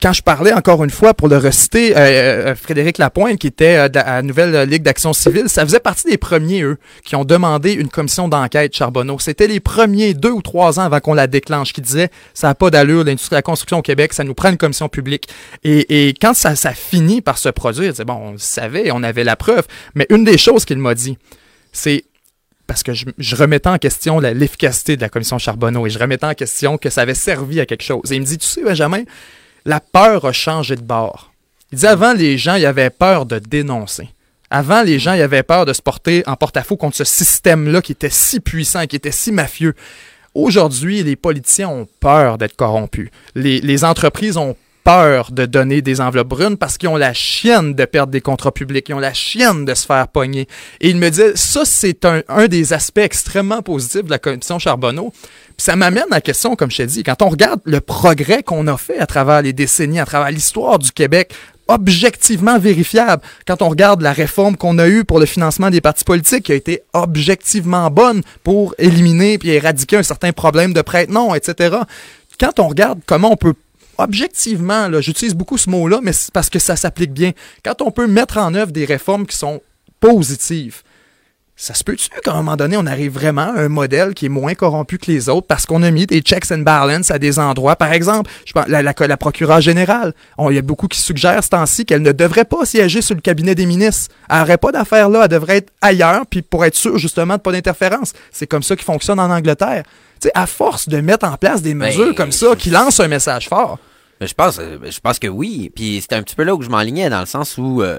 quand 0.00 0.12
je 0.12 0.22
parlais 0.22 0.52
encore 0.52 0.84
une 0.84 0.90
fois 0.90 1.14
pour 1.14 1.28
le 1.28 1.36
reciter, 1.36 1.96
euh, 1.96 2.00
euh, 2.00 2.54
Frédéric 2.54 2.98
Lapointe, 2.98 3.38
qui 3.38 3.48
était 3.48 3.76
euh, 3.76 4.00
à 4.00 4.16
la 4.16 4.22
Nouvelle 4.22 4.68
Ligue 4.68 4.82
d'Action 4.82 5.12
Civile, 5.12 5.48
ça 5.48 5.64
faisait 5.64 5.80
partie 5.80 6.08
des 6.08 6.16
premiers, 6.16 6.62
eux, 6.62 6.78
qui 7.04 7.16
ont 7.16 7.24
demandé 7.24 7.72
une 7.72 7.88
commission 7.88 8.28
d'enquête 8.28 8.76
Charbonneau. 8.76 9.18
C'était 9.18 9.48
les 9.48 9.58
premiers 9.58 10.14
deux 10.14 10.30
ou 10.30 10.42
trois 10.42 10.78
ans 10.78 10.84
avant 10.84 11.00
qu'on 11.00 11.14
la 11.14 11.26
déclenche, 11.26 11.72
qui 11.72 11.80
disaient 11.80 12.10
ça 12.34 12.48
n'a 12.48 12.54
pas 12.54 12.70
d'allure, 12.70 13.04
l'industrie 13.04 13.30
de 13.30 13.36
la 13.36 13.42
construction 13.42 13.78
au 13.78 13.82
Québec, 13.82 14.12
ça 14.12 14.22
nous 14.22 14.34
prend 14.34 14.50
une 14.50 14.58
commission 14.58 14.88
publique. 14.88 15.28
Et, 15.64 16.14
quand 16.20 16.34
ça, 16.34 16.54
finit 16.74 17.20
par 17.20 17.38
se 17.38 17.48
produire, 17.48 17.92
bon, 18.06 18.14
on 18.14 18.32
le 18.32 18.38
savait, 18.38 18.90
on 18.92 19.02
avait 19.02 19.24
la 19.24 19.36
preuve, 19.36 19.66
mais 19.94 20.06
une 20.10 20.24
des 20.24 20.38
choses 20.38 20.64
qu'il 20.64 20.78
m'a 20.78 20.94
dit, 20.94 21.18
c'est 21.72 22.04
parce 22.66 22.82
que 22.82 22.92
je, 22.92 23.06
je, 23.16 23.34
remettais 23.34 23.68
en 23.68 23.78
question 23.78 24.20
l'efficacité 24.20 24.96
de 24.96 25.00
la 25.00 25.08
commission 25.08 25.38
Charbonneau 25.38 25.86
et 25.86 25.90
je 25.90 25.98
remettais 25.98 26.26
en 26.26 26.34
question 26.34 26.76
que 26.76 26.90
ça 26.90 27.00
avait 27.00 27.14
servi 27.14 27.60
à 27.60 27.66
quelque 27.66 27.82
chose. 27.82 28.12
Et 28.12 28.16
il 28.16 28.20
me 28.20 28.26
dit, 28.26 28.36
tu 28.36 28.46
sais, 28.46 28.62
Benjamin, 28.62 29.04
la 29.68 29.80
peur 29.80 30.24
a 30.24 30.32
changé 30.32 30.76
de 30.76 30.82
bord. 30.82 31.30
Il 31.72 31.78
dit 31.78 31.86
avant, 31.86 32.14
les 32.14 32.38
gens, 32.38 32.56
y 32.56 32.64
avaient 32.64 32.88
peur 32.88 33.26
de 33.26 33.38
dénoncer. 33.38 34.08
Avant, 34.48 34.82
les 34.82 34.98
gens, 34.98 35.12
y 35.12 35.20
avaient 35.20 35.42
peur 35.42 35.66
de 35.66 35.74
se 35.74 35.82
porter 35.82 36.22
en 36.26 36.36
porte-à-faux 36.36 36.78
contre 36.78 36.96
ce 36.96 37.04
système-là 37.04 37.82
qui 37.82 37.92
était 37.92 38.08
si 38.08 38.40
puissant, 38.40 38.86
qui 38.86 38.96
était 38.96 39.12
si 39.12 39.30
mafieux. 39.30 39.74
Aujourd'hui, 40.34 41.02
les 41.02 41.16
politiciens 41.16 41.68
ont 41.68 41.86
peur 42.00 42.38
d'être 42.38 42.56
corrompus. 42.56 43.10
Les, 43.34 43.60
les 43.60 43.84
entreprises 43.84 44.38
ont 44.38 44.56
de 44.88 45.44
donner 45.44 45.82
des 45.82 46.00
enveloppes 46.00 46.28
brunes 46.28 46.56
parce 46.56 46.78
qu'ils 46.78 46.88
ont 46.88 46.96
la 46.96 47.12
chienne 47.12 47.74
de 47.74 47.84
perdre 47.84 48.10
des 48.10 48.22
contrats 48.22 48.52
publics, 48.52 48.88
ils 48.88 48.94
ont 48.94 48.98
la 48.98 49.12
chienne 49.12 49.66
de 49.66 49.74
se 49.74 49.84
faire 49.84 50.08
pogner. 50.08 50.48
Et 50.80 50.88
il 50.88 50.96
me 50.96 51.10
dit, 51.10 51.20
ça, 51.34 51.66
c'est 51.66 52.06
un, 52.06 52.22
un, 52.28 52.48
des 52.48 52.72
aspects 52.72 52.96
extrêmement 52.96 53.60
positifs 53.60 54.04
de 54.04 54.10
la 54.10 54.18
commission 54.18 54.58
Charbonneau. 54.58 55.10
Puis 55.10 55.56
ça 55.58 55.76
m'amène 55.76 56.04
à 56.10 56.14
la 56.14 56.20
question, 56.22 56.56
comme 56.56 56.70
je 56.70 56.78
t'ai 56.78 56.86
dit, 56.86 57.02
quand 57.02 57.20
on 57.20 57.28
regarde 57.28 57.60
le 57.64 57.82
progrès 57.82 58.42
qu'on 58.42 58.66
a 58.66 58.78
fait 58.78 58.98
à 58.98 59.04
travers 59.04 59.42
les 59.42 59.52
décennies, 59.52 60.00
à 60.00 60.06
travers 60.06 60.30
l'histoire 60.30 60.78
du 60.78 60.90
Québec, 60.90 61.34
objectivement 61.66 62.58
vérifiable. 62.58 63.20
Quand 63.46 63.60
on 63.60 63.68
regarde 63.68 64.00
la 64.00 64.14
réforme 64.14 64.56
qu'on 64.56 64.78
a 64.78 64.88
eue 64.88 65.04
pour 65.04 65.20
le 65.20 65.26
financement 65.26 65.68
des 65.68 65.82
partis 65.82 66.04
politiques, 66.04 66.44
qui 66.44 66.52
a 66.52 66.54
été 66.54 66.80
objectivement 66.94 67.90
bonne 67.90 68.22
pour 68.42 68.74
éliminer 68.78 69.36
puis 69.36 69.50
éradiquer 69.50 69.98
un 69.98 70.02
certain 70.02 70.32
problème 70.32 70.72
de 70.72 70.80
prête-non, 70.80 71.34
etc. 71.34 71.76
Quand 72.40 72.58
on 72.58 72.68
regarde 72.68 73.00
comment 73.04 73.32
on 73.32 73.36
peut 73.36 73.52
objectivement, 73.98 74.88
j'utilise 75.00 75.34
beaucoup 75.34 75.58
ce 75.58 75.68
mot-là, 75.68 76.00
mais 76.02 76.12
c'est 76.12 76.32
parce 76.32 76.50
que 76.50 76.58
ça 76.58 76.76
s'applique 76.76 77.12
bien. 77.12 77.32
Quand 77.64 77.82
on 77.82 77.90
peut 77.90 78.06
mettre 78.06 78.38
en 78.38 78.54
œuvre 78.54 78.72
des 78.72 78.84
réformes 78.84 79.26
qui 79.26 79.36
sont 79.36 79.60
positives, 80.00 80.82
ça 81.60 81.74
se 81.74 81.82
peut-tu 81.82 82.08
qu'à 82.22 82.32
un 82.32 82.36
moment 82.36 82.54
donné, 82.54 82.76
on 82.76 82.86
arrive 82.86 83.12
vraiment 83.12 83.52
à 83.52 83.62
un 83.62 83.68
modèle 83.68 84.14
qui 84.14 84.26
est 84.26 84.28
moins 84.28 84.54
corrompu 84.54 84.96
que 84.96 85.10
les 85.10 85.28
autres 85.28 85.48
parce 85.48 85.66
qu'on 85.66 85.82
a 85.82 85.90
mis 85.90 86.06
des 86.06 86.20
checks 86.20 86.52
and 86.52 86.58
balances 86.58 87.10
à 87.10 87.18
des 87.18 87.40
endroits? 87.40 87.74
Par 87.74 87.92
exemple, 87.92 88.30
je 88.46 88.52
la, 88.68 88.80
la, 88.80 89.16
procureure 89.16 89.60
générale, 89.60 90.14
il 90.38 90.54
y 90.54 90.58
a 90.58 90.62
beaucoup 90.62 90.86
qui 90.86 91.00
suggèrent 91.00 91.42
ce 91.42 91.48
temps-ci 91.48 91.84
qu'elle 91.84 92.02
ne 92.02 92.12
devrait 92.12 92.44
pas 92.44 92.64
siéger 92.64 93.02
sur 93.02 93.16
le 93.16 93.20
cabinet 93.20 93.56
des 93.56 93.66
ministres. 93.66 94.14
Elle 94.30 94.38
n'aurait 94.38 94.58
pas 94.58 94.70
d'affaires 94.70 95.08
là, 95.08 95.22
elle 95.24 95.28
devrait 95.28 95.56
être 95.56 95.72
ailleurs, 95.80 96.26
puis 96.30 96.42
pour 96.42 96.64
être 96.64 96.76
sûre 96.76 96.96
justement 96.96 97.34
de 97.34 97.40
pas 97.40 97.50
d'interférence. 97.50 98.12
C'est 98.30 98.46
comme 98.46 98.62
ça 98.62 98.76
qui 98.76 98.84
fonctionne 98.84 99.18
en 99.18 99.28
Angleterre. 99.28 99.82
Sais, 100.22 100.32
à 100.34 100.46
force 100.46 100.88
de 100.88 101.00
mettre 101.00 101.26
en 101.26 101.36
place 101.36 101.62
des 101.62 101.74
mesures 101.74 102.08
ben, 102.08 102.14
comme 102.14 102.32
ça 102.32 102.54
qui 102.56 102.70
lancent 102.70 103.00
un 103.00 103.08
message 103.08 103.48
fort. 103.48 103.78
je 104.20 104.32
pense, 104.34 104.58
euh, 104.58 104.78
je 104.90 105.00
pense 105.00 105.18
que 105.18 105.28
oui. 105.28 105.70
Puis 105.74 106.00
c'est 106.00 106.16
un 106.16 106.22
petit 106.22 106.34
peu 106.34 106.44
là 106.44 106.54
où 106.54 106.62
je 106.62 106.68
m'enlignais 106.68 107.10
dans 107.10 107.20
le 107.20 107.26
sens 107.26 107.56
où 107.58 107.82
euh, 107.82 107.98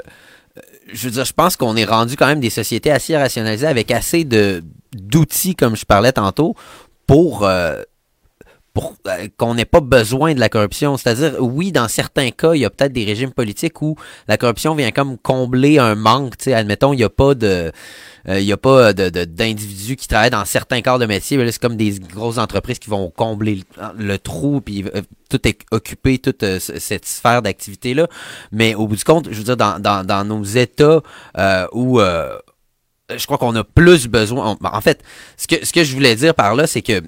je 0.91 1.05
veux 1.05 1.11
dire, 1.11 1.25
je 1.25 1.33
pense 1.33 1.55
qu'on 1.55 1.75
est 1.75 1.85
rendu 1.85 2.15
quand 2.15 2.27
même 2.27 2.39
des 2.39 2.49
sociétés 2.49 2.91
assez 2.91 3.15
rationalisées 3.15 3.67
avec 3.67 3.91
assez 3.91 4.23
de 4.23 4.63
d'outils, 4.93 5.55
comme 5.55 5.75
je 5.75 5.85
parlais 5.85 6.11
tantôt, 6.11 6.55
pour 7.05 7.45
euh, 7.45 7.83
euh, 9.07 9.27
qu'on 9.37 9.55
n'ait 9.55 9.65
pas 9.65 9.79
besoin 9.79 10.33
de 10.33 10.39
la 10.39 10.49
corruption. 10.49 10.97
C'est-à-dire, 10.97 11.35
oui, 11.39 11.71
dans 11.71 11.87
certains 11.87 12.31
cas, 12.31 12.53
il 12.53 12.61
y 12.61 12.65
a 12.65 12.69
peut-être 12.69 12.93
des 12.93 13.05
régimes 13.05 13.31
politiques 13.31 13.81
où 13.81 13.95
la 14.27 14.37
corruption 14.37 14.75
vient 14.75 14.91
comme 14.91 15.17
combler 15.17 15.79
un 15.79 15.95
manque. 15.95 16.35
Admettons, 16.47 16.93
il 16.93 16.97
n'y 16.97 17.03
a 17.03 17.09
pas 17.09 17.35
de 17.35 17.71
euh, 18.27 18.39
il 18.39 18.45
y 18.45 18.51
a 18.51 18.57
pas 18.57 18.93
de, 18.93 19.09
d'individus 19.09 19.95
qui 19.95 20.07
travaillent 20.07 20.29
dans 20.29 20.45
certains 20.45 20.81
corps 20.81 20.99
de 20.99 21.05
métier. 21.05 21.39
C'est 21.51 21.61
comme 21.61 21.77
des 21.77 21.99
grosses 21.99 22.37
entreprises 22.37 22.79
qui 22.79 22.89
vont 22.89 23.09
combler 23.09 23.63
le, 23.97 24.17
trou, 24.17 24.61
puis 24.61 24.83
euh, 24.93 25.01
tout 25.29 25.47
est 25.47 25.59
occupé, 25.71 26.19
toute 26.19 26.43
cette 26.59 27.05
sphère 27.05 27.41
d'activité-là. 27.41 28.07
Mais 28.51 28.75
au 28.75 28.87
bout 28.87 28.95
du 28.95 29.03
compte, 29.03 29.29
je 29.31 29.37
veux 29.37 29.43
dire, 29.43 29.57
dans, 29.57 29.79
dans, 29.79 30.05
dans 30.05 30.25
nos 30.25 30.43
États 30.43 31.01
où 31.71 31.99
je 33.15 33.25
crois 33.25 33.37
qu'on 33.37 33.55
a 33.55 33.63
plus 33.63 34.07
besoin. 34.07 34.57
En 34.61 34.81
fait, 34.81 35.03
ce 35.37 35.47
que, 35.47 35.65
ce 35.65 35.73
que 35.73 35.83
je 35.83 35.93
voulais 35.93 36.15
dire 36.15 36.35
par 36.35 36.55
là, 36.55 36.67
c'est 36.67 36.81
que 36.81 37.01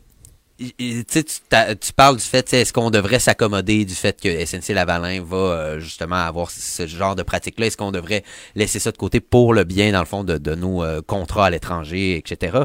tu, 0.77 1.03
tu 1.23 1.93
parles 1.95 2.17
du 2.17 2.23
fait, 2.23 2.53
est-ce 2.53 2.73
qu'on 2.73 2.91
devrait 2.91 3.19
s'accommoder 3.19 3.85
du 3.85 3.95
fait 3.95 4.19
que 4.19 4.45
SNC 4.45 4.73
Lavalin 4.73 5.21
va 5.23 5.37
euh, 5.37 5.79
justement 5.79 6.17
avoir 6.17 6.51
ce 6.51 6.87
genre 6.87 7.15
de 7.15 7.23
pratique-là? 7.23 7.67
Est-ce 7.67 7.77
qu'on 7.77 7.91
devrait 7.91 8.23
laisser 8.55 8.79
ça 8.79 8.91
de 8.91 8.97
côté 8.97 9.19
pour 9.19 9.53
le 9.53 9.63
bien, 9.63 9.91
dans 9.91 9.99
le 9.99 10.05
fond, 10.05 10.23
de, 10.23 10.37
de 10.37 10.55
nos 10.55 10.83
euh, 10.83 11.01
contrats 11.01 11.47
à 11.47 11.49
l'étranger, 11.49 12.17
etc.? 12.17 12.59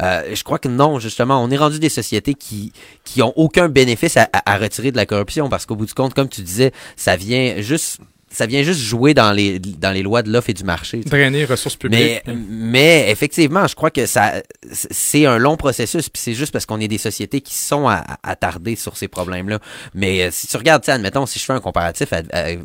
Euh, 0.00 0.34
je 0.34 0.44
crois 0.44 0.58
que 0.58 0.68
non, 0.68 0.98
justement, 0.98 1.42
on 1.42 1.50
est 1.50 1.56
rendu 1.56 1.78
des 1.78 1.88
sociétés 1.88 2.34
qui 2.34 2.72
qui 3.04 3.22
ont 3.22 3.32
aucun 3.36 3.68
bénéfice 3.68 4.16
à, 4.16 4.28
à 4.32 4.56
retirer 4.58 4.92
de 4.92 4.96
la 4.96 5.06
corruption 5.06 5.48
parce 5.48 5.66
qu'au 5.66 5.76
bout 5.76 5.86
du 5.86 5.94
compte, 5.94 6.14
comme 6.14 6.28
tu 6.28 6.42
disais, 6.42 6.72
ça 6.96 7.16
vient 7.16 7.60
juste 7.60 7.98
ça 8.32 8.46
vient 8.46 8.62
juste 8.62 8.80
jouer 8.80 9.14
dans 9.14 9.32
les 9.32 9.58
dans 9.58 9.90
les 9.90 10.02
lois 10.02 10.22
de 10.22 10.32
l'offre 10.32 10.50
et 10.50 10.54
du 10.54 10.64
marché. 10.64 11.00
Drainer 11.04 11.40
les 11.40 11.44
ressources 11.44 11.76
publiques. 11.76 12.22
Mais, 12.26 12.34
mais 12.48 13.10
effectivement, 13.10 13.66
je 13.66 13.74
crois 13.74 13.90
que 13.90 14.06
ça 14.06 14.42
c'est 14.72 15.26
un 15.26 15.38
long 15.38 15.56
processus, 15.56 16.08
puis 16.08 16.20
c'est 16.22 16.34
juste 16.34 16.52
parce 16.52 16.66
qu'on 16.66 16.80
est 16.80 16.88
des 16.88 16.98
sociétés 16.98 17.40
qui 17.40 17.54
sont 17.54 17.88
attardées 18.22 18.76
sur 18.76 18.96
ces 18.96 19.08
problèmes-là. 19.08 19.58
Mais 19.94 20.22
euh, 20.22 20.28
si 20.30 20.46
tu 20.46 20.56
regardes, 20.56 20.88
admettons, 20.88 21.26
si 21.26 21.38
je 21.38 21.44
fais 21.44 21.52
un 21.52 21.60
comparatif, 21.60 22.08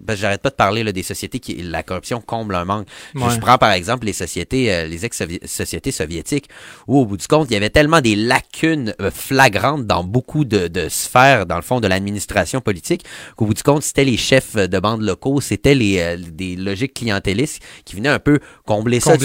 j'arrête 0.09 0.41
pas 0.41 0.49
de 0.49 0.55
parler 0.55 0.83
là, 0.83 0.91
des 0.91 1.03
sociétés 1.03 1.39
qui 1.39 1.55
la 1.55 1.83
corruption 1.83 2.21
comble 2.21 2.55
un 2.55 2.65
manque. 2.65 2.87
Je 3.13 3.39
prends 3.39 3.57
par 3.57 3.71
exemple 3.71 4.05
les 4.05 4.13
sociétés, 4.13 4.73
euh, 4.73 4.87
les 4.87 5.05
ex-sociétés 5.05 5.91
soviétiques, 5.91 6.49
où 6.87 6.99
au 6.99 7.05
bout 7.05 7.17
du 7.17 7.27
compte, 7.27 7.47
il 7.49 7.53
y 7.53 7.57
avait 7.57 7.69
tellement 7.69 8.01
des 8.01 8.15
lacunes 8.15 8.93
euh, 9.01 9.11
flagrantes 9.11 9.85
dans 9.85 10.03
beaucoup 10.03 10.45
de, 10.45 10.67
de 10.67 10.89
sphères, 10.89 11.45
dans 11.45 11.57
le 11.57 11.61
fond, 11.61 11.79
de 11.79 11.87
l'administration 11.87 12.61
politique, 12.61 13.03
qu'au 13.35 13.45
bout 13.45 13.53
du 13.53 13.63
compte, 13.63 13.83
c'était 13.83 14.05
les 14.05 14.17
chefs 14.17 14.55
de 14.55 14.79
bandes 14.79 15.01
locaux, 15.01 15.41
c'était 15.57 15.75
les 15.75 15.99
euh, 15.99 16.17
des 16.17 16.55
logiques 16.55 16.93
clientélistes 16.93 17.61
qui 17.83 17.95
venaient 17.95 18.09
un 18.09 18.19
peu 18.19 18.39
combler, 18.65 18.99
ça. 18.99 19.15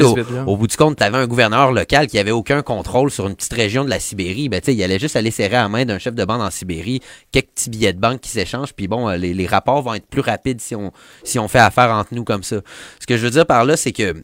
Au, 0.46 0.56
bout 0.56 0.66
du 0.66 0.76
compte, 0.76 0.96
tu 0.96 1.04
avais 1.04 1.18
un 1.18 1.26
gouverneur 1.26 1.72
local 1.72 2.06
qui 2.06 2.18
avait 2.18 2.30
aucun 2.30 2.62
contrôle 2.62 3.10
sur 3.10 3.28
une 3.28 3.36
petite 3.36 3.52
région 3.52 3.84
de 3.84 3.90
la 3.90 4.00
Sibérie. 4.00 4.48
Ben, 4.48 4.60
il 4.66 4.82
allait 4.82 4.98
juste 4.98 5.16
aller 5.16 5.30
serrer 5.30 5.56
à 5.56 5.62
la 5.62 5.68
main 5.68 5.84
d'un 5.84 5.98
chef 5.98 6.14
de 6.14 6.24
bande 6.24 6.40
en 6.40 6.50
Sibérie, 6.50 7.00
quelques 7.30 7.48
petits 7.48 7.70
billets 7.70 7.92
de 7.92 8.00
banque 8.00 8.20
qui 8.20 8.30
s'échangent, 8.30 8.72
puis 8.72 8.88
bon, 8.88 9.08
euh, 9.08 9.16
les, 9.16 9.34
les 9.34 9.46
rapports 9.46 9.82
vont 9.82 9.94
être 9.94 10.06
plus 10.06 10.22
rapides 10.22 10.60
si 10.60 10.74
on, 10.74 10.92
si 11.22 11.38
on 11.38 11.48
fait 11.48 11.58
affaire 11.58 11.90
entre 11.90 12.14
nous 12.14 12.24
comme 12.24 12.42
ça. 12.42 12.56
Ce 12.98 13.06
que 13.06 13.16
je 13.16 13.22
veux 13.22 13.30
dire 13.30 13.46
par 13.46 13.64
là, 13.64 13.76
c'est 13.76 13.92
que 13.92 14.14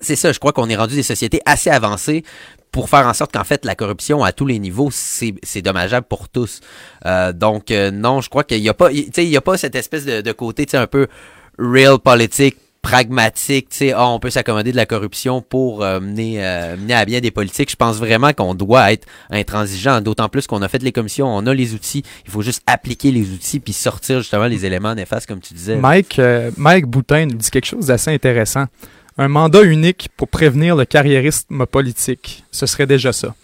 c'est 0.00 0.16
ça, 0.16 0.32
je 0.32 0.38
crois 0.38 0.52
qu'on 0.52 0.68
est 0.68 0.76
rendu 0.76 0.94
des 0.94 1.02
sociétés 1.02 1.40
assez 1.46 1.70
avancées 1.70 2.24
pour 2.72 2.88
faire 2.88 3.06
en 3.06 3.14
sorte 3.14 3.32
qu'en 3.32 3.44
fait 3.44 3.64
la 3.64 3.74
corruption 3.74 4.24
à 4.24 4.32
tous 4.32 4.46
les 4.46 4.58
niveaux 4.58 4.90
c'est 4.90 5.62
dommageable 5.62 6.06
pour 6.08 6.28
tous. 6.28 6.60
Euh, 7.06 7.32
donc 7.32 7.70
non, 7.70 8.20
je 8.20 8.28
crois 8.28 8.44
qu'il 8.44 8.60
n'y 8.60 8.68
a 8.68 8.74
pas, 8.74 8.90
il 8.90 9.24
y 9.24 9.36
a 9.36 9.40
pas 9.40 9.56
cette 9.56 9.76
espèce 9.76 10.04
de, 10.04 10.20
de 10.20 10.32
côté 10.32 10.66
un 10.74 10.86
peu 10.86 11.06
real 11.58 11.98
politique 11.98 12.56
pragmatique, 12.82 13.68
tu 13.70 13.76
sais, 13.76 13.92
ah, 13.92 14.08
on 14.08 14.18
peut 14.18 14.28
s'accommoder 14.28 14.72
de 14.72 14.76
la 14.76 14.86
corruption 14.86 15.40
pour 15.40 15.84
euh, 15.84 16.00
mener, 16.00 16.44
euh, 16.44 16.76
mener 16.76 16.94
à 16.94 17.04
bien 17.04 17.20
des 17.20 17.30
politiques. 17.30 17.70
Je 17.70 17.76
pense 17.76 17.96
vraiment 17.98 18.32
qu'on 18.32 18.54
doit 18.54 18.92
être 18.92 19.06
intransigeant, 19.30 20.00
d'autant 20.00 20.28
plus 20.28 20.48
qu'on 20.48 20.60
a 20.62 20.68
fait 20.68 20.82
les 20.82 20.90
commissions, 20.90 21.28
on 21.28 21.46
a 21.46 21.54
les 21.54 21.74
outils, 21.74 22.02
il 22.26 22.30
faut 22.30 22.42
juste 22.42 22.62
appliquer 22.66 23.12
les 23.12 23.30
outils 23.30 23.60
puis 23.60 23.72
sortir 23.72 24.18
justement 24.18 24.46
les 24.46 24.66
éléments 24.66 24.96
néfastes 24.96 25.28
comme 25.28 25.40
tu 25.40 25.54
disais. 25.54 25.76
Mike, 25.76 26.18
euh, 26.18 26.50
Mike 26.56 26.86
Boutin 26.86 27.26
nous 27.26 27.36
dit 27.36 27.50
quelque 27.50 27.66
chose 27.66 27.86
d'assez 27.86 28.10
intéressant. 28.10 28.66
Un 29.18 29.28
mandat 29.28 29.62
unique 29.62 30.08
pour 30.16 30.28
prévenir 30.28 30.74
le 30.76 30.84
carriérisme 30.84 31.66
politique, 31.66 32.44
ce 32.50 32.66
serait 32.66 32.86
déjà 32.86 33.12
ça. 33.12 33.34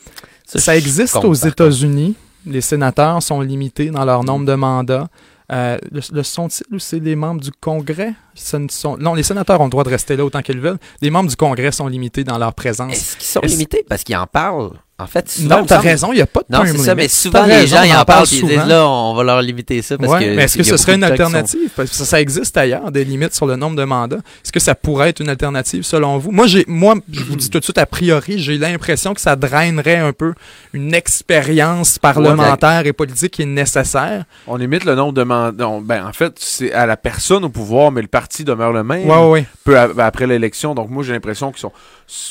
Ça, 0.46 0.76
existe 0.76 1.16
aux 1.16 1.34
États-Unis. 1.34 2.14
Les 2.46 2.62
sénateurs 2.62 3.22
sont 3.22 3.42
limités 3.42 3.90
dans 3.90 4.04
leur 4.04 4.24
nombre 4.24 4.46
de 4.46 4.54
mandats. 4.54 5.08
Euh, 5.52 5.78
le, 5.90 6.22
sont-ils 6.22 6.80
c'est 6.80 7.00
les 7.00 7.16
membres 7.16 7.40
du 7.40 7.50
Congrès? 7.52 8.12
Sont... 8.40 8.96
Non, 8.98 9.14
les 9.14 9.22
sénateurs 9.22 9.60
ont 9.60 9.64
le 9.64 9.70
droit 9.70 9.84
de 9.84 9.90
rester 9.90 10.16
là 10.16 10.24
autant 10.24 10.42
qu'ils 10.42 10.60
veulent. 10.60 10.78
Les 11.00 11.10
membres 11.10 11.28
du 11.28 11.36
Congrès 11.36 11.72
sont 11.72 11.88
limités 11.88 12.24
dans 12.24 12.38
leur 12.38 12.54
présence. 12.54 12.92
Est-ce 12.92 13.16
qu'ils 13.16 13.26
sont 13.26 13.40
limités? 13.40 13.84
Parce 13.88 14.04
qu'ils 14.04 14.16
en 14.16 14.26
parlent 14.26 14.72
en 15.00 15.06
fait, 15.06 15.28
souvent, 15.30 15.58
non, 15.60 15.64
t'as 15.64 15.78
raison, 15.78 16.12
il 16.12 16.16
n'y 16.16 16.22
a 16.22 16.26
pas 16.26 16.40
de 16.40 16.52
Non, 16.52 16.64
c'est 16.66 16.76
ça, 16.78 16.96
mais 16.96 17.06
souvent 17.06 17.46
les 17.46 17.68
gens 17.68 17.84
ils 17.84 17.94
en 17.94 18.04
parlent 18.04 18.26
et 18.32 18.36
ils 18.36 18.48
disent 18.48 18.66
là, 18.66 18.84
on 18.84 19.14
va 19.14 19.22
leur 19.22 19.42
limiter 19.42 19.80
ça 19.80 19.96
parce 19.96 20.18
que. 20.18 20.34
Mais 20.34 20.42
est-ce 20.42 20.58
que 20.58 20.64
ce 20.64 20.76
serait 20.76 20.96
une 20.96 21.04
alternative? 21.04 21.70
Parce 21.76 21.90
que 21.90 21.96
ça, 21.96 22.20
existe 22.20 22.56
ailleurs, 22.56 22.90
des 22.90 23.04
limites 23.04 23.32
sur 23.32 23.46
le 23.46 23.54
nombre 23.54 23.76
de 23.76 23.84
mandats. 23.84 24.16
Est-ce 24.16 24.50
que 24.50 24.58
ça 24.58 24.74
pourrait 24.74 25.10
être 25.10 25.20
une 25.20 25.28
alternative 25.28 25.84
selon 25.84 26.18
vous? 26.18 26.32
Moi, 26.32 26.48
j'ai, 26.48 26.64
moi, 26.66 26.96
je 27.12 27.22
vous 27.22 27.36
dis 27.36 27.48
tout 27.48 27.60
de 27.60 27.64
suite, 27.64 27.78
a 27.78 27.86
priori, 27.86 28.40
j'ai 28.40 28.58
l'impression 28.58 29.14
que 29.14 29.20
ça 29.20 29.36
drainerait 29.36 29.98
un 29.98 30.12
peu 30.12 30.34
une 30.72 30.92
expérience 30.92 32.00
parlementaire 32.00 32.84
et 32.84 32.92
politique 32.92 33.34
qui 33.34 33.42
est 33.42 33.46
nécessaire. 33.46 34.24
On 34.48 34.56
limite 34.56 34.84
le 34.84 34.96
nombre 34.96 35.12
de 35.12 35.22
mandats. 35.22 35.78
Ben, 35.80 36.06
en 36.06 36.12
fait, 36.12 36.32
c'est 36.40 36.72
à 36.72 36.86
la 36.86 36.96
personne 36.96 37.44
au 37.44 37.50
pouvoir, 37.50 37.92
mais 37.92 38.02
le 38.02 38.08
parti 38.08 38.27
demeure 38.44 38.72
le 38.72 38.84
même. 38.84 39.08
Ouais, 39.08 39.28
ouais. 39.28 39.46
Peu 39.64 39.78
après 39.78 40.26
l'élection. 40.26 40.74
Donc, 40.74 40.90
moi, 40.90 41.02
j'ai 41.02 41.12
l'impression 41.12 41.50
qu'ils 41.50 41.60
sont, 41.60 41.72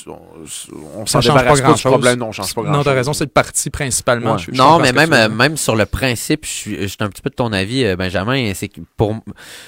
on, 0.07 1.05
s'en 1.05 1.19
débarrasse 1.19 1.61
pas, 1.61 1.73
du 1.73 1.81
problème. 1.83 2.17
Non, 2.17 2.31
change 2.31 2.55
non, 2.57 2.83
t'as 2.83 2.93
raison, 2.93 3.13
c'est 3.13 3.25
le 3.25 3.29
parti 3.29 3.69
principalement. 3.69 4.37
non, 4.53 4.79
mais 4.79 4.91
même, 4.91 5.13
euh, 5.13 5.29
même 5.29 5.55
sur 5.55 5.75
le 5.75 5.85
principe, 5.85 6.45
je 6.45 6.51
suis, 6.51 6.81
je 6.81 6.87
suis 6.87 6.97
un 7.01 7.09
petit 7.09 7.21
peu 7.21 7.29
de 7.29 7.35
ton 7.35 7.53
avis, 7.53 7.85
euh, 7.85 7.95
Benjamin. 7.95 8.53
C'est 8.55 8.71
pour, 8.95 9.15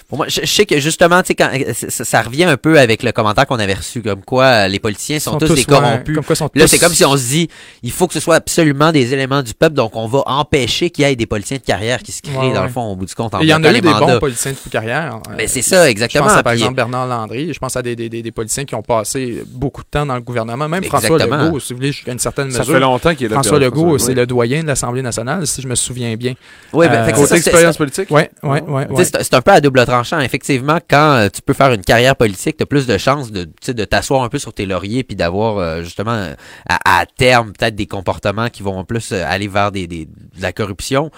pour 0.08 0.18
moi, 0.18 0.28
je, 0.28 0.46
sais 0.46 0.66
que 0.66 0.80
justement, 0.80 1.22
tu 1.22 1.28
sais, 1.28 1.36
quand 1.36 1.52
ça, 1.76 2.22
revient 2.24 2.46
un 2.46 2.58
peu 2.58 2.80
avec 2.80 3.04
le 3.04 3.12
commentaire 3.12 3.46
qu'on 3.46 3.60
avait 3.60 3.76
reçu, 3.76 4.02
comme 4.02 4.24
quoi 4.24 4.46
euh, 4.46 4.68
les 4.68 4.80
politiciens 4.80 5.20
sont, 5.20 5.38
tous, 5.38 5.54
des 5.54 5.66
corrompus. 5.66 6.18
là, 6.56 6.68
c'est 6.68 6.80
comme 6.80 6.94
si 6.94 7.06
on 7.06 7.16
se 7.16 7.28
dit, 7.28 7.50
il 7.84 7.92
faut 7.92 8.08
que 8.08 8.14
ce 8.14 8.20
soit 8.20 8.36
absolument 8.36 8.92
des 8.92 9.14
éléments 9.14 9.44
du 9.44 9.54
peuple, 9.54 9.76
donc 9.76 9.96
on 9.96 10.08
va 10.08 10.24
empêcher 10.26 10.90
qu'il 10.90 11.08
y 11.08 11.12
ait 11.12 11.16
des 11.16 11.28
politiciens 11.28 11.58
de 11.58 11.64
carrière 11.64 12.02
qui 12.02 12.12
se 12.12 12.24
créent 12.24 12.54
dans 12.54 12.64
le 12.64 12.70
fond 12.70 12.92
au 12.92 12.96
bout 12.96 13.06
du 13.06 13.14
compte. 13.14 13.34
Il 13.42 13.48
y 13.48 13.54
en 13.54 13.64
a 13.64 13.70
eu 13.72 13.82
des 13.82 13.94
bons 13.94 14.20
politiciens 14.20 14.54
de 14.54 14.72
carrière. 14.72 15.20
Mais 15.38 15.46
c'est 15.46 15.62
ça, 15.62 15.88
exactement. 15.88 16.26
Je 16.26 16.30
pense 16.30 16.40
à, 16.40 16.44
par 16.44 16.54
exemple 16.54 16.76
Bernard 16.76 17.08
Landry. 17.08 17.54
Je 17.54 17.60
pense 17.60 17.76
à 17.76 17.84
des, 17.84 17.96
des, 17.96 18.10
des, 18.10 18.32
politiciens 18.32 18.66
qui 18.66 18.76
ont 18.76 18.82
passé 18.82 19.44
beaucoup 19.48 19.84
de 19.84 19.88
temps 19.88 19.99
dans 20.06 20.16
le 20.16 20.22
gouvernement. 20.22 20.68
Même 20.68 20.84
François 20.84 21.18
Legault, 21.18 21.60
si 21.60 21.74
vous 21.74 21.78
voulez, 21.78 21.92
jusqu'à 21.92 22.12
une 22.12 22.20
certaine 22.20 22.48
mesure. 22.48 22.66
Ça 22.66 22.74
fait 22.74 22.80
longtemps 22.80 23.16
qu'il 23.16 23.26
est 23.28 23.30
là. 23.30 23.60
Legault, 23.60 23.98
c'est 23.98 24.14
le 24.14 24.26
doyen 24.26 24.62
de 24.62 24.68
l'Assemblée 24.68 25.02
nationale, 25.02 25.46
si 25.46 25.62
je 25.62 25.68
me 25.68 25.76
souviens 25.76 26.16
bien. 26.16 26.34
Oui, 26.74 26.88
ben, 26.88 27.08
euh, 27.08 27.12
côté 27.12 27.36
expérience 27.36 27.78
politique. 27.78 28.08
Oui, 28.12 28.24
oui, 28.44 28.60
oui. 28.68 29.06
C'est 29.06 29.34
un 29.34 29.42
peu 29.42 29.52
à 29.52 29.62
double 29.62 29.86
tranchant. 29.86 30.20
Effectivement, 30.20 30.80
quand 30.90 31.14
euh, 31.14 31.30
tu 31.34 31.42
peux 31.42 31.54
faire 31.54 31.72
une 31.74 31.82
carrière 31.82 32.16
politique, 32.16 32.58
tu 32.58 32.64
as 32.64 32.66
plus 32.66 32.88
de 32.88 32.98
chances 32.98 33.32
de, 33.32 33.48
de 33.68 33.86
t'asseoir 33.86 34.24
un 34.24 34.30
peu 34.30 34.40
sur 34.40 34.54
tes 34.54 34.66
lauriers 34.66 35.04
puis 35.04 35.16
d'avoir 35.16 35.58
euh, 35.58 35.84
justement 35.84 36.30
à, 36.68 37.06
terme 37.18 37.54
peut-être 37.54 37.76
des 37.76 37.88
comportements 37.88 38.50
qui 38.50 38.64
vont 38.64 38.78
en 38.78 38.84
plus 38.84 39.12
aller 39.12 39.48
vers 39.48 39.72
des, 39.72 39.88
des, 39.88 40.06
de 40.06 40.42
la 40.42 40.54
corruption. 40.54 41.12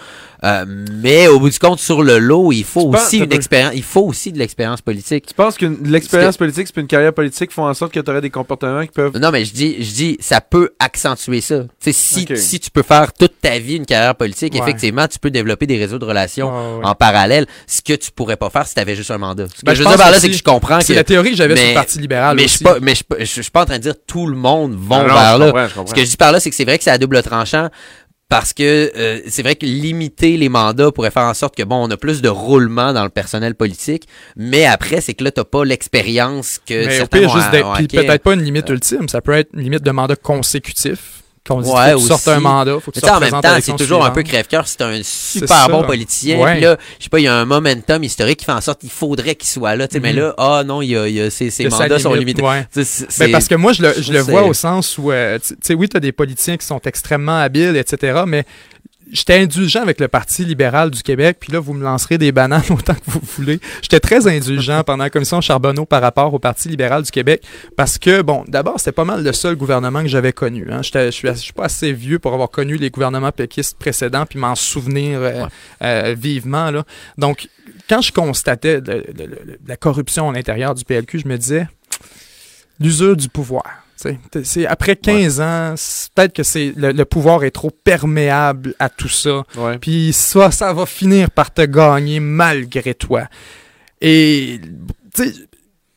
Mais 0.43 1.27
au 1.27 1.39
bout 1.39 1.49
du 1.49 1.59
compte, 1.59 1.79
sur 1.79 2.01
le 2.03 2.19
lot, 2.19 2.51
il 2.51 2.63
faut 2.63 2.93
aussi 2.93 3.19
une 3.19 3.33
expérience. 3.33 3.73
Il 3.75 3.83
faut 3.83 4.01
aussi 4.01 4.31
de 4.31 4.39
l'expérience 4.39 4.81
politique. 4.81 5.25
Tu 5.27 5.33
penses 5.33 5.57
que 5.57 5.65
l'expérience 5.83 6.37
politique, 6.37 6.67
c'est 6.73 6.81
une 6.81 6.87
carrière 6.87 7.13
politique, 7.13 7.51
font 7.51 7.67
en 7.67 7.73
sorte 7.73 7.93
que 7.93 7.99
tu 7.99 8.09
aurais 8.09 8.21
des 8.21 8.29
comportements 8.29 8.81
qui 8.81 8.91
peuvent. 8.91 9.17
Non, 9.17 9.31
mais 9.31 9.45
je 9.45 9.53
dis, 9.53 9.83
je 9.83 9.91
dis, 9.93 10.17
ça 10.19 10.41
peut 10.41 10.71
accentuer 10.79 11.41
ça. 11.41 11.63
si 11.79 12.27
si 12.35 12.59
tu 12.59 12.71
peux 12.71 12.83
faire 12.83 13.13
toute 13.13 13.39
ta 13.41 13.59
vie 13.59 13.75
une 13.75 13.85
carrière 13.85 14.15
politique, 14.15 14.55
effectivement, 14.55 15.07
tu 15.07 15.19
peux 15.19 15.31
développer 15.31 15.67
des 15.67 15.77
réseaux 15.77 15.99
de 15.99 16.05
relations 16.05 16.51
en 16.83 16.95
parallèle, 16.95 17.45
ce 17.67 17.81
que 17.81 17.93
tu 17.93 18.11
pourrais 18.11 18.37
pas 18.37 18.49
faire 18.49 18.67
si 18.67 18.75
tu 18.75 18.79
avais 18.79 18.95
juste 18.95 19.11
un 19.11 19.17
mandat. 19.17 19.47
Ce 19.47 19.61
que 19.61 19.65
ben, 19.65 19.73
je 19.73 19.83
veux 19.83 19.89
dire 19.89 19.97
par 19.97 20.11
là, 20.11 20.19
c'est 20.19 20.29
que 20.29 20.35
je 20.35 20.43
comprends 20.43 20.79
que... 20.79 20.85
C'est 20.85 20.93
la 20.93 21.03
théorie 21.03 21.31
que 21.31 21.37
j'avais 21.37 21.55
sur 21.55 21.67
le 21.67 21.73
Parti 21.73 21.99
libéral 21.99 22.35
mais 22.35 22.43
Je 22.43 22.47
suis 22.47 22.63
pas, 22.63 22.77
mais 22.81 22.93
je, 22.95 23.25
suis 23.25 23.51
pas 23.51 23.61
en 23.61 23.65
train 23.65 23.77
de 23.77 23.83
dire 23.83 23.95
tout 24.07 24.27
le 24.27 24.35
monde 24.35 24.75
va 24.75 25.03
vers 25.03 25.37
là. 25.37 25.69
Ce 25.85 25.93
que 25.93 26.01
je 26.01 26.09
dis 26.09 26.17
par 26.17 26.31
là, 26.31 26.39
c'est 26.39 26.49
que 26.49 26.55
c'est 26.55 26.65
vrai 26.65 26.77
que 26.77 26.83
c'est 26.83 26.91
à 26.91 26.97
double 26.97 27.21
tranchant 27.23 27.69
parce 28.31 28.53
que 28.53 28.93
euh, 28.95 29.19
c'est 29.27 29.43
vrai 29.43 29.57
que 29.57 29.65
limiter 29.65 30.37
les 30.37 30.47
mandats 30.47 30.89
pourrait 30.93 31.11
faire 31.11 31.23
en 31.23 31.33
sorte 31.33 31.53
que 31.53 31.63
bon 31.63 31.85
on 31.85 31.91
a 31.91 31.97
plus 31.97 32.21
de 32.21 32.29
roulement 32.29 32.93
dans 32.93 33.03
le 33.03 33.09
personnel 33.09 33.55
politique 33.55 34.07
mais 34.37 34.65
après 34.65 35.01
c'est 35.01 35.13
que 35.13 35.25
là 35.25 35.31
t'as 35.31 35.43
pas 35.43 35.65
l'expérience 35.65 36.57
que 36.65 36.85
mais 36.85 36.97
certains 36.97 37.27
juste 37.27 37.51
peut-être 37.51 38.23
pas 38.23 38.33
une 38.33 38.43
limite 38.43 38.69
ultime 38.69 39.09
ça 39.09 39.19
peut 39.19 39.33
être 39.33 39.49
une 39.53 39.63
limite 39.63 39.83
de 39.83 39.91
mandat 39.91 40.15
consécutif 40.15 41.23
qu'on 41.47 41.61
dit 41.61 41.69
ouais, 41.69 41.91
faut 41.93 41.97
que 41.97 42.01
tu 42.01 42.07
sortes 42.07 42.27
un 42.27 42.39
mandat, 42.39 42.79
faut 42.79 42.91
que 42.91 42.99
tu 42.99 43.09
en 43.09 43.19
même 43.19 43.41
temps, 43.41 43.57
c'est 43.59 43.75
toujours 43.75 44.05
un 44.05 44.11
peu 44.11 44.23
crève-cœur. 44.23 44.67
C'est 44.67 44.81
un 44.81 45.01
super 45.03 45.69
bon 45.69 45.83
politicien. 45.83 46.39
Ouais. 46.39 46.53
Puis 46.53 46.61
là, 46.61 46.77
je 46.99 47.03
sais 47.03 47.09
pas, 47.09 47.19
il 47.19 47.23
y 47.23 47.27
a 47.27 47.35
un 47.35 47.45
momentum 47.45 48.03
historique 48.03 48.39
qui 48.39 48.45
fait 48.45 48.51
en 48.51 48.61
sorte 48.61 48.81
qu'il 48.81 48.91
faudrait 48.91 49.35
qu'il 49.35 49.49
soit 49.49 49.75
là. 49.75 49.87
Mais 50.01 50.13
mhm. 50.13 50.19
là, 50.19 50.33
ah 50.37 50.63
non, 50.65 50.81
il 50.81 50.89
y 50.89 50.97
a, 50.97 51.07
il 51.07 51.15
y 51.15 51.21
a 51.21 51.29
ses, 51.29 51.49
ses 51.49 51.67
mandats 51.67 51.99
sont 51.99 52.13
limités. 52.13 52.43
Ouais. 52.43 52.67
Ben 53.19 53.31
parce 53.31 53.47
que 53.47 53.55
moi, 53.55 53.73
je 53.73 53.81
le, 53.81 53.93
je 54.01 54.13
le 54.13 54.19
vois 54.19 54.43
au 54.43 54.53
sens 54.53 54.97
où, 54.97 55.11
euh, 55.11 55.39
tu 55.39 55.55
sais, 55.61 55.73
oui, 55.73 55.89
tu 55.89 55.97
as 55.97 55.99
des 55.99 56.11
politiciens 56.11 56.57
qui 56.57 56.65
sont 56.65 56.79
extrêmement 56.85 57.39
habiles, 57.39 57.75
etc., 57.75 58.23
mais 58.25 58.45
j'étais 59.11 59.35
indulgent 59.35 59.81
avec 59.81 59.99
le 59.99 60.07
Parti 60.07 60.45
libéral 60.45 60.89
du 60.89 61.03
Québec, 61.03 61.37
puis 61.39 61.51
là, 61.51 61.59
vous 61.59 61.73
me 61.73 61.83
lancerez 61.83 62.17
des 62.17 62.31
bananes 62.31 62.63
autant 62.69 62.93
que 62.93 63.11
vous 63.11 63.21
voulez. 63.35 63.59
J'étais 63.81 63.99
très 63.99 64.27
indulgent 64.27 64.83
pendant 64.83 65.03
la 65.03 65.09
commission 65.09 65.41
Charbonneau 65.41 65.85
par 65.85 66.01
rapport 66.01 66.33
au 66.33 66.39
Parti 66.39 66.69
libéral 66.69 67.03
du 67.03 67.11
Québec, 67.11 67.43
parce 67.75 67.97
que, 67.97 68.21
bon, 68.21 68.43
d'abord, 68.47 68.79
c'était 68.79 68.91
pas 68.91 69.05
mal 69.05 69.23
le 69.23 69.33
seul 69.33 69.55
gouvernement 69.55 70.01
que 70.01 70.07
j'avais 70.07 70.33
connu. 70.33 70.67
Hein. 70.71 70.81
Je 70.81 71.11
suis, 71.11 71.37
suis 71.37 71.53
pas 71.53 71.65
assez 71.65 71.93
vieux 71.93 72.19
pour 72.19 72.33
avoir 72.33 72.49
connu 72.49 72.77
les 72.77 72.89
gouvernements 72.89 73.31
péquistes 73.31 73.77
précédents, 73.77 74.25
puis 74.25 74.39
m'en 74.39 74.55
souvenir 74.55 75.19
euh, 75.21 75.45
euh, 75.81 76.15
vivement. 76.17 76.71
Là. 76.71 76.83
Donc, 77.17 77.47
quand 77.89 78.01
je 78.01 78.11
constatais 78.11 78.81
la 79.67 79.77
corruption 79.77 80.29
à 80.29 80.33
l'intérieur 80.33 80.75
du 80.75 80.85
PLQ, 80.85 81.19
je 81.19 81.27
me 81.27 81.37
disais, 81.37 81.67
l'usure 82.79 83.15
du 83.15 83.29
pouvoir 83.29 83.80
c'est 84.43 84.65
après 84.65 84.95
15 84.95 85.41
ans, 85.41 85.75
peut-être 86.15 86.33
que 86.33 86.43
c'est 86.43 86.73
le, 86.75 87.03
pouvoir 87.03 87.43
est 87.43 87.51
trop 87.51 87.71
perméable 87.71 88.73
à 88.79 88.89
tout 88.89 89.09
ça. 89.09 89.43
Puis 89.79 90.13
ça, 90.13 90.51
ça 90.51 90.73
va 90.73 90.85
finir 90.85 91.31
par 91.31 91.53
te 91.53 91.61
gagner 91.61 92.19
malgré 92.19 92.93
toi. 92.93 93.23
Et 94.01 94.59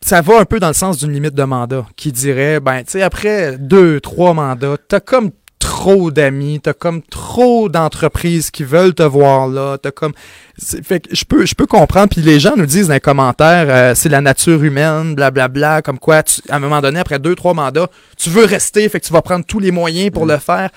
ça 0.01 0.21
va 0.21 0.39
un 0.41 0.45
peu 0.45 0.61
dans 0.61 0.69
le 0.69 0.75
sens 0.75 0.99
d'une 0.99 1.13
limite 1.13 1.35
de 1.35 1.45
mandat 1.45 1.87
qui 1.97 2.13
dirait, 2.13 2.61
ben, 2.61 2.85
tu 2.85 2.93
sais, 2.93 3.03
après 3.03 3.57
deux, 3.59 4.01
trois 4.01 4.35
mandats, 4.35 4.77
t'as 4.89 5.01
comme 5.01 5.31
trop 5.65 6.11
d'amis, 6.11 6.61
t'as 6.63 6.75
comme 6.75 7.01
trop 7.01 7.71
d'entreprises 7.71 8.51
qui 8.51 8.65
veulent 8.65 8.93
te 8.93 9.03
voir 9.03 9.49
là, 9.49 9.79
t'as 9.79 9.93
comme 9.93 10.13
fait 10.61 11.01
que 11.01 11.17
je 11.17 11.25
peux 11.25 11.47
je 11.47 11.55
peux 11.55 11.65
comprendre 11.65 12.09
puis 12.11 12.21
les 12.21 12.39
gens 12.39 12.55
nous 12.55 12.67
disent 12.67 12.89
dans 12.89 12.95
les 12.95 13.01
commentaires 13.01 13.67
euh, 13.71 13.95
c'est 13.95 14.11
la 14.11 14.21
nature 14.21 14.63
humaine 14.63 15.15
blablabla 15.15 15.49
bla, 15.49 15.69
bla, 15.71 15.83
comme 15.83 15.99
quoi 15.99 16.23
tu, 16.23 16.43
à 16.51 16.57
un 16.57 16.59
moment 16.59 16.83
donné 16.83 17.01
après 17.01 17.19
deux 17.19 17.35
trois 17.35 17.55
mandats 17.55 17.89
tu 18.19 18.29
veux 18.29 18.45
rester 18.45 18.87
fait 18.91 19.01
que 19.01 19.07
tu 19.07 19.13
vas 19.15 19.23
prendre 19.23 19.47
tous 19.47 19.59
les 19.59 19.71
moyens 19.71 20.11
pour 20.13 20.27
mm. 20.27 20.33
le 20.33 20.37
faire 20.37 20.71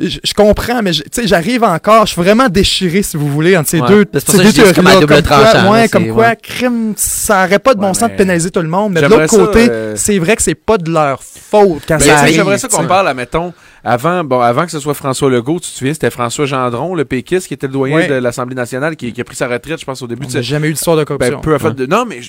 je, 0.00 0.32
comprends, 0.32 0.80
mais 0.80 0.92
j'arrive 1.24 1.64
encore, 1.64 2.06
je 2.06 2.12
suis 2.12 2.22
vraiment 2.22 2.48
déchiré, 2.48 3.02
si 3.02 3.16
vous 3.16 3.28
voulez, 3.28 3.56
entre 3.56 3.68
ces 3.68 3.80
deux, 3.80 4.04
ces 4.14 4.38
deux 4.38 4.52
théories 4.52 4.72
comme, 4.72 4.84
quoi, 4.84 5.70
ouais, 5.72 5.88
comme 5.88 6.08
quoi, 6.08 6.36
crime, 6.36 6.92
ça 6.96 7.42
n'aurait 7.42 7.58
pas 7.58 7.74
de 7.74 7.80
bon 7.80 7.92
sens 7.94 8.08
de 8.08 8.14
pénaliser 8.14 8.52
tout 8.52 8.62
le 8.62 8.68
monde, 8.68 8.92
mais 8.92 9.02
de 9.02 9.06
l'autre 9.06 9.26
côté, 9.26 9.68
euh, 9.68 9.96
c'est 9.96 10.18
vrai 10.20 10.36
que 10.36 10.42
c'est 10.42 10.54
pas 10.54 10.78
de 10.78 10.92
leur 10.92 11.20
faute 11.22 11.82
quand 11.88 11.98
ben, 11.98 12.00
ça 12.00 12.18
arrive. 12.18 12.36
J'aimerais 12.36 12.58
ça 12.58 12.68
qu'on 12.68 12.86
parle, 12.86 13.12
mettons, 13.14 13.52
avant, 13.82 14.22
bon, 14.22 14.40
avant 14.40 14.66
que 14.66 14.70
ce 14.70 14.78
soit 14.78 14.94
François 14.94 15.30
Legault, 15.30 15.58
tu 15.58 15.70
te 15.70 15.76
souviens, 15.76 15.94
c'était 15.94 16.10
François 16.10 16.46
Gendron, 16.46 16.94
le 16.94 17.04
péquiste, 17.04 17.48
qui 17.48 17.54
était 17.54 17.66
le 17.66 17.72
doyen 17.72 18.06
de 18.08 18.14
l'Assemblée 18.14 18.54
nationale, 18.54 18.94
qui, 18.94 19.12
a 19.20 19.24
pris 19.24 19.36
sa 19.36 19.48
retraite, 19.48 19.80
je 19.80 19.84
pense, 19.84 20.00
au 20.00 20.06
début 20.06 20.26
On 20.26 20.32
de... 20.32 20.42
jamais 20.42 20.68
eu 20.68 20.74
d'histoire 20.74 20.96
de 20.96 21.02
corruption. 21.02 21.40
Ben, 21.44 21.74
peu 21.74 21.86
Non, 21.86 22.04
mais 22.06 22.20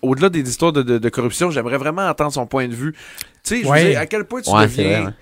au-delà 0.00 0.30
des 0.30 0.48
histoires 0.48 0.72
de, 0.72 1.08
corruption, 1.10 1.50
j'aimerais 1.50 1.76
vraiment 1.76 2.08
entendre 2.08 2.32
son 2.32 2.46
point 2.46 2.66
de 2.66 2.74
vue. 2.74 2.94
Tu 3.42 3.56
sais, 3.56 3.62
je 3.62 3.68
veux 3.68 3.90
dire, 3.90 4.00
à 4.00 4.06
quel 4.06 4.24
point 4.24 4.40
tu 4.40 4.50
deviens 4.50 5.12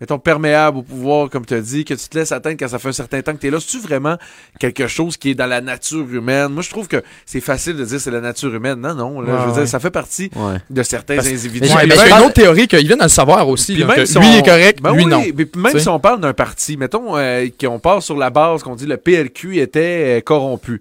mettons, 0.00 0.18
perméable 0.18 0.78
au 0.78 0.82
pouvoir, 0.82 1.28
comme 1.30 1.44
tu 1.44 1.54
as 1.54 1.60
dit, 1.60 1.84
que 1.84 1.94
tu 1.94 2.08
te 2.08 2.18
laisses 2.18 2.32
atteindre 2.32 2.56
quand 2.58 2.68
ça 2.68 2.78
fait 2.78 2.88
un 2.88 2.92
certain 2.92 3.20
temps 3.22 3.34
que 3.34 3.40
tu 3.40 3.48
es 3.48 3.50
là. 3.50 3.58
C'est-tu 3.60 3.80
vraiment 3.80 4.16
quelque 4.58 4.86
chose 4.86 5.16
qui 5.16 5.30
est 5.30 5.34
dans 5.34 5.46
la 5.46 5.60
nature 5.60 6.06
humaine? 6.12 6.48
Moi, 6.48 6.62
je 6.62 6.70
trouve 6.70 6.88
que 6.88 7.02
c'est 7.26 7.40
facile 7.40 7.76
de 7.76 7.84
dire 7.84 8.00
c'est 8.00 8.10
la 8.10 8.20
nature 8.20 8.54
humaine. 8.54 8.80
Non, 8.80 8.94
non. 8.94 9.20
Là, 9.20 9.40
je 9.42 9.48
veux 9.48 9.60
dire, 9.60 9.68
ça 9.68 9.80
fait 9.80 9.90
partie 9.90 10.30
de 10.70 10.82
certains 10.82 11.18
individus. 11.18 11.60
Mais 11.60 11.84
il 11.84 11.88
y 11.88 11.92
a 11.92 12.18
une 12.18 12.24
autre 12.24 12.34
théorie 12.34 12.68
qu'ils 12.68 12.86
viennent 12.86 13.00
à 13.00 13.04
le 13.04 13.10
savoir 13.10 13.48
aussi. 13.48 13.74
lui, 13.74 13.82
est 13.82 14.44
correct, 14.44 14.80
ben 14.82 14.94
lui, 14.94 15.06
non. 15.06 15.22
même 15.56 15.78
si 15.78 15.88
on 15.88 15.98
parle 15.98 16.20
d'un 16.20 16.32
parti, 16.32 16.76
mettons 16.76 17.16
euh, 17.16 17.46
qu'on 17.60 17.78
part 17.78 18.02
sur 18.02 18.16
la 18.16 18.30
base 18.30 18.62
qu'on 18.62 18.76
dit 18.76 18.86
le 18.86 18.96
PLQ 18.96 19.58
était 19.58 20.18
euh, 20.18 20.20
corrompu 20.20 20.80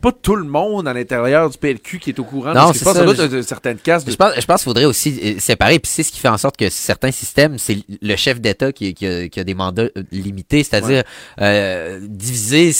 pas 0.00 0.12
tout 0.12 0.36
le 0.36 0.44
monde 0.44 0.86
à 0.88 0.94
l'intérieur 0.94 1.50
du 1.50 1.58
PLQ 1.58 1.98
qui 1.98 2.10
est 2.10 2.18
au 2.18 2.24
courant 2.24 2.54
non, 2.54 2.68
de 2.68 2.74
ce 2.74 2.78
qui 2.78 2.84
se 2.84 2.84
passe. 2.84 3.30
Je... 3.30 3.42
certaines 3.42 3.78
cases. 3.78 4.04
Je 4.06 4.14
pense, 4.14 4.32
je 4.38 4.46
pense 4.46 4.60
qu'il 4.62 4.70
faudrait 4.70 4.84
aussi 4.84 5.18
euh, 5.22 5.38
séparer. 5.38 5.78
Puis 5.78 5.90
c'est 5.92 6.02
ce 6.02 6.12
qui 6.12 6.20
fait 6.20 6.28
en 6.28 6.38
sorte 6.38 6.56
que 6.56 6.68
certains 6.68 7.10
systèmes, 7.10 7.58
c'est 7.58 7.78
le 8.00 8.16
chef 8.16 8.40
d'État 8.40 8.72
qui, 8.72 8.94
qui, 8.94 9.06
a, 9.06 9.44
des 9.44 9.54
mandats 9.54 9.88
euh, 9.96 10.02
limités, 10.12 10.62
c'est-à-dire 10.62 11.02
euh, 11.40 12.00
diviser 12.02 12.72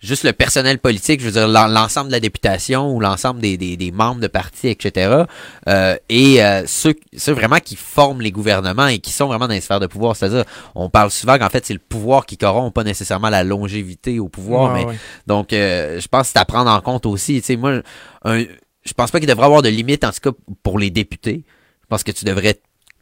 juste 0.00 0.24
le 0.24 0.32
personnel 0.32 0.78
politique, 0.78 1.20
je 1.20 1.26
veux 1.26 1.32
dire 1.32 1.46
l'ensemble 1.46 2.08
de 2.08 2.12
la 2.12 2.20
députation 2.20 2.92
ou 2.94 3.00
l'ensemble 3.00 3.40
des, 3.40 3.56
des, 3.56 3.76
des, 3.76 3.90
membres 3.92 4.20
de 4.20 4.26
partis, 4.26 4.68
etc. 4.68 5.24
Euh, 5.68 5.96
et 6.08 6.42
euh, 6.42 6.64
ceux, 6.66 6.94
ceux 7.16 7.32
vraiment 7.32 7.58
qui 7.58 7.76
forment 7.76 8.22
les 8.22 8.32
gouvernements 8.32 8.86
et 8.86 8.98
qui 8.98 9.12
sont 9.12 9.26
vraiment 9.26 9.46
dans 9.46 9.54
les 9.54 9.60
sphères 9.60 9.80
de 9.80 9.86
pouvoir. 9.86 10.16
C'est-à-dire, 10.16 10.44
on 10.74 10.88
parle 10.88 11.10
souvent 11.10 11.38
qu'en 11.38 11.50
fait, 11.50 11.66
c'est 11.66 11.74
le 11.74 11.80
pouvoir 11.80 12.26
qui 12.26 12.38
corrompt, 12.38 12.74
pas 12.74 12.84
nécessairement 12.84 13.28
la 13.28 13.44
longévité 13.44 14.18
au 14.18 14.28
pouvoir. 14.28 14.74
mais 14.74 14.86
Donc, 15.26 15.52
euh, 15.52 16.00
je 16.00 16.08
pense 16.08 16.28
que 16.28 16.32
c'est 16.32 16.38
à 16.38 16.44
prendre 16.44 16.70
en 16.70 16.80
compte 16.80 17.04
aussi. 17.06 17.40
Tu 17.40 17.46
sais, 17.46 17.56
moi, 17.56 17.80
un, 18.24 18.44
je 18.82 18.92
pense 18.94 19.10
pas 19.10 19.18
qu'il 19.18 19.28
devrait 19.28 19.46
avoir 19.46 19.62
de 19.62 19.68
limite, 19.68 20.04
en 20.04 20.10
tout 20.10 20.32
cas, 20.32 20.36
pour 20.62 20.78
les 20.78 20.90
députés. 20.90 21.44
Je 21.82 21.86
pense 21.88 22.04
que 22.04 22.12
tu 22.12 22.24
devrais 22.24 22.60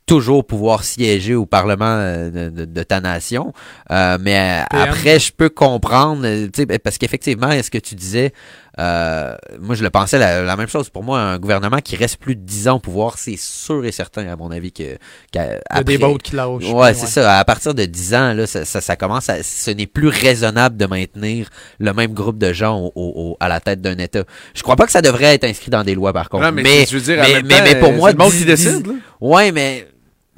toujours 0.08 0.44
pouvoir 0.44 0.84
siéger 0.84 1.34
au 1.34 1.46
Parlement 1.46 1.84
euh, 1.84 2.50
de, 2.50 2.82
ta 2.82 3.00
nation. 3.00 3.52
Euh, 3.92 4.16
mais 4.20 4.38
euh, 4.38 4.64
après, 4.70 5.18
je 5.18 5.32
peux 5.32 5.50
comprendre, 5.50 6.22
ben, 6.22 6.78
parce 6.82 6.98
qu'effectivement, 6.98 7.50
est-ce 7.50 7.70
que 7.70 7.78
tu 7.78 7.94
disais, 7.94 8.32
moi 8.78 9.74
je 9.74 9.82
le 9.82 9.90
pensais 9.90 10.18
la, 10.18 10.56
même 10.56 10.68
chose. 10.68 10.88
Pour 10.88 11.02
moi, 11.04 11.20
un 11.20 11.38
gouvernement 11.38 11.78
qui 11.78 11.94
reste 11.96 12.16
plus 12.16 12.36
de 12.36 12.40
10 12.40 12.68
ans 12.68 12.76
au 12.76 12.78
pouvoir, 12.78 13.18
c'est 13.18 13.36
sûr 13.36 13.84
et 13.84 13.92
certain, 13.92 14.26
à 14.28 14.36
mon 14.36 14.50
avis, 14.50 14.72
que... 14.72 14.96
Il 15.34 15.36
y 15.36 15.38
a 15.38 15.82
des 15.82 15.98
bottes 15.98 16.22
qui 16.22 16.34
lâchent. 16.34 16.70
Ouais, 16.72 16.94
c'est 16.94 17.06
ça. 17.06 17.38
À 17.38 17.44
partir 17.44 17.74
de 17.74 17.84
10 17.84 18.14
ans, 18.14 18.32
là, 18.32 18.46
ça, 18.46 18.64
ça, 18.64 18.96
commence 18.96 19.28
à... 19.28 19.42
Ce 19.42 19.70
n'est 19.70 19.86
plus 19.86 20.08
raisonnable 20.08 20.76
de 20.76 20.86
maintenir 20.86 21.50
le 21.78 21.92
même 21.92 22.14
groupe 22.14 22.38
de 22.38 22.52
gens 22.52 22.90
au, 22.94 23.36
à 23.40 23.48
la 23.48 23.60
tête 23.60 23.82
d'un 23.82 23.98
État. 23.98 24.24
Je 24.54 24.62
crois 24.62 24.76
pas 24.76 24.86
que 24.86 24.92
ça 24.92 25.02
devrait 25.02 25.34
être 25.34 25.44
inscrit 25.44 25.70
dans 25.70 25.84
des 25.84 25.94
lois, 25.94 26.14
par 26.14 26.30
contre. 26.30 26.50
mais, 26.52 26.62
mais, 26.62 26.86
mais, 27.44 27.62
mais, 27.62 27.74
pour 27.78 27.92
moi... 27.92 28.10
C'est 28.10 28.16
le 28.16 28.24
monde 28.24 28.32
qui 28.32 28.44
décide, 28.44 28.86
là. 28.86 28.94
Ouais, 29.20 29.52
mais 29.52 29.86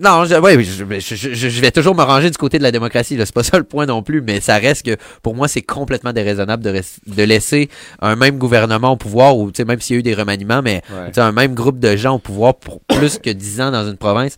non, 0.01 0.25
je, 0.25 0.35
ouais, 0.35 0.63
je, 0.65 0.85
je, 0.99 1.49
je, 1.49 1.61
vais 1.61 1.71
toujours 1.71 1.95
me 1.95 2.03
ranger 2.03 2.31
du 2.31 2.39
côté 2.39 2.57
de 2.59 2.63
la 2.63 2.73
démocratie. 2.73 3.17
C'est 3.19 3.35
pas 3.35 3.43
ça 3.43 3.59
le 3.59 3.65
point 3.65 3.85
non 3.85 4.03
plus, 4.03 4.23
mais 4.23 4.41
ça 4.41 4.57
reste 4.57 4.87
que 4.87 4.97
pour 5.23 5.35
moi 5.35 5.47
c'est 5.47 5.63
complètement 5.63 6.13
déraisonnable 6.13 6.63
de, 6.63 6.81
de 7.07 7.23
laisser 7.23 7.69
un 8.01 8.17
même 8.17 8.39
gouvernement 8.39 8.93
au 8.93 8.97
pouvoir 8.97 9.37
ou 9.37 9.53
même 9.67 9.81
s'il 9.81 9.97
y 9.97 9.99
a 9.99 10.01
eu 10.01 10.03
des 10.03 10.15
remaniements, 10.15 10.63
mais 10.63 10.83
un 11.17 11.33
même 11.33 11.55
groupe 11.55 11.79
de 11.79 11.97
gens 11.97 12.15
au 12.15 12.19
pouvoir 12.19 12.55
pour 12.55 12.81
plus 12.89 13.19
que 13.19 13.31
dix 13.31 13.61
ans 13.61 13.71
dans 13.71 13.87
une 13.87 13.99
province. 13.99 14.37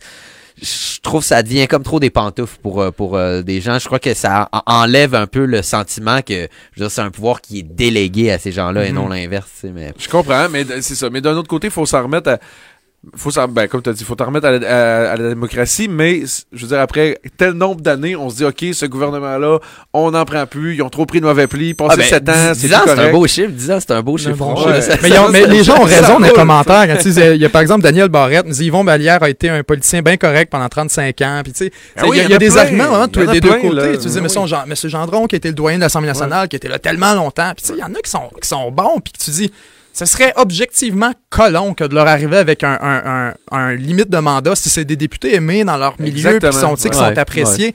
Je 0.61 0.99
trouve 1.01 1.21
que 1.21 1.27
ça 1.27 1.41
devient 1.41 1.67
comme 1.67 1.81
trop 1.81 1.99
des 1.99 2.11
pantoufles 2.11 2.59
pour 2.61 2.81
euh, 2.81 2.91
pour 2.91 3.15
euh, 3.15 3.41
des 3.41 3.59
gens. 3.59 3.79
Je 3.79 3.85
crois 3.85 3.99
que 3.99 4.13
ça 4.13 4.49
enlève 4.67 5.15
un 5.15 5.25
peu 5.25 5.45
le 5.45 5.63
sentiment 5.63 6.21
que 6.21 6.47
c'est 6.77 7.01
un 7.01 7.09
pouvoir 7.09 7.41
qui 7.41 7.59
est 7.59 7.63
délégué 7.63 8.31
à 8.31 8.37
ces 8.37 8.51
gens-là 8.51 8.85
et 8.85 8.91
mm-hmm. 8.91 8.93
non 8.93 9.09
l'inverse. 9.09 9.65
Mais... 9.73 9.93
Je 9.97 10.07
comprends, 10.07 10.47
mais 10.49 10.63
c'est 10.81 10.95
ça. 10.95 11.09
Mais 11.09 11.21
d'un 11.21 11.35
autre 11.35 11.47
côté, 11.47 11.67
il 11.67 11.73
faut 11.73 11.85
s'en 11.87 12.03
remettre 12.03 12.29
à 12.29 12.39
faut 13.15 13.31
ben, 13.49 13.67
comme 13.67 13.81
tu 13.81 13.89
as 13.89 13.93
dit, 13.93 14.03
faut 14.05 14.15
t'en 14.15 14.27
remettre 14.27 14.47
à 14.47 14.51
la, 14.51 15.17
démocratie, 15.17 15.87
mais 15.89 16.23
je 16.53 16.61
veux 16.61 16.67
dire, 16.69 16.79
après 16.79 17.19
tel 17.37 17.51
nombre 17.51 17.81
d'années, 17.81 18.15
on 18.15 18.29
se 18.29 18.37
dit, 18.37 18.45
OK, 18.45 18.65
ce 18.73 18.85
gouvernement-là, 18.85 19.59
on 19.91 20.11
n'en 20.11 20.23
prend 20.23 20.45
plus, 20.45 20.75
ils 20.75 20.81
ont 20.81 20.89
trop 20.89 21.05
pris 21.05 21.19
de 21.19 21.25
mauvais 21.25 21.47
plis, 21.47 21.73
passé 21.73 21.97
ah 21.99 22.03
7 22.03 22.23
ben, 22.23 22.33
ans, 22.33 22.53
c'est 22.55 22.67
c'est 22.67 22.99
un 22.99 23.11
beau 23.11 23.27
chiffre, 23.27 23.49
10 23.49 23.71
ans, 23.71 23.77
c'est 23.79 23.91
un 23.91 24.01
beau 24.01 24.17
chiffre. 24.17 25.31
mais, 25.31 25.47
les 25.47 25.63
gens 25.63 25.81
ont 25.81 25.85
raison 25.85 26.19
dans 26.19 26.27
les 26.27 26.31
commentaires. 26.31 26.97
il 27.05 27.41
y 27.41 27.45
a 27.45 27.49
par 27.49 27.61
exemple 27.61 27.83
Daniel 27.83 28.07
Barrette, 28.07 28.45
nous 28.45 28.53
dit, 28.53 28.65
Yvon 28.65 28.85
Balière 28.85 29.21
a 29.21 29.29
été 29.29 29.49
un 29.49 29.63
politicien 29.63 30.01
bien 30.01 30.15
correct 30.15 30.49
pendant 30.49 30.69
35 30.69 31.21
ans, 31.21 31.41
puis 31.43 31.51
tu 31.51 31.65
sais, 31.65 31.71
ah 31.97 32.03
il 32.07 32.15
y, 32.15 32.33
a, 32.33 32.37
des 32.37 32.57
arguments 32.57 32.95
hein, 32.95 33.07
des 33.07 33.41
deux 33.41 33.53
côtés. 33.59 33.97
Tu 33.97 34.07
dis, 34.07 34.17
M. 34.17 34.75
Gendron, 34.85 35.27
qui 35.27 35.35
était 35.35 35.49
le 35.49 35.55
doyen 35.55 35.77
de 35.77 35.81
l'Assemblée 35.81 36.07
nationale, 36.07 36.47
qui 36.47 36.55
était 36.55 36.69
là 36.69 36.79
tellement 36.79 37.13
longtemps, 37.13 37.51
puis 37.55 37.63
tu 37.63 37.67
sais, 37.67 37.73
il 37.77 37.81
y 37.81 37.83
en 37.83 37.93
a 37.93 37.99
qui 38.01 38.09
sont, 38.09 38.29
qui 38.41 38.47
sont 38.47 38.71
bons, 38.71 38.99
puis 39.03 39.13
tu 39.13 39.31
dis, 39.31 39.51
ce 39.93 40.05
serait 40.05 40.33
objectivement 40.35 41.11
colon 41.29 41.73
que 41.75 41.83
de 41.83 41.93
leur 41.93 42.07
arriver 42.07 42.37
avec 42.37 42.63
un, 42.63 42.77
un, 42.81 43.29
un, 43.29 43.33
un 43.51 43.75
limite 43.75 44.09
de 44.09 44.17
mandat 44.17 44.55
si 44.55 44.69
c'est 44.69 44.85
des 44.85 44.95
députés 44.95 45.35
aimés 45.35 45.63
dans 45.63 45.77
leur 45.77 46.01
milieu 46.01 46.39
qui 46.39 46.51
sont, 46.51 46.75
qui 46.75 46.97
sont 46.97 47.17
appréciés. 47.17 47.73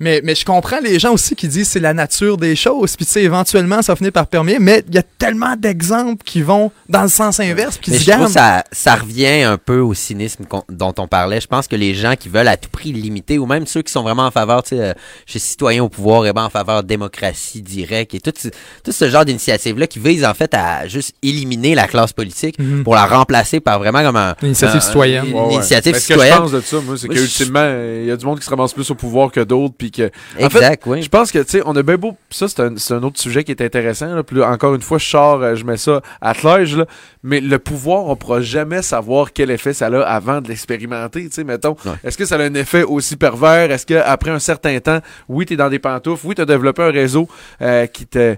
Mais, 0.00 0.22
mais 0.24 0.34
je 0.34 0.46
comprends 0.46 0.80
les 0.80 0.98
gens 0.98 1.12
aussi 1.12 1.36
qui 1.36 1.46
disent 1.46 1.68
c'est 1.68 1.80
la 1.80 1.92
nature 1.92 2.38
des 2.38 2.56
choses. 2.56 2.96
Puis 2.96 3.04
tu 3.04 3.12
sais, 3.12 3.22
éventuellement, 3.22 3.82
ça 3.82 3.94
finit 3.94 4.10
par 4.10 4.26
permettre. 4.26 4.60
Mais 4.60 4.82
il 4.88 4.94
y 4.94 4.98
a 4.98 5.02
tellement 5.02 5.56
d'exemples 5.56 6.24
qui 6.24 6.40
vont 6.40 6.72
dans 6.88 7.02
le 7.02 7.08
sens 7.08 7.38
inverse. 7.38 7.76
Puis 7.76 7.98
je 7.98 8.10
trouve 8.10 8.28
ça, 8.28 8.64
ça 8.72 8.94
revient 8.94 9.42
un 9.42 9.58
peu 9.58 9.80
au 9.80 9.92
cynisme 9.92 10.44
dont 10.70 10.94
on 10.98 11.06
parlait. 11.06 11.40
Je 11.40 11.46
pense 11.46 11.68
que 11.68 11.76
les 11.76 11.94
gens 11.94 12.14
qui 12.18 12.30
veulent 12.30 12.48
à 12.48 12.56
tout 12.56 12.70
prix 12.70 12.92
limiter, 12.92 13.38
ou 13.38 13.44
même 13.44 13.66
ceux 13.66 13.82
qui 13.82 13.92
sont 13.92 14.02
vraiment 14.02 14.24
en 14.24 14.30
faveur, 14.30 14.62
tu 14.62 14.70
sais, 14.70 14.80
euh, 14.80 14.92
chez 15.26 15.38
Citoyens 15.38 15.84
au 15.84 15.88
pouvoir, 15.90 16.26
et 16.26 16.32
ben 16.32 16.44
en 16.44 16.50
faveur 16.50 16.82
de 16.82 16.88
démocratie 16.88 17.60
directe 17.60 18.14
et 18.14 18.20
tout, 18.20 18.32
tout 18.32 18.92
ce 18.92 19.10
genre 19.10 19.26
d'initiative-là 19.26 19.86
qui 19.86 19.98
vise 19.98 20.24
en 20.24 20.32
fait 20.32 20.54
à 20.54 20.88
juste 20.88 21.14
éliminer 21.22 21.74
la 21.74 21.86
classe 21.86 22.12
politique 22.12 22.58
mhm. 22.58 22.84
pour 22.84 22.94
la 22.94 23.06
remplacer 23.06 23.60
par 23.60 23.78
vraiment 23.78 24.02
comme 24.02 24.16
un, 24.16 24.34
une 24.40 24.48
initiative 24.48 24.80
citoyenne. 24.80 25.26
Une, 25.26 25.52
initiative 25.52 25.96
citoyenne. 25.96 26.34
Ce 26.34 26.38
que 26.38 26.46
je 26.48 26.50
pense 26.50 26.52
de 26.52 26.60
ça, 26.60 26.80
moi, 26.80 26.96
c'est 26.96 27.08
qu'ultimement, 27.08 27.74
il 28.00 28.06
y 28.06 28.10
a 28.10 28.16
du 28.16 28.24
monde 28.24 28.38
qui 28.38 28.46
se 28.46 28.50
ramasse 28.50 28.72
plus 28.72 28.90
au 28.90 28.94
pouvoir 28.94 29.30
que 29.30 29.40
d'autres. 29.40 29.74
Puis 29.76 29.89
que, 29.90 30.10
exact, 30.38 30.84
oui. 30.86 31.02
Je 31.02 31.08
pense 31.08 31.32
que, 31.32 31.38
tu 31.38 31.50
sais, 31.50 31.62
on 31.64 31.74
a 31.76 31.82
bien 31.82 31.96
beau. 31.96 32.16
Ça, 32.30 32.48
c'est 32.48 32.60
un, 32.60 32.74
un, 32.74 33.02
autre 33.02 33.20
sujet 33.20 33.44
qui 33.44 33.52
est 33.52 33.62
intéressant. 33.62 34.14
Là. 34.14 34.22
Puis, 34.22 34.42
encore 34.42 34.74
une 34.74 34.82
fois, 34.82 34.98
je 34.98 35.06
sors, 35.06 35.42
euh, 35.42 35.54
je 35.54 35.64
mets 35.64 35.76
ça 35.76 36.00
à 36.20 36.32
l'âge, 36.42 36.76
là. 36.76 36.86
Mais 37.22 37.40
le 37.40 37.58
pouvoir, 37.58 38.06
on 38.06 38.16
pourra 38.16 38.40
jamais 38.40 38.82
savoir 38.82 39.32
quel 39.32 39.50
effet 39.50 39.72
ça 39.72 39.86
a 39.86 40.00
avant 40.00 40.40
de 40.40 40.48
l'expérimenter. 40.48 41.24
Tu 41.26 41.32
sais, 41.32 41.44
mettons, 41.44 41.76
est-ce 42.02 42.16
que 42.16 42.24
ça 42.24 42.36
a 42.36 42.42
un 42.42 42.54
effet 42.54 42.82
aussi 42.82 43.16
pervers? 43.16 43.70
Est-ce 43.70 43.84
qu'après 43.84 44.30
un 44.30 44.38
certain 44.38 44.78
temps, 44.80 45.00
oui, 45.28 45.44
tu 45.44 45.54
es 45.54 45.56
dans 45.56 45.68
des 45.68 45.78
pantoufles, 45.78 46.26
oui, 46.26 46.34
tu 46.34 46.40
as 46.40 46.46
développé 46.46 46.82
un 46.82 46.90
réseau 46.90 47.28
euh, 47.60 47.86
qui 47.86 48.06
te 48.06 48.36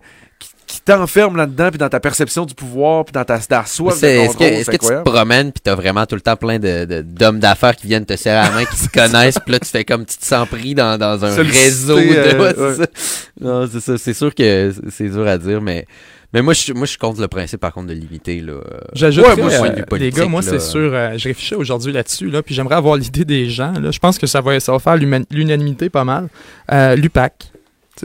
qui 0.72 0.80
t'enferme 0.80 1.36
là-dedans, 1.36 1.68
puis 1.68 1.76
dans 1.76 1.90
ta 1.90 2.00
perception 2.00 2.46
du 2.46 2.54
pouvoir, 2.54 3.04
puis 3.04 3.12
dans 3.12 3.24
ta, 3.24 3.38
ta 3.38 3.66
soif 3.66 4.00
de 4.00 4.06
Est-ce 4.06 4.36
que, 4.38 4.44
est 4.44 4.64
que 4.64 4.76
tu 4.76 4.88
te 4.88 5.02
promènes, 5.02 5.52
puis 5.52 5.60
t'as 5.62 5.74
vraiment 5.74 6.06
tout 6.06 6.14
le 6.14 6.22
temps 6.22 6.36
plein 6.36 6.58
de, 6.58 7.02
d'hommes 7.02 7.40
d'affaires 7.40 7.76
qui 7.76 7.86
viennent 7.86 8.06
te 8.06 8.16
serrer 8.16 8.48
la 8.48 8.54
main, 8.54 8.64
qui 8.64 8.76
se 8.76 8.88
connaissent, 8.92 9.38
puis 9.38 9.52
là, 9.52 9.58
tu 9.60 9.68
fais 9.68 9.84
comme 9.84 10.06
tu 10.06 10.16
te 10.16 10.24
sens 10.24 10.48
pris 10.48 10.74
dans, 10.74 10.98
dans 10.98 11.22
un 11.22 11.34
réseau 11.42 11.98
de... 11.98 12.02
Euh, 12.02 12.86
non, 13.40 13.68
c'est 13.70 13.80
ça. 13.80 13.98
C'est 13.98 14.14
sûr 14.14 14.34
que 14.34 14.72
c'est 14.90 15.10
dur 15.10 15.26
à 15.26 15.36
dire, 15.36 15.60
mais... 15.60 15.86
Mais 16.32 16.40
moi 16.40 16.54
je, 16.54 16.72
moi, 16.72 16.86
je 16.86 16.96
contre 16.96 17.20
le 17.20 17.28
principe, 17.28 17.60
par 17.60 17.74
contre, 17.74 17.88
de 17.88 17.92
limiter. 17.92 18.40
Là, 18.40 18.54
J'ajoute, 18.94 19.26
euh, 19.26 19.98
les 19.98 20.10
gars, 20.10 20.24
moi, 20.24 20.40
c'est 20.40 20.60
sûr, 20.60 20.90
euh, 20.94 21.18
je 21.18 21.28
réfléchis 21.28 21.54
aujourd'hui 21.54 21.92
là-dessus, 21.92 22.30
là, 22.30 22.42
puis 22.42 22.54
j'aimerais 22.54 22.76
avoir 22.76 22.96
l'idée 22.96 23.26
des 23.26 23.50
gens. 23.50 23.72
Là. 23.72 23.90
Je 23.90 23.98
pense 23.98 24.18
que 24.18 24.26
ça 24.26 24.40
va, 24.40 24.58
ça 24.58 24.72
va 24.72 24.78
faire 24.78 24.96
l'unanimité 24.96 25.90
pas 25.90 26.04
mal. 26.04 26.28
Euh, 26.72 26.96
L'UPAC, 26.96 27.52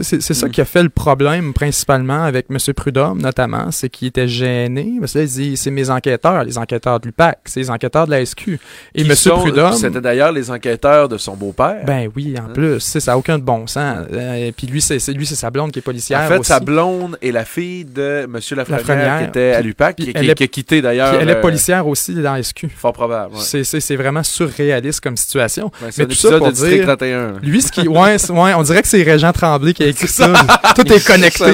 C'est 0.00 0.20
ça 0.20 0.46
Mm. 0.46 0.50
qui 0.50 0.60
a 0.60 0.64
fait 0.64 0.82
le 0.82 0.90
problème 0.90 1.52
principalement 1.54 2.22
avec 2.22 2.46
M. 2.50 2.58
Prudhomme, 2.74 3.20
notamment, 3.22 3.70
c'est 3.70 3.88
qu'il 3.88 4.08
était 4.08 4.28
gêné. 4.28 4.92
Parce 5.00 5.14
que 5.14 5.18
là, 5.20 5.24
il 5.24 5.30
dit 5.30 5.56
c'est 5.56 5.70
mes 5.70 5.88
enquêteurs, 5.90 6.44
les 6.44 6.58
enquêteurs 6.58 7.00
de 7.00 7.06
l'UPAC, 7.06 7.38
c'est 7.46 7.60
les 7.60 7.70
enquêteurs 7.70 8.06
de 8.06 8.12
la 8.12 8.20
SQ. 8.24 8.58
Et 8.94 9.02
Qui 9.02 9.08
M. 9.10 9.16
sont- 9.16 9.38
Prudhomme. 9.38 9.72
C'était 9.72 10.00
d'ailleurs 10.00 10.30
les 10.30 10.50
enquêteurs 10.50 11.08
de 11.08 11.16
son 11.16 11.34
beau-père. 11.36 11.84
Ben 11.86 12.08
oui, 12.14 12.34
en 12.38 12.42
Hein? 12.44 12.52
plus, 12.54 12.78
ça 12.80 13.12
n'a 13.12 13.18
aucun 13.18 13.38
de 13.38 13.42
bon 13.44 13.66
sens. 13.66 14.06
Euh, 14.12 14.52
puis 14.56 14.66
lui, 14.66 14.80
c'est 14.82 14.98
c'est- 14.98 15.12
lui, 15.14 15.26
c'est 15.26 15.34
sa 15.34 15.50
blonde 15.50 15.72
qui 15.72 15.78
est 15.78 15.82
policière. 15.82 16.20
en 16.20 16.28
fait, 16.28 16.38
aussi. 16.38 16.48
sa 16.48 16.60
blonde 16.60 17.16
est 17.22 17.32
la 17.32 17.44
fille 17.44 17.84
de 17.84 18.24
M. 18.24 18.32
Lafrenière, 18.34 18.66
Lafrenière, 18.68 19.18
qui 19.20 19.24
était 19.24 19.52
à 19.54 19.60
l'UPAC, 19.62 19.96
qui, 19.96 20.10
a 20.10 20.34
quitté 20.48 20.82
d'ailleurs. 20.82 21.14
Elle 21.20 21.28
est 21.30 21.36
euh, 21.36 21.40
policière 21.40 21.86
aussi 21.86 22.14
dans 22.14 22.34
la 22.34 22.42
SQ. 22.42 22.68
Fort 22.76 22.92
probable. 22.92 23.34
ouais. 23.34 23.64
C'est- 23.64 23.96
vraiment 23.96 24.22
surréaliste 24.22 25.00
comme 25.00 25.16
situation. 25.16 25.72
C'est 25.90 25.98
mais 25.98 26.04
un 26.04 26.06
tout 26.08 26.14
ça 26.14 26.38
pour 26.38 26.48
de 26.48 26.52
dire- 26.52 26.84
31. 26.84 27.26
là. 27.28 27.32
Lui, 27.42 27.62
ce 27.62 27.72
qui, 27.72 27.88
ouais, 27.88 28.16
ouais, 28.30 28.54
on 28.54 28.62
dirait 28.62 28.82
que 28.82 28.86
c'est 28.88 29.02
Régent 29.02 29.32
Tremblay 29.32 29.72
qui 29.78 29.84
a 29.84 29.86
écrit 29.88 30.08
C'est 30.08 30.22
ça. 30.24 30.32
Tout 30.76 30.92
est 30.92 31.06
connecté. 31.06 31.44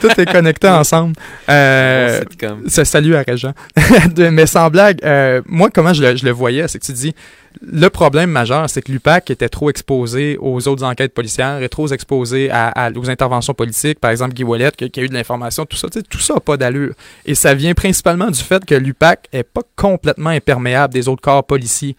Tout 0.00 0.20
est 0.20 0.30
connecté 0.30 0.68
ensemble. 0.68 1.14
Euh, 1.48 2.20
ça, 2.66 2.84
salut 2.84 3.14
à. 3.14 3.24
De- 4.14 4.28
mais 4.30 4.46
sans 4.46 4.68
blague, 4.70 4.98
euh, 5.04 5.40
moi, 5.46 5.70
comment 5.72 5.92
je 5.92 6.02
le, 6.02 6.16
je 6.16 6.24
le 6.24 6.32
voyais, 6.32 6.66
c'est 6.66 6.78
que 6.80 6.84
tu 6.84 6.92
dis, 6.92 7.14
le 7.62 7.88
problème 7.88 8.30
majeur, 8.30 8.68
c'est 8.68 8.82
que 8.82 8.90
l'UPAC 8.90 9.30
était 9.30 9.48
trop 9.48 9.70
exposé 9.70 10.36
aux 10.40 10.66
autres 10.68 10.84
enquêtes 10.84 11.14
policières 11.14 11.62
et 11.62 11.68
trop 11.68 11.86
exposé 11.88 12.50
à, 12.50 12.68
à- 12.68 12.90
aux 12.90 13.08
interventions 13.10 13.54
politiques. 13.54 14.00
Par 14.00 14.10
exemple, 14.10 14.34
Guy 14.34 14.44
Ouellet, 14.44 14.70
qui, 14.76 14.90
qui 14.90 15.00
a 15.00 15.02
eu 15.04 15.08
de 15.08 15.14
l'information, 15.14 15.64
tout 15.64 15.76
ça. 15.76 15.88
Tout 15.88 16.18
ça 16.18 16.34
n'a 16.34 16.40
pas 16.40 16.56
d'allure. 16.56 16.94
Et 17.26 17.34
ça 17.34 17.54
vient 17.54 17.74
principalement 17.74 18.30
du 18.30 18.40
fait 18.42 18.64
que 18.64 18.74
l'UPAC 18.74 19.26
est 19.32 19.44
pas 19.44 19.62
complètement 19.76 20.30
imperméable 20.30 20.92
des 20.94 21.06
autres 21.08 21.22
corps 21.22 21.44
policiers. 21.44 21.96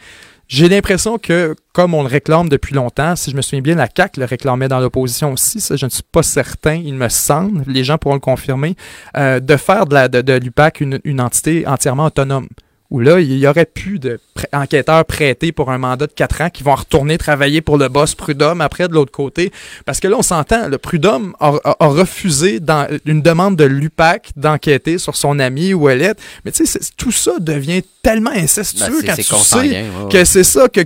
J'ai 0.50 0.68
l'impression 0.68 1.20
que, 1.20 1.56
comme 1.74 1.94
on 1.94 2.02
le 2.02 2.08
réclame 2.08 2.50
depuis 2.50 2.74
longtemps, 2.74 3.16
si 3.16 3.30
je 3.30 3.36
me 3.36 3.42
souviens 3.44 3.62
bien, 3.62 3.76
la 3.76 3.88
CAQ 3.96 4.20
le 4.20 4.26
réclamait 4.26 4.68
dans 4.68 4.80
l'opposition 4.80 5.32
aussi, 5.32 5.62
ça 5.62 5.76
je 5.76 5.86
ne 5.86 5.92
suis 5.92 6.04
pas 6.04 6.24
certain, 6.24 6.74
il 6.74 6.96
me 6.96 7.08
semble, 7.08 7.64
les 7.68 7.84
gens 7.84 8.00
pourront 8.00 8.16
le 8.16 8.20
confirmer, 8.20 8.76
euh, 9.16 9.40
de 9.40 9.56
faire 9.58 9.86
de, 9.86 9.94
la, 9.94 10.08
de, 10.08 10.34
l'UPAC 10.34 10.82
une 10.82 11.22
entité 11.22 11.68
entièrement 11.68 12.06
autonome. 12.06 12.48
Où 12.92 13.00
là, 13.02 13.20
il 13.20 13.38
y 13.38 13.46
aurait 13.48 13.66
plus 13.68 14.00
de 14.00 14.20
pr- 14.36 14.46
enquêteurs 14.52 15.06
prêtés 15.06 15.52
pour 15.52 15.70
un 15.70 15.78
mandat 15.78 16.08
de 16.08 16.12
4 16.12 16.42
ans 16.42 16.50
qui 16.50 16.64
vont 16.64 16.74
retourner 16.74 17.20
travailler 17.20 17.62
pour 17.62 17.78
le 17.78 17.88
boss 17.88 18.16
Prudhomme 18.16 18.62
après 18.62 18.88
de 18.88 18.94
l'autre 18.96 19.12
côté. 19.12 19.52
Parce 19.86 20.00
que 20.00 20.08
là, 20.08 20.16
on 20.18 20.24
s'entend, 20.24 20.68
le 20.68 20.80
Prudhomme 20.80 21.36
a, 21.40 21.50
a- 21.64 21.76
a 21.80 21.88
refusé 21.88 22.60
dans 22.60 22.88
une 23.06 23.22
demande 23.22 23.56
de 23.58 23.64
l'UPAC 23.64 24.32
d'enquêter 24.36 24.98
sur 24.98 25.16
son 25.16 25.38
ami 25.38 25.76
Ouellet. 25.76 26.14
Mais 26.46 26.52
tu 26.52 26.66
sais, 26.66 26.80
tout 26.98 27.12
ça 27.12 27.34
devient 27.40 27.84
tellement 28.02 28.32
Ben, 28.34 28.44
incestueux 28.46 29.02
c'est- 29.02 29.06
quand 29.06 29.16
tu 29.16 29.22
sais 29.24 29.30
consanguin, 29.36 29.70
ouais, 29.72 30.04
ouais. 30.06 30.12
que 30.12 30.26
c'est 30.26 30.44
ça, 30.44 30.68
que, 30.68 30.82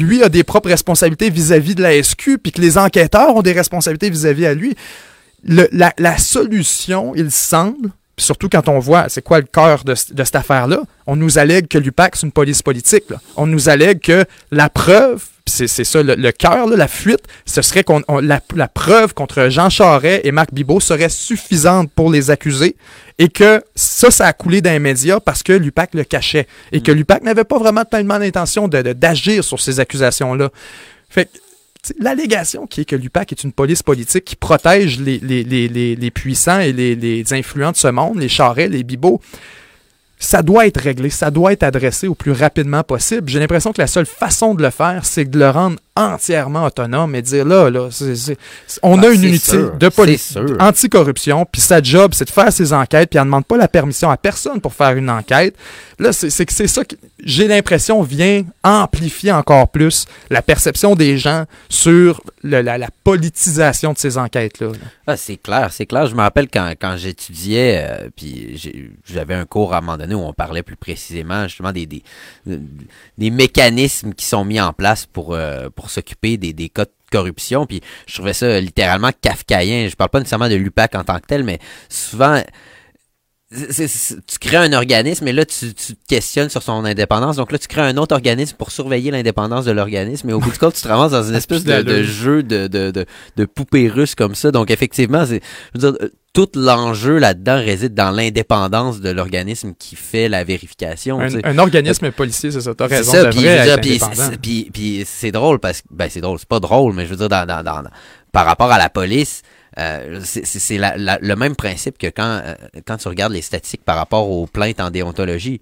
lui 0.00 0.22
a 0.22 0.28
des 0.28 0.44
propres 0.44 0.68
responsabilités 0.68 1.28
vis-à-vis 1.28 1.74
de 1.74 1.82
la 1.82 1.92
SQ, 2.00 2.38
puis 2.40 2.52
que 2.52 2.60
les 2.60 2.78
enquêteurs 2.78 3.34
ont 3.34 3.42
des 3.42 3.52
responsabilités 3.52 4.10
vis-à-vis 4.10 4.46
à 4.46 4.54
lui. 4.54 4.76
Le- 5.42 5.68
la, 5.72 5.92
la 5.98 6.18
solution, 6.18 7.14
il 7.16 7.32
semble, 7.32 7.90
puis 8.18 8.24
surtout 8.26 8.48
quand 8.48 8.68
on 8.68 8.80
voit 8.80 9.08
c'est 9.08 9.22
quoi 9.22 9.38
le 9.38 9.46
cœur 9.46 9.84
de, 9.84 9.92
de 9.92 10.24
cette 10.24 10.34
affaire-là, 10.34 10.80
on 11.06 11.14
nous 11.14 11.38
allègue 11.38 11.68
que 11.68 11.78
l'UPAC, 11.78 12.16
c'est 12.16 12.26
une 12.26 12.32
police 12.32 12.62
politique. 12.62 13.04
là. 13.10 13.18
On 13.36 13.46
nous 13.46 13.68
allègue 13.68 14.00
que 14.00 14.24
la 14.50 14.68
preuve, 14.68 15.22
c'est 15.46 15.68
c'est 15.68 15.84
ça 15.84 16.02
le, 16.02 16.16
le 16.16 16.32
cœur, 16.32 16.66
la 16.66 16.88
fuite, 16.88 17.20
ce 17.46 17.62
serait 17.62 17.84
qu'on 17.84 18.02
on- 18.08 18.18
la, 18.18 18.40
la 18.56 18.66
preuve 18.66 19.14
contre 19.14 19.48
Jean 19.50 19.70
Charest 19.70 20.22
et 20.24 20.32
Marc 20.32 20.52
Bibot 20.52 20.80
serait 20.80 21.08
suffisante 21.08 21.92
pour 21.94 22.10
les 22.10 22.30
accuser 22.32 22.74
et 23.20 23.28
que 23.28 23.62
ça, 23.76 24.10
ça 24.10 24.26
a 24.26 24.32
coulé 24.32 24.60
dans 24.62 24.72
les 24.72 24.80
médias 24.80 25.20
parce 25.20 25.44
que 25.44 25.52
l'UPAC 25.52 25.94
le 25.94 26.02
cachait 26.02 26.48
et 26.72 26.80
que 26.82 26.90
l'UPAC 26.90 27.22
n'avait 27.22 27.44
pas 27.44 27.58
vraiment 27.60 27.84
tellement 27.84 28.18
l'intention 28.18 28.66
de- 28.66 28.82
de- 28.82 28.92
d'agir 28.94 29.44
sur 29.44 29.60
ces 29.60 29.78
accusations-là. 29.78 30.50
Fait 31.08 31.26
que, 31.26 31.38
L'allégation 31.98 32.66
qui 32.66 32.82
est 32.82 32.84
que 32.84 32.96
l'UPAC 32.96 33.32
est 33.32 33.44
une 33.44 33.52
police 33.52 33.82
politique 33.82 34.24
qui 34.24 34.36
protège 34.36 35.00
les, 35.00 35.18
les, 35.18 35.44
les, 35.44 35.96
les, 35.96 36.10
puissants 36.10 36.60
et 36.60 36.72
les, 36.72 36.94
les 36.96 37.32
influents 37.32 37.72
de 37.72 37.76
ce 37.76 37.88
monde, 37.88 38.18
les 38.18 38.28
charrets, 38.28 38.68
les 38.68 38.82
bibots, 38.82 39.20
ça 40.18 40.42
doit 40.42 40.66
être 40.66 40.80
réglé, 40.80 41.10
ça 41.10 41.30
doit 41.30 41.52
être 41.52 41.62
adressé 41.62 42.08
au 42.08 42.14
plus 42.14 42.32
rapidement 42.32 42.82
possible. 42.82 43.28
J'ai 43.28 43.38
l'impression 43.38 43.72
que 43.72 43.80
la 43.80 43.86
seule 43.86 44.06
façon 44.06 44.54
de 44.54 44.62
le 44.62 44.70
faire, 44.70 45.04
c'est 45.04 45.24
de 45.24 45.38
le 45.38 45.50
rendre 45.50 45.78
entièrement 45.96 46.64
autonome 46.64 47.14
et 47.16 47.22
dire 47.22 47.44
là, 47.44 47.70
là, 47.70 47.88
on 48.82 48.98
Ah, 49.02 49.06
a 49.06 49.10
une 49.10 49.24
unité 49.24 49.50
sûr, 49.50 49.76
de 49.76 49.88
police 49.88 50.36
anticorruption, 50.60 51.44
puis 51.50 51.60
sa 51.60 51.82
job, 51.82 52.12
c'est 52.14 52.24
de 52.26 52.30
faire 52.30 52.52
ses 52.52 52.72
enquêtes, 52.72 53.10
puis 53.10 53.16
elle 53.18 53.22
ne 53.24 53.26
demande 53.28 53.44
pas 53.46 53.56
la 53.56 53.66
permission 53.66 54.08
à 54.10 54.16
personne 54.16 54.60
pour 54.60 54.74
faire 54.74 54.92
une 54.92 55.10
enquête. 55.10 55.56
Là, 55.98 56.12
c'est 56.12 56.46
que 56.46 56.52
c'est 56.52 56.68
ça 56.68 56.84
que 56.84 56.94
j'ai 57.24 57.48
l'impression 57.48 58.00
vient 58.02 58.44
amplifier 58.62 59.32
encore 59.32 59.68
plus 59.68 60.06
la 60.30 60.40
perception 60.40 60.94
des 60.94 61.18
gens 61.18 61.44
sur 61.68 62.22
le- 62.44 62.60
la, 62.62 62.78
la 62.78 62.88
politisation 63.02 63.92
de 63.92 63.98
ces 63.98 64.16
enquêtes-là. 64.18 64.68
là. 64.68 64.78
Ah, 65.08 65.16
c'est 65.16 65.36
clair, 65.36 65.70
c'est 65.72 65.86
clair. 65.86 66.06
Je 66.06 66.14
me 66.14 66.20
rappelle 66.20 66.46
quand, 66.48 66.72
quand 66.80 66.96
j'étudiais, 66.96 67.84
euh, 67.88 68.08
puis 68.14 68.60
j'avais 69.04 69.34
un 69.34 69.44
cours 69.46 69.74
à 69.74 69.78
un 69.78 69.80
moment 69.80 69.96
donné 69.98 70.07
où 70.14 70.20
on 70.20 70.32
parlait 70.32 70.62
plus 70.62 70.76
précisément 70.76 71.44
justement 71.44 71.72
des, 71.72 71.86
des, 71.86 73.30
mécanismes 73.30 74.12
qui 74.12 74.24
sont 74.24 74.44
mis 74.44 74.60
en 74.60 74.72
place 74.72 75.06
pour, 75.06 75.34
euh, 75.34 75.68
pour 75.74 75.90
s'occuper 75.90 76.36
des, 76.36 76.52
des 76.52 76.68
cas 76.68 76.84
de 76.84 76.90
corruption. 77.10 77.66
Puis 77.66 77.80
je 78.06 78.14
trouvais 78.14 78.32
ça 78.32 78.60
littéralement 78.60 79.10
kafkaïen. 79.20 79.88
Je 79.88 79.96
parle 79.96 80.10
pas 80.10 80.18
nécessairement 80.18 80.48
de 80.48 80.56
l'UPAC 80.56 80.94
en 80.94 81.04
tant 81.04 81.18
que 81.18 81.26
tel, 81.26 81.44
mais 81.44 81.58
souvent... 81.88 82.42
tu 83.50 84.38
crées 84.40 84.56
un 84.58 84.72
organisme 84.74 85.26
et 85.26 85.32
là 85.32 85.44
tu, 85.46 85.72
tu 85.72 85.94
te 85.94 86.06
questionnes 86.06 86.50
sur 86.50 86.62
son 86.62 86.84
indépendance. 86.84 87.36
Donc 87.36 87.50
là 87.52 87.58
tu 87.58 87.66
crées 87.66 87.80
un 87.82 87.96
autre 87.96 88.14
organisme 88.14 88.56
pour 88.56 88.70
surveiller 88.70 89.10
l'indépendance 89.10 89.64
de 89.64 89.70
l'organisme. 89.72 90.28
Et 90.28 90.32
au 90.34 90.38
bout 90.40 90.50
du 90.50 90.58
compte, 90.58 90.74
tu 90.74 90.82
te 90.82 90.88
ramasses 90.88 91.12
dans 91.12 91.22
une 91.22 91.34
espèce 91.36 91.64
de, 91.64 92.02
jeu 92.02 92.42
de, 92.42 92.66
de, 92.66 92.90
de, 92.90 93.06
de 93.36 93.44
poupée 93.46 93.88
russe 93.88 94.14
comme 94.14 94.34
ça. 94.34 94.50
Donc 94.50 94.70
effectivement, 94.70 95.24
c'est 95.24 95.40
je 95.74 95.80
veux 95.80 95.92
dire, 95.92 95.98
euh, 96.02 96.08
tout 96.34 96.48
l'enjeu 96.54 97.16
là-dedans 97.18 97.56
réside 97.56 97.94
dans 97.94 98.10
l'indépendance 98.10 99.00
de 99.00 99.08
l'organisme 99.10 99.72
qui 99.78 99.96
fait 99.96 100.28
la 100.28 100.44
vérification. 100.44 101.18
Un, 101.18 101.28
un 101.44 101.58
organisme 101.58 102.10
policier, 102.12 102.50
c'est 102.52 102.60
ça. 102.60 102.74
T'as 102.74 102.88
C'est 102.88 102.96
raison. 102.98 103.12
ça, 103.12 103.20
puis, 103.30 103.98
c'est- 104.14 104.36
puis, 104.40 104.70
puis 104.72 105.04
c'est 105.06 105.32
drôle 105.32 105.58
parce 105.58 105.80
que 105.80 105.86
ben 105.90 106.08
c'est 106.10 106.20
drôle, 106.20 106.38
c'est 106.38 106.46
pas 106.48 106.60
drôle, 106.60 106.92
mais 106.94 107.06
je 107.06 107.10
veux 107.10 107.16
dire 107.16 107.28
dans, 107.30 107.46
dans, 107.46 107.62
dans- 107.64 107.82
par 108.30 108.44
rapport 108.44 108.70
à 108.70 108.76
la 108.78 108.90
police, 108.90 109.40
euh, 109.78 110.20
c'est- 110.24 110.78
la- 110.78 110.96
la- 110.96 111.18
le 111.20 111.36
même 111.36 111.54
principe 111.56 111.98
que 111.98 112.08
quand 112.08 112.40
euh, 112.44 112.54
quand 112.86 112.96
tu 112.96 113.08
regardes 113.08 113.32
les 113.32 113.42
statistiques 113.42 113.84
par 113.84 113.96
rapport 113.96 114.28
aux 114.30 114.46
plaintes 114.46 114.80
en 114.80 114.90
déontologie. 114.90 115.60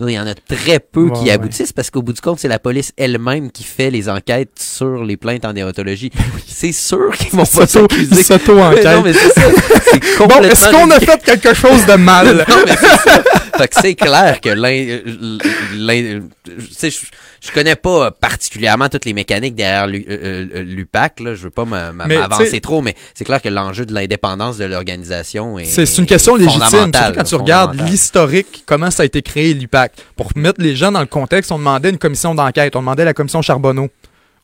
Il 0.00 0.10
y 0.10 0.18
en 0.20 0.28
a 0.28 0.34
très 0.34 0.78
peu 0.78 1.04
Ouais, 1.08 1.18
qui 1.18 1.24
ouais. 1.24 1.30
aboutissent 1.32 1.72
parce 1.72 1.90
qu'au 1.90 2.02
bout 2.02 2.12
du 2.12 2.20
compte, 2.20 2.38
c'est 2.38 2.46
la 2.46 2.60
police 2.60 2.92
elle-même 2.96 3.50
qui 3.50 3.64
fait 3.64 3.90
les 3.90 4.08
enquêtes 4.08 4.56
sur 4.60 5.02
les 5.02 5.16
plaintes 5.16 5.44
en 5.44 5.52
déontologie. 5.52 6.12
C'est 6.46 6.70
sûr 6.70 7.10
qu'ils 7.16 7.30
vont 7.30 7.38
pas 7.44 7.66
s'accuser. 7.66 8.22
s'auto-enquête. 8.22 8.84
Bon, 10.18 10.42
est-ce 10.42 10.70
qu'on 10.70 10.90
a 10.92 11.00
fait 11.00 11.20
quelque 11.24 11.52
chose 11.52 11.84
de 11.86 11.94
mal? 11.94 12.26
non, 12.48 12.56
mais 12.64 12.76
c'est 12.76 12.86
ça. 13.10 13.22
Fait 13.56 13.68
que 13.68 13.80
c'est 13.80 13.94
clair 13.96 14.40
que 14.40 14.50
sais, 16.70 16.90
je, 17.44 17.52
connais 17.52 17.76
pas 17.76 18.10
particulièrement 18.10 18.88
toutes 18.88 19.04
les 19.04 19.12
mécaniques 19.14 19.54
derrière 19.54 19.86
l'U- 19.86 20.04
euh, 20.08 20.46
euh, 20.54 20.62
l'UPAC, 20.62 21.20
là. 21.20 21.34
Je 21.34 21.42
veux 21.44 21.50
pas 21.50 21.64
m'avancer 21.64 22.60
trop, 22.60 22.82
mais 22.82 22.94
c'est 23.14 23.24
clair 23.24 23.40
que 23.42 23.48
l'enjeu 23.48 23.86
de 23.86 23.94
l'indépendance 23.94 24.58
de 24.58 24.64
l'organisation 24.64 25.58
est. 25.58 25.64
C'est 25.64 25.98
une 25.98 26.06
question 26.06 26.36
est 26.36 26.40
légitime. 26.40 26.90
quand 26.92 27.24
tu 27.24 27.34
regardes 27.34 27.80
l'historique, 27.88 28.64
comment 28.66 28.90
ça 28.90 29.02
a 29.02 29.06
été 29.06 29.22
créé, 29.22 29.54
l'UPAC. 29.54 29.92
Pour 30.16 30.30
mettre 30.36 30.60
les 30.60 30.76
gens 30.76 30.92
dans 30.92 31.00
le 31.00 31.06
contexte, 31.06 31.52
on 31.52 31.58
demandait 31.58 31.90
une 31.90 31.98
commission 31.98 32.34
d'enquête. 32.34 32.74
On 32.76 32.80
demandait 32.80 33.04
la 33.04 33.14
commission 33.14 33.42
Charbonneau. 33.42 33.88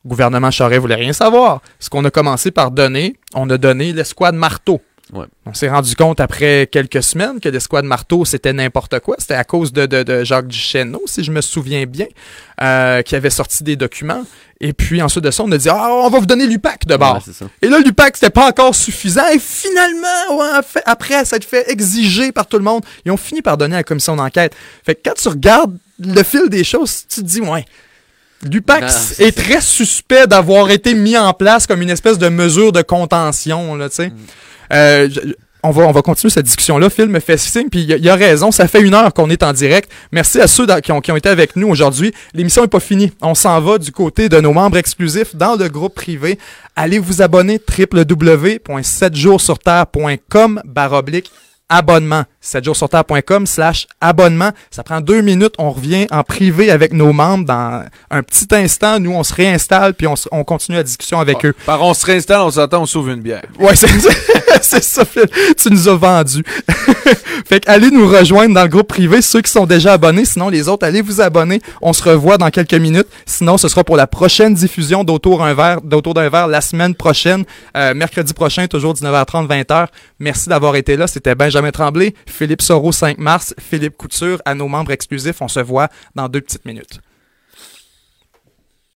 Le 0.03 0.09
gouvernement 0.09 0.51
Charest 0.51 0.79
voulait 0.81 0.95
rien 0.95 1.13
savoir. 1.13 1.61
Ce 1.79 1.89
qu'on 1.89 2.05
a 2.05 2.11
commencé 2.11 2.51
par 2.51 2.69
donner, 2.71 3.15
on 3.33 3.49
a 3.49 3.57
donné 3.57 3.91
l'escouade 3.91 4.35
Marteau. 4.35 4.79
Ouais. 5.13 5.25
On 5.45 5.53
s'est 5.53 5.69
rendu 5.69 5.95
compte 5.95 6.19
après 6.19 6.67
quelques 6.71 7.03
semaines 7.03 7.39
que 7.39 7.47
l'escouade 7.47 7.85
Marteau, 7.85 8.25
c'était 8.25 8.53
n'importe 8.53 8.99
quoi. 9.01 9.15
C'était 9.19 9.35
à 9.35 9.43
cause 9.43 9.71
de, 9.71 9.85
de, 9.85 10.01
de 10.01 10.23
Jacques 10.23 10.47
Duchesneau, 10.47 11.03
si 11.05 11.23
je 11.23 11.31
me 11.31 11.41
souviens 11.41 11.85
bien, 11.85 12.07
euh, 12.61 13.03
qui 13.03 13.15
avait 13.15 13.29
sorti 13.29 13.63
des 13.63 13.75
documents. 13.75 14.23
Et 14.61 14.73
puis 14.73 15.01
ensuite 15.03 15.23
de 15.23 15.29
ça, 15.29 15.43
on 15.43 15.51
a 15.51 15.57
dit 15.59 15.69
Ah, 15.69 15.89
on 15.91 16.09
va 16.09 16.17
vous 16.19 16.25
donner 16.25 16.47
l'UPAC 16.47 16.87
de 16.87 16.95
bord. 16.95 17.15
Ouais, 17.17 17.21
c'est 17.23 17.33
ça. 17.35 17.45
Et 17.61 17.67
là, 17.67 17.79
l'UPAC, 17.79 18.17
c'était 18.17 18.31
pas 18.31 18.47
encore 18.47 18.73
suffisant. 18.73 19.27
Et 19.31 19.37
finalement, 19.37 20.37
ouais, 20.39 20.61
fait- 20.67 20.81
après, 20.87 21.23
ça 21.23 21.37
te 21.37 21.45
fait 21.45 21.69
exiger 21.69 22.31
par 22.31 22.47
tout 22.47 22.57
le 22.57 22.63
monde. 22.63 22.83
Ils 23.05 23.11
ont 23.11 23.17
fini 23.17 23.43
par 23.43 23.57
donner 23.57 23.75
à 23.75 23.79
la 23.79 23.83
commission 23.83 24.15
d'enquête. 24.15 24.55
Fait 24.83 24.95
que 24.95 25.01
quand 25.05 25.13
tu 25.21 25.27
regardes 25.27 25.77
le 25.99 26.23
fil 26.23 26.49
des 26.49 26.63
choses, 26.63 27.03
tu 27.07 27.21
te 27.21 27.25
dis, 27.27 27.41
ouais, 27.41 27.63
l'UPAC 28.43 28.83
est, 28.83 28.89
c'est 28.89 29.31
très 29.31 29.61
suspect 29.61 30.25
d'avoir 30.25 30.71
été 30.71 30.93
mis 30.95 31.17
en 31.17 31.33
place 31.33 31.67
comme 31.67 31.81
une 31.81 31.89
espèce 31.91 32.17
de 32.17 32.29
mesure 32.29 32.71
de 32.71 32.81
contention, 32.81 33.75
là, 33.75 33.89
tu 33.89 33.95
sais. 33.97 34.11
Euh, 34.75 35.09
on 35.63 35.71
va, 35.71 35.87
on 35.87 35.91
va 35.91 36.03
continuer 36.03 36.29
cette 36.29 36.45
discussion-là. 36.45 36.91
Phil 36.91 37.07
me 37.07 37.19
fait 37.19 37.37
puis 37.71 37.81
il 37.81 37.97
il 37.99 38.09
a 38.09 38.15
raison. 38.15 38.51
Ça 38.51 38.67
fait 38.67 38.81
une 38.81 38.93
heure 38.93 39.11
qu'on 39.13 39.31
est 39.31 39.41
en 39.41 39.51
direct. 39.51 39.89
Merci 40.11 40.39
à 40.39 40.45
ceux 40.47 40.67
qui, 40.81 40.91
ont, 40.91 40.99
été 40.99 41.27
avec 41.27 41.55
nous 41.55 41.67
aujourd'hui. 41.67 42.13
L'émission 42.35 42.61
n'est 42.61 42.67
pas 42.67 42.79
finie. 42.79 43.11
On 43.21 43.33
s'en 43.33 43.59
va 43.61 43.79
du 43.79 43.91
côté 43.91 44.29
de 44.29 44.39
nos 44.39 44.53
membres 44.53 44.77
exclusifs 44.77 45.35
dans 45.35 45.55
le 45.55 45.67
groupe 45.67 45.95
privé. 45.95 46.37
Allez 46.75 46.99
vous 46.99 47.23
abonner 47.23 47.59
www.7joursurterre.com 47.67 50.61
baroblique 50.65 51.31
abonnement. 51.67 52.25
7joursurterre.com 52.45 53.45
slash 53.47 53.87
abonnement. 53.99 54.51
Ça 54.71 54.83
prend 54.83 55.01
deux 55.01 55.21
minutes. 55.21 55.53
On 55.57 55.71
revient 55.71 56.07
en 56.11 56.23
privé 56.23 56.71
avec 56.71 56.93
nos 56.93 57.11
membres 57.11 57.45
dans 57.45 57.83
un 58.11 58.23
petit 58.23 58.47
instant. 58.51 58.99
Nous, 58.99 59.11
on 59.11 59.23
se 59.23 59.33
réinstalle 59.33 59.93
puis 59.93 60.07
on, 60.07 60.15
on 60.31 60.43
continue 60.43 60.77
la 60.77 60.83
discussion 60.83 61.19
avec 61.19 61.45
eux. 61.45 61.53
Par 61.65 61.81
on 61.81 61.93
se 61.93 62.05
réinstalle, 62.05 62.41
on 62.41 62.51
s'entend, 62.51 62.83
on 62.83 62.85
sauve 62.85 63.09
une 63.09 63.21
bière. 63.21 63.43
Ouais, 63.59 63.75
c'est 64.61 64.83
ça, 64.83 65.03
Tu 65.57 65.69
nous 65.69 65.89
as 65.89 65.95
vendu. 65.95 66.43
fait 67.45 67.59
que 67.59 67.69
allez 67.69 67.91
nous 67.91 68.07
rejoindre 68.07 68.53
dans 68.53 68.63
le 68.63 68.69
groupe 68.69 68.87
privé, 68.87 69.21
ceux 69.21 69.41
qui 69.41 69.51
sont 69.51 69.65
déjà 69.65 69.93
abonnés. 69.93 70.25
Sinon, 70.25 70.49
les 70.49 70.67
autres, 70.67 70.85
allez 70.85 71.01
vous 71.01 71.21
abonner. 71.21 71.61
On 71.81 71.93
se 71.93 72.03
revoit 72.03 72.37
dans 72.37 72.49
quelques 72.49 72.73
minutes. 72.73 73.07
Sinon, 73.25 73.57
ce 73.57 73.67
sera 73.67 73.83
pour 73.83 73.97
la 73.97 74.07
prochaine 74.07 74.53
diffusion 74.53 75.03
d'Autour 75.03 75.43
un 75.43 75.53
verre, 75.53 75.81
d'un 75.81 76.29
verre 76.29 76.47
la 76.47 76.61
semaine 76.61 76.95
prochaine, 76.95 77.43
euh, 77.75 77.93
mercredi 77.93 78.33
prochain, 78.33 78.67
toujours 78.67 78.93
19h30, 78.93 79.47
20h. 79.47 79.87
Merci 80.19 80.49
d'avoir 80.49 80.75
été 80.75 80.97
là. 80.97 81.07
C'était 81.07 81.35
Benjamin 81.35 81.71
Tremblay, 81.71 82.13
Philippe 82.35 82.61
Soro, 82.61 82.91
5 82.91 83.17
mars, 83.17 83.55
Philippe 83.57 83.95
Couture, 83.95 84.41
à 84.43 84.55
nos 84.55 84.67
membres 84.67 84.91
exclusifs. 84.91 85.41
On 85.41 85.47
se 85.47 85.61
voit 85.61 85.87
dans 86.15 86.27
deux 86.27 86.41
petites 86.41 86.65
minutes. 86.65 86.99